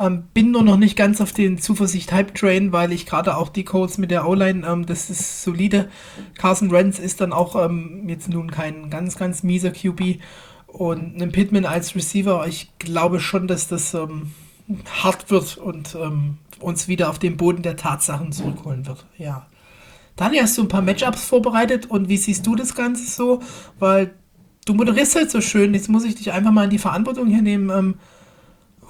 Ähm, 0.00 0.24
bin 0.32 0.52
nur 0.52 0.62
noch 0.62 0.76
nicht 0.76 0.96
ganz 0.96 1.20
auf 1.20 1.32
den 1.32 1.58
Zuversicht-Hype-Train, 1.58 2.72
weil 2.72 2.92
ich 2.92 3.04
gerade 3.04 3.36
auch 3.36 3.48
die 3.48 3.64
Colts 3.64 3.98
mit 3.98 4.10
der 4.10 4.28
O-Line, 4.28 4.64
ähm, 4.66 4.86
das 4.86 5.10
ist 5.10 5.42
solide. 5.42 5.88
Carson 6.36 6.70
Wentz 6.70 6.98
ist 6.98 7.20
dann 7.20 7.32
auch 7.32 7.56
ähm, 7.62 8.04
jetzt 8.08 8.28
nun 8.28 8.50
kein 8.50 8.90
ganz, 8.90 9.16
ganz 9.16 9.42
mieser 9.42 9.70
QB. 9.70 10.20
Und 10.68 11.20
ein 11.20 11.32
Pittman 11.32 11.64
als 11.64 11.96
Receiver, 11.96 12.46
ich 12.46 12.70
glaube 12.78 13.18
schon, 13.20 13.48
dass 13.48 13.66
das 13.66 13.94
ähm, 13.94 14.32
hart 15.02 15.30
wird 15.30 15.56
und 15.56 15.94
ähm, 15.94 16.38
uns 16.60 16.88
wieder 16.88 17.10
auf 17.10 17.18
den 17.18 17.36
Boden 17.36 17.62
der 17.62 17.76
Tatsachen 17.76 18.32
zurückholen 18.32 18.86
wird. 18.86 19.06
Ja. 19.16 19.46
Daniel, 20.16 20.42
hast 20.42 20.58
du 20.58 20.62
ein 20.62 20.68
paar 20.68 20.82
Matchups 20.82 21.24
vorbereitet 21.24 21.86
und 21.86 22.08
wie 22.08 22.16
siehst 22.16 22.46
du 22.46 22.56
das 22.56 22.74
Ganze 22.74 23.08
so? 23.08 23.40
Weil 23.78 24.12
du 24.66 24.74
moderierst 24.74 25.16
halt 25.16 25.30
so 25.30 25.40
schön, 25.40 25.74
jetzt 25.74 25.88
muss 25.88 26.04
ich 26.04 26.16
dich 26.16 26.32
einfach 26.32 26.50
mal 26.50 26.64
in 26.64 26.70
die 26.70 26.78
Verantwortung 26.78 27.28
hier 27.28 27.42
nehmen. 27.42 27.70
Ähm, 27.70 27.94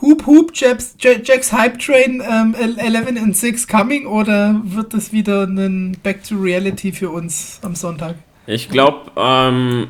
Hoop 0.00 0.26
Hoop, 0.26 0.52
Jacks, 0.54 0.96
Jacks 0.98 1.52
Hype 1.52 1.78
Train 1.78 2.22
ähm, 2.28 2.54
11 2.54 3.08
and 3.08 3.36
6 3.36 3.66
coming 3.66 4.06
oder 4.06 4.60
wird 4.64 4.94
das 4.94 5.12
wieder 5.12 5.44
ein 5.44 5.96
Back 6.02 6.24
to 6.24 6.36
Reality 6.36 6.92
für 6.92 7.10
uns 7.10 7.58
am 7.62 7.74
Sonntag? 7.74 8.16
Ich 8.46 8.68
glaube, 8.68 9.10
ähm, 9.16 9.88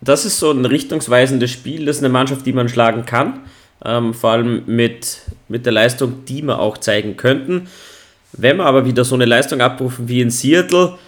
das 0.00 0.24
ist 0.24 0.38
so 0.38 0.52
ein 0.52 0.64
richtungsweisendes 0.64 1.50
Spiel. 1.50 1.86
Das 1.86 1.96
ist 1.96 2.04
eine 2.04 2.12
Mannschaft, 2.12 2.46
die 2.46 2.52
man 2.52 2.68
schlagen 2.68 3.04
kann 3.04 3.40
ähm, 3.84 4.14
vor 4.14 4.30
allem 4.30 4.62
mit, 4.66 5.18
mit 5.48 5.66
der 5.66 5.72
Leistung, 5.72 6.24
die 6.26 6.42
wir 6.42 6.58
auch 6.58 6.78
zeigen 6.78 7.16
könnten. 7.16 7.68
Wenn 8.32 8.56
wir 8.56 8.66
aber 8.66 8.84
wieder 8.84 9.04
so 9.04 9.14
eine 9.14 9.24
Leistung 9.24 9.60
abrufen 9.60 10.08
wie 10.08 10.20
in 10.20 10.30
Seattle, 10.30 10.98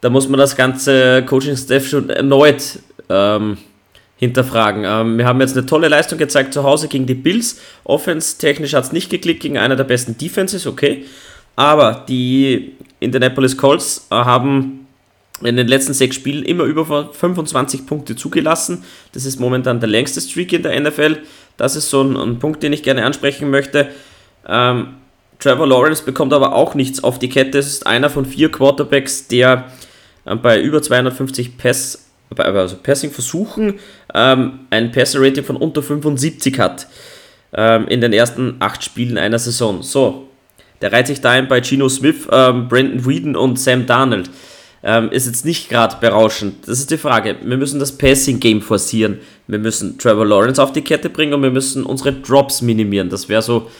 da 0.00 0.10
muss 0.10 0.28
man 0.28 0.38
das 0.38 0.56
ganze 0.56 1.24
Coaching-Staff 1.24 1.86
schon 1.86 2.10
erneut 2.10 2.78
ähm, 3.08 3.58
hinterfragen. 4.16 4.84
Ähm, 4.86 5.18
wir 5.18 5.26
haben 5.26 5.40
jetzt 5.40 5.56
eine 5.56 5.66
tolle 5.66 5.88
Leistung 5.88 6.18
gezeigt 6.18 6.54
zu 6.54 6.62
Hause 6.62 6.88
gegen 6.88 7.06
die 7.06 7.14
Bills. 7.14 7.60
Offense-technisch 7.84 8.74
hat 8.74 8.84
es 8.84 8.92
nicht 8.92 9.10
geklickt 9.10 9.40
gegen 9.40 9.58
einer 9.58 9.76
der 9.76 9.84
besten 9.84 10.16
Defenses, 10.16 10.66
okay. 10.66 11.04
Aber 11.56 12.04
die 12.08 12.72
Indianapolis 13.00 13.56
Colts 13.56 14.06
äh, 14.10 14.14
haben 14.14 14.86
in 15.42 15.56
den 15.56 15.68
letzten 15.68 15.94
sechs 15.94 16.16
Spielen 16.16 16.44
immer 16.44 16.64
über 16.64 17.10
25 17.12 17.86
Punkte 17.86 18.14
zugelassen. 18.14 18.84
Das 19.12 19.24
ist 19.24 19.40
momentan 19.40 19.80
der 19.80 19.88
längste 19.88 20.20
Streak 20.20 20.52
in 20.52 20.62
der 20.62 20.78
NFL. 20.78 21.18
Das 21.60 21.76
ist 21.76 21.90
so 21.90 22.02
ein, 22.02 22.16
ein 22.16 22.38
Punkt, 22.38 22.62
den 22.62 22.72
ich 22.72 22.82
gerne 22.82 23.04
ansprechen 23.04 23.50
möchte. 23.50 23.88
Ähm, 24.48 24.94
Trevor 25.38 25.66
Lawrence 25.66 26.02
bekommt 26.02 26.32
aber 26.32 26.54
auch 26.54 26.74
nichts 26.74 27.04
auf 27.04 27.18
die 27.18 27.28
Kette. 27.28 27.58
Es 27.58 27.66
ist 27.66 27.86
einer 27.86 28.08
von 28.08 28.24
vier 28.24 28.50
Quarterbacks, 28.50 29.28
der 29.28 29.70
äh, 30.24 30.36
bei 30.36 30.58
über 30.58 30.80
250 30.80 31.58
Pass, 31.58 32.08
also 32.34 32.76
Passing-Versuchen 32.76 33.78
ähm, 34.14 34.60
ein 34.70 34.90
Passer-Rating 34.90 35.44
von 35.44 35.56
unter 35.56 35.82
75 35.82 36.58
hat 36.58 36.86
ähm, 37.52 37.86
in 37.88 38.00
den 38.00 38.14
ersten 38.14 38.56
acht 38.60 38.82
Spielen 38.82 39.18
einer 39.18 39.38
Saison. 39.38 39.82
So, 39.82 40.28
der 40.80 40.92
reiht 40.92 41.08
sich 41.08 41.20
da 41.20 41.32
ein 41.32 41.46
bei 41.46 41.60
Gino 41.62 41.90
Smith, 41.90 42.26
ähm, 42.32 42.68
Brandon 42.68 43.04
Whedon 43.04 43.36
und 43.36 43.58
Sam 43.58 43.84
Darnold. 43.84 44.30
Ähm, 44.82 45.10
ist 45.10 45.26
jetzt 45.26 45.44
nicht 45.44 45.68
gerade 45.68 45.96
berauschend. 46.00 46.66
Das 46.66 46.78
ist 46.78 46.90
die 46.90 46.96
Frage. 46.96 47.36
Wir 47.42 47.58
müssen 47.58 47.78
das 47.78 47.96
Passing-Game 47.96 48.62
forcieren. 48.62 49.20
Wir 49.46 49.58
müssen 49.58 49.98
Trevor 49.98 50.24
Lawrence 50.24 50.62
auf 50.62 50.72
die 50.72 50.80
Kette 50.80 51.10
bringen 51.10 51.34
und 51.34 51.42
wir 51.42 51.50
müssen 51.50 51.84
unsere 51.84 52.12
Drops 52.14 52.62
minimieren. 52.62 53.10
Das 53.10 53.28
wäre 53.28 53.42
so, 53.42 53.70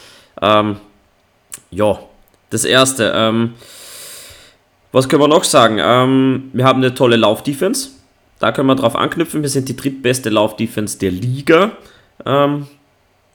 ähm, 0.42 0.76
ja, 1.70 1.98
das 2.50 2.64
Erste. 2.64 3.12
Ähm, 3.14 3.54
was 4.92 5.08
können 5.08 5.22
wir 5.22 5.28
noch 5.28 5.44
sagen? 5.44 5.78
Ähm, 5.80 6.50
wir 6.52 6.64
haben 6.64 6.82
eine 6.82 6.94
tolle 6.94 7.16
Lauf-Defense. 7.16 7.90
Da 8.38 8.52
können 8.52 8.68
wir 8.68 8.74
drauf 8.74 8.96
anknüpfen. 8.96 9.42
Wir 9.42 9.48
sind 9.48 9.68
die 9.68 9.76
drittbeste 9.76 10.28
Lauf-Defense 10.28 10.98
der 10.98 11.12
Liga. 11.12 11.72
Ähm, 12.26 12.66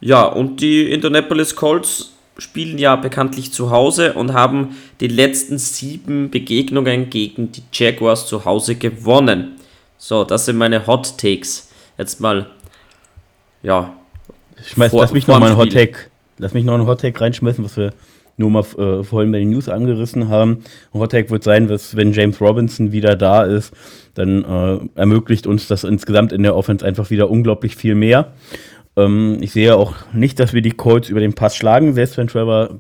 ja, 0.02 0.24
und 0.24 0.62
die 0.62 0.92
Indianapolis 0.92 1.56
Colts 1.56 2.15
spielen 2.38 2.78
ja 2.78 2.96
bekanntlich 2.96 3.54
zu 3.54 3.72
Hause 3.72 4.14
und 4.14 4.34
haben 4.34 4.76
die 5.00 5.08
letzten 5.08 5.58
sieben 5.58 6.30
Begegnungen 6.30 7.10
gegen 7.10 7.52
die 7.52 7.64
Jaguars 7.72 8.28
zu 8.28 8.46
Hause 8.46 8.76
gewonnen. 8.76 9.56
So, 9.98 10.24
das 10.24 10.46
sind 10.46 10.58
meine 10.58 10.86
Hot 10.88 11.18
Takes. 11.18 11.70
Jetzt 11.98 12.20
mal, 12.20 12.48
ja. 13.64 13.94
Schmeiß, 14.66 14.92
vor, 14.92 15.02
lass 15.02 15.14
mich 15.14 15.28
noch 15.28 15.40
mal 15.40 15.52
ein 15.52 15.58
Hot 15.58 15.72
Take. 15.72 15.98
Lass 16.38 16.54
mich 16.54 16.66
noch 16.66 16.74
einen 16.74 16.88
Hot 16.88 17.02
Take 17.02 17.20
reinschmeißen, 17.20 17.64
was 17.64 17.78
wir 17.78 17.94
nur 18.38 18.50
mal 18.50 18.66
äh, 18.78 19.04
vorhin 19.04 19.32
bei 19.32 19.40
den 19.40 19.52
News 19.52 19.70
angerissen 19.70 20.28
haben. 20.28 20.64
Ein 20.94 21.00
Hot 21.00 21.12
Take 21.12 21.30
wird 21.30 21.44
sein, 21.44 21.68
dass 21.68 21.96
wenn 21.96 22.12
James 22.12 22.42
Robinson 22.42 22.92
wieder 22.92 23.16
da 23.16 23.44
ist, 23.44 23.74
dann 24.14 24.44
äh, 24.44 25.00
ermöglicht 25.00 25.48
uns 25.48 25.68
das 25.68 25.86
insgesamt 25.86 26.34
in 26.34 26.44
der 26.44 26.56
Offense 26.56 26.86
einfach 26.86 27.10
wieder 27.10 27.30
unglaublich 27.30 27.76
viel 27.76 27.96
mehr. 27.96 28.34
Ähm, 28.98 29.38
ich 29.42 29.52
sehe 29.52 29.76
auch 29.76 29.94
nicht, 30.14 30.40
dass 30.40 30.54
wir 30.54 30.62
die 30.62 30.72
Colts 30.72 31.10
über 31.10 31.20
den 31.20 31.34
Pass 31.34 31.56
schlagen, 31.56 31.94
selbst 31.94 32.18
wenn 32.18 32.28
Trevor 32.28 32.80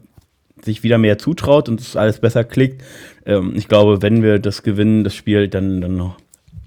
sich 0.64 0.84
wieder 0.84 0.98
mehr 0.98 1.18
zutraut 1.18 1.70
und 1.70 1.80
es 1.80 1.96
alles 1.96 2.20
besser 2.20 2.44
klickt. 2.44 2.84
Ähm, 3.26 3.54
ich 3.56 3.68
glaube, 3.68 4.02
wenn 4.02 4.24
wir 4.24 4.40
das 4.40 4.64
gewinnen, 4.64 5.04
das 5.04 5.16
Spiel, 5.16 5.48
dann, 5.48 5.82
dann 5.82 6.14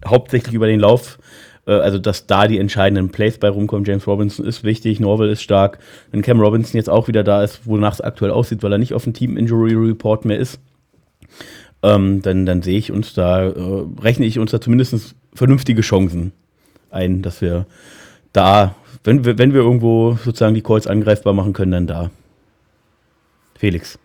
hauptsächlich 0.07 0.55
über 0.55 0.66
den 0.66 0.80
Lauf, 0.80 1.18
äh, 1.66 1.72
also 1.72 1.99
dass 1.99 2.26
da 2.26 2.46
die 2.46 2.59
entscheidenden 2.59 3.11
Plays 3.11 3.38
bei 3.38 3.49
rumkommen. 3.49 3.84
James 3.84 4.07
Robinson 4.07 4.46
ist 4.46 4.64
wichtig, 4.64 5.01
Norwell 5.01 5.30
ist 5.30 5.42
stark. 5.42 5.78
Wenn 6.11 6.22
Cam 6.22 6.40
Robinson 6.40 6.78
jetzt 6.78 6.90
auch 6.90 7.09
wieder 7.09 7.24
da 7.24 7.42
ist, 7.42 7.66
wonach 7.66 7.94
es 7.94 8.01
aktuell 8.01 8.30
aussieht, 8.30 8.62
weil 8.62 8.72
er 8.72 8.78
nicht 8.78 8.94
auf 8.94 9.05
dem 9.05 9.14
Team 9.14 9.36
Injury 9.36 9.74
Report 9.74 10.24
mehr 10.24 10.38
ist, 10.38 10.61
ähm, 11.82 12.22
dann, 12.22 12.46
dann 12.46 12.62
sehe 12.62 12.78
ich 12.78 12.92
uns 12.92 13.14
da, 13.14 13.46
äh, 13.46 13.84
rechne 14.01 14.26
ich 14.26 14.38
uns 14.38 14.51
da 14.51 14.61
zumindest 14.61 15.14
vernünftige 15.32 15.82
Chancen 15.82 16.32
ein, 16.90 17.22
dass 17.22 17.40
wir 17.40 17.66
da 18.32 18.74
wenn 19.09 19.24
wir, 19.24 19.38
wenn 19.38 19.54
wir 19.54 19.62
irgendwo 19.62 20.18
sozusagen 20.22 20.54
die 20.54 20.61
Calls 20.61 20.86
angreifbar 20.86 21.32
machen 21.32 21.54
können, 21.54 21.72
dann 21.72 21.86
da. 21.86 22.11
Felix. 23.59 23.98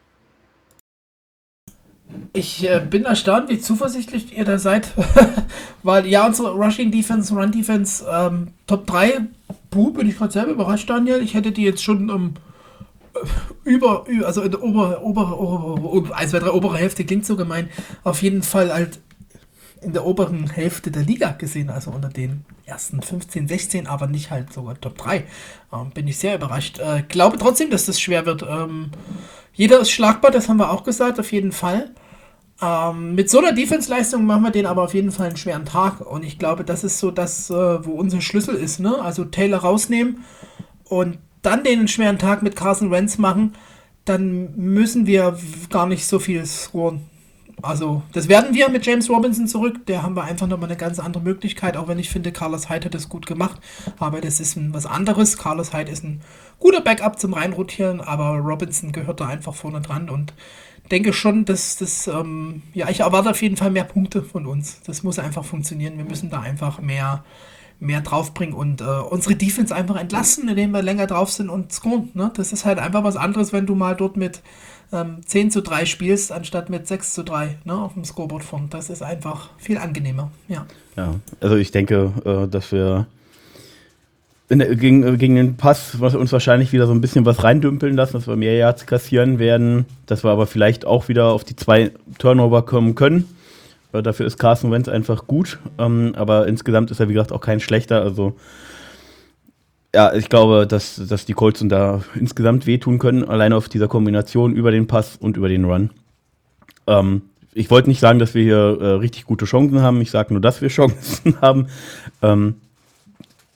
Ich 2.32 2.70
äh, 2.70 2.80
bin 2.90 3.04
erstaunt, 3.04 3.50
wie 3.50 3.60
zuversichtlich 3.60 4.38
ihr 4.38 4.46
da 4.46 4.58
seid, 4.58 4.94
weil 5.84 6.08
ja, 6.08 6.26
unsere 6.26 6.52
Rushing 6.52 6.90
Defense, 6.90 7.36
Run 7.36 7.52
Defense, 7.52 8.06
ähm, 8.10 8.50
Top 8.66 8.88
3, 8.88 9.28
puh, 9.72 9.92
bin 9.92 10.08
ich 10.08 10.18
gerade 10.18 10.32
selber 10.32 10.52
überrascht, 10.52 10.90
Daniel. 10.90 11.22
Ich 11.22 11.34
hätte 11.34 11.52
die 11.52 11.64
jetzt 11.64 11.84
schon 11.84 12.08
ähm, 12.10 12.34
über, 13.66 14.06
also 14.24 14.42
in 14.42 14.52
der 14.52 14.64
obere, 14.64 15.04
obere, 15.04 15.38
obere, 15.38 15.82
obere, 15.82 16.16
1, 16.16 16.32
2, 16.32 16.40
3, 16.40 16.52
obere 16.52 16.78
Hälfte 16.78 17.04
klingt 17.04 17.26
so 17.26 17.36
gemein, 17.36 17.68
auf 18.06 18.22
jeden 18.22 18.42
Fall 18.42 18.72
halt 18.74 19.00
in 19.84 19.94
der 19.94 20.06
oberen 20.06 20.50
Hälfte 20.50 20.92
der 20.92 21.04
Liga 21.04 21.32
gesehen, 21.32 21.70
also 21.70 21.92
unter 21.92 22.10
den 22.10 22.46
ersten 22.66 23.02
15, 23.02 23.48
16, 23.48 23.88
aber 23.88 24.08
nicht 24.08 24.32
halt 24.32 24.54
sogar 24.54 24.80
Top 24.80 24.98
3. 24.98 25.26
Ähm, 25.74 25.92
bin 25.94 26.08
ich 26.08 26.18
sehr 26.18 26.36
überrascht. 26.36 26.80
Äh, 26.80 27.04
glaube 27.08 27.38
trotzdem, 27.38 27.70
dass 27.70 27.86
das 27.86 28.00
schwer 28.00 28.26
wird. 28.26 28.44
Ähm, 28.48 28.92
jeder 29.54 29.80
ist 29.80 29.92
schlagbar, 29.92 30.32
das 30.32 30.50
haben 30.50 30.58
wir 30.58 30.72
auch 30.72 30.84
gesagt, 30.84 31.20
auf 31.20 31.32
jeden 31.32 31.52
Fall. 31.52 31.92
Ähm, 32.62 33.16
mit 33.16 33.30
so 33.30 33.40
einer 33.40 33.52
Defense-Leistung 33.52 34.26
machen 34.26 34.44
wir 34.44 34.52
den 34.52 34.66
aber 34.66 34.84
auf 34.84 34.94
jeden 34.94 35.12
Fall 35.12 35.28
einen 35.28 35.38
schweren 35.38 35.66
Tag. 35.66 36.02
Und 36.02 36.24
ich 36.24 36.40
glaube, 36.40 36.64
das 36.64 36.84
ist 36.84 37.00
so 37.00 37.12
das, 37.12 37.50
äh, 37.50 37.86
wo 37.86 37.92
unser 37.92 38.22
Schlüssel 38.22 38.56
ist. 38.56 38.80
Ne? 38.80 39.02
Also 39.02 39.26
Taylor 39.26 39.60
rausnehmen 39.60 40.24
und 40.86 41.18
dann 41.42 41.64
den 41.64 41.88
schweren 41.88 42.20
Tag 42.20 42.42
mit 42.42 42.56
Carson 42.56 42.92
Wentz 42.92 43.18
machen. 43.18 43.54
Dann 44.06 44.56
müssen 44.56 45.08
wir 45.08 45.38
gar 45.70 45.88
nicht 45.88 46.06
so 46.08 46.20
viel 46.20 46.46
scoren. 46.46 47.02
Also, 47.64 48.04
das 48.12 48.28
werden 48.28 48.54
wir 48.54 48.68
mit 48.68 48.86
James 48.86 49.10
Robinson 49.10 49.48
zurück. 49.48 49.86
Der 49.86 50.04
haben 50.04 50.18
wir 50.18 50.26
einfach 50.26 50.48
nochmal 50.48 50.68
eine 50.70 50.78
ganz 50.78 51.00
andere 51.00 51.24
Möglichkeit, 51.24 51.78
auch 51.78 51.88
wenn 51.88 51.98
ich 51.98 52.10
finde, 52.10 52.34
Carlos 52.34 52.70
Hyde 52.70 52.86
hat 52.86 52.94
das 52.94 53.08
gut 53.08 53.26
gemacht. 53.26 53.62
Aber 54.00 54.20
das 54.20 54.42
ist 54.42 54.58
ein, 54.58 54.74
was 54.74 54.86
anderes. 54.86 55.38
Carlos 55.38 55.74
Hyde 55.74 55.90
ist 55.90 56.04
ein 56.04 56.20
guter 56.60 56.82
Backup 56.82 57.18
zum 57.18 57.34
Reinrotieren, 57.34 58.02
aber 58.02 58.38
Robinson 58.40 58.92
gehört 58.92 59.22
da 59.22 59.28
einfach 59.28 59.56
vorne 59.56 59.80
dran 59.80 60.10
und 60.10 60.34
denke 60.92 61.14
schon, 61.14 61.46
dass 61.46 61.78
das, 61.78 62.08
ähm, 62.08 62.64
ja, 62.74 62.90
ich 62.90 63.00
erwarte 63.00 63.30
auf 63.30 63.42
jeden 63.42 63.56
Fall 63.56 63.72
mehr 63.72 63.86
Punkte 63.86 64.24
von 64.24 64.46
uns. 64.46 64.82
Das 64.86 65.04
muss 65.04 65.18
einfach 65.18 65.46
funktionieren. 65.46 65.98
Wir 65.98 66.04
müssen 66.04 66.30
da 66.30 66.42
einfach 66.42 66.82
mehr, 66.82 67.24
mehr 67.80 68.02
draufbringen 68.02 68.56
und 68.56 68.82
äh, 68.82 68.84
unsere 68.84 69.38
Defense 69.38 69.74
einfach 69.74 69.96
entlasten, 69.96 70.50
indem 70.50 70.72
wir 70.72 70.82
länger 70.82 71.08
drauf 71.08 71.32
sind 71.32 71.50
und 71.50 71.72
scoren. 71.72 72.10
Ne? 72.14 72.30
Das 72.36 72.52
ist 72.52 72.66
halt 72.66 72.80
einfach 72.80 73.06
was 73.06 73.16
anderes, 73.16 73.54
wenn 73.54 73.66
du 73.66 73.74
mal 73.74 73.96
dort 73.96 74.18
mit 74.18 74.42
ähm, 74.94 75.18
10 75.26 75.52
zu 75.52 75.62
3 75.62 75.86
spielst, 75.86 76.32
anstatt 76.32 76.70
mit 76.70 76.88
6 76.88 77.14
zu 77.14 77.24
3 77.24 77.58
ne, 77.66 77.74
auf 77.74 77.94
dem 77.94 78.06
Scoreboard 78.06 78.44
von. 78.44 78.70
Das 78.70 78.90
ist 78.90 79.02
einfach 79.02 79.50
viel 79.58 79.78
angenehmer. 79.78 80.32
Ja, 80.48 80.66
ja 80.96 81.16
also 81.42 81.58
ich 81.58 81.72
denke, 81.72 82.14
äh, 82.24 82.48
dass 82.48 82.72
wir 82.72 83.08
der, 84.50 84.76
gegen, 84.76 85.04
äh, 85.04 85.18
gegen 85.18 85.36
den 85.36 85.58
Pass 85.58 86.00
was 86.00 86.16
uns 86.16 86.32
wahrscheinlich 86.32 86.72
wieder 86.74 86.88
so 86.88 86.94
ein 86.94 87.02
bisschen 87.02 87.26
was 87.26 87.44
reindümpeln 87.44 87.96
lassen, 87.96 88.14
dass 88.14 88.28
wir 88.28 88.36
mehr 88.36 88.56
Yards 88.56 88.86
kassieren 88.86 89.40
werden, 89.40 89.86
dass 90.06 90.24
wir 90.24 90.32
aber 90.32 90.48
vielleicht 90.48 90.86
auch 90.86 91.08
wieder 91.08 91.28
auf 91.28 91.44
die 91.44 91.56
zwei 91.56 91.92
Turnover 92.20 92.64
kommen 92.64 92.96
können. 92.96 93.28
Äh, 93.94 94.04
dafür 94.04 94.26
ist 94.26 94.38
Carson 94.38 94.72
Wentz 94.72 94.88
einfach 94.88 95.28
gut, 95.28 95.60
ähm, 95.80 96.14
aber 96.16 96.48
insgesamt 96.48 96.92
ist 96.92 97.00
er, 97.00 97.10
wie 97.10 97.14
gesagt, 97.14 97.32
auch 97.32 97.42
kein 97.42 97.60
schlechter. 97.60 98.02
Also 98.02 98.36
ja, 99.94 100.14
ich 100.14 100.30
glaube, 100.30 100.66
dass, 100.68 100.96
dass 101.08 101.26
die 101.26 101.34
Colts 101.34 101.64
da 101.68 102.02
insgesamt 102.16 102.66
wehtun 102.66 103.00
können, 103.00 103.24
alleine 103.24 103.56
auf 103.56 103.70
dieser 103.70 103.88
Kombination 103.88 104.56
über 104.56 104.72
den 104.72 104.88
Pass 104.88 105.18
und 105.18 105.38
über 105.38 105.50
den 105.50 105.66
Run. 105.66 105.92
Ähm, 106.88 107.22
ich 107.54 107.70
wollte 107.70 107.90
nicht 107.90 108.00
sagen, 108.00 108.20
dass 108.20 108.34
wir 108.34 108.44
hier 108.44 108.78
äh, 108.82 108.86
richtig 108.96 109.26
gute 109.26 109.46
Chancen 109.46 109.82
haben. 109.82 110.02
Ich 110.02 110.10
sage 110.10 110.34
nur, 110.34 110.42
dass 110.42 110.62
wir 110.62 110.68
Chancen 110.70 111.40
haben. 111.42 111.68
Ähm, 112.22 112.56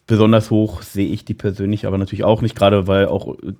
besonders 0.05 0.51
hoch 0.51 0.83
sehe 0.83 1.09
ich 1.09 1.25
die 1.25 1.33
persönlich 1.33 1.85
aber 1.87 1.97
natürlich 1.97 2.23
auch 2.23 2.41
nicht, 2.41 2.55
gerade 2.55 2.87
weil 2.87 3.07
auch 3.07 3.35
äh, 3.39 3.53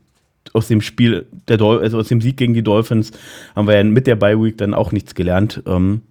aus 0.53 0.67
dem 0.67 0.81
Spiel, 0.81 1.25
der 1.47 1.57
Dol 1.57 1.79
also 1.79 1.97
aus 1.97 2.07
dem 2.07 2.21
Sieg 2.21 2.37
gegen 2.37 2.53
die 2.53 2.63
Dolphins, 2.63 3.11
haben 3.55 3.67
wir 3.67 3.75
ja 3.75 3.83
mit 3.83 4.07
der 4.07 4.15
Bye 4.15 4.41
Week 4.41 4.57
dann 4.57 4.73
auch 4.73 4.91
nichts 4.91 5.15
gelernt. 5.15 5.63
Ähm, 5.65 6.01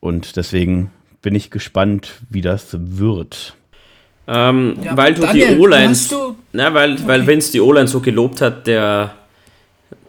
und 0.00 0.36
deswegen 0.36 0.90
bin 1.22 1.34
ich 1.34 1.50
gespannt, 1.50 2.20
wie 2.28 2.42
das 2.42 2.76
wird. 2.78 3.56
Ähm, 4.26 4.76
ja, 4.82 4.96
weil 4.96 5.14
du 5.14 5.22
Daniel, 5.22 5.54
die 5.56 5.60
O-Line, 5.60 5.94
weil, 6.52 6.94
okay. 6.94 7.02
weil 7.06 7.26
Vince 7.26 7.52
die 7.52 7.60
O-Line 7.60 7.88
so 7.88 8.00
gelobt 8.00 8.40
hat, 8.40 8.66
der, 8.66 9.14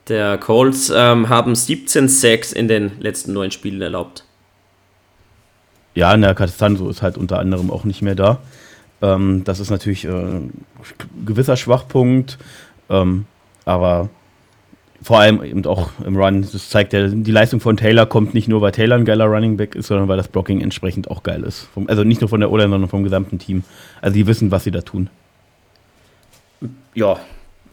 der 0.07 0.37
Colts 0.37 0.91
ähm, 0.95 1.27
haben 1.29 1.55
17 1.55 2.07
Sacks 2.07 2.53
in 2.53 2.67
den 2.67 2.93
letzten 2.99 3.33
neun 3.33 3.51
Spielen 3.51 3.81
erlaubt. 3.81 4.23
Ja, 5.95 6.15
der 6.15 6.35
Castanzo 6.35 6.89
ist 6.89 7.01
halt 7.01 7.17
unter 7.17 7.39
anderem 7.39 7.71
auch 7.71 7.83
nicht 7.83 8.01
mehr 8.01 8.15
da. 8.15 8.39
Ähm, 9.01 9.43
das 9.43 9.59
ist 9.59 9.69
natürlich 9.69 10.05
äh, 10.05 10.09
ein 10.09 10.65
gewisser 11.25 11.57
Schwachpunkt, 11.57 12.37
ähm, 12.89 13.25
aber 13.65 14.09
vor 15.05 15.19
allem 15.19 15.43
eben 15.43 15.63
auch 15.67 15.91
im 16.03 16.17
Run. 16.17 16.41
Das 16.51 16.69
zeigt 16.69 16.91
ja, 16.91 17.07
die 17.07 17.31
Leistung 17.31 17.59
von 17.59 17.77
Taylor 17.77 18.07
kommt 18.07 18.33
nicht 18.33 18.47
nur, 18.47 18.61
weil 18.61 18.71
Taylor 18.71 18.95
ein 18.95 19.05
geiler 19.05 19.25
Running 19.25 19.55
Back 19.55 19.75
ist, 19.75 19.85
sondern 19.85 20.07
weil 20.07 20.17
das 20.17 20.27
Blocking 20.27 20.61
entsprechend 20.61 21.11
auch 21.11 21.21
geil 21.21 21.43
ist. 21.43 21.67
Vom, 21.75 21.87
also 21.87 22.03
nicht 22.03 22.21
nur 22.21 22.27
von 22.27 22.39
der 22.39 22.51
O-Line, 22.51 22.71
sondern 22.71 22.89
vom 22.89 23.03
gesamten 23.03 23.37
Team. 23.37 23.63
Also 24.01 24.15
die 24.15 24.25
wissen, 24.25 24.49
was 24.49 24.63
sie 24.63 24.71
da 24.71 24.81
tun. 24.81 25.09
Ja, 26.95 27.19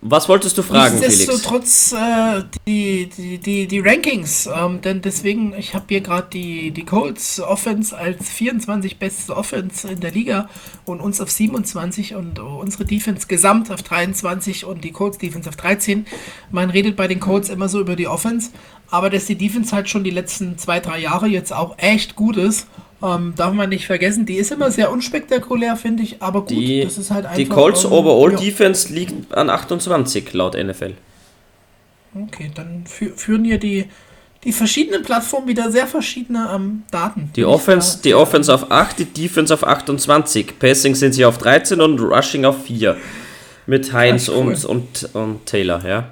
Was 0.05 0.28
wolltest 0.28 0.59
du 0.59 0.62
fragen, 0.62 0.98
Felix? 0.98 1.18
Nichtsdestotrotz 1.18 1.92
äh, 1.92 2.42
die, 2.66 3.09
die, 3.16 3.38
die, 3.38 3.68
die 3.68 3.78
Rankings, 3.78 4.48
ähm, 4.53 4.80
denn 4.80 5.00
deswegen, 5.00 5.55
ich 5.57 5.74
habe 5.74 5.84
hier 5.90 6.00
gerade 6.00 6.26
die, 6.32 6.72
die 6.72 6.84
Colts 6.84 7.38
Offense 7.38 7.96
als 7.96 8.28
24 8.28 8.98
beste 8.98 9.36
Offense 9.36 9.86
in 9.86 10.00
der 10.00 10.11
Liga 10.11 10.48
und 10.86 11.00
uns 11.00 11.20
auf 11.20 11.30
27 11.30 12.16
und 12.16 12.40
unsere 12.40 12.84
Defense 12.84 13.28
gesamt 13.28 13.70
auf 13.70 13.84
23 13.84 14.64
und 14.64 14.82
die 14.82 14.90
Colts 14.90 15.18
Defense 15.18 15.48
auf 15.48 15.55
13. 15.55 16.05
Man 16.50 16.70
redet 16.70 16.96
bei 16.96 17.07
den 17.07 17.20
Colts 17.20 17.48
immer 17.48 17.68
so 17.68 17.78
über 17.78 17.94
die 17.94 18.09
Offense, 18.09 18.50
aber 18.90 19.09
dass 19.09 19.26
die 19.26 19.36
Defense 19.36 19.72
halt 19.72 19.88
schon 19.88 20.03
die 20.03 20.11
letzten 20.11 20.59
zwei, 20.59 20.80
drei 20.80 20.98
Jahre 20.98 21.28
jetzt 21.28 21.53
auch 21.53 21.78
echt 21.78 22.16
gut 22.16 22.36
ist 22.36 22.66
ähm, 23.03 23.34
darf 23.36 23.53
man 23.53 23.68
nicht 23.68 23.86
vergessen, 23.86 24.26
die 24.26 24.36
ist 24.36 24.53
immer 24.53 24.70
sehr 24.70 24.90
unspektakulär, 24.92 25.76
finde 25.76 26.03
ich, 26.03 26.22
aber 26.22 26.40
gut, 26.40 26.50
die, 26.50 26.82
das 26.82 26.98
ist 26.98 27.11
halt 27.11 27.24
einfach. 27.24 27.36
Die 27.36 27.46
Colts 27.46 27.84
ähm, 27.84 27.92
Overall 27.92 28.32
ja. 28.32 28.38
Defense 28.38 28.92
liegt 28.92 29.34
an 29.34 29.50
28 29.50 30.32
laut 30.32 30.55
NFL. 30.55 30.94
Okay, 32.14 32.50
dann 32.55 32.84
fü 32.86 33.11
führen 33.16 33.44
hier 33.44 33.59
die, 33.59 33.86
die 34.44 34.53
verschiedenen 34.53 35.03
Plattformen 35.03 35.48
wieder 35.48 35.70
sehr 35.70 35.86
verschiedene 35.86 36.50
ähm, 36.55 36.82
Daten. 36.90 37.30
Die 37.34 37.44
Offense, 37.44 38.00
die 38.03 38.14
Offense 38.14 38.53
auf 38.53 38.70
8, 38.70 38.98
die 38.98 39.05
Defense 39.07 39.53
auf 39.53 39.66
28. 39.66 40.59
Passing 40.59 40.94
sind 40.94 41.12
sie 41.12 41.24
auf 41.24 41.38
13 41.38 41.80
und 41.80 41.98
Rushing 42.00 42.44
auf 42.44 42.64
4. 42.64 42.96
Mit 43.66 43.92
Heinz 43.92 44.28
cool. 44.28 44.36
und, 44.36 44.64
und, 44.64 45.14
und 45.14 45.46
Taylor, 45.46 45.86
ja. 45.86 46.09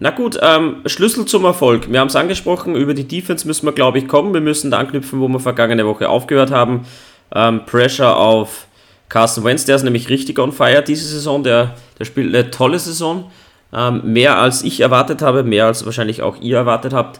Na 0.00 0.10
gut, 0.10 0.38
ähm, 0.40 0.76
Schlüssel 0.86 1.24
zum 1.24 1.44
Erfolg. 1.44 1.90
Wir 1.90 1.98
haben 1.98 2.06
es 2.06 2.14
angesprochen, 2.14 2.76
über 2.76 2.94
die 2.94 3.08
Defense 3.08 3.44
müssen 3.48 3.66
wir, 3.66 3.72
glaube 3.72 3.98
ich, 3.98 4.06
kommen. 4.06 4.32
Wir 4.32 4.40
müssen 4.40 4.70
da 4.70 4.78
anknüpfen, 4.78 5.18
wo 5.20 5.26
wir 5.26 5.40
vergangene 5.40 5.84
Woche 5.86 6.08
aufgehört 6.08 6.52
haben. 6.52 6.86
Ähm, 7.34 7.66
Pressure 7.66 8.16
auf 8.16 8.68
Carson 9.08 9.42
Wentz, 9.42 9.64
der 9.64 9.74
ist 9.74 9.82
nämlich 9.82 10.08
richtig 10.08 10.38
on 10.38 10.52
fire 10.52 10.84
diese 10.86 11.08
Saison. 11.08 11.42
Der, 11.42 11.74
der 11.98 12.04
spielt 12.04 12.32
eine 12.32 12.52
tolle 12.52 12.78
Saison. 12.78 13.28
Ähm, 13.72 14.12
mehr 14.12 14.38
als 14.38 14.62
ich 14.62 14.78
erwartet 14.78 15.20
habe, 15.20 15.42
mehr 15.42 15.66
als 15.66 15.84
wahrscheinlich 15.84 16.22
auch 16.22 16.40
ihr 16.40 16.58
erwartet 16.58 16.92
habt. 16.92 17.18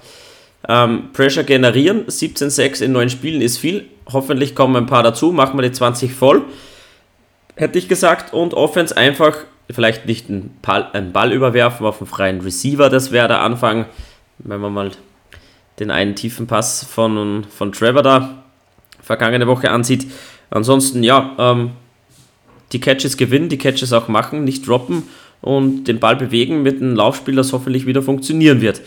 Ähm, 0.68 1.11
Pressure 1.12 1.43
generieren, 1.43 2.07
17-6 2.07 2.85
in 2.85 2.93
neun 2.93 3.11
Spielen 3.11 3.43
ist 3.43 3.59
viel. 3.59 3.87
Hoffentlich 4.12 4.55
kommen 4.55 4.76
ein 4.76 4.87
paar 4.87 5.03
dazu, 5.03 5.33
machen 5.33 5.59
wir 5.59 5.62
die 5.62 5.72
20 5.72 6.14
voll. 6.14 6.43
Hätte 7.57 7.76
ich 7.76 7.89
gesagt. 7.89 8.33
Und 8.33 8.55
Offense 8.55 8.97
einfach 8.97 9.37
vielleicht 9.70 10.06
nicht 10.06 10.28
einen 10.28 10.56
Ball, 10.62 10.88
einen 10.92 11.12
Ball 11.12 11.32
überwerfen 11.32 11.86
auf 11.86 12.00
einen 12.00 12.08
freien 12.08 12.40
Receiver, 12.40 12.88
das 12.88 13.10
wäre 13.10 13.28
der 13.28 13.42
Anfang, 13.42 13.86
wenn 14.38 14.60
man 14.60 14.72
mal 14.72 14.90
den 15.78 15.90
einen 15.90 16.14
tiefen 16.14 16.46
Pass 16.46 16.84
von, 16.84 17.44
von 17.44 17.72
Trevor 17.72 18.02
da 18.02 18.42
vergangene 19.00 19.46
Woche 19.46 19.70
ansieht. 19.70 20.06
Ansonsten, 20.50 21.02
ja, 21.02 21.34
ähm, 21.38 21.70
die 22.72 22.80
Catches 22.80 23.16
gewinnen, 23.16 23.48
die 23.48 23.58
Catches 23.58 23.92
auch 23.92 24.08
machen, 24.08 24.44
nicht 24.44 24.66
droppen 24.66 25.04
und 25.40 25.84
den 25.84 26.00
Ball 26.00 26.16
bewegen 26.16 26.62
mit 26.62 26.80
einem 26.80 26.96
Laufspiel, 26.96 27.36
das 27.36 27.52
hoffentlich 27.52 27.86
wieder 27.86 28.02
funktionieren 28.02 28.60
wird. 28.60 28.80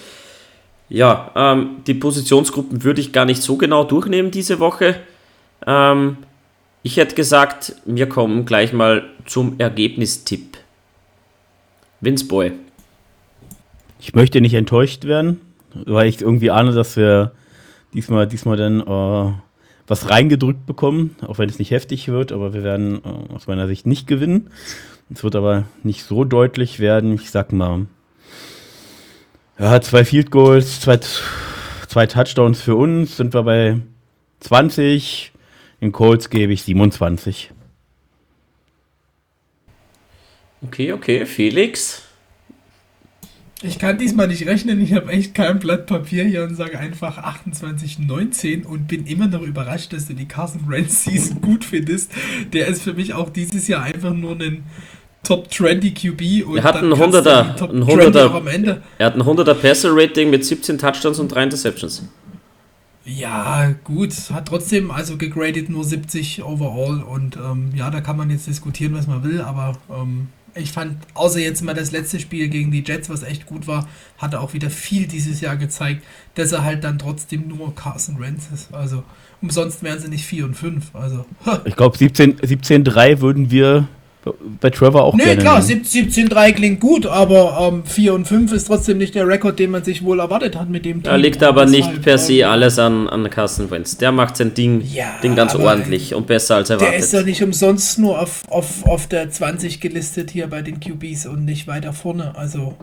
Ja, 0.90 1.32
ähm, 1.36 1.78
die 1.88 1.94
Positionsgruppen 1.94 2.84
würde 2.84 3.02
ich 3.02 3.14
gar 3.14 3.26
nicht 3.26 3.42
so 3.42 3.56
genau 3.56 3.84
durchnehmen 3.84 4.30
diese 4.30 4.60
Woche. 4.60 4.98
Ähm, 5.66 6.18
ich 6.84 6.98
hätte 6.98 7.16
gesagt, 7.16 7.76
wir 7.86 8.10
kommen 8.10 8.46
gleich 8.46 8.74
mal 8.74 9.04
zum 9.26 9.56
Ergebnistipp. 9.60 10.58
Vince 12.02 12.26
Boy. 12.26 12.52
Ich 14.00 14.16
möchte 14.16 14.42
nicht 14.42 14.56
enttäuscht 14.56 15.06
werden, 15.06 15.40
weil 15.74 16.08
ich 16.08 16.22
irgendwie 16.22 16.50
ahne, 16.50 16.74
dass 16.74 16.98
wir 16.98 17.34
diesmal, 17.94 18.28
diesmal 18.28 18.58
dann 18.58 18.82
äh, 18.82 19.34
was 19.88 20.10
reingedrückt 20.10 20.66
bekommen, 20.66 21.16
auch 21.28 21.38
wenn 21.38 21.50
es 21.50 21.60
nicht 21.60 21.72
heftig 21.72 22.08
wird, 22.08 22.32
aber 22.32 22.54
wir 22.54 22.64
werden 22.64 23.02
äh, 23.04 23.34
aus 23.34 23.46
meiner 23.46 23.68
Sicht 23.68 23.86
nicht 23.86 24.08
gewinnen. 24.08 24.50
Es 25.14 25.24
wird 25.24 25.36
aber 25.36 25.66
nicht 25.84 26.04
so 26.04 26.24
deutlich 26.24 26.80
werden. 26.80 27.14
Ich 27.14 27.30
sag 27.30 27.54
mal, 27.54 27.86
ja, 29.60 29.80
zwei 29.82 30.04
Field 30.04 30.32
Goals, 30.32 30.82
zwei, 30.82 31.00
zwei 31.88 32.08
Touchdowns 32.08 32.62
für 32.62 32.76
uns, 32.76 33.18
sind 33.18 33.34
wir 33.34 33.44
bei 33.44 33.78
20. 34.40 35.34
In 35.80 35.92
Colts 35.92 36.30
gebe 36.30 36.54
ich 36.54 36.64
27. 36.64 37.52
Okay, 40.64 40.94
okay, 40.94 41.26
Felix. 41.26 42.04
Ich 43.64 43.78
kann 43.78 44.00
diesmal 44.00 44.28
nicht 44.28 44.48
rechnen, 44.48 44.82
ich 44.82 44.94
habe 44.94 45.12
echt 45.12 45.36
kein 45.36 45.60
Blatt 45.60 45.86
Papier 45.86 46.24
hier 46.24 46.44
und 46.44 46.56
sage 46.56 46.80
einfach 46.80 47.20
28,19 47.20 48.66
und 48.66 48.88
bin 48.88 49.06
immer 49.06 49.28
noch 49.28 49.44
überrascht, 49.44 49.94
dass 49.94 50.08
du 50.08 50.14
die 50.14 50.28
Carson 50.28 50.68
Wentz 50.68 51.04
Season 51.04 51.42
gut 51.42 51.64
findest. 51.64 52.12
Der 52.54 52.68
ist 52.68 52.82
für 52.82 52.94
mich 52.94 53.14
auch 53.14 53.30
dieses 53.30 53.68
Jahr 53.68 53.84
einfach 53.84 54.14
nur 54.14 54.40
ein 54.40 54.64
Top 55.24 55.54
20 55.54 55.94
QB 55.94 56.48
und 56.48 56.58
er 56.58 56.64
hat 56.64 56.78
ein 56.78 56.92
100er, 56.92 57.70
ein 57.70 57.84
100er 57.84 58.32
am 58.32 58.48
Ende. 58.48 58.82
Er 58.98 59.06
hat 59.06 59.16
ein 59.16 59.22
100er 59.22 59.54
Passer 59.54 59.90
Rating 59.94 60.32
mit 60.32 60.44
17 60.44 60.80
Touchdowns 60.80 61.20
und 61.20 61.28
3 61.28 61.44
Interceptions. 61.44 62.04
Ja, 63.06 63.74
gut, 63.84 64.14
hat 64.32 64.48
trotzdem 64.48 64.90
also 64.90 65.18
gegradet 65.18 65.70
nur 65.70 65.84
70 65.84 66.44
overall 66.44 67.04
und 67.04 67.36
ähm, 67.36 67.72
ja, 67.76 67.92
da 67.92 68.02
kann 68.02 68.18
man 68.18 68.32
jetzt 68.32 68.48
diskutieren, 68.48 68.96
was 68.96 69.06
man 69.06 69.24
will, 69.24 69.42
aber 69.42 69.78
ähm, 69.92 70.30
ich 70.56 70.72
fand, 70.72 70.98
außer 71.14 71.40
jetzt 71.40 71.62
mal 71.62 71.74
das 71.74 71.92
letzte 71.92 72.20
Spiel 72.20 72.50
gegen 72.50 72.72
die 72.72 72.84
Jets, 72.86 73.10
was 73.10 73.24
echt 73.24 73.46
gut 73.46 73.68
war, 73.68 73.88
hat 74.18 74.34
er 74.34 74.42
auch 74.42 74.54
wieder 74.54 74.70
viel 74.70 75.08
dieses 75.08 75.42
Jahr 75.42 75.58
gezeigt, 75.58 76.04
dass 76.36 76.52
er 76.52 76.64
halt 76.64 76.84
dann 76.84 77.00
trotzdem 77.00 77.48
nur 77.48 77.74
Carson 77.76 78.20
Wentz 78.20 78.48
ist. 78.54 78.74
Also 78.74 79.04
umsonst 79.42 79.84
wären 79.84 80.00
sie 80.00 80.10
nicht 80.10 80.26
4 80.26 80.46
und 80.46 80.56
5. 80.56 80.96
Also, 80.96 81.26
ich 81.66 81.76
glaube, 81.76 81.98
17-3 81.98 82.46
17 82.46 83.22
würden 83.22 83.52
wir 83.52 83.88
bei 84.60 84.70
Trevor 84.70 85.04
auch 85.04 85.16
nee, 85.16 85.24
gerne. 85.24 85.38
Nee, 85.38 85.42
klar, 85.42 85.62
17-3 85.62 86.54
klingt 86.54 86.80
gut, 86.80 87.08
aber 87.08 87.72
ähm, 87.74 87.84
4 87.84 88.14
und 88.14 88.28
5 88.28 88.52
ist 88.54 88.66
trotzdem 88.66 89.00
nicht 89.00 89.16
der 89.16 89.28
Rekord, 89.28 89.58
den 89.58 89.72
man 89.72 89.84
sich 89.84 90.04
wohl 90.04 90.20
erwartet 90.20 90.56
hat 90.56 90.70
mit 90.70 90.86
dem 90.86 91.02
Team. 91.02 91.12
Da 91.12 91.16
liegt 91.16 91.42
aber 91.42 91.66
nicht 91.66 91.88
halt, 91.88 92.04
per 92.04 92.20
se 92.20 92.48
alles 92.48 92.78
an, 92.78 93.10
an 93.10 93.28
Carson 93.32 93.72
Wentz. 93.72 93.98
Der 93.98 94.12
macht 94.12 94.38
sein 94.38 94.54
Ding, 94.54 94.82
ja, 94.82 95.18
Ding 95.24 95.36
ganz 95.36 95.56
ordentlich 95.56 96.14
und 96.14 96.28
besser 96.28 96.58
als 96.58 96.70
erwartet. 96.70 96.94
Der 96.94 97.00
ist 97.00 97.14
doch 97.14 97.26
nicht 97.26 97.42
umsonst 97.42 97.98
nur 97.98 98.20
auf, 98.20 98.44
auf, 98.50 98.86
auf 98.86 99.08
der 99.08 99.32
20 99.32 99.80
gelistet 99.80 100.30
hier 100.30 100.48
bei 100.48 100.62
den 100.62 100.80
QBs 100.80 101.26
und 101.26 101.46
nicht 101.46 101.66
weiter 101.66 101.92
vorne. 101.92 102.36
Also. 102.36 102.76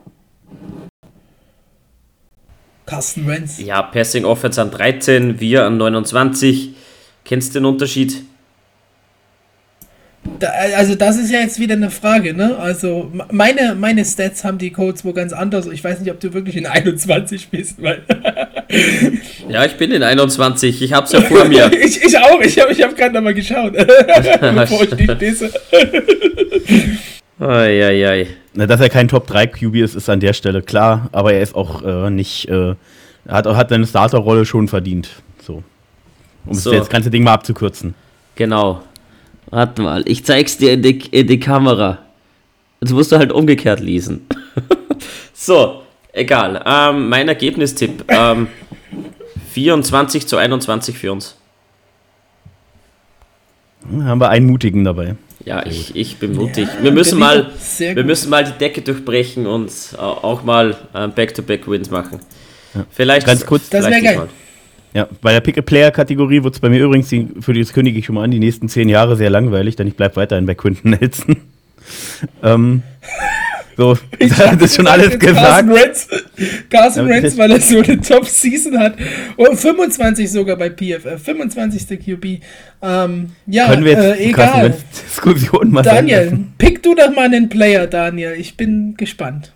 Carsten 2.86 3.28
Wentz. 3.28 3.60
Ja, 3.60 3.82
Passing 3.82 4.24
Offense 4.24 4.60
an 4.60 4.72
13, 4.72 5.38
wir 5.38 5.66
an 5.66 5.76
29. 5.76 6.70
Kennst 7.24 7.54
du 7.54 7.60
den 7.60 7.66
Unterschied? 7.66 8.24
Da, 10.38 10.48
also 10.76 10.94
das 10.94 11.16
ist 11.16 11.30
ja 11.30 11.40
jetzt 11.40 11.58
wieder 11.58 11.74
eine 11.74 11.90
Frage, 11.90 12.34
ne? 12.34 12.56
Also 12.58 13.10
meine, 13.30 13.74
meine 13.74 14.04
Stats 14.04 14.44
haben 14.44 14.58
die 14.58 14.70
Codes 14.70 15.04
wo 15.04 15.12
ganz 15.12 15.32
anders. 15.32 15.66
Ich 15.66 15.82
weiß 15.82 16.00
nicht, 16.00 16.10
ob 16.10 16.20
du 16.20 16.32
wirklich 16.32 16.56
in 16.56 16.66
21 16.66 17.48
bist, 17.48 17.82
weil. 17.82 18.02
ja, 19.48 19.64
ich 19.64 19.76
bin 19.76 19.90
in 19.90 20.02
21. 20.02 20.82
Ich 20.82 20.92
hab's 20.92 21.12
ja 21.12 21.20
vor 21.20 21.44
mir. 21.46 21.70
ich, 21.84 22.02
ich 22.02 22.18
auch. 22.18 22.40
Ich 22.40 22.58
habe 22.60 22.72
ich 22.72 22.82
hab 22.82 22.96
gerade 22.96 23.14
nochmal 23.14 23.34
geschaut, 23.34 23.72
bevor 23.72 24.82
ich 24.82 24.90
dich 24.90 25.20
lese. 25.20 25.52
Eieiei. 27.40 28.26
Na, 28.54 28.66
dass 28.66 28.80
er 28.80 28.88
kein 28.88 29.08
Top 29.08 29.26
3 29.26 29.46
QB 29.46 29.76
ist, 29.76 29.94
ist 29.94 30.08
an 30.08 30.20
der 30.20 30.32
Stelle 30.32 30.62
klar, 30.62 31.08
aber 31.12 31.32
er 31.32 31.42
ist 31.42 31.54
auch 31.54 31.82
äh, 31.84 32.10
nicht, 32.10 32.48
äh, 32.48 32.74
hat, 33.28 33.46
hat 33.46 33.68
seine 33.68 33.86
Starterrolle 33.86 34.44
schon 34.44 34.66
verdient. 34.66 35.10
So. 35.46 35.62
Um 36.44 36.54
so. 36.54 36.72
das 36.72 36.88
ganze 36.88 37.10
Ding 37.10 37.22
mal 37.22 37.34
abzukürzen. 37.34 37.94
Genau. 38.34 38.82
Warte 39.50 39.82
mal, 39.82 40.02
ich 40.06 40.24
zeig's 40.24 40.58
dir 40.58 40.72
in 40.72 40.82
die, 40.82 40.98
in 41.10 41.26
die 41.26 41.40
Kamera. 41.40 41.98
Jetzt 42.80 42.92
musst 42.92 43.12
du 43.12 43.18
halt 43.18 43.32
umgekehrt 43.32 43.80
lesen. 43.80 44.26
so, 45.32 45.82
egal. 46.12 46.62
Ähm, 46.64 47.08
mein 47.08 47.28
Ergebnistipp. 47.28 48.04
Ähm, 48.08 48.48
24 49.52 50.26
zu 50.26 50.36
21 50.36 50.98
für 50.98 51.12
uns. 51.12 51.36
Hm, 53.88 54.04
haben 54.04 54.20
wir 54.20 54.28
einen 54.28 54.46
Mutigen 54.46 54.84
dabei. 54.84 55.16
Ja, 55.44 55.64
ich, 55.64 55.96
ich 55.96 56.18
bin 56.18 56.34
mutig. 56.34 56.68
Ja, 56.76 56.84
wir, 56.84 56.92
müssen 56.92 57.18
mal, 57.18 57.50
wir 57.78 58.04
müssen 58.04 58.28
mal 58.28 58.44
die 58.44 58.52
Decke 58.52 58.82
durchbrechen 58.82 59.46
und 59.46 59.72
auch 59.98 60.42
mal 60.44 60.76
ähm, 60.94 61.12
Back-to-Back-Wins 61.12 61.90
machen. 61.90 62.20
Ja. 62.74 62.84
Vielleicht 62.90 63.26
ganz 63.26 63.46
kurz. 63.46 63.70
Das 63.70 63.86
wäre 63.86 64.02
geil. 64.02 64.16
Mal. 64.18 64.28
Ja, 64.94 65.08
bei 65.20 65.32
der 65.32 65.40
Pick-a-Player-Kategorie 65.40 66.42
wird 66.42 66.54
es 66.54 66.60
bei 66.60 66.68
mir 66.68 66.82
übrigens, 66.82 67.08
die, 67.08 67.28
für 67.40 67.52
das 67.52 67.72
kündige 67.72 67.98
ich 67.98 68.06
schon 68.06 68.14
mal 68.14 68.24
an, 68.24 68.30
die 68.30 68.38
nächsten 68.38 68.68
zehn 68.68 68.88
Jahre 68.88 69.16
sehr 69.16 69.30
langweilig, 69.30 69.76
denn 69.76 69.86
ich 69.86 69.96
bleibe 69.96 70.16
weiterhin 70.16 70.46
bei 70.46 70.54
Quinton 70.54 70.92
Nelson. 70.92 71.36
ähm, 72.42 72.82
so, 73.78 73.96
ich 74.18 74.32
das 74.36 74.60
ist 74.60 74.76
schon 74.76 74.88
alles 74.88 75.18
gesagt. 75.18 75.36
Carson 75.36 75.68
Wentz, 75.70 76.08
Carson 76.68 77.08
Wentz, 77.08 77.38
weil 77.38 77.52
er 77.52 77.60
so 77.60 77.78
eine 77.78 78.00
Top-Season 78.00 78.76
hat. 78.78 78.94
Und 79.36 79.56
25 79.56 80.30
sogar 80.30 80.56
bei 80.56 80.68
PFF, 80.68 81.22
25. 81.22 82.00
QB. 82.00 82.42
Ähm, 82.82 83.30
ja, 83.46 83.68
Können 83.68 83.84
wir 83.84 83.92
jetzt 83.92 84.20
äh, 84.20 84.30
egal. 84.30 84.74
Diskussion 85.06 85.70
machen? 85.70 85.84
Daniel, 85.84 86.38
pick 86.58 86.82
du 86.82 86.96
doch 86.96 87.14
mal 87.14 87.26
einen 87.26 87.48
Player, 87.48 87.86
Daniel. 87.86 88.34
Ich 88.36 88.56
bin 88.56 88.94
gespannt. 88.96 89.52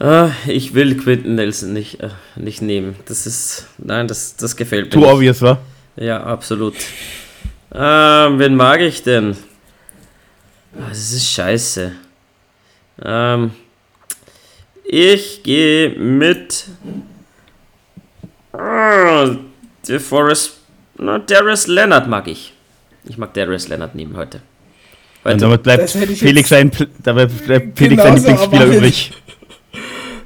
Ah, 0.00 0.30
ich 0.46 0.72
will 0.72 0.96
Quinton 0.96 1.34
Nelson 1.34 1.74
nicht, 1.74 2.00
äh, 2.00 2.08
nicht 2.34 2.62
nehmen. 2.62 2.96
Das 3.04 3.26
ist. 3.26 3.66
Nein, 3.76 4.08
das, 4.08 4.34
das 4.34 4.56
gefällt 4.56 4.86
mir. 4.86 4.90
Too 4.90 5.00
nicht. 5.00 5.10
obvious, 5.10 5.42
wa? 5.42 5.58
Ja, 5.96 6.22
absolut. 6.22 6.74
Ähm, 7.72 8.38
wen 8.38 8.56
mag 8.56 8.80
ich 8.80 9.02
denn? 9.02 9.36
Ah, 10.74 10.88
das 10.88 11.12
ist 11.12 11.30
scheiße. 11.30 11.92
Ähm, 13.04 13.50
ich 14.84 15.42
gehe 15.42 15.90
mit 15.90 16.64
oh, 18.54 19.36
DeForest. 19.86 20.60
Na, 20.96 21.18
Darius 21.18 21.66
Leonard 21.66 22.08
mag 22.08 22.26
ich. 22.26 22.54
Ich 23.04 23.18
mag 23.18 23.34
Darius 23.34 23.68
Leonard 23.68 23.94
nehmen 23.94 24.16
heute. 24.16 24.40
Und 25.22 25.42
damit 25.42 25.62
bleibt 25.62 25.90
Felix 25.90 26.48
sein, 26.48 26.70
damit 27.02 27.44
bleibt 27.44 27.78
Felix 27.78 28.02
sein 28.02 28.16
Lieblingsspieler 28.16 28.66
übrig. 28.66 29.12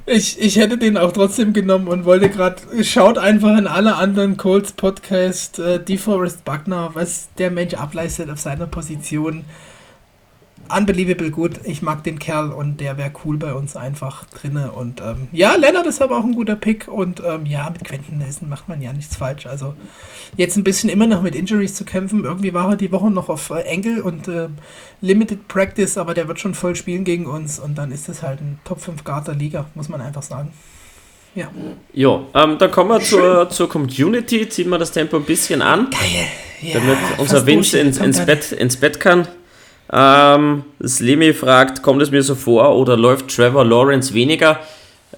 Ich, 0.07 0.39
ich 0.39 0.57
hätte 0.57 0.77
den 0.77 0.97
auch 0.97 1.11
trotzdem 1.11 1.51
genommen 1.51 1.87
und 1.87 2.05
wollte 2.05 2.29
gerade, 2.29 2.61
schaut 2.83 3.17
einfach 3.17 3.57
in 3.57 3.65
alle 3.65 3.95
anderen 3.95 4.37
Colts 4.37 4.71
Podcast, 4.71 5.57
äh, 5.57 5.83
DeForest 5.83 6.45
Buckner, 6.45 6.91
was 6.93 7.29
der 7.39 7.49
Mensch 7.49 7.73
ableistet 7.73 8.29
auf 8.29 8.39
seiner 8.39 8.67
Position 8.67 9.45
unbelievable 10.69 11.31
gut. 11.31 11.53
Ich 11.63 11.81
mag 11.81 12.03
den 12.03 12.19
Kerl 12.19 12.51
und 12.51 12.79
der 12.79 12.97
wäre 12.97 13.11
cool 13.23 13.37
bei 13.37 13.53
uns 13.53 13.75
einfach 13.75 14.25
drinne. 14.25 14.71
Und 14.71 15.01
ähm, 15.01 15.27
ja, 15.31 15.55
Leonard 15.55 15.85
ist 15.87 16.01
aber 16.01 16.17
auch 16.17 16.23
ein 16.23 16.35
guter 16.35 16.55
Pick. 16.55 16.87
Und 16.87 17.21
ähm, 17.25 17.45
ja, 17.45 17.69
mit 17.69 17.83
Quentin 17.83 18.17
Nelson 18.17 18.49
macht 18.49 18.67
man 18.69 18.81
ja 18.81 18.93
nichts 18.93 19.15
falsch. 19.15 19.45
Also 19.45 19.75
jetzt 20.37 20.57
ein 20.57 20.63
bisschen 20.63 20.89
immer 20.89 21.07
noch 21.07 21.21
mit 21.21 21.35
Injuries 21.35 21.75
zu 21.75 21.85
kämpfen. 21.85 22.23
Irgendwie 22.23 22.53
war 22.53 22.71
er 22.71 22.75
die 22.77 22.91
Woche 22.91 23.11
noch 23.11 23.29
auf 23.29 23.49
äh, 23.49 23.61
Engel 23.61 24.01
und 24.01 24.27
äh, 24.27 24.47
Limited 25.01 25.47
Practice, 25.47 25.97
aber 25.97 26.13
der 26.13 26.27
wird 26.27 26.39
schon 26.39 26.53
voll 26.53 26.75
spielen 26.75 27.03
gegen 27.03 27.25
uns. 27.25 27.59
Und 27.59 27.77
dann 27.77 27.91
ist 27.91 28.09
es 28.09 28.23
halt 28.23 28.41
ein 28.41 28.59
Top 28.63 28.81
5 28.81 29.03
Guard 29.03 29.27
der 29.27 29.35
Liga, 29.35 29.65
muss 29.75 29.89
man 29.89 30.01
einfach 30.01 30.23
sagen. 30.23 30.51
Ja. 31.35 31.49
Jo, 31.93 32.27
ähm, 32.33 32.57
dann 32.57 32.71
kommen 32.71 32.89
wir 32.89 33.01
zur, 33.01 33.49
zur 33.51 33.67
Community, 33.67 34.47
ziehen 34.47 34.69
wir 34.69 34.77
das 34.77 34.91
Tempo 34.91 35.17
ein 35.17 35.25
bisschen 35.25 35.61
an. 35.61 35.89
Geil. 35.91 36.27
Ja, 36.61 36.79
damit 36.79 36.97
unser 37.17 37.45
Vince 37.45 37.77
ins, 37.77 37.97
ins, 37.97 38.25
Bett, 38.25 38.53
ins 38.53 38.77
Bett 38.77 38.99
kann. 38.99 39.27
Ähm, 39.91 40.63
Slimy 40.85 41.33
fragt, 41.33 41.83
kommt 41.83 42.01
es 42.01 42.11
mir 42.11 42.23
so 42.23 42.35
vor 42.35 42.75
oder 42.75 42.97
läuft 42.97 43.35
Trevor 43.35 43.65
Lawrence 43.65 44.13
weniger? 44.13 44.59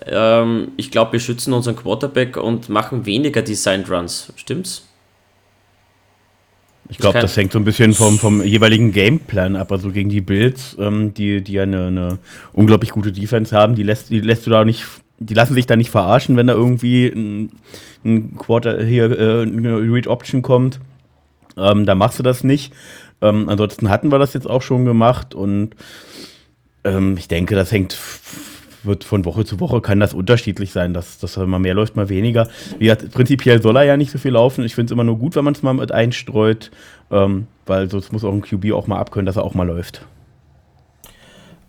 Ähm, 0.05 0.69
ich 0.77 0.91
glaube, 0.91 1.13
wir 1.13 1.19
schützen 1.19 1.53
unseren 1.53 1.75
Quarterback 1.75 2.37
und 2.37 2.69
machen 2.69 3.05
weniger 3.05 3.41
Designed 3.41 3.89
Runs. 3.89 4.33
Stimmt's? 4.35 4.83
Ich 6.89 6.97
glaube, 6.97 7.19
das 7.19 7.35
hängt 7.35 7.51
so 7.51 7.59
ein 7.59 7.65
bisschen 7.65 7.93
vom, 7.93 8.17
vom 8.17 8.41
jeweiligen 8.41 8.93
Gameplan 8.93 9.55
ab. 9.55 9.71
Also 9.71 9.91
gegen 9.91 10.09
die 10.09 10.21
Bills, 10.21 10.75
ähm, 10.79 11.13
die, 11.13 11.41
die 11.41 11.59
eine, 11.59 11.87
eine 11.87 12.19
unglaublich 12.53 12.91
gute 12.91 13.11
Defense 13.11 13.55
haben, 13.55 13.75
die 13.75 13.83
lässt, 13.83 14.09
die 14.09 14.21
lässt 14.21 14.45
du 14.45 14.51
da 14.51 14.63
nicht, 14.63 14.85
die 15.19 15.33
lassen 15.33 15.53
sich 15.53 15.65
da 15.65 15.75
nicht 15.75 15.89
verarschen, 15.89 16.37
wenn 16.37 16.47
da 16.47 16.53
irgendwie 16.53 17.07
ein, 17.07 17.51
ein 18.05 18.37
Quarter 18.37 18.83
hier 18.83 19.11
äh, 19.19 19.41
eine 19.41 19.77
Read 19.79 20.07
Option 20.07 20.41
kommt. 20.41 20.79
Ähm, 21.57 21.85
da 21.85 21.95
machst 21.95 22.19
du 22.19 22.23
das 22.23 22.43
nicht. 22.43 22.71
Ähm, 23.21 23.49
ansonsten 23.49 23.89
hatten 23.89 24.11
wir 24.11 24.19
das 24.19 24.33
jetzt 24.33 24.49
auch 24.49 24.61
schon 24.61 24.85
gemacht 24.85 25.33
und 25.33 25.75
ähm, 26.83 27.15
ich 27.17 27.27
denke, 27.27 27.55
das 27.55 27.71
hängt 27.71 27.97
wird 28.83 29.03
von 29.03 29.25
Woche 29.25 29.45
zu 29.45 29.59
Woche 29.59 29.81
kann 29.81 29.99
das 29.99 30.13
unterschiedlich 30.13 30.71
sein, 30.71 30.93
dass, 30.93 31.19
dass 31.19 31.37
mal 31.37 31.59
mehr 31.59 31.73
läuft, 31.73 31.95
mal 31.95 32.09
weniger. 32.09 32.47
Wie 32.79 32.89
hat, 32.89 33.11
prinzipiell 33.11 33.61
soll 33.61 33.75
er 33.75 33.83
ja 33.83 33.97
nicht 33.97 34.11
so 34.11 34.17
viel 34.17 34.31
laufen. 34.31 34.63
Ich 34.63 34.75
finde 34.75 34.85
es 34.85 34.91
immer 34.91 35.03
nur 35.03 35.17
gut, 35.17 35.35
wenn 35.35 35.43
man 35.43 35.53
es 35.53 35.61
mal 35.61 35.73
mit 35.73 35.91
einstreut, 35.91 36.71
ähm, 37.11 37.47
weil 37.65 37.89
sonst 37.89 38.11
muss 38.11 38.23
auch 38.23 38.33
ein 38.33 38.41
QB 38.41 38.71
auch 38.71 38.87
mal 38.87 38.97
abkönnen, 38.97 39.25
dass 39.25 39.35
er 39.35 39.43
auch 39.43 39.53
mal 39.53 39.67
läuft. 39.67 40.05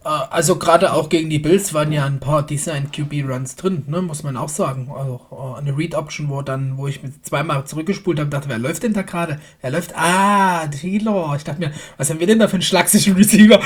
Äh, 0.05 0.09
also 0.09 0.57
gerade 0.57 0.93
auch 0.93 1.09
gegen 1.09 1.31
die 1.31 1.39
Bills 1.39 1.75
waren 1.75 1.93
ja 1.93 2.05
ein 2.05 2.21
paar 2.21 2.45
Design 2.45 2.91
QB 2.91 3.29
Runs 3.29 3.57
drin, 3.57 3.85
ne, 3.87 4.03
muss 4.03 4.23
man 4.23 4.37
auch 4.37 4.49
sagen. 4.49 4.91
Also 4.95 5.21
äh, 5.31 5.59
eine 5.59 5.77
Read 5.77 5.95
Option, 5.95 6.29
wo 6.29 6.43
dann, 6.43 6.77
wo 6.77 6.87
ich 6.87 7.01
zweimal 7.23 7.65
zurückgespult 7.65 8.19
habe, 8.21 8.31
dachte, 8.31 8.49
wer 8.49 8.59
läuft 8.59 8.83
denn 8.83 8.93
da 8.93 9.03
gerade? 9.03 9.39
Wer 9.61 9.71
läuft? 9.71 9.93
Ah, 9.97 10.67
Taylor. 10.67 11.35
Ich 11.37 11.45
dachte 11.45 11.61
mir, 11.61 11.73
was 11.97 12.11
haben 12.11 12.21
wir 12.21 12.27
denn 12.27 12.39
da 12.39 12.49
für 12.49 12.55
einen 12.55 12.63
schlagsigen 12.63 13.15
Receiver? 13.15 13.61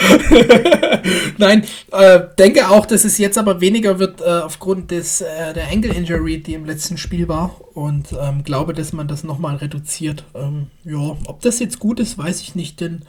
Nein, 1.38 1.64
äh, 1.92 2.20
denke 2.38 2.68
auch, 2.68 2.86
dass 2.86 3.04
es 3.04 3.18
jetzt 3.18 3.38
aber 3.38 3.60
weniger 3.60 3.98
wird 3.98 4.20
äh, 4.20 4.24
aufgrund 4.24 4.90
des 4.90 5.20
äh, 5.20 5.52
der 5.54 5.68
Ankle 5.70 5.94
Injury, 5.94 6.42
die 6.42 6.54
im 6.54 6.64
letzten 6.64 6.96
Spiel 6.96 7.28
war 7.28 7.56
und 7.74 8.08
ähm, 8.20 8.44
glaube, 8.44 8.72
dass 8.72 8.92
man 8.92 9.08
das 9.08 9.24
nochmal 9.24 9.56
reduziert. 9.56 10.24
Ähm, 10.34 10.68
ja, 10.84 11.16
ob 11.26 11.40
das 11.40 11.58
jetzt 11.58 11.78
gut 11.78 12.00
ist, 12.00 12.18
weiß 12.18 12.40
ich 12.40 12.54
nicht, 12.54 12.80
denn 12.80 13.02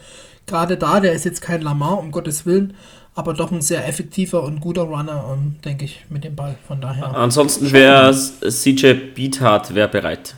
gerade 0.46 0.78
da, 0.78 1.00
der 1.00 1.14
ist 1.14 1.26
jetzt 1.26 1.42
kein 1.42 1.62
Lamar, 1.62 2.00
um 2.00 2.12
Gottes 2.12 2.46
Willen 2.46 2.74
aber 3.16 3.34
doch 3.34 3.52
ein 3.52 3.62
sehr 3.62 3.88
effektiver 3.88 4.44
und 4.44 4.60
guter 4.60 4.84
Runner, 4.84 5.26
um, 5.28 5.34
ähm, 5.34 5.56
denke 5.64 5.86
ich, 5.86 6.06
mit 6.10 6.24
dem 6.24 6.36
Ball. 6.36 6.56
Von 6.68 6.82
daher. 6.82 7.16
Ansonsten 7.16 7.72
wäre 7.72 8.14
CJ 8.14 8.94
Beathard 9.16 9.74
wäre 9.76 9.88
bereit. 9.88 10.36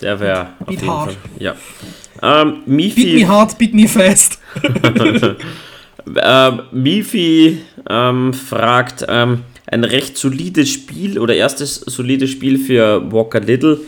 Der 0.00 0.18
wäre 0.18 0.48
auf 0.60 0.70
jeden 0.70 0.88
hard. 0.88 1.12
Fall. 1.12 1.16
Ja. 1.38 1.54
Ähm, 2.22 2.62
Mifi, 2.66 3.04
beat 3.04 3.14
me 3.14 3.28
hard, 3.28 3.58
beat 3.58 3.74
me 3.74 3.88
fast. 3.88 4.38
ähm, 6.16 6.62
Mifi 6.72 7.60
ähm, 7.88 8.34
fragt, 8.34 9.04
ähm, 9.08 9.44
ein 9.66 9.84
recht 9.84 10.16
solides 10.16 10.70
Spiel 10.70 11.18
oder 11.18 11.34
erstes 11.34 11.76
solides 11.76 12.30
Spiel 12.30 12.58
für 12.58 13.10
Walker 13.12 13.40
Little. 13.40 13.80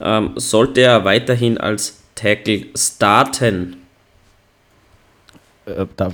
Ähm, 0.00 0.32
sollte 0.36 0.82
er 0.82 1.04
weiterhin 1.04 1.58
als 1.58 2.02
Tackle 2.14 2.66
starten? 2.74 3.76
Äh, 5.64 5.86
da 5.96 6.12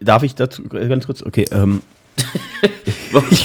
Darf 0.00 0.22
ich 0.22 0.34
dazu 0.34 0.64
ganz 0.64 1.06
kurz? 1.06 1.22
Okay. 1.22 1.46
Ähm, 1.50 1.82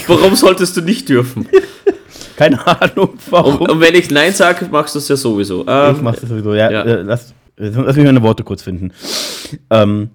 warum 0.08 0.36
solltest 0.36 0.78
du 0.78 0.82
nicht 0.82 1.10
dürfen? 1.10 1.48
Keine 2.36 2.66
Ahnung, 2.66 3.10
warum. 3.30 3.58
Und, 3.58 3.70
und 3.70 3.80
wenn 3.80 3.94
ich 3.96 4.10
Nein 4.10 4.34
sage, 4.34 4.68
machst 4.72 4.96
du 4.96 5.00
es 5.00 5.08
ja 5.08 5.16
sowieso. 5.16 5.66
Ähm, 5.68 5.96
ich 5.96 6.02
mach's 6.02 6.22
das 6.22 6.30
sowieso, 6.30 6.54
ja. 6.54 6.72
ja. 6.72 6.84
Äh, 6.84 7.02
lass, 7.04 7.34
lass 7.58 7.96
mich 7.96 8.06
meine 8.06 8.22
Worte 8.22 8.44
kurz 8.44 8.64
finden. 8.64 8.92
Ähm, 9.70 10.10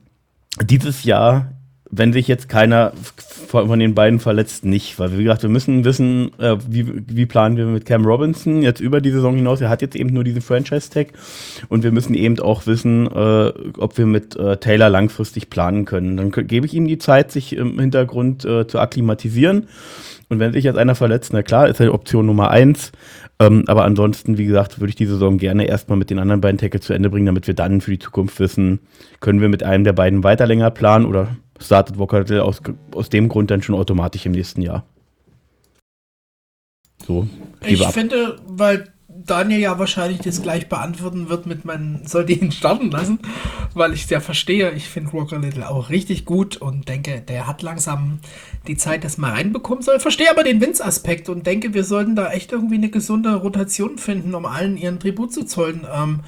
dieses 0.63 1.05
Jahr 1.05 1.53
wenn 1.90 2.12
sich 2.12 2.28
jetzt 2.28 2.48
keiner 2.48 2.93
von 3.48 3.78
den 3.78 3.94
beiden 3.94 4.20
verletzt, 4.20 4.65
nicht. 4.65 4.98
Weil, 4.98 5.16
wie 5.16 5.23
gesagt, 5.23 5.43
wir 5.43 5.48
müssen 5.48 5.85
wissen, 5.85 6.32
äh, 6.39 6.56
wie, 6.69 6.86
wie 7.06 7.27
planen 7.27 7.56
wir 7.56 7.65
mit 7.65 7.86
Cam 7.86 8.05
Robinson 8.05 8.62
jetzt 8.62 8.81
über 8.81 9.01
die 9.01 9.10
Saison 9.10 9.35
hinaus. 9.35 9.60
Er 9.60 9.70
hat 9.70 9.81
jetzt 9.81 9.97
eben 9.97 10.10
nur 10.10 10.24
diesen 10.24 10.43
Franchise-Tag. 10.43 11.09
Und 11.69 11.85
wir 11.85 11.93
müssen 11.93 12.15
eben 12.15 12.39
auch 12.40 12.66
wissen, 12.66 13.06
äh, 13.06 13.52
ob 13.78 13.97
wir 13.97 14.06
mit 14.06 14.36
äh, 14.36 14.59
Taylor 14.59 14.90
langfristig 14.90 15.48
planen 15.48 15.86
können. 15.86 16.16
Dann 16.16 16.31
gebe 16.31 16.66
ich 16.66 16.74
ihm 16.74 16.86
die 16.86 16.98
Zeit, 16.98 17.32
sich 17.32 17.56
im 17.56 17.78
Hintergrund 17.81 18.44
äh, 18.44 18.66
zu 18.66 18.78
akklimatisieren. 18.78 19.69
Und 20.28 20.40
wenn 20.40 20.52
sich 20.52 20.65
jetzt 20.65 20.77
einer 20.77 20.94
verletzt, 20.94 21.32
na 21.32 21.43
klar, 21.43 21.69
ist 21.69 21.81
er 21.81 21.94
Option 21.94 22.27
Nummer 22.27 22.51
eins. 22.51 22.93
Ähm, 23.40 23.65
aber 23.66 23.85
ansonsten, 23.85 24.36
wie 24.36 24.47
gesagt, 24.47 24.81
würde 24.81 24.90
ich 24.90 24.97
die 24.97 25.06
Saison 25.06 25.39
gerne 25.39 25.66
erstmal 25.66 25.97
mit 25.97 26.10
den 26.10 26.19
anderen 26.19 26.40
beiden 26.40 26.59
Tackles 26.59 26.85
zu 26.85 26.93
Ende 26.93 27.09
bringen, 27.09 27.27
damit 27.27 27.47
wir 27.47 27.55
dann 27.55 27.81
für 27.81 27.93
die 27.93 27.98
Zukunft 27.98 28.40
wissen, 28.40 28.81
können 29.20 29.40
wir 29.40 29.48
mit 29.48 29.62
einem 29.62 29.85
der 29.85 29.93
beiden 29.93 30.24
weiter 30.24 30.47
länger 30.47 30.70
planen 30.70 31.06
oder 31.06 31.28
startet 31.59 31.98
Vocal 31.98 32.40
aus, 32.40 32.60
aus 32.94 33.10
dem 33.10 33.28
Grund 33.28 33.51
dann 33.51 33.62
schon 33.62 33.74
automatisch 33.74 34.26
im 34.26 34.32
nächsten 34.32 34.62
Jahr. 34.62 34.85
So, 37.06 37.26
ich 37.64 37.86
ab. 37.86 37.94
finde, 37.94 38.40
weil 38.47 38.93
Daniel 39.09 39.60
ja 39.60 39.78
wahrscheinlich 39.78 40.20
das 40.20 40.43
gleich 40.43 40.68
beantworten 40.68 41.28
wird 41.28 41.47
mit 41.47 41.64
man 41.64 42.06
sollte 42.06 42.32
ihn 42.35 42.52
starten 42.52 42.90
lassen, 42.90 43.18
weil 43.74 43.93
ich 43.93 44.05
es 44.05 44.10
ja 44.10 44.20
verstehe. 44.20 44.72
Ich 44.72 44.89
finde 44.89 45.12
Walker 45.12 45.39
Little 45.39 45.68
auch 45.68 45.90
richtig 45.90 46.24
gut 46.24 46.56
und 46.56 46.89
denke, 46.89 47.20
der 47.20 47.47
hat 47.47 47.62
langsam 47.62 48.20
die 48.66 48.76
Zeit, 48.76 49.05
das 49.05 49.18
mal 49.18 49.32
reinbekommen 49.32 49.82
soll. 49.82 50.01
Verstehe 50.01 50.30
aber 50.30 50.44
den 50.44 50.60
Vince-Aspekt 50.60 51.28
und 51.28 51.47
denke, 51.47 51.74
wir 51.74 51.85
sollten 51.85 52.16
da 52.16 52.30
echt 52.30 52.52
irgendwie 52.52 52.76
eine 52.76 52.90
gesunde 52.90 53.35
Rotation 53.35 53.98
finden, 53.98 54.35
um 54.35 54.47
allen 54.47 54.76
ihren 54.76 55.01
Tribut 55.01 55.32
zu 55.32 55.44
zollen. 55.44 55.86
Ähm, 55.93 56.20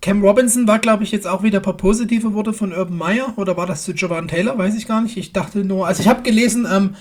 Cam 0.00 0.22
Robinson 0.22 0.66
war, 0.66 0.78
glaube 0.78 1.04
ich, 1.04 1.12
jetzt 1.12 1.26
auch 1.26 1.42
wieder 1.42 1.58
ein 1.58 1.62
paar 1.62 1.76
positive 1.76 2.32
Worte 2.32 2.52
von 2.54 2.72
Urban 2.72 2.96
Meyer. 2.96 3.34
Oder 3.36 3.56
war 3.56 3.66
das 3.66 3.84
zu 3.84 3.92
Jovan 3.92 4.28
Taylor? 4.28 4.56
Weiß 4.56 4.74
ich 4.74 4.86
gar 4.86 5.02
nicht. 5.02 5.16
Ich 5.16 5.32
dachte 5.32 5.64
nur, 5.64 5.86
also 5.86 6.00
ich 6.00 6.08
habe 6.08 6.22
gelesen, 6.22 6.66
ähm, 6.70 6.94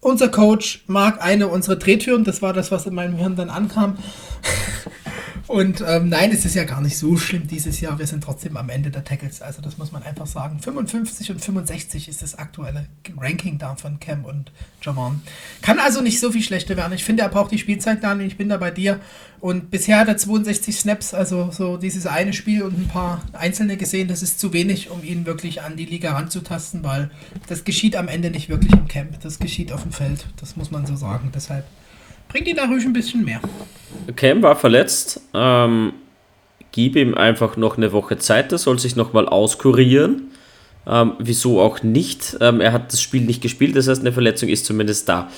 unser 0.00 0.28
Coach 0.28 0.84
mag 0.86 1.22
eine 1.22 1.48
unserer 1.48 1.76
Drehtüren. 1.76 2.24
Das 2.24 2.42
war 2.42 2.52
das, 2.52 2.70
was 2.70 2.86
in 2.86 2.94
meinem 2.94 3.16
Hirn 3.16 3.36
dann 3.36 3.48
ankam. 3.48 3.96
Und 5.48 5.82
ähm, 5.86 6.08
nein, 6.08 6.32
es 6.32 6.44
ist 6.44 6.56
ja 6.56 6.64
gar 6.64 6.80
nicht 6.80 6.98
so 6.98 7.16
schlimm 7.16 7.46
dieses 7.46 7.80
Jahr. 7.80 7.98
Wir 8.00 8.06
sind 8.06 8.24
trotzdem 8.24 8.56
am 8.56 8.68
Ende 8.68 8.90
der 8.90 9.04
Tackles. 9.04 9.42
Also 9.42 9.62
das 9.62 9.78
muss 9.78 9.92
man 9.92 10.02
einfach 10.02 10.26
sagen. 10.26 10.58
55 10.58 11.30
und 11.30 11.44
65 11.44 12.08
ist 12.08 12.22
das 12.22 12.34
aktuelle 12.36 12.86
Ranking 13.16 13.56
da 13.58 13.76
von 13.76 14.00
Cam 14.00 14.24
und 14.24 14.50
Javon. 14.82 15.22
Kann 15.62 15.78
also 15.78 16.00
nicht 16.00 16.18
so 16.18 16.32
viel 16.32 16.42
schlechter 16.42 16.76
werden. 16.76 16.92
Ich 16.94 17.04
finde, 17.04 17.22
er 17.22 17.28
braucht 17.28 17.52
die 17.52 17.58
Spielzeit 17.58 18.02
dann. 18.02 18.20
Ich 18.20 18.36
bin 18.36 18.48
da 18.48 18.56
bei 18.56 18.72
dir. 18.72 18.98
Und 19.38 19.70
bisher 19.70 20.00
hat 20.00 20.08
er 20.08 20.16
62 20.16 20.76
Snaps, 20.76 21.14
also 21.14 21.50
so 21.52 21.76
dieses 21.76 22.06
eine 22.06 22.32
Spiel 22.32 22.62
und 22.62 22.76
ein 22.76 22.88
paar 22.88 23.22
einzelne 23.32 23.76
gesehen. 23.76 24.08
Das 24.08 24.22
ist 24.22 24.40
zu 24.40 24.52
wenig, 24.52 24.90
um 24.90 25.04
ihn 25.04 25.26
wirklich 25.26 25.62
an 25.62 25.76
die 25.76 25.84
Liga 25.84 26.12
ranzutasten, 26.14 26.82
weil 26.82 27.10
das 27.46 27.62
geschieht 27.62 27.94
am 27.94 28.08
Ende 28.08 28.30
nicht 28.30 28.48
wirklich 28.48 28.72
im 28.72 28.88
Camp. 28.88 29.20
Das 29.20 29.38
geschieht 29.38 29.70
auf 29.70 29.82
dem 29.82 29.92
Feld. 29.92 30.26
Das 30.40 30.56
muss 30.56 30.72
man 30.72 30.86
so 30.86 30.96
sagen. 30.96 31.30
Deshalb 31.32 31.64
bringt 32.28 32.48
ihn 32.48 32.56
da 32.56 32.66
ruhig 32.66 32.84
ein 32.84 32.92
bisschen 32.92 33.24
mehr. 33.24 33.40
Cam 34.14 34.42
war 34.42 34.56
verletzt. 34.56 35.20
Ähm, 35.34 35.92
gib 36.72 36.96
ihm 36.96 37.14
einfach 37.14 37.56
noch 37.56 37.76
eine 37.76 37.92
Woche 37.92 38.18
Zeit. 38.18 38.52
Er 38.52 38.58
soll 38.58 38.78
sich 38.78 38.96
nochmal 38.96 39.28
auskurieren. 39.28 40.30
Ähm, 40.86 41.14
wieso 41.18 41.60
auch 41.60 41.82
nicht? 41.82 42.36
Ähm, 42.40 42.60
er 42.60 42.72
hat 42.72 42.92
das 42.92 43.02
Spiel 43.02 43.22
nicht 43.22 43.42
gespielt, 43.42 43.74
das 43.74 43.88
heißt, 43.88 44.02
eine 44.02 44.12
Verletzung 44.12 44.48
ist 44.48 44.66
zumindest 44.66 45.08
da. 45.08 45.30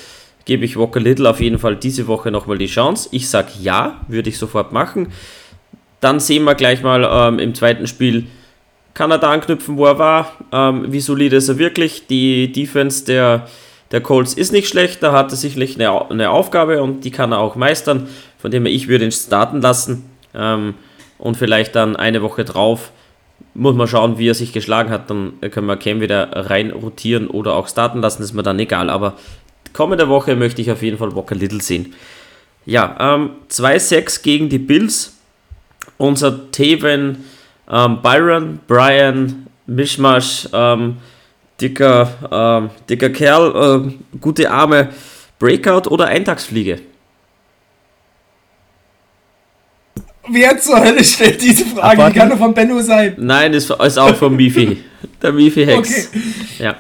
Gebe 0.45 0.65
ich 0.65 0.77
Walker 0.77 1.01
Little 1.01 1.29
auf 1.29 1.41
jeden 1.41 1.59
Fall 1.59 1.77
diese 1.77 2.07
Woche 2.07 2.31
nochmal 2.31 2.59
die 2.59 2.67
Chance. 2.67 3.09
Ich 3.13 3.29
sage 3.29 3.53
ja, 3.61 4.01
würde 4.09 4.29
ich 4.29 4.39
sofort 4.39 4.73
machen. 4.73 5.09
Dann 6.01 6.21
sehen 6.21 6.45
wir 6.45 6.55
gleich 6.55 6.83
mal 6.83 7.09
ähm, 7.11 7.39
im 7.39 7.55
zweiten 7.55 7.87
Spiel, 7.87 8.27
kann 8.95 9.11
er 9.11 9.19
da 9.19 9.31
anknüpfen, 9.31 9.77
wo 9.77 9.87
er 9.87 9.99
war? 9.99 10.33
Ähm, 10.53 10.93
wie 10.93 11.01
solide 11.01 11.37
ist 11.37 11.49
er 11.49 11.59
wirklich? 11.59 12.07
Die 12.07 12.53
Defense 12.53 13.05
der, 13.05 13.47
der 13.91 14.01
Colts 14.01 14.35
ist 14.35 14.53
nicht 14.53 14.69
schlecht, 14.69 15.03
da 15.03 15.13
hat 15.13 15.31
er 15.33 15.37
sicherlich 15.37 15.77
eine, 15.77 16.11
eine 16.11 16.31
Aufgabe 16.31 16.83
und 16.83 17.05
die 17.05 17.11
kann 17.11 17.33
er 17.33 17.39
auch 17.39 17.57
meistern. 17.57 18.09
Von 18.39 18.51
dem 18.51 18.67
her, 18.67 18.75
ich 18.75 18.89
würde 18.89 19.05
ihn 19.05 19.13
starten 19.13 19.61
lassen 19.61 20.05
ähm, 20.35 20.75
und 21.19 21.37
vielleicht 21.37 21.75
dann 21.75 21.97
eine 21.97 22.23
Woche 22.23 22.45
drauf 22.45 22.93
muss 23.55 23.75
man 23.75 23.89
schauen, 23.89 24.19
wie 24.19 24.29
er 24.29 24.35
sich 24.35 24.53
geschlagen 24.53 24.91
hat. 24.91 25.11
Dann 25.11 25.33
können 25.51 25.67
wir 25.67 25.77
Cam 25.77 26.01
wieder 26.01 26.31
rein 26.33 26.71
rotieren 26.71 27.27
oder 27.27 27.55
auch 27.55 27.69
starten 27.69 28.01
lassen, 28.01 28.23
ist 28.23 28.33
mir 28.33 28.43
dann 28.43 28.59
egal. 28.59 28.89
Aber 28.89 29.15
kommende 29.73 30.09
Woche 30.09 30.37
möchte 30.37 30.63
ich 30.63 30.71
auf 30.71 30.83
jeden 30.83 30.99
Fall 30.99 31.15
Walker 31.15 31.35
Little 31.35 31.61
sehen. 31.61 31.95
Ja, 32.67 32.97
ähm, 33.01 33.31
2-6 33.51 34.23
gegen 34.23 34.49
die 34.49 34.59
Bills. 34.59 35.15
Unser 35.97 36.51
Taven 36.53 37.25
ähm, 37.71 38.01
Byron, 38.03 38.61
Brian, 38.67 39.47
Mischmasch, 39.67 40.49
ähm, 40.53 40.99
dicker, 41.61 42.09
ähm, 42.31 42.71
dicker 42.89 43.11
Kerl, 43.11 43.87
äh, 43.87 44.19
gute 44.21 44.51
Arme, 44.51 44.91
Breakout 45.39 45.89
oder 45.89 46.07
Eintagsfliege? 46.07 46.81
Wer 50.31 50.59
zur 50.59 50.81
Hölle 50.81 51.03
stellt 51.03 51.41
diese 51.41 51.65
Frage? 51.65 52.13
Die 52.13 52.19
kann 52.19 52.29
nur 52.29 52.37
von 52.37 52.53
Benno 52.53 52.81
sein. 52.81 53.15
Nein, 53.17 53.55
ist, 53.55 53.71
ist 53.71 53.99
auch 53.99 54.15
von 54.15 54.37
Mifi. 54.37 54.79
Der 55.23 55.33
Mifi 55.33 55.65
Hex. 55.65 56.09
Okay. 56.09 56.21
Ja. 56.59 56.77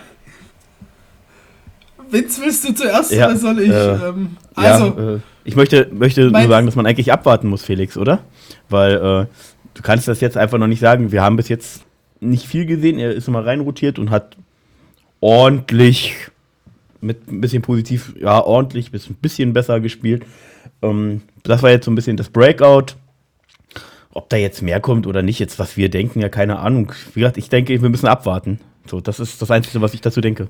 Vince, 2.10 2.40
willst 2.42 2.68
du 2.68 2.74
zuerst 2.74 3.12
ja, 3.12 3.26
oder 3.26 3.36
soll 3.36 3.60
ich? 3.60 3.70
Äh, 3.70 4.08
ähm, 4.08 4.36
also. 4.54 4.84
Ja, 4.86 5.14
äh, 5.14 5.18
ich 5.44 5.56
möchte, 5.56 5.88
möchte 5.92 6.30
nur 6.30 6.46
sagen, 6.46 6.66
dass 6.66 6.76
man 6.76 6.86
eigentlich 6.86 7.10
abwarten 7.10 7.48
muss, 7.48 7.64
Felix, 7.64 7.96
oder? 7.96 8.20
Weil 8.68 8.94
äh, 8.94 9.26
du 9.74 9.82
kannst 9.82 10.08
das 10.08 10.20
jetzt 10.20 10.36
einfach 10.36 10.58
noch 10.58 10.66
nicht 10.66 10.80
sagen. 10.80 11.10
Wir 11.10 11.22
haben 11.22 11.36
bis 11.36 11.48
jetzt 11.48 11.82
nicht 12.20 12.46
viel 12.46 12.66
gesehen. 12.66 12.98
Er 12.98 13.12
ist 13.12 13.28
immer 13.28 13.46
reinrotiert 13.46 13.98
und 13.98 14.10
hat 14.10 14.36
ordentlich, 15.20 16.14
mit 17.00 17.30
ein 17.30 17.40
bisschen 17.40 17.62
positiv, 17.62 18.14
ja, 18.20 18.40
ordentlich, 18.40 18.90
bis 18.90 19.08
ein 19.08 19.14
bisschen 19.14 19.52
besser 19.52 19.80
gespielt. 19.80 20.24
Ähm, 20.82 21.22
das 21.42 21.62
war 21.62 21.70
jetzt 21.70 21.84
so 21.84 21.90
ein 21.90 21.94
bisschen 21.94 22.16
das 22.16 22.28
Breakout. 22.30 22.94
Ob 24.12 24.28
da 24.30 24.36
jetzt 24.36 24.62
mehr 24.62 24.80
kommt 24.80 25.06
oder 25.06 25.22
nicht, 25.22 25.38
jetzt 25.38 25.58
was 25.58 25.76
wir 25.76 25.90
denken, 25.90 26.20
ja, 26.20 26.28
keine 26.28 26.58
Ahnung. 26.58 26.92
Wie 27.14 27.20
gesagt, 27.20 27.36
ich 27.36 27.48
denke, 27.48 27.80
wir 27.80 27.88
müssen 27.88 28.06
abwarten. 28.06 28.58
So, 28.86 29.00
das 29.00 29.20
ist 29.20 29.40
das 29.40 29.50
Einzige, 29.50 29.80
was 29.80 29.94
ich 29.94 30.00
dazu 30.00 30.20
denke. 30.20 30.48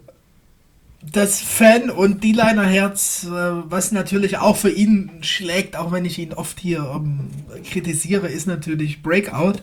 Das 1.12 1.40
Fan- 1.40 1.90
und 1.90 2.24
D-Liner-Herz, 2.24 3.24
äh, 3.24 3.31
was 3.31 3.93
natürlich 3.93 4.39
auch 4.39 4.57
für 4.57 4.70
ihn 4.70 5.11
schlägt, 5.20 5.77
auch 5.77 5.93
wenn 5.93 6.05
ich 6.05 6.19
ihn 6.19 6.32
oft 6.32 6.59
hier 6.59 6.90
um, 6.90 7.31
ähm, 7.55 7.62
kritisiere, 7.62 8.28
ist 8.28 8.47
natürlich 8.47 9.03
Breakout 9.03 9.62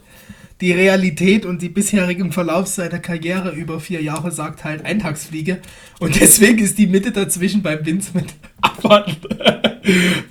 die 0.62 0.72
Realität 0.72 1.46
und 1.46 1.62
die 1.62 1.70
bisherigen 1.70 2.32
Verlauf 2.32 2.68
seiner 2.68 3.00
Karriere 3.00 3.52
über 3.52 3.80
vier 3.82 4.02
Jahre 4.02 4.32
sagt 4.32 4.64
halt 4.64 4.86
Eintagsfliege. 4.86 5.60
Und 6.00 6.20
deswegen 6.20 6.60
ist 6.60 6.78
die 6.78 6.88
Mitte 6.88 7.12
dazwischen 7.12 7.62
beim 7.62 7.86
Vince 7.86 8.12
mit 8.14 8.28
abwarten. 8.62 9.18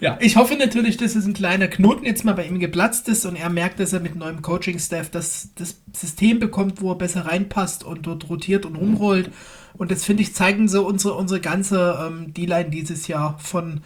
ja, 0.01 0.17
ich 0.21 0.37
hoffe 0.37 0.57
natürlich, 0.57 0.97
dass 0.97 1.15
es 1.15 1.27
ein 1.27 1.35
kleiner 1.35 1.69
Knoten 1.69 2.07
jetzt 2.07 2.25
mal 2.25 2.33
bei 2.33 2.47
ihm 2.47 2.59
geplatzt 2.59 3.09
ist 3.09 3.27
und 3.27 3.37
er 3.37 3.51
merkt, 3.51 3.81
dass 3.81 3.93
er 3.93 4.01
mit 4.01 4.17
neuem 4.17 4.41
Coaching-Staff 4.41 5.11
das, 5.11 5.51
das 5.57 5.77
System 5.93 6.39
bekommt, 6.39 6.81
wo 6.81 6.93
er 6.93 6.99
besser 6.99 7.27
reinpasst 7.27 7.85
und 7.85 8.07
dort 8.07 8.29
rotiert 8.31 8.65
und 8.65 8.77
rumrollt. 8.77 9.31
Und 9.77 9.91
das 9.91 10.05
finde 10.05 10.23
ich 10.23 10.35
zeigen 10.35 10.69
so 10.69 10.87
unsere, 10.87 11.15
unsere 11.15 11.41
ganze 11.41 11.99
ähm, 12.01 12.33
D-Line 12.33 12.71
dieses 12.71 13.09
Jahr 13.09 13.39
von 13.41 13.83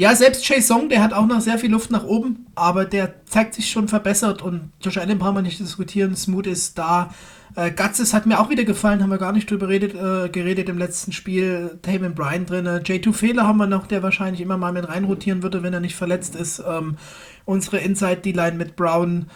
ja, 0.00 0.16
selbst 0.16 0.46
Chase 0.46 0.66
Song, 0.66 0.88
der 0.88 1.02
hat 1.02 1.12
auch 1.12 1.26
noch 1.26 1.42
sehr 1.42 1.58
viel 1.58 1.70
Luft 1.70 1.90
nach 1.90 2.04
oben, 2.04 2.46
aber 2.54 2.86
der 2.86 3.26
zeigt 3.26 3.52
sich 3.52 3.70
schon 3.70 3.86
verbessert 3.86 4.40
und 4.40 4.70
Josh 4.80 4.96
Allen 4.96 5.18
brauchen 5.18 5.34
wir 5.34 5.42
nicht 5.42 5.60
diskutieren. 5.60 6.16
Smooth 6.16 6.46
ist 6.46 6.78
da. 6.78 7.10
Äh, 7.54 7.70
Gutzes 7.70 8.14
hat 8.14 8.24
mir 8.24 8.40
auch 8.40 8.48
wieder 8.48 8.64
gefallen, 8.64 9.02
haben 9.02 9.10
wir 9.10 9.18
gar 9.18 9.34
nicht 9.34 9.50
drüber 9.50 9.68
redet, 9.68 9.94
äh, 9.94 10.30
geredet 10.30 10.70
im 10.70 10.78
letzten 10.78 11.12
Spiel. 11.12 11.78
Taman 11.82 12.14
Bryan 12.14 12.46
drin. 12.46 12.66
J2 12.66 13.12
Fehler 13.12 13.46
haben 13.46 13.58
wir 13.58 13.66
noch, 13.66 13.86
der 13.86 14.02
wahrscheinlich 14.02 14.40
immer 14.40 14.56
mal 14.56 14.72
mit 14.72 14.88
reinrotieren 14.88 15.42
würde, 15.42 15.62
wenn 15.62 15.74
er 15.74 15.80
nicht 15.80 15.96
verletzt 15.96 16.34
ist. 16.34 16.62
Ähm, 16.66 16.96
unsere 17.44 17.76
Inside 17.76 18.22
D-Line 18.22 18.56
mit 18.56 18.76
Brown 18.76 19.26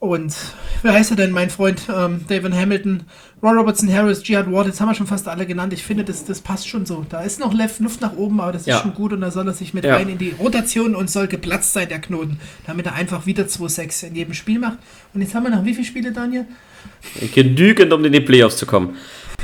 und 0.00 0.34
wer 0.80 0.94
heißt 0.94 1.10
er 1.10 1.16
denn, 1.18 1.30
mein 1.30 1.50
Freund? 1.50 1.82
Ähm, 1.94 2.24
David 2.26 2.54
Hamilton, 2.54 3.02
Ron 3.42 3.58
Robertson, 3.58 3.92
Harris, 3.92 4.26
Jihad 4.26 4.50
Ward, 4.50 4.66
jetzt 4.66 4.80
haben 4.80 4.88
wir 4.88 4.94
schon 4.94 5.06
fast 5.06 5.28
alle 5.28 5.44
genannt. 5.44 5.74
Ich 5.74 5.82
finde, 5.82 6.04
das, 6.04 6.24
das 6.24 6.40
passt 6.40 6.66
schon 6.66 6.86
so. 6.86 7.04
Da 7.06 7.20
ist 7.20 7.38
noch 7.38 7.52
Luft 7.52 8.00
nach 8.00 8.16
oben, 8.16 8.40
aber 8.40 8.52
das 8.52 8.64
ja. 8.64 8.76
ist 8.76 8.82
schon 8.82 8.94
gut 8.94 9.12
und 9.12 9.20
da 9.20 9.30
soll 9.30 9.46
er 9.46 9.52
sich 9.52 9.74
mit 9.74 9.84
ja. 9.84 9.96
rein 9.96 10.08
in 10.08 10.16
die 10.16 10.34
Rotation 10.38 10.94
und 10.94 11.10
soll 11.10 11.26
geplatzt 11.26 11.74
sein, 11.74 11.90
der 11.90 12.00
Knoten, 12.00 12.40
damit 12.66 12.86
er 12.86 12.94
einfach 12.94 13.26
wieder 13.26 13.44
2-6 13.44 14.06
in 14.06 14.14
jedem 14.14 14.32
Spiel 14.32 14.58
macht. 14.58 14.78
Und 15.12 15.20
jetzt 15.20 15.34
haben 15.34 15.42
wir 15.42 15.50
noch 15.50 15.66
wie 15.66 15.74
viele 15.74 15.86
Spiele, 15.86 16.12
Daniel? 16.12 16.46
Genügend, 17.34 17.92
um 17.92 18.02
in 18.02 18.12
die 18.12 18.20
Playoffs 18.20 18.56
zu 18.56 18.64
kommen. 18.64 18.96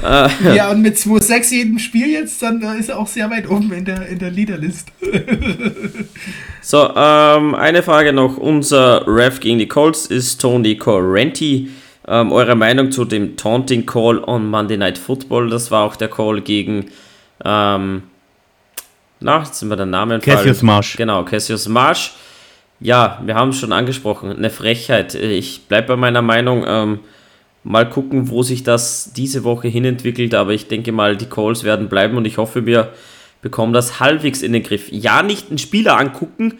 Ja, 0.02 0.70
und 0.70 0.82
mit 0.82 0.96
2-6 0.96 1.54
jedem 1.54 1.78
Spiel 1.78 2.08
jetzt, 2.08 2.42
dann 2.42 2.60
ist 2.78 2.88
er 2.88 2.98
auch 2.98 3.06
sehr 3.06 3.30
weit 3.30 3.48
oben 3.48 3.72
in 3.72 3.84
der, 3.84 4.06
in 4.06 4.18
der 4.18 4.30
Leaderlist. 4.30 4.88
so, 6.60 6.90
ähm, 6.94 7.54
eine 7.54 7.82
Frage 7.82 8.12
noch. 8.12 8.36
Unser 8.36 9.06
Ref 9.06 9.40
gegen 9.40 9.58
die 9.58 9.68
Colts 9.68 10.06
ist 10.06 10.40
Tony 10.40 10.76
Correnti. 10.76 11.70
Ähm, 12.08 12.30
eure 12.30 12.54
Meinung 12.54 12.92
zu 12.92 13.04
dem 13.04 13.36
Taunting 13.36 13.84
Call 13.86 14.22
on 14.22 14.48
Monday 14.48 14.76
Night 14.76 14.98
Football? 14.98 15.50
Das 15.50 15.70
war 15.70 15.84
auch 15.84 15.96
der 15.96 16.08
Call 16.08 16.40
gegen, 16.40 16.86
ähm, 17.44 18.02
na, 19.20 19.42
jetzt 19.42 19.58
sind 19.58 19.70
wir 19.70 19.76
der 19.76 19.86
Name 19.86 20.20
Cassius 20.20 20.62
Marsh. 20.62 20.96
Genau, 20.96 21.24
Cassius 21.24 21.68
Marsh. 21.68 22.12
Ja, 22.78 23.20
wir 23.24 23.34
haben 23.34 23.48
es 23.48 23.58
schon 23.58 23.72
angesprochen, 23.72 24.36
eine 24.36 24.50
Frechheit. 24.50 25.14
Ich 25.14 25.62
bleibe 25.66 25.88
bei 25.88 25.96
meiner 25.96 26.22
Meinung. 26.22 26.64
Ähm, 26.66 27.00
Mal 27.68 27.90
gucken, 27.90 28.30
wo 28.30 28.44
sich 28.44 28.62
das 28.62 29.10
diese 29.16 29.42
Woche 29.42 29.66
hinentwickelt, 29.66 30.34
aber 30.34 30.52
ich 30.52 30.68
denke 30.68 30.92
mal, 30.92 31.16
die 31.16 31.26
Calls 31.26 31.64
werden 31.64 31.88
bleiben 31.88 32.16
und 32.16 32.24
ich 32.24 32.38
hoffe, 32.38 32.64
wir 32.64 32.92
bekommen 33.42 33.72
das 33.72 33.98
halbwegs 33.98 34.42
in 34.42 34.52
den 34.52 34.62
Griff. 34.62 34.88
Ja, 34.92 35.24
nicht 35.24 35.48
einen 35.48 35.58
Spieler 35.58 35.98
angucken, 35.98 36.54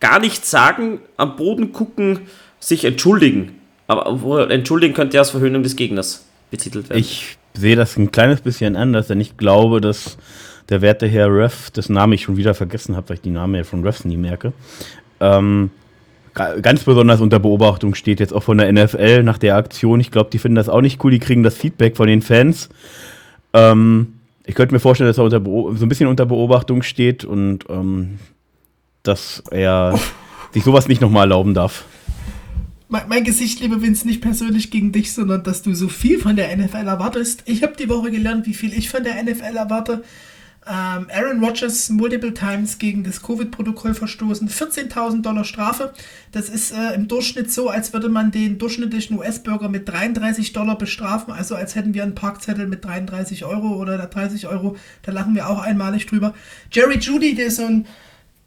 gar 0.00 0.20
nichts 0.20 0.50
sagen, 0.50 1.00
am 1.18 1.36
Boden 1.36 1.72
gucken, 1.72 2.20
sich 2.60 2.86
entschuldigen. 2.86 3.58
Aber 3.86 4.50
entschuldigen 4.50 4.94
könnte 4.94 5.16
ja 5.16 5.20
als 5.20 5.32
Verhöhnung 5.32 5.62
des 5.62 5.76
Gegners 5.76 6.24
betitelt 6.50 6.88
werden. 6.88 6.98
Ich 6.98 7.36
sehe 7.52 7.76
das 7.76 7.98
ein 7.98 8.10
kleines 8.10 8.40
bisschen 8.40 8.74
anders, 8.74 9.08
denn 9.08 9.20
ich 9.20 9.36
glaube, 9.36 9.82
dass 9.82 10.16
der 10.70 10.80
werte 10.80 11.06
Herr 11.06 11.28
Ref, 11.28 11.70
dessen 11.70 11.92
Name 11.92 12.14
ich 12.14 12.22
schon 12.22 12.38
wieder 12.38 12.54
vergessen 12.54 12.96
habe, 12.96 13.10
weil 13.10 13.16
ich 13.16 13.22
die 13.22 13.28
Namen 13.28 13.54
ja 13.56 13.64
von 13.64 13.84
Refs 13.84 14.06
nie 14.06 14.16
merke, 14.16 14.54
ähm, 15.20 15.70
ganz 16.34 16.84
besonders 16.84 17.20
unter 17.20 17.38
Beobachtung 17.38 17.94
steht, 17.94 18.20
jetzt 18.20 18.32
auch 18.32 18.42
von 18.42 18.58
der 18.58 18.72
NFL 18.72 19.22
nach 19.22 19.38
der 19.38 19.56
Aktion. 19.56 20.00
Ich 20.00 20.10
glaube, 20.10 20.30
die 20.30 20.38
finden 20.38 20.56
das 20.56 20.68
auch 20.68 20.80
nicht 20.80 21.02
cool, 21.04 21.10
die 21.10 21.18
kriegen 21.18 21.42
das 21.42 21.54
Feedback 21.54 21.96
von 21.96 22.06
den 22.06 22.22
Fans. 22.22 22.68
Ähm, 23.52 24.14
ich 24.44 24.54
könnte 24.54 24.74
mir 24.74 24.80
vorstellen, 24.80 25.08
dass 25.08 25.18
er 25.18 25.24
unter 25.24 25.42
so 25.44 25.84
ein 25.84 25.88
bisschen 25.88 26.08
unter 26.08 26.26
Beobachtung 26.26 26.82
steht 26.82 27.24
und 27.24 27.66
ähm, 27.68 28.18
dass 29.02 29.42
er 29.50 29.98
sich 30.52 30.64
sowas 30.64 30.88
nicht 30.88 31.00
nochmal 31.00 31.24
erlauben 31.24 31.54
darf. 31.54 31.84
Mein, 32.88 33.08
mein 33.08 33.24
Gesicht, 33.24 33.60
liebe 33.60 33.80
Vince, 33.80 34.06
nicht 34.06 34.20
persönlich 34.20 34.70
gegen 34.70 34.92
dich, 34.92 35.12
sondern 35.12 35.42
dass 35.42 35.62
du 35.62 35.74
so 35.74 35.88
viel 35.88 36.18
von 36.18 36.36
der 36.36 36.54
NFL 36.56 36.86
erwartest. 36.86 37.42
Ich 37.46 37.62
habe 37.62 37.74
die 37.78 37.88
Woche 37.88 38.10
gelernt, 38.10 38.46
wie 38.46 38.54
viel 38.54 38.72
ich 38.72 38.90
von 38.90 39.04
der 39.04 39.22
NFL 39.22 39.56
erwarte. 39.56 40.02
Ähm, 40.64 41.08
Aaron 41.12 41.42
Rodgers 41.42 41.88
multiple 41.88 42.32
times 42.32 42.78
gegen 42.78 43.02
das 43.02 43.20
Covid-Protokoll 43.22 43.94
verstoßen. 43.94 44.48
14.000 44.48 45.22
Dollar 45.22 45.44
Strafe. 45.44 45.92
Das 46.30 46.48
ist 46.48 46.72
äh, 46.72 46.94
im 46.94 47.08
Durchschnitt 47.08 47.50
so, 47.50 47.68
als 47.68 47.92
würde 47.92 48.08
man 48.08 48.30
den 48.30 48.58
durchschnittlichen 48.58 49.18
US-Bürger 49.18 49.68
mit 49.68 49.88
33 49.88 50.52
Dollar 50.52 50.78
bestrafen. 50.78 51.32
Also 51.32 51.56
als 51.56 51.74
hätten 51.74 51.94
wir 51.94 52.04
einen 52.04 52.14
Parkzettel 52.14 52.68
mit 52.68 52.84
33 52.84 53.44
Euro 53.44 53.74
oder 53.74 53.98
30 53.98 54.46
Euro. 54.46 54.76
Da 55.02 55.10
lachen 55.10 55.34
wir 55.34 55.48
auch 55.48 55.58
einmalig 55.58 56.06
drüber. 56.06 56.32
Jerry 56.70 56.98
Judy, 56.98 57.34
der 57.34 57.46
ist 57.46 57.56
so 57.56 57.66
ein 57.66 57.86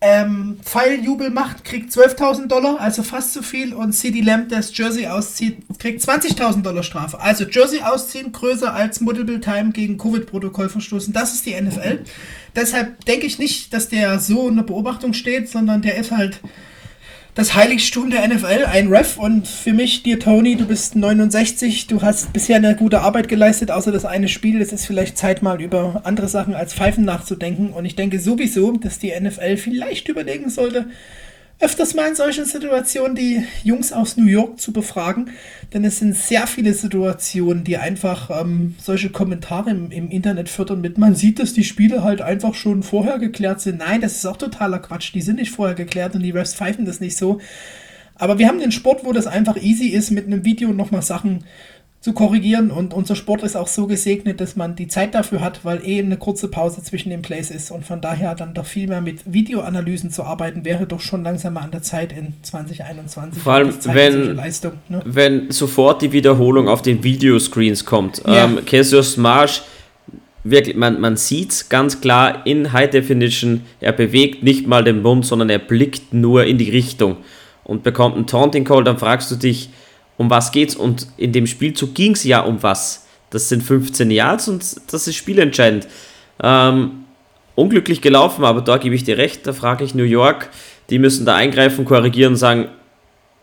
ähm, 0.08 0.60
Pfeiljubel 0.62 1.32
macht, 1.32 1.66
kriegt 1.66 1.92
12.000 1.92 2.46
Dollar, 2.46 2.80
also 2.80 3.02
fast 3.02 3.34
so 3.34 3.42
viel. 3.42 3.74
Und 3.74 3.94
CD 3.94 4.22
Lamb, 4.22 4.50
der 4.50 4.60
das 4.60 4.78
Jersey 4.78 5.08
auszieht, 5.08 5.58
kriegt 5.80 6.04
20.000 6.04 6.62
Dollar 6.62 6.84
Strafe. 6.84 7.20
Also 7.20 7.46
Jersey 7.46 7.82
ausziehen, 7.82 8.32
größer 8.32 8.72
als 8.72 9.02
Multiple 9.02 9.42
Time 9.42 9.72
gegen 9.72 9.98
Covid-Protokoll 9.98 10.70
verstoßen. 10.70 11.12
Das 11.12 11.34
ist 11.34 11.48
die 11.48 11.60
NFL. 11.60 12.04
Deshalb 12.56 13.04
denke 13.06 13.26
ich 13.26 13.40
nicht, 13.40 13.74
dass 13.74 13.90
der 13.90 14.20
so 14.20 14.48
in 14.48 14.58
der 14.58 14.64
Beobachtung 14.64 15.14
steht, 15.14 15.50
sondern 15.50 15.82
der 15.82 15.98
ist 15.98 16.12
halt 16.12 16.40
das 17.36 17.54
Heiligtum 17.54 18.10
der 18.10 18.26
NFL, 18.28 18.66
ein 18.66 18.88
Ref. 18.88 19.18
Und 19.18 19.48
für 19.48 19.74
mich, 19.74 20.04
dir 20.04 20.20
Tony, 20.20 20.56
du 20.56 20.66
bist 20.66 20.96
69, 20.96 21.88
du 21.88 22.02
hast 22.02 22.32
bisher 22.32 22.56
eine 22.56 22.76
gute 22.78 23.02
Arbeit 23.02 23.28
geleistet, 23.28 23.72
außer 23.72 23.92
das 23.92 24.06
eine 24.06 24.30
Spiel. 24.30 24.62
Es 24.62 24.72
ist 24.72 24.86
vielleicht 24.86 25.18
Zeit, 25.18 25.42
mal 25.42 25.62
über 25.62 26.02
andere 26.06 26.30
Sachen 26.30 26.56
als 26.56 26.74
Pfeifen 26.74 27.04
nachzudenken. 27.04 27.74
Und 27.74 27.84
ich 27.84 27.98
denke 27.98 28.20
sowieso, 28.20 28.72
dass 28.78 29.00
die 29.00 29.14
NFL 29.20 29.58
vielleicht 29.58 30.08
überlegen 30.08 30.50
sollte, 30.50 30.88
öfters 31.60 31.94
mal 31.94 32.10
in 32.10 32.16
solchen 32.16 32.46
Situationen 32.46 33.16
die 33.16 33.46
Jungs 33.64 33.94
aus 33.94 34.18
New 34.18 34.26
York 34.26 34.60
zu 34.60 34.74
befragen, 34.74 35.32
denn 35.74 35.86
es 35.86 36.00
sind 36.00 36.16
sehr 36.16 36.48
viele 36.48 36.74
Situationen, 36.74 37.64
die 37.64 37.78
einfach 37.78 38.30
ähm, 38.42 38.76
solche 38.82 39.10
Kommentare 39.10 39.70
im, 39.70 39.90
im, 39.90 40.10
Internet 40.10 40.50
fördern 40.50 40.82
mit, 40.82 40.98
man 40.98 41.16
sieht, 41.16 41.40
dass 41.40 41.54
die 41.54 41.64
Spiele 41.64 42.04
halt 42.04 42.22
einfach 42.22 42.54
schon 42.54 42.84
vorher 42.84 43.20
geklärt 43.20 43.62
sind. 43.62 43.80
Nein, 43.80 44.02
das 44.02 44.18
ist 44.18 44.26
auch 44.26 44.38
totaler 44.38 44.80
Quatsch, 44.80 45.14
die 45.14 45.22
sind 45.22 45.38
nicht 45.38 45.52
vorher 45.52 45.76
geklärt 45.76 46.16
und 46.16 46.24
die 46.24 46.32
Refs 46.32 46.56
pfeifen 46.56 46.86
das 46.86 47.00
nicht 47.00 47.18
so. 47.18 47.40
Aber 48.18 48.40
wir 48.40 48.48
haben 48.48 48.60
den 48.60 48.72
Sport, 48.72 49.04
wo 49.04 49.12
das 49.12 49.28
einfach 49.28 49.58
easy 49.58 49.88
ist, 49.88 50.12
mit 50.12 50.26
einem 50.26 50.46
Video 50.46 50.70
nochmal 50.72 51.02
Sachen 51.02 51.44
zu 52.06 52.14
korrigieren. 52.14 52.70
Und 52.70 52.94
unser 52.94 53.16
Sport 53.16 53.42
ist 53.42 53.56
auch 53.58 53.66
so 53.66 53.88
gesegnet, 53.88 54.40
dass 54.40 54.56
man 54.56 54.76
die 54.76 54.88
Zeit 54.88 55.16
dafür 55.16 55.42
hat, 55.42 55.62
weil 55.66 55.82
eh 55.84 55.98
eine 55.98 56.18
kurze 56.18 56.50
Pause 56.50 56.84
zwischen 56.84 57.10
den 57.10 57.24
Plays 57.24 57.50
ist. 57.50 57.72
Und 57.72 57.84
von 57.84 58.00
daher 58.00 58.36
dann 58.36 58.54
doch 58.54 58.68
viel 58.68 58.88
mehr 58.88 59.02
mit 59.02 59.22
Videoanalysen 59.26 60.12
zu 60.12 60.22
arbeiten, 60.24 60.66
wäre 60.66 60.86
doch 60.86 61.00
schon 61.00 61.24
langsam 61.24 61.54
mal 61.54 61.62
an 61.62 61.72
der 61.72 61.82
Zeit 61.82 62.14
in 62.14 62.36
2021. 62.44 63.42
Vor 63.42 63.54
allem, 63.54 63.74
wenn, 63.86 64.36
Leistung, 64.36 64.74
ne? 64.88 65.02
wenn 65.04 65.50
sofort 65.50 66.04
die 66.04 66.12
Wiederholung 66.12 66.68
auf 66.68 66.84
den 66.84 67.04
Videoscreens 67.04 67.86
kommt. 67.86 68.22
Ja. 68.28 68.46
Ähm, 68.46 68.60
Cassius 68.68 69.18
Marsh, 69.18 69.64
wirklich, 70.44 70.76
man, 70.76 71.02
man 71.02 71.18
sieht 71.18 71.54
es 71.54 71.70
ganz 71.70 72.02
klar 72.02 72.46
in 72.46 72.72
High 72.72 72.92
Definition, 72.92 73.62
er 73.80 73.94
bewegt 73.94 74.44
nicht 74.44 74.68
mal 74.68 74.84
den 74.84 75.02
Mund, 75.02 75.26
sondern 75.26 75.50
er 75.50 75.58
blickt 75.58 76.14
nur 76.14 76.46
in 76.46 76.60
die 76.60 76.70
Richtung 76.70 77.18
und 77.64 77.82
bekommt 77.82 78.16
einen 78.16 78.28
Taunting 78.28 78.64
Call, 78.64 78.84
dann 78.84 79.00
fragst 79.00 79.32
du 79.32 79.38
dich, 79.38 79.72
um 80.18 80.30
was 80.30 80.52
geht's? 80.52 80.76
Und 80.76 81.08
in 81.18 81.32
dem 81.32 81.48
Spielzug 81.48 81.94
ging 81.94 82.14
es 82.14 82.24
ja 82.24 82.42
um 82.42 82.62
was. 82.64 83.06
Das 83.30 83.50
sind 83.50 83.64
15 83.64 84.12
Yards 84.12 84.48
und 84.48 84.64
das 84.92 85.08
ist 85.08 85.16
spielentscheidend. 85.16 85.88
Ähm, 86.42 87.06
unglücklich 87.56 88.02
gelaufen, 88.02 88.44
aber 88.46 88.62
da 88.62 88.78
gebe 88.78 88.96
ich 88.96 89.04
dir 89.04 89.18
recht. 89.18 89.46
Da 89.48 89.54
frage 89.54 89.84
ich 89.84 89.96
New 89.96 90.04
York, 90.04 90.50
die 90.90 91.00
müssen 91.00 91.26
da 91.26 91.36
eingreifen, 91.36 91.86
korrigieren 91.86 92.34
und 92.34 92.38
sagen: 92.38 92.70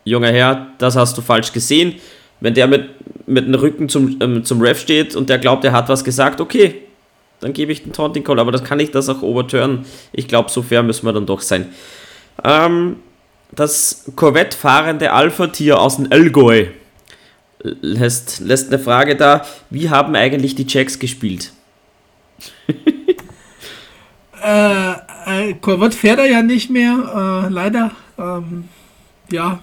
Junger 0.05 0.31
Herr, 0.31 0.67
das 0.77 0.95
hast 0.95 1.17
du 1.17 1.21
falsch 1.21 1.51
gesehen. 1.51 1.95
Wenn 2.39 2.53
der 2.53 2.67
mit, 2.67 2.89
mit 3.27 3.45
dem 3.45 3.55
Rücken 3.55 3.87
zum, 3.87 4.17
ähm, 4.19 4.43
zum 4.43 4.61
Ref 4.61 4.79
steht 4.79 5.15
und 5.15 5.29
der 5.29 5.37
glaubt, 5.37 5.63
er 5.63 5.71
hat 5.71 5.89
was 5.89 6.03
gesagt, 6.03 6.41
okay, 6.41 6.81
dann 7.39 7.53
gebe 7.53 7.71
ich 7.71 7.83
den 7.83 7.93
Taunting 7.93 8.23
Call, 8.23 8.39
aber 8.39 8.51
das 8.51 8.63
kann 8.63 8.79
ich 8.79 8.91
das 8.91 9.09
auch 9.09 9.21
overturnen. 9.21 9.85
Ich 10.11 10.27
glaube, 10.27 10.49
so 10.49 10.61
fair 10.61 10.83
müssen 10.83 11.05
wir 11.05 11.13
dann 11.13 11.25
doch 11.25 11.41
sein. 11.41 11.69
Ähm, 12.43 12.97
das 13.55 14.05
Corvette-fahrende 14.15 15.11
Alpha-Tier 15.11 15.79
aus 15.79 15.97
dem 15.97 16.11
Allgäu 16.11 16.67
lässt, 17.63 18.39
lässt 18.39 18.67
eine 18.67 18.79
Frage 18.79 19.15
da, 19.15 19.45
wie 19.69 19.89
haben 19.89 20.15
eigentlich 20.15 20.55
die 20.55 20.65
Jacks 20.67 20.99
gespielt? 20.99 21.51
äh, 24.43 24.91
äh, 24.91 25.53
Corvette 25.61 25.95
fährt 25.95 26.19
er 26.19 26.29
ja 26.29 26.41
nicht 26.41 26.69
mehr, 26.69 27.45
äh, 27.47 27.49
leider. 27.51 27.91
Ähm, 28.17 28.65
ja, 29.31 29.59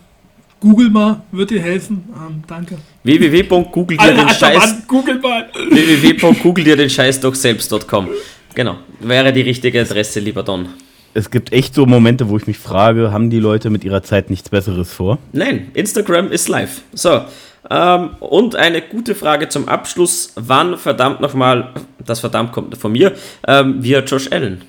Google 0.60 0.90
mal, 0.90 1.22
wird 1.32 1.50
dir 1.50 1.60
helfen. 1.60 2.08
Ähm, 2.14 2.42
danke. 2.46 2.78
www.google 3.02 3.96
dir 3.96 4.14
den 4.14 4.28
Scheiß. 4.28 4.88
Www.google 4.88 6.64
dir 6.64 6.76
den 6.76 6.90
Scheiß 6.90 7.20
doch 7.20 7.34
selbst.com. 7.34 8.08
Genau, 8.54 8.78
wäre 9.00 9.32
die 9.32 9.42
richtige 9.42 9.80
Adresse, 9.82 10.20
lieber 10.20 10.42
Don 10.42 10.68
es 11.14 11.30
gibt 11.30 11.52
echt 11.52 11.74
so 11.74 11.86
Momente, 11.86 12.28
wo 12.28 12.36
ich 12.36 12.46
mich 12.46 12.58
frage, 12.58 13.12
haben 13.12 13.30
die 13.30 13.40
Leute 13.40 13.70
mit 13.70 13.84
ihrer 13.84 14.02
Zeit 14.02 14.30
nichts 14.30 14.48
Besseres 14.48 14.92
vor? 14.92 15.18
Nein, 15.32 15.70
Instagram 15.74 16.30
ist 16.30 16.48
live. 16.48 16.82
So, 16.92 17.22
ähm, 17.68 18.10
und 18.20 18.56
eine 18.56 18.80
gute 18.80 19.14
Frage 19.14 19.48
zum 19.48 19.68
Abschluss. 19.68 20.32
Wann 20.36 20.78
verdammt 20.78 21.20
nochmal, 21.20 21.72
das 22.04 22.20
verdammt 22.20 22.52
kommt 22.52 22.76
von 22.76 22.92
mir, 22.92 23.14
ähm, 23.46 23.82
via 23.82 24.00
Josh 24.00 24.30
Allen? 24.30 24.62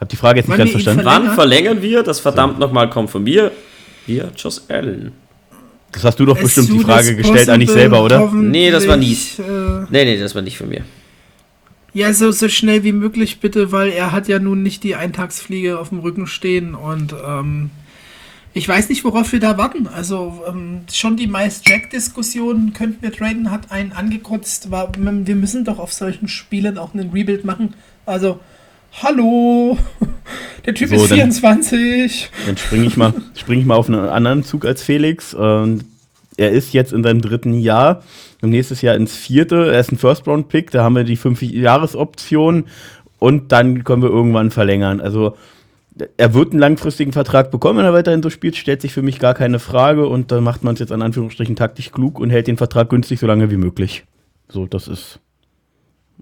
Hab 0.00 0.08
die 0.08 0.16
Frage 0.16 0.40
jetzt 0.40 0.48
nicht 0.48 0.58
ganz 0.58 0.70
verstanden. 0.70 1.04
Wann 1.04 1.34
verlängern 1.34 1.82
wir, 1.82 2.02
das 2.02 2.20
verdammt 2.20 2.54
so. 2.54 2.60
nochmal 2.60 2.88
kommt 2.88 3.10
von 3.10 3.22
mir, 3.22 3.52
via 4.06 4.28
Josh 4.36 4.60
Allen? 4.68 5.12
Das 5.92 6.04
hast 6.04 6.20
du 6.20 6.26
doch 6.26 6.36
es 6.36 6.42
bestimmt 6.42 6.70
die 6.70 6.80
Frage 6.80 7.16
gestellt 7.16 7.48
an 7.48 7.60
dich 7.60 7.70
selber, 7.70 8.02
oder? 8.04 8.30
Nee, 8.32 8.70
das 8.70 8.86
war 8.86 8.96
nie. 8.96 9.12
Äh, 9.12 9.86
nee, 9.90 10.04
nee, 10.04 10.18
das 10.18 10.34
war 10.34 10.42
nicht 10.42 10.58
von 10.58 10.68
mir. 10.68 10.82
Ja, 11.94 12.12
so, 12.12 12.30
so 12.30 12.48
schnell 12.48 12.84
wie 12.84 12.92
möglich 12.92 13.40
bitte, 13.40 13.72
weil 13.72 13.90
er 13.90 14.12
hat 14.12 14.28
ja 14.28 14.38
nun 14.38 14.62
nicht 14.62 14.84
die 14.84 14.94
Eintagsfliege 14.94 15.78
auf 15.78 15.88
dem 15.88 16.00
Rücken 16.00 16.26
stehen 16.26 16.74
und 16.74 17.14
ähm, 17.26 17.70
ich 18.54 18.68
weiß 18.68 18.88
nicht, 18.88 19.04
worauf 19.04 19.32
wir 19.32 19.40
da 19.40 19.56
warten. 19.56 19.86
Also 19.86 20.42
ähm, 20.48 20.80
schon 20.92 21.16
die 21.16 21.26
Miles 21.26 21.62
Jack-Diskussion, 21.64 22.72
könnten 22.72 23.02
wir 23.02 23.12
traden, 23.12 23.50
hat 23.50 23.70
einen 23.70 23.92
angekotzt. 23.92 24.70
War, 24.70 24.92
wir 24.96 25.36
müssen 25.36 25.64
doch 25.64 25.78
auf 25.78 25.92
solchen 25.92 26.28
Spielen 26.28 26.76
auch 26.76 26.92
einen 26.92 27.10
Rebuild 27.10 27.44
machen. 27.44 27.74
Also, 28.04 28.40
hallo, 29.02 29.78
der 30.66 30.74
Typ 30.74 30.88
so, 30.88 30.96
ist 30.96 31.12
24. 31.12 32.30
Dann, 32.30 32.46
dann 32.46 32.56
springe 32.56 32.86
ich, 32.86 32.96
mal, 32.96 33.14
spring 33.36 33.60
ich 33.60 33.66
mal 33.66 33.76
auf 33.76 33.88
einen 33.88 34.00
anderen 34.00 34.44
Zug 34.44 34.64
als 34.64 34.82
Felix. 34.82 35.34
Und 35.34 35.84
er 36.38 36.50
ist 36.50 36.72
jetzt 36.72 36.92
in 36.92 37.02
seinem 37.02 37.20
dritten 37.20 37.54
Jahr 37.58 38.02
und 38.40 38.50
nächstes 38.50 38.80
Jahr 38.80 38.94
ins 38.94 39.14
vierte. 39.14 39.72
Er 39.72 39.80
ist 39.80 39.92
ein 39.92 39.98
First-Round-Pick, 39.98 40.70
da 40.70 40.84
haben 40.84 40.96
wir 40.96 41.04
die 41.04 41.16
fünf 41.16 41.42
Jahres-Option 41.42 42.66
und 43.18 43.52
dann 43.52 43.84
können 43.84 44.02
wir 44.02 44.08
irgendwann 44.08 44.50
verlängern. 44.50 45.00
Also 45.00 45.36
er 46.16 46.34
wird 46.34 46.52
einen 46.52 46.60
langfristigen 46.60 47.12
Vertrag 47.12 47.50
bekommen, 47.50 47.78
wenn 47.80 47.84
er 47.84 47.92
weiterhin 47.92 48.22
so 48.22 48.30
spielt, 48.30 48.56
stellt 48.56 48.80
sich 48.80 48.92
für 48.92 49.02
mich 49.02 49.18
gar 49.18 49.34
keine 49.34 49.58
Frage 49.58 50.06
und 50.06 50.30
dann 50.30 50.44
macht 50.44 50.62
man 50.62 50.74
es 50.74 50.80
jetzt 50.80 50.92
an 50.92 51.02
Anführungsstrichen 51.02 51.56
taktisch 51.56 51.90
klug 51.90 52.20
und 52.20 52.30
hält 52.30 52.46
den 52.46 52.56
Vertrag 52.56 52.88
günstig 52.88 53.18
so 53.18 53.26
lange 53.26 53.50
wie 53.50 53.56
möglich. 53.56 54.04
So, 54.48 54.66
das 54.66 54.86
ist 54.86 55.18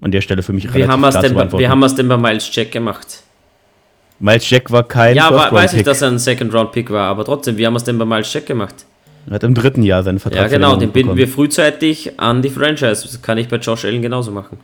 an 0.01 0.11
der 0.11 0.21
Stelle 0.21 0.41
für 0.41 0.53
mich 0.53 0.63
wie 0.73 0.87
haben 0.87 1.01
klar 1.01 1.21
denn, 1.21 1.35
Wie 1.59 1.67
haben 1.67 1.79
wir 1.79 1.85
es 1.85 1.95
denn 1.95 2.07
bei 2.07 2.17
Miles 2.17 2.49
Jack 2.53 2.71
gemacht? 2.71 3.23
Miles 4.19 4.49
Jack 4.49 4.71
war 4.71 4.83
kein 4.83 5.15
Ja, 5.15 5.27
aber 5.27 5.51
weiß 5.51 5.73
ich, 5.73 5.83
dass 5.83 6.01
er 6.01 6.09
ein 6.09 6.17
Second-Round-Pick 6.17 6.89
war, 6.89 7.07
aber 7.07 7.23
trotzdem, 7.23 7.57
wie 7.57 7.65
haben 7.67 7.73
wir 7.73 7.77
es 7.77 7.83
denn 7.83 7.99
bei 7.99 8.05
Miles 8.05 8.33
Jack 8.33 8.47
gemacht? 8.47 8.85
Er 9.27 9.33
hat 9.33 9.43
im 9.43 9.53
dritten 9.53 9.83
Jahr 9.83 10.03
seinen 10.03 10.19
Vertrag. 10.19 10.43
Ja, 10.43 10.47
genau, 10.47 10.77
den 10.77 10.91
binden 10.91 11.17
wir 11.17 11.27
frühzeitig 11.27 12.19
an 12.19 12.41
die 12.41 12.49
Franchise. 12.49 13.03
Das 13.03 13.21
kann 13.21 13.37
ich 13.37 13.49
bei 13.49 13.57
Josh 13.57 13.83
Allen 13.83 14.01
genauso 14.01 14.31
machen. 14.31 14.57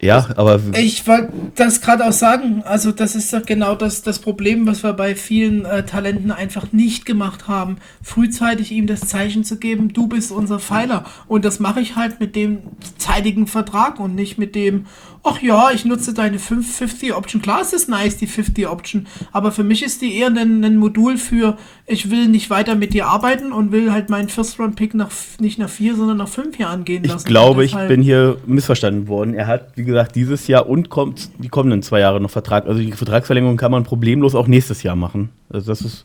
Ja, 0.00 0.28
aber. 0.36 0.60
Ich 0.76 1.06
wollte 1.08 1.32
das 1.56 1.80
gerade 1.80 2.06
auch 2.06 2.12
sagen. 2.12 2.62
Also, 2.64 2.92
das 2.92 3.16
ist 3.16 3.32
doch 3.32 3.44
genau 3.44 3.74
das, 3.74 4.02
das 4.02 4.20
Problem, 4.20 4.66
was 4.66 4.84
wir 4.84 4.92
bei 4.92 5.16
vielen 5.16 5.64
äh, 5.64 5.84
Talenten 5.84 6.30
einfach 6.30 6.72
nicht 6.72 7.04
gemacht 7.04 7.48
haben. 7.48 7.78
Frühzeitig 8.02 8.70
ihm 8.70 8.86
das 8.86 9.00
Zeichen 9.00 9.42
zu 9.42 9.58
geben, 9.58 9.92
du 9.92 10.06
bist 10.06 10.30
unser 10.30 10.60
Pfeiler. 10.60 11.04
Und 11.26 11.44
das 11.44 11.58
mache 11.58 11.80
ich 11.80 11.96
halt 11.96 12.20
mit 12.20 12.36
dem 12.36 12.60
zeitigen 12.98 13.48
Vertrag 13.48 13.98
und 13.98 14.14
nicht 14.14 14.38
mit 14.38 14.54
dem, 14.54 14.86
ach 15.22 15.42
ja, 15.42 15.70
ich 15.72 15.84
nutze 15.84 16.14
deine 16.14 16.38
50 16.38 17.14
Option. 17.14 17.42
Klar, 17.42 17.60
es 17.60 17.72
ist 17.72 17.88
nice, 17.88 18.16
die 18.16 18.26
50 18.26 18.66
Option. 18.68 19.06
Aber 19.32 19.52
für 19.52 19.64
mich 19.64 19.82
ist 19.82 20.02
die 20.02 20.16
eher 20.16 20.28
ein, 20.28 20.64
ein 20.64 20.76
Modul 20.76 21.16
für, 21.16 21.56
ich 21.86 22.10
will 22.10 22.28
nicht 22.28 22.50
weiter 22.50 22.74
mit 22.74 22.94
dir 22.94 23.06
arbeiten 23.06 23.52
und 23.52 23.72
will 23.72 23.92
halt 23.92 24.10
meinen 24.10 24.28
First-Round-Pick 24.28 24.94
nach, 24.94 25.10
nicht 25.40 25.58
nach 25.58 25.68
vier, 25.68 25.96
sondern 25.96 26.16
nach 26.16 26.28
fünf 26.28 26.58
Jahren 26.58 26.84
gehen 26.84 27.04
lassen. 27.04 27.18
Ich 27.18 27.24
glaube, 27.24 27.64
ich 27.64 27.74
bin 27.74 28.02
hier 28.02 28.38
missverstanden 28.46 29.08
worden. 29.08 29.34
Er 29.34 29.46
hat, 29.46 29.72
wie 29.76 29.84
gesagt, 29.84 30.14
dieses 30.14 30.46
Jahr 30.46 30.68
und 30.68 30.88
kommt 30.88 31.30
die 31.38 31.48
kommenden 31.48 31.82
zwei 31.82 32.00
Jahre 32.00 32.20
noch 32.20 32.30
Vertrag. 32.30 32.66
Also 32.66 32.80
die 32.80 32.92
Vertragsverlängerung 32.92 33.56
kann 33.56 33.70
man 33.70 33.84
problemlos 33.84 34.34
auch 34.34 34.46
nächstes 34.46 34.82
Jahr 34.82 34.96
machen. 34.96 35.30
Also 35.50 35.70
das 35.70 35.80
ist, 35.82 36.04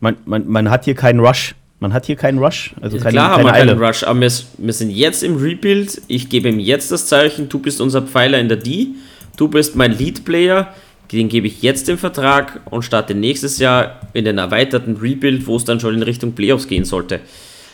man, 0.00 0.16
man, 0.24 0.48
man 0.48 0.70
hat 0.70 0.84
hier 0.84 0.94
keinen 0.94 1.20
Rush. 1.20 1.54
Man 1.78 1.92
hat 1.92 2.06
hier 2.06 2.16
keinen 2.16 2.38
Rush. 2.38 2.74
Also 2.80 2.96
keine, 2.96 3.10
Klar 3.10 3.30
haben 3.32 3.44
wir 3.44 3.52
keinen 3.52 3.78
Rush, 3.78 4.02
aber 4.04 4.20
wir, 4.20 4.32
wir 4.58 4.72
sind 4.72 4.90
jetzt 4.90 5.22
im 5.22 5.36
Rebuild. 5.36 6.00
Ich 6.08 6.28
gebe 6.28 6.48
ihm 6.48 6.58
jetzt 6.58 6.90
das 6.90 7.06
Zeichen, 7.06 7.48
du 7.48 7.58
bist 7.58 7.80
unser 7.80 8.02
Pfeiler 8.02 8.38
in 8.38 8.48
der 8.48 8.56
D. 8.56 8.88
Du 9.36 9.48
bist 9.48 9.76
mein 9.76 9.96
Lead-Player. 9.96 10.74
Den 11.12 11.28
gebe 11.28 11.46
ich 11.46 11.62
jetzt 11.62 11.86
den 11.86 11.98
Vertrag 11.98 12.60
und 12.70 12.82
starte 12.82 13.14
nächstes 13.14 13.58
Jahr 13.58 14.00
in 14.12 14.24
den 14.24 14.38
erweiterten 14.38 14.96
Rebuild, 14.96 15.46
wo 15.46 15.56
es 15.56 15.64
dann 15.64 15.78
schon 15.78 15.94
in 15.94 16.02
Richtung 16.02 16.32
Playoffs 16.32 16.66
gehen 16.66 16.84
sollte. 16.84 17.20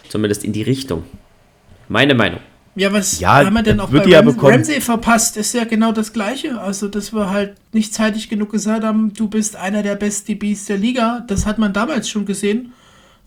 Zumindest 0.08 0.44
in 0.44 0.52
die 0.52 0.62
Richtung. 0.62 1.04
Meine 1.88 2.14
Meinung. 2.14 2.40
Ja, 2.74 2.92
was 2.92 3.20
ja, 3.20 3.44
haben 3.44 3.54
wir 3.54 3.62
denn 3.62 3.80
auch 3.80 3.90
bei 3.90 4.02
Ram 4.16 4.28
Ramsey 4.28 4.80
verpasst? 4.80 5.36
Ist 5.36 5.54
ja 5.54 5.64
genau 5.64 5.92
das 5.92 6.12
Gleiche. 6.12 6.58
Also, 6.60 6.88
dass 6.88 7.12
wir 7.12 7.30
halt 7.30 7.54
nicht 7.72 7.94
zeitig 7.94 8.28
genug 8.28 8.50
gesagt 8.50 8.82
haben, 8.82 9.12
du 9.14 9.28
bist 9.28 9.56
einer 9.56 9.82
der 9.82 9.94
besten 9.94 10.38
DBs 10.38 10.66
der 10.66 10.78
Liga. 10.78 11.24
Das 11.26 11.46
hat 11.46 11.58
man 11.58 11.72
damals 11.72 12.08
schon 12.08 12.26
gesehen 12.26 12.72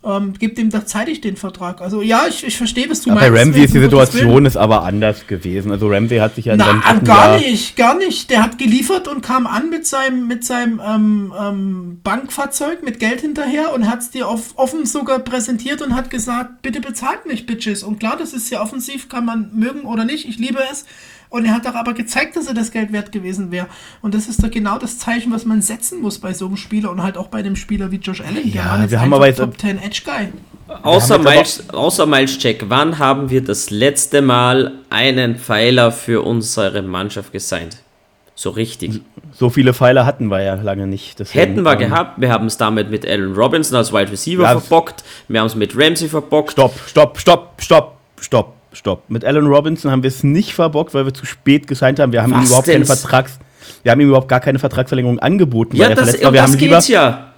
ähm, 0.06 0.34
gibt 0.38 0.58
ihm 0.58 0.70
doch 0.70 0.84
zeitig 0.84 1.20
den 1.20 1.36
Vertrag. 1.36 1.80
Also 1.80 2.00
ja, 2.00 2.26
ich, 2.28 2.46
ich 2.46 2.56
verstehe, 2.56 2.88
was 2.88 3.02
du 3.02 3.10
ja, 3.10 3.16
meinst. 3.16 3.30
Bei 3.30 3.40
Ramsey 3.40 3.64
ist 3.64 3.74
die 3.74 3.80
Situation 3.80 4.46
ist 4.46 4.56
aber 4.56 4.84
anders 4.84 5.26
gewesen. 5.26 5.72
Also 5.72 5.88
Ramsey 5.88 6.18
hat 6.18 6.36
sich 6.36 6.44
ja 6.44 6.52
in 6.52 6.58
Na, 6.58 6.66
seinem 6.66 7.04
gar 7.04 7.32
Jahr 7.32 7.38
nicht, 7.38 7.76
gar 7.76 7.96
nicht. 7.96 8.30
Der 8.30 8.42
hat 8.42 8.58
geliefert 8.58 9.08
und 9.08 9.22
kam 9.22 9.46
an 9.46 9.68
mit 9.68 9.86
seinem, 9.86 10.28
mit 10.28 10.44
seinem 10.44 10.80
ähm, 10.86 11.32
ähm, 11.38 12.00
Bankfahrzeug 12.04 12.84
mit 12.84 13.00
Geld 13.00 13.20
hinterher 13.20 13.74
und 13.74 13.88
hat 13.88 14.00
es 14.00 14.10
dir 14.10 14.28
auf, 14.28 14.52
offen 14.56 14.86
sogar 14.86 15.18
präsentiert 15.18 15.82
und 15.82 15.94
hat 15.94 16.10
gesagt, 16.10 16.62
bitte 16.62 16.80
bezahlt 16.80 17.26
mich, 17.26 17.46
Bitches. 17.46 17.82
Und 17.82 17.98
klar, 17.98 18.16
das 18.16 18.32
ist 18.32 18.48
ja 18.50 18.62
offensiv, 18.62 19.08
kann 19.08 19.24
man 19.24 19.50
mögen 19.54 19.82
oder 19.82 20.04
nicht. 20.04 20.28
Ich 20.28 20.38
liebe 20.38 20.60
es. 20.70 20.84
Und 21.36 21.44
er 21.44 21.52
hat 21.52 21.66
doch 21.66 21.74
aber 21.74 21.92
gezeigt, 21.92 22.34
dass 22.34 22.46
er 22.46 22.54
das 22.54 22.70
Geld 22.70 22.94
wert 22.94 23.12
gewesen 23.12 23.50
wäre. 23.50 23.66
Und 24.00 24.14
das 24.14 24.26
ist 24.26 24.42
doch 24.42 24.50
genau 24.50 24.78
das 24.78 24.98
Zeichen, 24.98 25.30
was 25.34 25.44
man 25.44 25.60
setzen 25.60 26.00
muss 26.00 26.18
bei 26.18 26.32
so 26.32 26.46
einem 26.46 26.56
Spieler 26.56 26.90
und 26.90 27.02
halt 27.02 27.18
auch 27.18 27.26
bei 27.26 27.40
einem 27.40 27.56
Spieler 27.56 27.90
wie 27.90 27.96
Josh 27.96 28.22
Allen. 28.22 28.50
Ja, 28.50 28.90
wir 28.90 28.98
haben 28.98 29.12
aber 29.12 29.26
jetzt 29.26 29.36
Top 29.36 29.60
10 29.60 29.82
Edge 29.82 30.00
Guy. 30.02 30.28
Außer 30.82 31.18
Miles, 31.18 31.68
außer 31.68 32.06
Miles 32.06 32.38
Check, 32.38 32.64
wann 32.70 32.98
haben 32.98 33.28
wir 33.28 33.44
das 33.44 33.68
letzte 33.68 34.22
Mal 34.22 34.78
einen 34.88 35.36
Pfeiler 35.36 35.92
für 35.92 36.24
unsere 36.24 36.80
Mannschaft 36.80 37.32
gesigned? 37.32 37.76
So 38.34 38.48
richtig. 38.48 39.02
So 39.34 39.50
viele 39.50 39.74
Pfeiler 39.74 40.06
hatten 40.06 40.28
wir 40.28 40.42
ja 40.42 40.54
lange 40.54 40.86
nicht. 40.86 41.18
Deswegen, 41.18 41.38
Hätten 41.38 41.62
wir 41.64 41.72
ähm, 41.72 41.78
gehabt. 41.80 42.18
Wir 42.18 42.30
haben 42.30 42.46
es 42.46 42.56
damit 42.56 42.90
mit 42.90 43.06
Allen 43.06 43.34
Robinson 43.34 43.76
als 43.76 43.92
Wide 43.92 44.10
Receiver 44.10 44.44
ja, 44.44 44.58
verbockt. 44.58 45.04
Wir 45.28 45.40
haben 45.40 45.48
es 45.48 45.54
mit 45.54 45.76
Ramsey 45.76 46.08
verbockt. 46.08 46.52
Stopp, 46.52 46.80
stopp, 46.86 47.18
stopp, 47.20 47.60
stopp, 47.60 47.98
stopp 48.22 48.56
stopp. 48.72 49.04
Mit 49.08 49.24
Allen 49.24 49.46
Robinson 49.46 49.90
haben 49.90 50.02
wir 50.02 50.08
es 50.08 50.22
nicht 50.22 50.54
verbockt, 50.54 50.94
weil 50.94 51.06
wir 51.06 51.14
zu 51.14 51.26
spät 51.26 51.66
gesigned 51.66 51.98
haben. 51.98 52.12
Wir 52.12 52.22
haben 52.22 52.32
Was 52.32 52.42
ihm 52.42 52.46
überhaupt 52.46 52.66
keine 52.66 52.84
Vertrags 52.84 53.38
wir 53.82 53.92
haben 53.92 54.00
ihm 54.00 54.08
überhaupt 54.08 54.28
gar 54.28 54.40
keine 54.40 54.58
Vertragsverlängerung 54.58 55.18
angeboten, 55.18 55.76
ja, 55.76 55.88
das. 55.94 56.20
Wir 56.20 56.30
das 56.30 56.42
haben 56.42 56.58
lieber, 56.58 56.78
ja. 56.80 57.32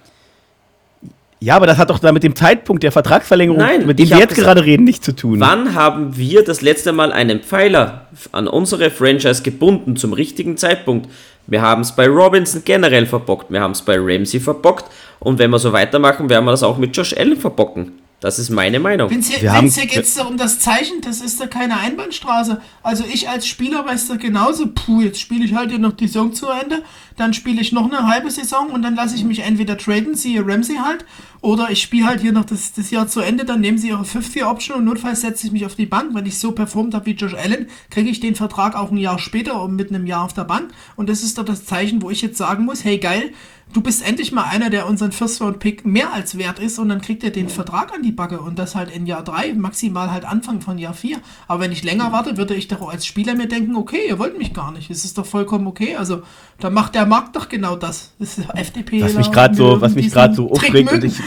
Ja, 1.41 1.55
aber 1.55 1.67
das 1.67 1.77
hat 1.77 1.89
doch 1.89 1.99
da 1.99 2.11
mit 2.11 2.23
dem 2.23 2.35
Zeitpunkt 2.35 2.83
der 2.83 2.91
Vertragsverlängerung, 2.91 3.61
Nein, 3.61 3.85
mit 3.85 3.97
dem 3.97 4.09
wir 4.09 4.17
jetzt 4.17 4.35
gerade 4.35 4.65
reden, 4.65 4.83
nichts 4.83 5.05
zu 5.05 5.15
tun. 5.15 5.39
Wann 5.39 5.73
haben 5.73 6.17
wir 6.17 6.43
das 6.43 6.61
letzte 6.61 6.91
Mal 6.91 7.13
einen 7.13 7.39
Pfeiler 7.39 8.07
an 8.33 8.49
unsere 8.49 8.89
Franchise 8.91 9.41
gebunden 9.41 9.95
zum 9.95 10.11
richtigen 10.11 10.57
Zeitpunkt? 10.57 11.07
Wir 11.47 11.61
haben 11.61 11.81
es 11.81 11.93
bei 11.93 12.07
Robinson 12.07 12.63
generell 12.65 13.05
verbockt, 13.05 13.51
wir 13.51 13.61
haben 13.61 13.71
es 13.71 13.81
bei 13.81 13.95
Ramsey 13.97 14.41
verbockt 14.41 14.85
und 15.19 15.39
wenn 15.39 15.49
wir 15.49 15.59
so 15.59 15.71
weitermachen, 15.71 16.29
werden 16.29 16.43
wir 16.43 16.51
das 16.51 16.63
auch 16.63 16.77
mit 16.77 16.95
Josh 16.95 17.15
Allen 17.15 17.37
verbocken. 17.37 17.93
Das 18.21 18.37
ist 18.37 18.49
meine 18.49 18.81
Meinung. 18.81 19.09
Vince, 19.09 19.33
haben- 19.49 19.69
hier 19.69 19.85
geht 19.85 20.03
es 20.03 20.19
um 20.19 20.35
das 20.35 20.59
Zeichen, 20.59 20.99
das 21.01 21.21
ist 21.21 21.39
doch 21.39 21.49
keine 21.49 21.77
Einbahnstraße. 21.77 22.61
Also 22.83 23.05
ich 23.11 23.29
als 23.29 23.47
Spieler 23.47 23.85
weiß 23.85 24.09
doch 24.09 24.17
genauso, 24.17 24.67
puh, 24.67 25.01
jetzt 25.01 25.21
spiele 25.21 25.45
ich 25.45 25.53
halt 25.55 25.69
hier 25.69 25.79
noch 25.79 25.93
die 25.93 26.07
Saison 26.07 26.33
zu 26.33 26.47
Ende, 26.49 26.83
dann 27.15 27.33
spiele 27.33 27.61
ich 27.61 27.71
noch 27.71 27.85
eine 27.89 28.07
halbe 28.07 28.29
Saison 28.29 28.71
und 28.71 28.81
dann 28.81 28.95
lasse 28.95 29.15
ich 29.15 29.23
mich 29.23 29.39
entweder 29.39 29.77
traden, 29.77 30.15
siehe 30.15 30.45
Ramsey 30.45 30.75
halt, 30.83 31.05
oder 31.41 31.71
ich 31.71 31.81
spiele 31.81 32.05
halt 32.05 32.19
hier 32.19 32.33
noch 32.33 32.45
das, 32.45 32.73
das 32.73 32.91
Jahr 32.91 33.07
zu 33.07 33.21
Ende, 33.21 33.45
dann 33.45 33.61
nehmen 33.61 33.77
sie 33.77 33.89
ihre 33.89 34.03
Fifth-Year-Option 34.03 34.77
und 34.77 34.85
notfalls 34.85 35.21
setze 35.21 35.47
ich 35.47 35.53
mich 35.53 35.65
auf 35.65 35.75
die 35.75 35.85
Bank. 35.85 36.13
Wenn 36.13 36.25
ich 36.25 36.37
so 36.37 36.51
performt 36.51 36.93
habe 36.93 37.05
wie 37.05 37.11
Josh 37.11 37.33
Allen, 37.33 37.67
kriege 37.89 38.09
ich 38.09 38.19
den 38.19 38.35
Vertrag 38.35 38.75
auch 38.75 38.91
ein 38.91 38.97
Jahr 38.97 39.19
später 39.19 39.61
und 39.61 39.75
mit 39.75 39.89
einem 39.89 40.05
Jahr 40.05 40.25
auf 40.25 40.33
der 40.33 40.43
Bank. 40.43 40.71
Und 40.97 41.09
das 41.09 41.23
ist 41.23 41.37
doch 41.37 41.45
das 41.45 41.65
Zeichen, 41.65 42.01
wo 42.01 42.09
ich 42.09 42.21
jetzt 42.21 42.37
sagen 42.37 42.65
muss, 42.65 42.83
hey 42.83 42.97
geil, 42.97 43.31
du 43.73 43.81
bist 43.81 44.07
endlich 44.07 44.31
mal 44.31 44.43
einer, 44.43 44.69
der 44.69 44.87
unseren 44.87 45.11
First-Round-Pick 45.11 45.85
mehr 45.85 46.11
als 46.13 46.37
wert 46.37 46.59
ist 46.59 46.79
und 46.79 46.89
dann 46.89 47.01
kriegt 47.01 47.23
er 47.23 47.29
den 47.29 47.49
Vertrag 47.49 47.93
an 47.93 48.01
die 48.01 48.11
Backe 48.11 48.39
und 48.39 48.57
das 48.57 48.75
halt 48.75 48.89
in 48.91 49.05
Jahr 49.05 49.23
3, 49.23 49.53
maximal 49.53 50.11
halt 50.11 50.25
Anfang 50.25 50.61
von 50.61 50.77
Jahr 50.77 50.93
4. 50.93 51.17
Aber 51.47 51.61
wenn 51.61 51.71
ich 51.71 51.83
länger 51.83 52.11
warte, 52.11 52.37
würde 52.37 52.55
ich 52.55 52.67
doch 52.67 52.89
als 52.89 53.05
Spieler 53.05 53.35
mir 53.35 53.47
denken, 53.47 53.75
okay, 53.75 54.07
ihr 54.07 54.17
wollt 54.17 54.37
mich 54.37 54.53
gar 54.53 54.71
nicht. 54.71 54.89
Es 54.89 55.05
ist 55.05 55.17
doch 55.17 55.25
vollkommen 55.25 55.67
okay. 55.67 55.95
Also 55.95 56.23
da 56.59 56.69
macht 56.69 56.95
der 56.95 57.05
Markt 57.05 57.35
doch 57.35 57.47
genau 57.47 57.75
das. 57.75 58.13
das 58.17 58.37
ist 58.37 58.49
FDP. 58.55 59.03
was 59.03 59.13
mich 59.13 59.31
gerade 59.31 59.55
so, 59.55 59.79
was 59.79 59.95
mich 59.95 60.11
gerade 60.11 60.33
so 60.33 60.51
aufregt 60.51 60.91
und 60.91 61.03
ich, 61.03 61.19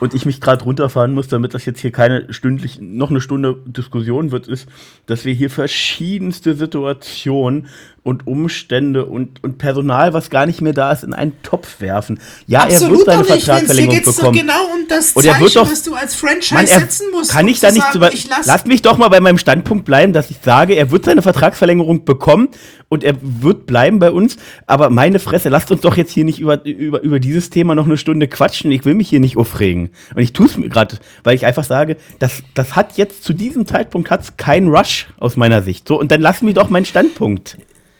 und 0.00 0.14
ich 0.14 0.24
mich 0.26 0.40
gerade 0.40 0.64
runterfahren 0.64 1.12
muss, 1.12 1.28
damit 1.28 1.54
das 1.54 1.64
jetzt 1.64 1.80
hier 1.80 1.90
keine 1.92 2.32
stündlich, 2.32 2.78
noch 2.80 3.10
eine 3.10 3.20
Stunde 3.20 3.56
Diskussion 3.66 4.30
wird, 4.30 4.46
ist, 4.46 4.66
dass 5.06 5.24
wir 5.24 5.34
hier 5.34 5.50
verschiedenste 5.50 6.54
Situationen 6.54 7.66
und 8.04 8.26
Umstände 8.26 9.04
und, 9.04 9.42
und 9.44 9.58
Personal, 9.58 10.14
was 10.14 10.30
gar 10.30 10.46
nicht 10.46 10.62
mehr 10.62 10.72
da 10.72 10.92
ist, 10.92 11.04
in 11.04 11.12
einen 11.12 11.42
Topf 11.42 11.80
werfen. 11.80 12.20
Ja, 12.46 12.66
er 12.66 12.80
wird 12.80 13.04
seine 13.04 13.24
Vertragsverlängerung 13.24 13.92
Hier 13.94 14.00
geht's 14.02 14.16
doch 14.16 14.22
bekommen. 14.32 14.38
genau 14.38 14.64
um 14.74 14.88
das 14.88 15.12
Und 15.12 15.26
er 15.26 15.38
wird 15.40 15.54
doch- 15.56 15.70
was 15.70 15.82
du 15.82 15.94
als 15.94 16.14
Franchise 16.14 16.54
Mann, 16.54 16.66
er 16.66 16.80
setzen 16.80 17.06
musst. 17.12 17.32
kann 17.32 17.44
um 17.44 17.50
ich 17.50 17.60
da 17.60 17.70
nicht 17.70 17.92
sagen, 17.92 18.08
ich 18.14 18.28
lass, 18.28 18.46
lass 18.46 18.64
mich 18.64 18.80
doch 18.80 18.96
mal 18.96 19.08
bei 19.08 19.20
meinem 19.20 19.36
Standpunkt 19.36 19.84
bleiben, 19.84 20.14
dass 20.14 20.30
ich 20.30 20.38
sage, 20.42 20.74
er 20.74 20.90
wird 20.90 21.04
seine 21.04 21.20
Vertragsverlängerung 21.20 22.06
bekommen 22.06 22.48
und 22.88 23.04
er 23.04 23.16
wird 23.20 23.66
bleiben 23.66 23.98
bei 23.98 24.10
uns. 24.10 24.38
Aber 24.66 24.88
meine 24.88 25.18
Fresse, 25.18 25.50
lasst 25.50 25.70
uns 25.70 25.82
doch 25.82 25.96
jetzt 25.98 26.12
hier 26.12 26.24
nicht 26.24 26.40
über, 26.40 26.64
über, 26.64 27.02
über 27.02 27.20
dieses 27.20 27.50
Thema 27.50 27.74
noch 27.74 27.84
eine 27.86 27.98
Stunde 27.98 28.26
quatschen. 28.28 28.72
Ich 28.72 28.86
will 28.86 28.94
mich 28.94 29.10
hier 29.10 29.20
nicht 29.20 29.36
aufregen. 29.36 29.87
Und 30.14 30.22
ich 30.22 30.32
tue 30.32 30.46
es 30.46 30.56
mir 30.56 30.68
gerade, 30.68 30.98
weil 31.24 31.34
ich 31.34 31.46
einfach 31.46 31.64
sage, 31.64 31.96
das, 32.18 32.42
das 32.54 32.76
hat 32.76 32.96
jetzt 32.96 33.24
zu 33.24 33.32
diesem 33.32 33.66
Zeitpunkt 33.66 34.10
hat's 34.10 34.36
keinen 34.36 34.68
Rush 34.68 35.08
aus 35.18 35.36
meiner 35.36 35.62
Sicht. 35.62 35.88
So, 35.88 35.98
und 35.98 36.10
dann 36.10 36.20
lassen 36.20 36.46
wir 36.46 36.54
doch 36.54 36.70
meinen 36.70 36.86
Standpunkt. 36.86 37.58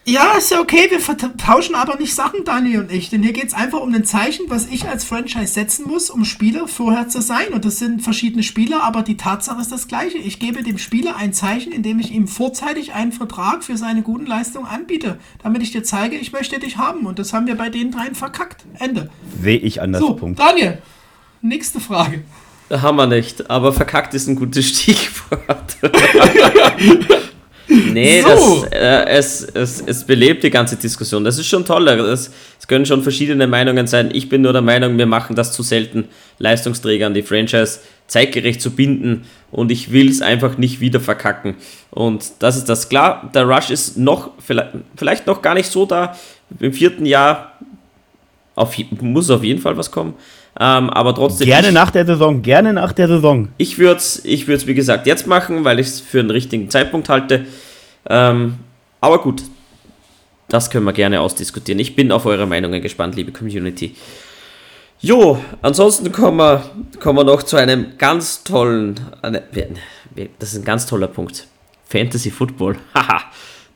Ja, 0.09 0.39
ist 0.39 0.51
ja 0.51 0.61
okay, 0.61 0.87
wir 0.89 1.01
vertauschen 1.01 1.75
aber 1.75 1.99
nicht 1.99 2.15
Sachen, 2.15 2.43
Dani 2.43 2.79
und 2.79 2.91
ich. 2.91 3.11
Denn 3.11 3.23
hier 3.23 3.35
geht 3.35 3.49
es 3.49 3.53
einfach 3.53 3.83
um 3.83 3.93
ein 3.95 4.07
Zeichen, 4.07 4.47
was 4.49 4.67
ich 4.67 4.89
als 4.89 5.05
Franchise 5.05 5.49
setzen 5.49 5.87
muss, 5.87 6.09
um 6.09 6.25
Spieler 6.25 6.67
vorher 6.67 7.09
zu 7.09 7.21
sein. 7.21 7.49
Und 7.53 7.67
das 7.67 7.79
sind 7.79 8.01
verschiedene 8.01 8.43
Spieler, 8.43 8.85
aber 8.85 9.03
die 9.03 9.19
Tatsache 9.19 9.61
ist 9.61 9.71
das 9.71 9.87
gleiche. 9.87 10.17
Ich 10.17 10.39
gebe 10.39 10.63
dem 10.63 10.79
Spieler 10.79 11.17
ein 11.17 11.35
Zeichen, 11.35 11.73
indem 11.73 12.01
ich 12.01 12.11
ihm 12.11 12.27
vorzeitig 12.27 12.95
einen 12.95 13.13
Vertrag 13.13 13.63
für 13.63 13.77
seine 13.77 14.01
guten 14.01 14.25
Leistungen 14.25 14.65
anbiete. 14.65 15.19
Damit 15.43 15.63
ich 15.63 15.73
dir 15.73 15.83
zeige, 15.83 16.17
ich 16.17 16.33
möchte 16.33 16.59
dich 16.59 16.79
haben. 16.79 17.05
Und 17.05 17.19
das 17.19 17.35
haben 17.35 17.47
wir 17.47 17.57
bei 17.57 17.69
den 17.69 17.91
dreien 17.91 18.15
verkackt. 18.15 18.65
Ende. 18.79 19.11
Sehe 19.43 19.59
ich 19.59 19.83
anders. 19.83 20.01
So, 20.01 20.15
Punkt. 20.15 20.39
Daniel, 20.39 20.79
nächste 21.43 21.81
Frage. 21.81 22.23
Haben 22.71 22.97
wir 22.97 23.07
nicht, 23.07 23.51
aber 23.51 23.73
verkackt 23.73 24.13
ist 24.15 24.27
ein 24.27 24.37
gutes 24.37 24.69
Stichwort. 24.69 25.77
nee, 27.69 28.21
So. 28.21 28.65
das, 28.65 28.73
äh, 28.73 29.05
es, 29.07 29.43
es, 29.43 29.81
es 29.81 30.05
belebt 30.05 30.43
die 30.45 30.51
ganze 30.51 30.77
Diskussion. 30.77 31.25
Das 31.25 31.39
ist 31.39 31.47
schon 31.47 31.65
toll. 31.65 31.87
Das, 31.87 32.31
es 32.59 32.67
können 32.67 32.85
schon 32.85 33.03
verschiedene 33.03 33.47
Meinungen 33.47 33.87
sein. 33.87 34.11
Ich 34.13 34.29
bin 34.29 34.43
nur 34.43 34.53
der 34.53 34.61
Meinung, 34.63 34.99
wir 34.99 35.07
machen 35.07 35.35
das 35.35 35.53
zu 35.53 35.63
selten, 35.63 36.09
Leistungsträger 36.39 37.07
an 37.07 37.15
die 37.15 37.23
Franchise 37.23 37.81
zeitgerecht 38.07 38.61
zu 38.61 38.71
binden 38.71 39.25
und 39.51 39.71
ich 39.71 39.93
will 39.93 40.09
es 40.11 40.23
einfach 40.23 40.59
nicht 40.59 40.81
wieder 40.81 41.01
verkacken. 41.01 41.57
Und 41.91 42.33
das 42.41 42.57
ist 42.57 42.69
das. 42.69 42.89
Klar, 42.89 43.31
der 43.35 43.45
Rush 43.45 43.71
ist 43.71 43.97
noch, 43.97 44.31
vielleicht, 44.39 44.71
vielleicht 44.97 45.27
noch 45.27 45.43
gar 45.43 45.55
nicht 45.55 45.71
so 45.71 45.87
da. 45.87 46.17
Im 46.61 46.73
vierten 46.73 47.07
Jahr 47.07 47.53
auf, 48.55 48.77
muss 49.01 49.31
auf 49.31 49.45
jeden 49.45 49.61
Fall 49.61 49.77
was 49.77 49.91
kommen. 49.91 50.15
Ähm, 50.61 50.91
aber 50.91 51.15
trotzdem. 51.15 51.47
Gerne 51.47 51.69
ich- 51.69 51.75
nach 51.75 51.91
der 51.91 52.05
Saison, 52.05 52.43
gerne 52.43 52.73
nach 52.73 52.93
der 52.93 53.07
Saison. 53.09 53.49
ich 53.59 53.79
würde 53.79 53.97
es, 53.99 54.25
ich 54.25 54.49
würd's, 54.49 54.67
wie 54.67 54.75
gesagt, 54.75 55.07
jetzt 55.07 55.27
machen, 55.27 55.65
weil 55.65 55.79
ich 55.79 55.87
es 55.87 56.01
für 56.01 56.19
einen 56.21 56.31
richtigen 56.31 56.69
Zeitpunkt 56.69 57.09
halte. 57.09 57.47
Ähm, 58.11 58.55
aber 59.01 59.19
gut, 59.21 59.43
das 60.49 60.69
können 60.71 60.85
wir 60.85 60.93
gerne 60.93 61.21
ausdiskutieren. 61.21 61.79
Ich 61.79 61.95
bin 61.95 62.11
auf 62.11 62.27
eure 62.27 62.47
Meinungen 62.47 62.83
gespannt, 62.83 63.15
liebe 63.15 63.31
Community. 63.31 63.95
Jo, 65.01 65.39
ansonsten 65.63 66.11
kommen 66.11 66.39
wir, 66.39 66.65
kommen 66.99 67.19
wir 67.21 67.25
noch 67.25 67.45
zu 67.45 67.57
einem 67.57 67.97
ganz 67.97 68.43
tollen, 68.43 68.99
eine- 69.23 69.43
das 70.41 70.53
ist 70.55 70.59
ein 70.59 70.65
ganz 70.65 70.87
toller 70.87 71.07
Punkt. 71.07 71.47
Fantasy 71.89 72.31
Football. 72.33 72.77
Haha. 72.95 73.23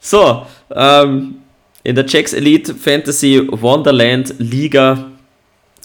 so, 0.01 0.47
ähm, 0.75 1.37
in 1.85 1.95
der 1.95 2.07
Jacks 2.07 2.33
Elite 2.33 2.75
Fantasy 2.75 3.41
Wonderland 3.53 4.35
Liga 4.39 5.12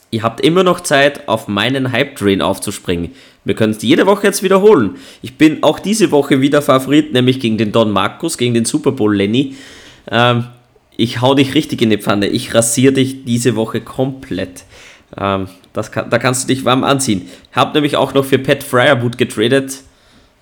Ihr 0.09 0.23
habt 0.23 0.41
immer 0.41 0.63
noch 0.63 0.79
Zeit, 0.79 1.27
auf 1.27 1.47
meinen 1.47 1.91
Hype-Train 1.91 2.41
aufzuspringen. 2.41 3.11
Wir 3.43 3.55
können 3.55 3.73
es 3.73 3.81
jede 3.81 4.05
Woche 4.05 4.27
jetzt 4.27 4.43
wiederholen. 4.43 4.95
Ich 5.21 5.37
bin 5.37 5.63
auch 5.63 5.79
diese 5.79 6.11
Woche 6.11 6.41
wieder 6.41 6.61
Favorit, 6.61 7.13
nämlich 7.13 7.39
gegen 7.39 7.57
den 7.57 7.71
Don 7.71 7.91
Markus, 7.91 8.37
gegen 8.37 8.53
den 8.53 8.65
Super 8.65 8.91
Bowl 8.91 9.15
Lenny. 9.15 9.55
Ähm, 10.09 10.45
ich 10.95 11.21
hau 11.21 11.35
dich 11.35 11.53
richtig 11.55 11.81
in 11.81 11.89
die 11.89 11.97
Pfanne. 11.97 12.27
Ich 12.27 12.53
rasiere 12.53 12.93
dich 12.93 13.25
diese 13.25 13.55
Woche 13.55 13.81
komplett. 13.81 14.63
Ähm, 15.17 15.47
kann, 15.91 16.09
da 16.09 16.17
kannst 16.17 16.43
du 16.43 16.47
dich 16.53 16.65
warm 16.65 16.83
anziehen. 16.83 17.29
Hab 17.53 17.73
nämlich 17.73 17.95
auch 17.95 18.13
noch 18.13 18.25
für 18.25 18.39
Pat 18.39 18.63
Fryerwood 18.63 19.17
getradet. 19.17 19.83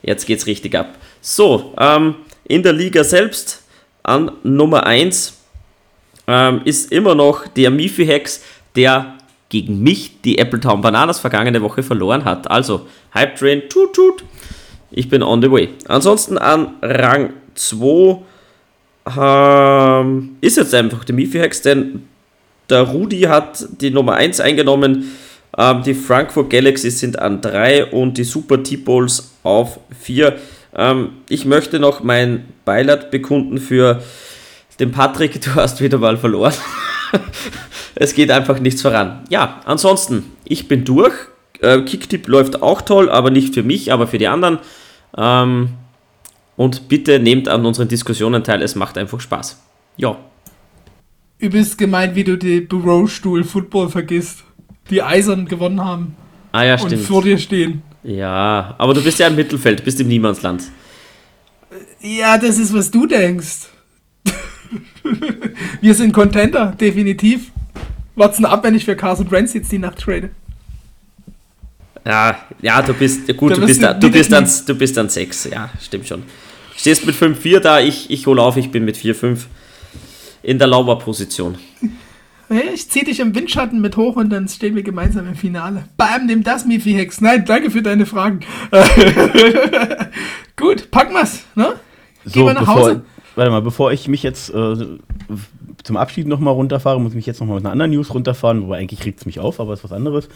Jetzt 0.02 0.26
geht's 0.26 0.48
richtig 0.48 0.76
ab. 0.76 0.96
So, 1.22 1.74
ähm, 1.80 2.16
in 2.46 2.64
der 2.64 2.74
Liga 2.74 3.04
selbst 3.04 3.64
an 4.04 4.32
Nummer 4.44 4.86
1 4.86 5.38
ähm, 6.28 6.62
ist 6.64 6.92
immer 6.92 7.16
noch 7.16 7.48
der 7.48 7.72
Mifi 7.72 8.06
Hex, 8.06 8.44
der 8.76 9.15
gegen 9.56 9.82
mich 9.82 10.20
die 10.22 10.38
Appletown 10.38 10.82
Bananas 10.82 11.20
vergangene 11.20 11.62
Woche 11.62 11.82
verloren 11.82 12.26
hat. 12.26 12.52
Also, 12.52 12.88
Hype 13.14 13.38
Train, 13.38 13.62
tut, 13.70 13.94
tut. 13.94 14.26
Ich 14.92 15.08
bin 15.08 15.24
on 15.24 15.42
the 15.42 15.50
way. 15.50 15.70
Ansonsten 15.88 16.38
an 16.38 16.74
Rang 16.82 17.32
2 17.54 18.22
ähm, 19.18 20.36
ist 20.42 20.58
jetzt 20.58 20.76
einfach 20.76 21.06
der 21.06 21.16
Mifi 21.16 21.38
Hex, 21.38 21.62
denn 21.62 22.04
der 22.70 22.82
Rudi 22.82 23.22
hat 23.22 23.66
die 23.80 23.92
Nummer 23.92 24.16
1 24.16 24.42
eingenommen. 24.42 25.16
Ähm, 25.58 25.84
die 25.84 25.94
Frankfurt 25.94 26.50
Galaxies 26.50 27.00
sind 27.00 27.18
an 27.18 27.40
3 27.40 27.86
und 27.94 28.18
die 28.18 28.26
Super 28.26 28.62
T-Balls 28.62 29.36
auf 29.44 29.80
4. 30.02 30.38
Ähm, 30.76 31.12
ich 31.30 31.46
möchte 31.46 31.80
noch 31.80 32.04
mein 32.04 32.44
Beileid 32.66 33.10
bekunden 33.10 33.58
für 33.60 34.02
den 34.82 34.92
Patrick. 34.92 35.40
Du 35.46 35.56
hast 35.56 35.80
wieder 35.80 35.98
mal 35.98 36.18
verloren. 36.18 36.54
es 37.96 38.14
geht 38.14 38.32
einfach 38.32 38.60
nichts 38.60 38.82
voran. 38.82 39.24
Ja, 39.30 39.62
ansonsten, 39.66 40.32
ich 40.44 40.68
bin 40.68 40.84
durch. 40.86 41.14
Äh, 41.62 41.82
Kicktipp 41.82 42.28
läuft 42.28 42.62
auch 42.62 42.82
toll, 42.82 43.10
aber 43.10 43.32
nicht 43.32 43.54
für 43.54 43.64
mich, 43.64 43.92
aber 43.92 44.08
für 44.08 44.18
die 44.18 44.28
anderen. 44.28 44.60
Ähm, 45.18 45.70
und 46.58 46.88
bitte 46.88 47.20
nehmt 47.20 47.48
an 47.48 47.66
unseren 47.66 47.88
Diskussionen 47.88 48.44
teil, 48.44 48.62
es 48.62 48.76
macht 48.76 48.98
einfach 48.98 49.20
Spaß. 49.20 49.62
Ja. 49.98 50.18
Übelst 51.38 51.78
gemeint, 51.78 52.16
wie 52.16 52.24
du 52.24 52.38
die 52.38 52.62
Bürostuhl-Football 52.62 53.90
vergisst. 53.90 54.44
Die 54.90 55.02
Eisern 55.02 55.46
gewonnen 55.46 55.84
haben 55.84 56.16
Ah 56.56 56.64
ja, 56.64 56.74
und 56.76 56.88
stimmt. 56.88 57.04
vor 57.04 57.22
dir 57.22 57.38
stehen. 57.38 57.82
Ja, 58.04 58.76
aber 58.78 58.94
du 58.94 59.04
bist 59.04 59.20
ja 59.20 59.28
im 59.28 59.36
Mittelfeld, 59.36 59.84
bist 59.84 60.00
im 60.00 60.08
Niemandsland. 60.08 60.64
Ja, 62.00 62.38
das 62.38 62.58
ist, 62.60 62.74
was 62.74 62.92
du 62.92 63.08
denkst. 63.08 63.68
Wir 65.82 65.94
sind 65.94 66.14
Contender, 66.14 66.74
definitiv. 66.80 67.52
Warten 68.16 68.46
ab, 68.46 68.64
wenn 68.64 68.76
ich 68.76 68.86
für 68.86 68.96
Carson 68.96 69.30
Wentz 69.32 69.54
jetzt 69.54 69.72
die 69.72 69.80
Nacht 69.80 70.00
trade. 70.00 70.30
Ja, 72.06 72.38
ja, 72.62 72.82
du 72.82 72.94
bist 72.94 73.28
gut, 73.36 73.52
Da 73.52 73.56
du 73.56 73.66
bist, 73.66 73.82
du 73.82 73.86
da, 73.88 73.94
du, 73.94 74.12
bist 74.12 74.32
dann, 74.32 74.44
nie- 74.44 74.50
du 74.68 74.76
bist 74.76 74.96
dann 74.96 75.10
6, 75.10 75.46
ja, 75.52 75.70
stimmt 75.82 76.08
schon. 76.08 76.24
Stehst 76.78 77.06
mit 77.06 77.16
5-4 77.16 77.60
da, 77.60 77.80
ich, 77.80 78.10
ich 78.12 78.28
hole 78.28 78.42
auf, 78.42 78.58
ich 78.58 78.70
bin 78.70 78.86
mit 78.86 78.96
4-5 78.96 79.40
in 80.44 80.60
der 80.60 80.68
Lauberposition. 80.68 81.58
Ich 82.48 82.92
zieh 82.92 83.04
dich 83.04 83.20
im 83.22 83.34
Windschatten 83.34 83.82
mit 83.82 83.98
hoch 83.98 84.18
und 84.18 84.30
dann 84.30 84.48
stehen 84.48 84.76
wir 84.76 84.84
gemeinsam 84.84 85.28
im 85.28 85.34
Finale. 85.34 85.86
Bam, 85.98 86.28
nimm 86.28 86.44
das, 86.44 86.64
Mifi 86.64 86.94
Hex. 86.94 87.20
Nein, 87.20 87.44
danke 87.44 87.72
für 87.72 87.82
deine 87.82 88.06
Fragen. 88.06 88.42
Gut, 90.56 90.92
packen 90.92 91.16
wir's, 91.16 91.44
ne? 91.56 91.74
Gehen 92.26 92.46
wir 92.46 92.54
nach 92.54 92.60
bevor, 92.62 92.76
Hause. 92.76 93.02
Warte 93.36 93.52
mal, 93.52 93.62
bevor 93.62 93.92
ich 93.92 94.08
mich 94.08 94.24
jetzt 94.24 94.50
äh, 94.50 94.76
zum 95.84 95.98
Abschied 95.98 96.28
nochmal 96.28 96.54
runterfahre, 96.54 97.00
muss 97.02 97.14
mich 97.14 97.26
jetzt 97.26 97.40
nochmal 97.40 97.58
mit 97.58 97.66
einer 97.66 97.74
anderen 97.74 97.92
News 97.92 98.14
runterfahren, 98.14 98.64
wobei 98.64 98.78
eigentlich 98.78 99.02
kriegt 99.02 99.20
es 99.20 99.26
mich 99.26 99.40
auf, 99.40 99.60
aber 99.60 99.74
ist 99.74 99.84
was 99.84 99.92
anderes. 99.92 100.30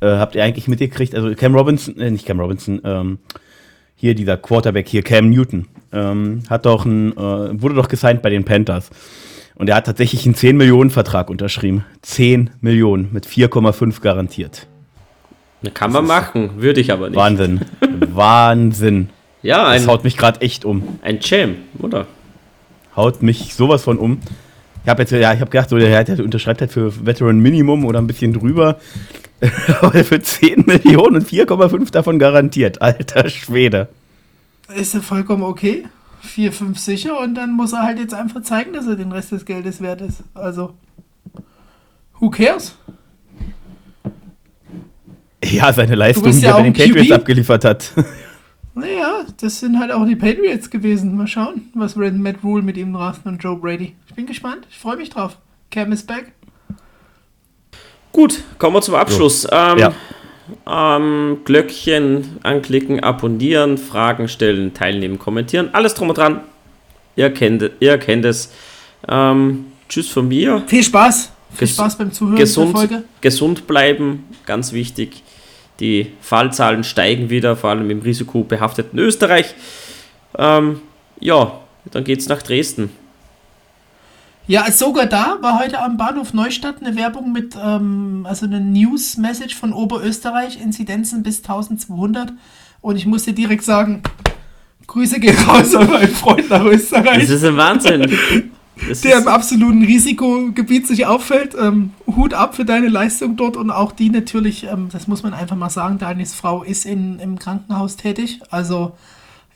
Äh, 0.00 0.08
habt 0.08 0.34
ihr 0.34 0.44
eigentlich 0.44 0.68
mitgekriegt, 0.68 1.14
also 1.14 1.34
Cam 1.34 1.54
Robinson, 1.54 1.98
äh, 1.98 2.10
nicht 2.10 2.26
Cam 2.26 2.40
Robinson, 2.40 2.80
ähm, 2.84 3.18
hier 3.96 4.14
dieser 4.14 4.36
Quarterback 4.36 4.88
hier, 4.88 5.02
Cam 5.02 5.30
Newton, 5.30 5.66
ähm, 5.92 6.42
hat 6.50 6.66
doch 6.66 6.84
ein, 6.84 7.12
äh, 7.12 7.62
wurde 7.62 7.74
doch 7.74 7.88
gesigned 7.88 8.22
bei 8.22 8.30
den 8.30 8.44
Panthers. 8.44 8.90
Und 9.54 9.68
er 9.68 9.76
hat 9.76 9.86
tatsächlich 9.86 10.24
einen 10.24 10.34
10 10.34 10.56
Millionen 10.56 10.90
Vertrag 10.90 11.30
unterschrieben. 11.30 11.84
10 12.00 12.50
Millionen 12.60 13.10
mit 13.12 13.26
4,5 13.26 14.00
garantiert. 14.00 14.66
Kann 15.74 15.92
man 15.92 16.06
machen, 16.06 16.50
würde 16.56 16.80
ich 16.80 16.90
aber 16.90 17.10
nicht. 17.10 17.16
Wahnsinn. 17.16 17.60
Wahnsinn. 18.12 19.10
Ja, 19.42 19.68
ein, 19.68 19.78
Das 19.78 19.88
haut 19.88 20.04
mich 20.04 20.16
gerade 20.16 20.40
echt 20.40 20.64
um. 20.64 20.98
ein 21.02 21.18
Jam, 21.20 21.56
oder? 21.78 22.06
Haut 22.96 23.22
mich 23.22 23.54
sowas 23.54 23.84
von 23.84 23.98
um. 23.98 24.20
Ich 24.84 24.88
habe 24.88 25.02
jetzt, 25.02 25.12
ja, 25.12 25.32
ich 25.32 25.40
habe 25.40 25.50
gedacht, 25.50 25.70
so, 25.70 25.78
der, 25.78 26.04
der 26.04 26.24
unterschreibt 26.24 26.60
halt 26.60 26.72
für 26.72 27.06
Veteran 27.06 27.38
Minimum 27.38 27.84
oder 27.84 28.00
ein 28.00 28.06
bisschen 28.06 28.32
drüber. 28.32 28.78
Aber 29.80 30.04
für 30.04 30.20
10 30.20 30.64
Millionen 30.66 31.16
und 31.16 31.28
4,5 31.28 31.90
davon 31.90 32.18
garantiert. 32.18 32.82
Alter 32.82 33.28
Schwede. 33.28 33.88
Ist 34.74 34.94
ja 34.94 35.00
vollkommen 35.00 35.42
okay. 35.42 35.84
4, 36.22 36.52
5 36.52 36.78
sicher 36.78 37.20
und 37.20 37.34
dann 37.34 37.52
muss 37.52 37.72
er 37.72 37.82
halt 37.82 37.98
jetzt 37.98 38.14
einfach 38.14 38.42
zeigen, 38.42 38.72
dass 38.72 38.86
er 38.86 38.96
den 38.96 39.10
Rest 39.10 39.32
des 39.32 39.44
Geldes 39.44 39.80
wert 39.80 40.00
ist. 40.00 40.22
Also, 40.34 40.74
who 42.20 42.30
cares? 42.30 42.76
Ja, 45.44 45.72
seine 45.72 45.96
Leistung, 45.96 46.30
die 46.30 46.38
ja 46.38 46.50
er 46.50 46.52
bei 46.54 46.58
auch 46.60 46.62
den 46.62 46.72
QB. 46.72 46.82
Patriots 46.84 47.10
abgeliefert 47.12 47.64
hat. 47.64 47.92
Naja, 48.74 49.24
das 49.40 49.60
sind 49.60 49.78
halt 49.78 49.90
auch 49.92 50.06
die 50.06 50.16
Patriots 50.16 50.70
gewesen. 50.70 51.16
Mal 51.16 51.26
schauen, 51.26 51.70
was 51.74 51.96
Red 51.98 52.14
Matt 52.14 52.36
Rule 52.42 52.62
mit 52.62 52.76
ihm 52.78 52.92
draften 52.94 53.32
und 53.32 53.42
Joe 53.42 53.56
Brady. 53.56 53.94
Ich 54.08 54.14
bin 54.14 54.26
gespannt. 54.26 54.66
Ich 54.70 54.78
freue 54.78 54.96
mich 54.96 55.10
drauf. 55.10 55.36
Cam 55.70 55.92
is 55.92 56.02
back. 56.04 56.32
Gut, 58.12 58.42
kommen 58.58 58.76
wir 58.76 58.82
zum 58.82 58.94
Abschluss. 58.94 59.46
Ähm, 59.50 59.78
Ja. 59.78 59.92
ähm, 60.66 61.38
Glöckchen 61.44 62.38
anklicken, 62.42 63.00
abonnieren, 63.00 63.78
Fragen 63.78 64.28
stellen, 64.28 64.74
teilnehmen, 64.74 65.18
kommentieren. 65.18 65.70
Alles 65.72 65.94
drum 65.94 66.08
und 66.10 66.18
dran. 66.18 66.40
Ihr 67.16 67.30
kennt, 67.32 67.70
ihr 67.80 67.98
kennt 67.98 68.24
es. 68.24 68.52
Ähm, 69.08 69.66
tschüss 69.88 70.08
von 70.08 70.28
mir. 70.28 70.62
Viel 70.66 70.82
Spaß. 70.82 71.30
Viel 71.54 71.68
Ges- 71.68 71.74
Spaß 71.74 71.98
beim 71.98 72.12
Zuhören 72.12 72.36
Gesund, 72.36 72.70
der 72.74 72.78
Folge. 72.88 73.04
gesund 73.20 73.66
bleiben, 73.66 74.24
ganz 74.46 74.72
wichtig. 74.72 75.22
Die 75.82 76.12
Fallzahlen 76.20 76.84
steigen 76.84 77.28
wieder, 77.28 77.56
vor 77.56 77.70
allem 77.70 77.90
im 77.90 78.02
risikobehafteten 78.02 79.00
Österreich. 79.00 79.52
Ähm, 80.38 80.80
ja, 81.18 81.58
dann 81.90 82.04
geht's 82.04 82.28
nach 82.28 82.40
Dresden. 82.40 82.90
Ja, 84.46 84.70
sogar 84.70 85.06
da 85.06 85.38
war 85.40 85.58
heute 85.58 85.82
am 85.82 85.96
Bahnhof 85.96 86.34
Neustadt 86.34 86.76
eine 86.80 86.94
Werbung 86.94 87.32
mit, 87.32 87.56
ähm, 87.60 88.24
also 88.28 88.46
eine 88.46 88.60
News-Message 88.60 89.56
von 89.56 89.72
Oberösterreich, 89.72 90.60
Inzidenzen 90.60 91.24
bis 91.24 91.38
1200. 91.38 92.32
Und 92.80 92.94
ich 92.94 93.06
musste 93.06 93.32
direkt 93.32 93.64
sagen, 93.64 94.04
Grüße 94.86 95.18
gehen 95.18 95.36
raus 95.48 95.74
an 95.74 95.90
meinen 95.90 96.14
Freund 96.14 96.48
nach 96.48 96.64
Österreich. 96.64 97.22
Das 97.22 97.30
ist 97.30 97.44
ein 97.44 97.56
Wahnsinn. 97.56 98.08
Das 98.88 99.00
der 99.02 99.18
im 99.18 99.28
absoluten 99.28 99.84
Risikogebiet 99.84 100.86
sich 100.86 101.06
auffällt. 101.06 101.54
Ähm, 101.58 101.92
Hut 102.06 102.34
ab 102.34 102.56
für 102.56 102.64
deine 102.64 102.88
Leistung 102.88 103.36
dort 103.36 103.56
und 103.56 103.70
auch 103.70 103.92
die 103.92 104.10
natürlich, 104.10 104.64
ähm, 104.64 104.88
das 104.90 105.06
muss 105.06 105.22
man 105.22 105.34
einfach 105.34 105.56
mal 105.56 105.70
sagen, 105.70 105.98
Danis 105.98 106.34
Frau 106.34 106.62
ist 106.62 106.84
in, 106.84 107.18
im 107.18 107.38
Krankenhaus 107.38 107.96
tätig. 107.96 108.40
Also 108.50 108.96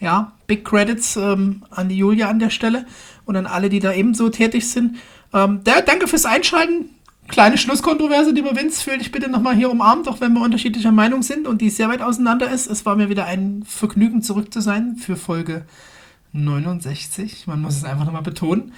ja, 0.00 0.32
Big 0.46 0.64
Credits 0.64 1.16
ähm, 1.16 1.64
an 1.70 1.88
die 1.88 1.96
Julia 1.96 2.28
an 2.28 2.38
der 2.38 2.50
Stelle 2.50 2.86
und 3.24 3.36
an 3.36 3.46
alle, 3.46 3.68
die 3.68 3.80
da 3.80 3.92
ebenso 3.92 4.28
tätig 4.28 4.68
sind. 4.68 4.96
Ähm, 5.32 5.64
der, 5.64 5.82
danke 5.82 6.06
fürs 6.06 6.24
Einschalten. 6.24 6.90
Kleine 7.28 7.58
Schlusskontroverse, 7.58 8.30
lieber 8.30 8.54
Vince, 8.54 8.82
fühl 8.84 8.98
dich 8.98 9.10
bitte 9.10 9.28
nochmal 9.28 9.56
hier 9.56 9.68
umarmt, 9.68 10.06
auch 10.06 10.20
wenn 10.20 10.32
wir 10.34 10.42
unterschiedlicher 10.42 10.92
Meinung 10.92 11.22
sind 11.22 11.48
und 11.48 11.60
die 11.60 11.70
sehr 11.70 11.88
weit 11.88 12.00
auseinander 12.00 12.48
ist. 12.48 12.68
Es 12.68 12.86
war 12.86 12.94
mir 12.94 13.08
wieder 13.08 13.26
ein 13.26 13.64
Vergnügen, 13.66 14.22
zurück 14.22 14.52
zu 14.52 14.60
sein 14.60 14.96
für 14.96 15.16
Folge 15.16 15.64
69. 16.32 17.48
Man 17.48 17.62
muss 17.62 17.76
es 17.76 17.84
einfach 17.84 18.04
nochmal 18.04 18.22
betonen. 18.22 18.72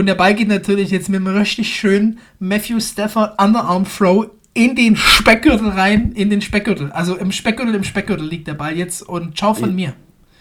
Und 0.00 0.06
der 0.06 0.14
Ball 0.14 0.34
geht 0.34 0.48
natürlich 0.48 0.90
jetzt 0.92 1.10
mit 1.10 1.20
einem 1.20 1.36
richtig 1.36 1.76
schönen 1.76 2.20
Matthew 2.38 2.80
Stafford 2.80 3.38
Underarm 3.38 3.84
Throw 3.84 4.30
in 4.54 4.74
den 4.74 4.96
Speckgürtel 4.96 5.68
rein, 5.68 6.12
in 6.14 6.30
den 6.30 6.40
Speckgürtel. 6.40 6.90
Also 6.92 7.16
im 7.16 7.30
Speckgürtel, 7.30 7.74
im 7.74 7.84
Speckgürtel 7.84 8.26
liegt 8.26 8.48
der 8.48 8.54
Ball 8.54 8.78
jetzt 8.78 9.02
und 9.02 9.36
ciao 9.36 9.52
von 9.52 9.74
mir. 9.74 9.92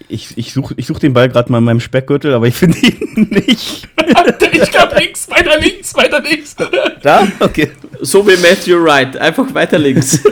Ich, 0.08 0.38
ich 0.38 0.54
suche 0.54 0.76
ich 0.78 0.88
such 0.88 1.00
den 1.00 1.12
Ball 1.12 1.28
gerade 1.28 1.52
mal 1.52 1.58
in 1.58 1.66
meinem 1.66 1.82
Speckgürtel, 1.82 2.34
aber 2.34 2.48
ich 2.48 2.56
finde 2.56 2.78
ihn 2.78 3.28
nicht. 3.32 3.90
ich 4.54 4.72
glaube 4.72 4.96
links, 4.98 5.30
weiter 5.30 5.60
links, 5.60 5.94
weiter 5.94 6.22
links. 6.22 6.56
Da? 7.04 7.28
Okay. 7.42 7.72
so 8.00 8.26
wie 8.26 8.38
Matthew 8.38 8.82
Wright, 8.82 9.18
einfach 9.18 9.54
weiter 9.54 9.78
links. 9.78 10.24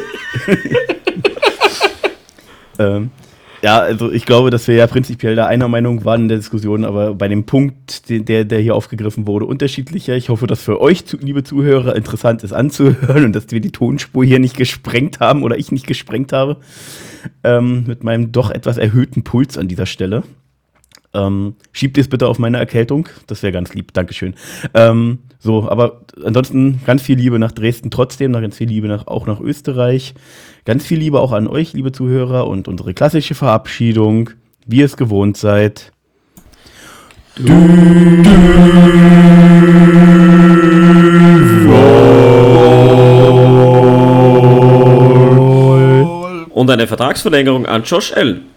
Ähm, 2.79 3.11
ja, 3.61 3.79
also 3.79 4.11
ich 4.11 4.25
glaube, 4.25 4.49
dass 4.49 4.67
wir 4.67 4.75
ja 4.75 4.87
prinzipiell 4.87 5.35
da 5.35 5.47
einer 5.47 5.67
Meinung 5.67 6.05
waren 6.05 6.23
in 6.23 6.27
der 6.27 6.37
Diskussion, 6.37 6.85
aber 6.85 7.15
bei 7.15 7.27
dem 7.27 7.45
Punkt, 7.45 8.09
der, 8.09 8.45
der 8.45 8.59
hier 8.59 8.75
aufgegriffen 8.75 9.27
wurde, 9.27 9.45
unterschiedlicher. 9.45 10.15
Ich 10.15 10.29
hoffe, 10.29 10.47
dass 10.47 10.61
für 10.61 10.79
euch, 10.81 11.03
liebe 11.19 11.43
Zuhörer, 11.43 11.95
interessant 11.95 12.43
ist 12.43 12.53
anzuhören 12.53 13.25
und 13.25 13.35
dass 13.35 13.49
wir 13.49 13.59
die 13.59 13.71
Tonspur 13.71 14.23
hier 14.23 14.39
nicht 14.39 14.57
gesprengt 14.57 15.19
haben 15.19 15.43
oder 15.43 15.57
ich 15.57 15.71
nicht 15.71 15.87
gesprengt 15.87 16.33
habe. 16.33 16.57
Ähm, 17.43 17.83
mit 17.87 18.03
meinem 18.03 18.31
doch 18.31 18.51
etwas 18.51 18.77
erhöhten 18.77 19.23
Puls 19.23 19.57
an 19.57 19.67
dieser 19.67 19.85
Stelle. 19.85 20.23
Ähm, 21.13 21.55
schiebt 21.71 21.97
es 21.97 22.07
bitte 22.07 22.27
auf 22.27 22.39
meine 22.39 22.57
Erkältung. 22.57 23.09
Das 23.27 23.41
wäre 23.43 23.53
ganz 23.53 23.73
lieb. 23.73 23.93
Dankeschön. 23.93 24.35
Ähm, 24.73 25.19
so, 25.39 25.69
aber 25.69 26.01
ansonsten 26.23 26.81
ganz 26.85 27.01
viel 27.01 27.17
Liebe 27.17 27.39
nach 27.39 27.51
Dresden 27.51 27.91
trotzdem, 27.91 28.31
noch 28.31 28.41
ganz 28.41 28.57
viel 28.57 28.67
Liebe 28.67 28.87
nach, 28.87 29.07
auch 29.07 29.27
nach 29.27 29.39
Österreich. 29.39 30.13
Ganz 30.65 30.85
viel 30.85 30.99
Liebe 30.99 31.19
auch 31.19 31.31
an 31.31 31.47
euch, 31.47 31.73
liebe 31.73 31.91
Zuhörer, 31.91 32.47
und 32.47 32.67
unsere 32.67 32.93
klassische 32.93 33.35
Verabschiedung, 33.35 34.31
wie 34.65 34.79
ihr 34.79 34.85
es 34.85 34.97
gewohnt 34.97 35.37
seid. 35.37 35.91
Und 46.53 46.69
eine 46.69 46.87
Vertragsverlängerung 46.87 47.67
an 47.67 47.83
Josh 47.83 48.11
Allen. 48.11 48.56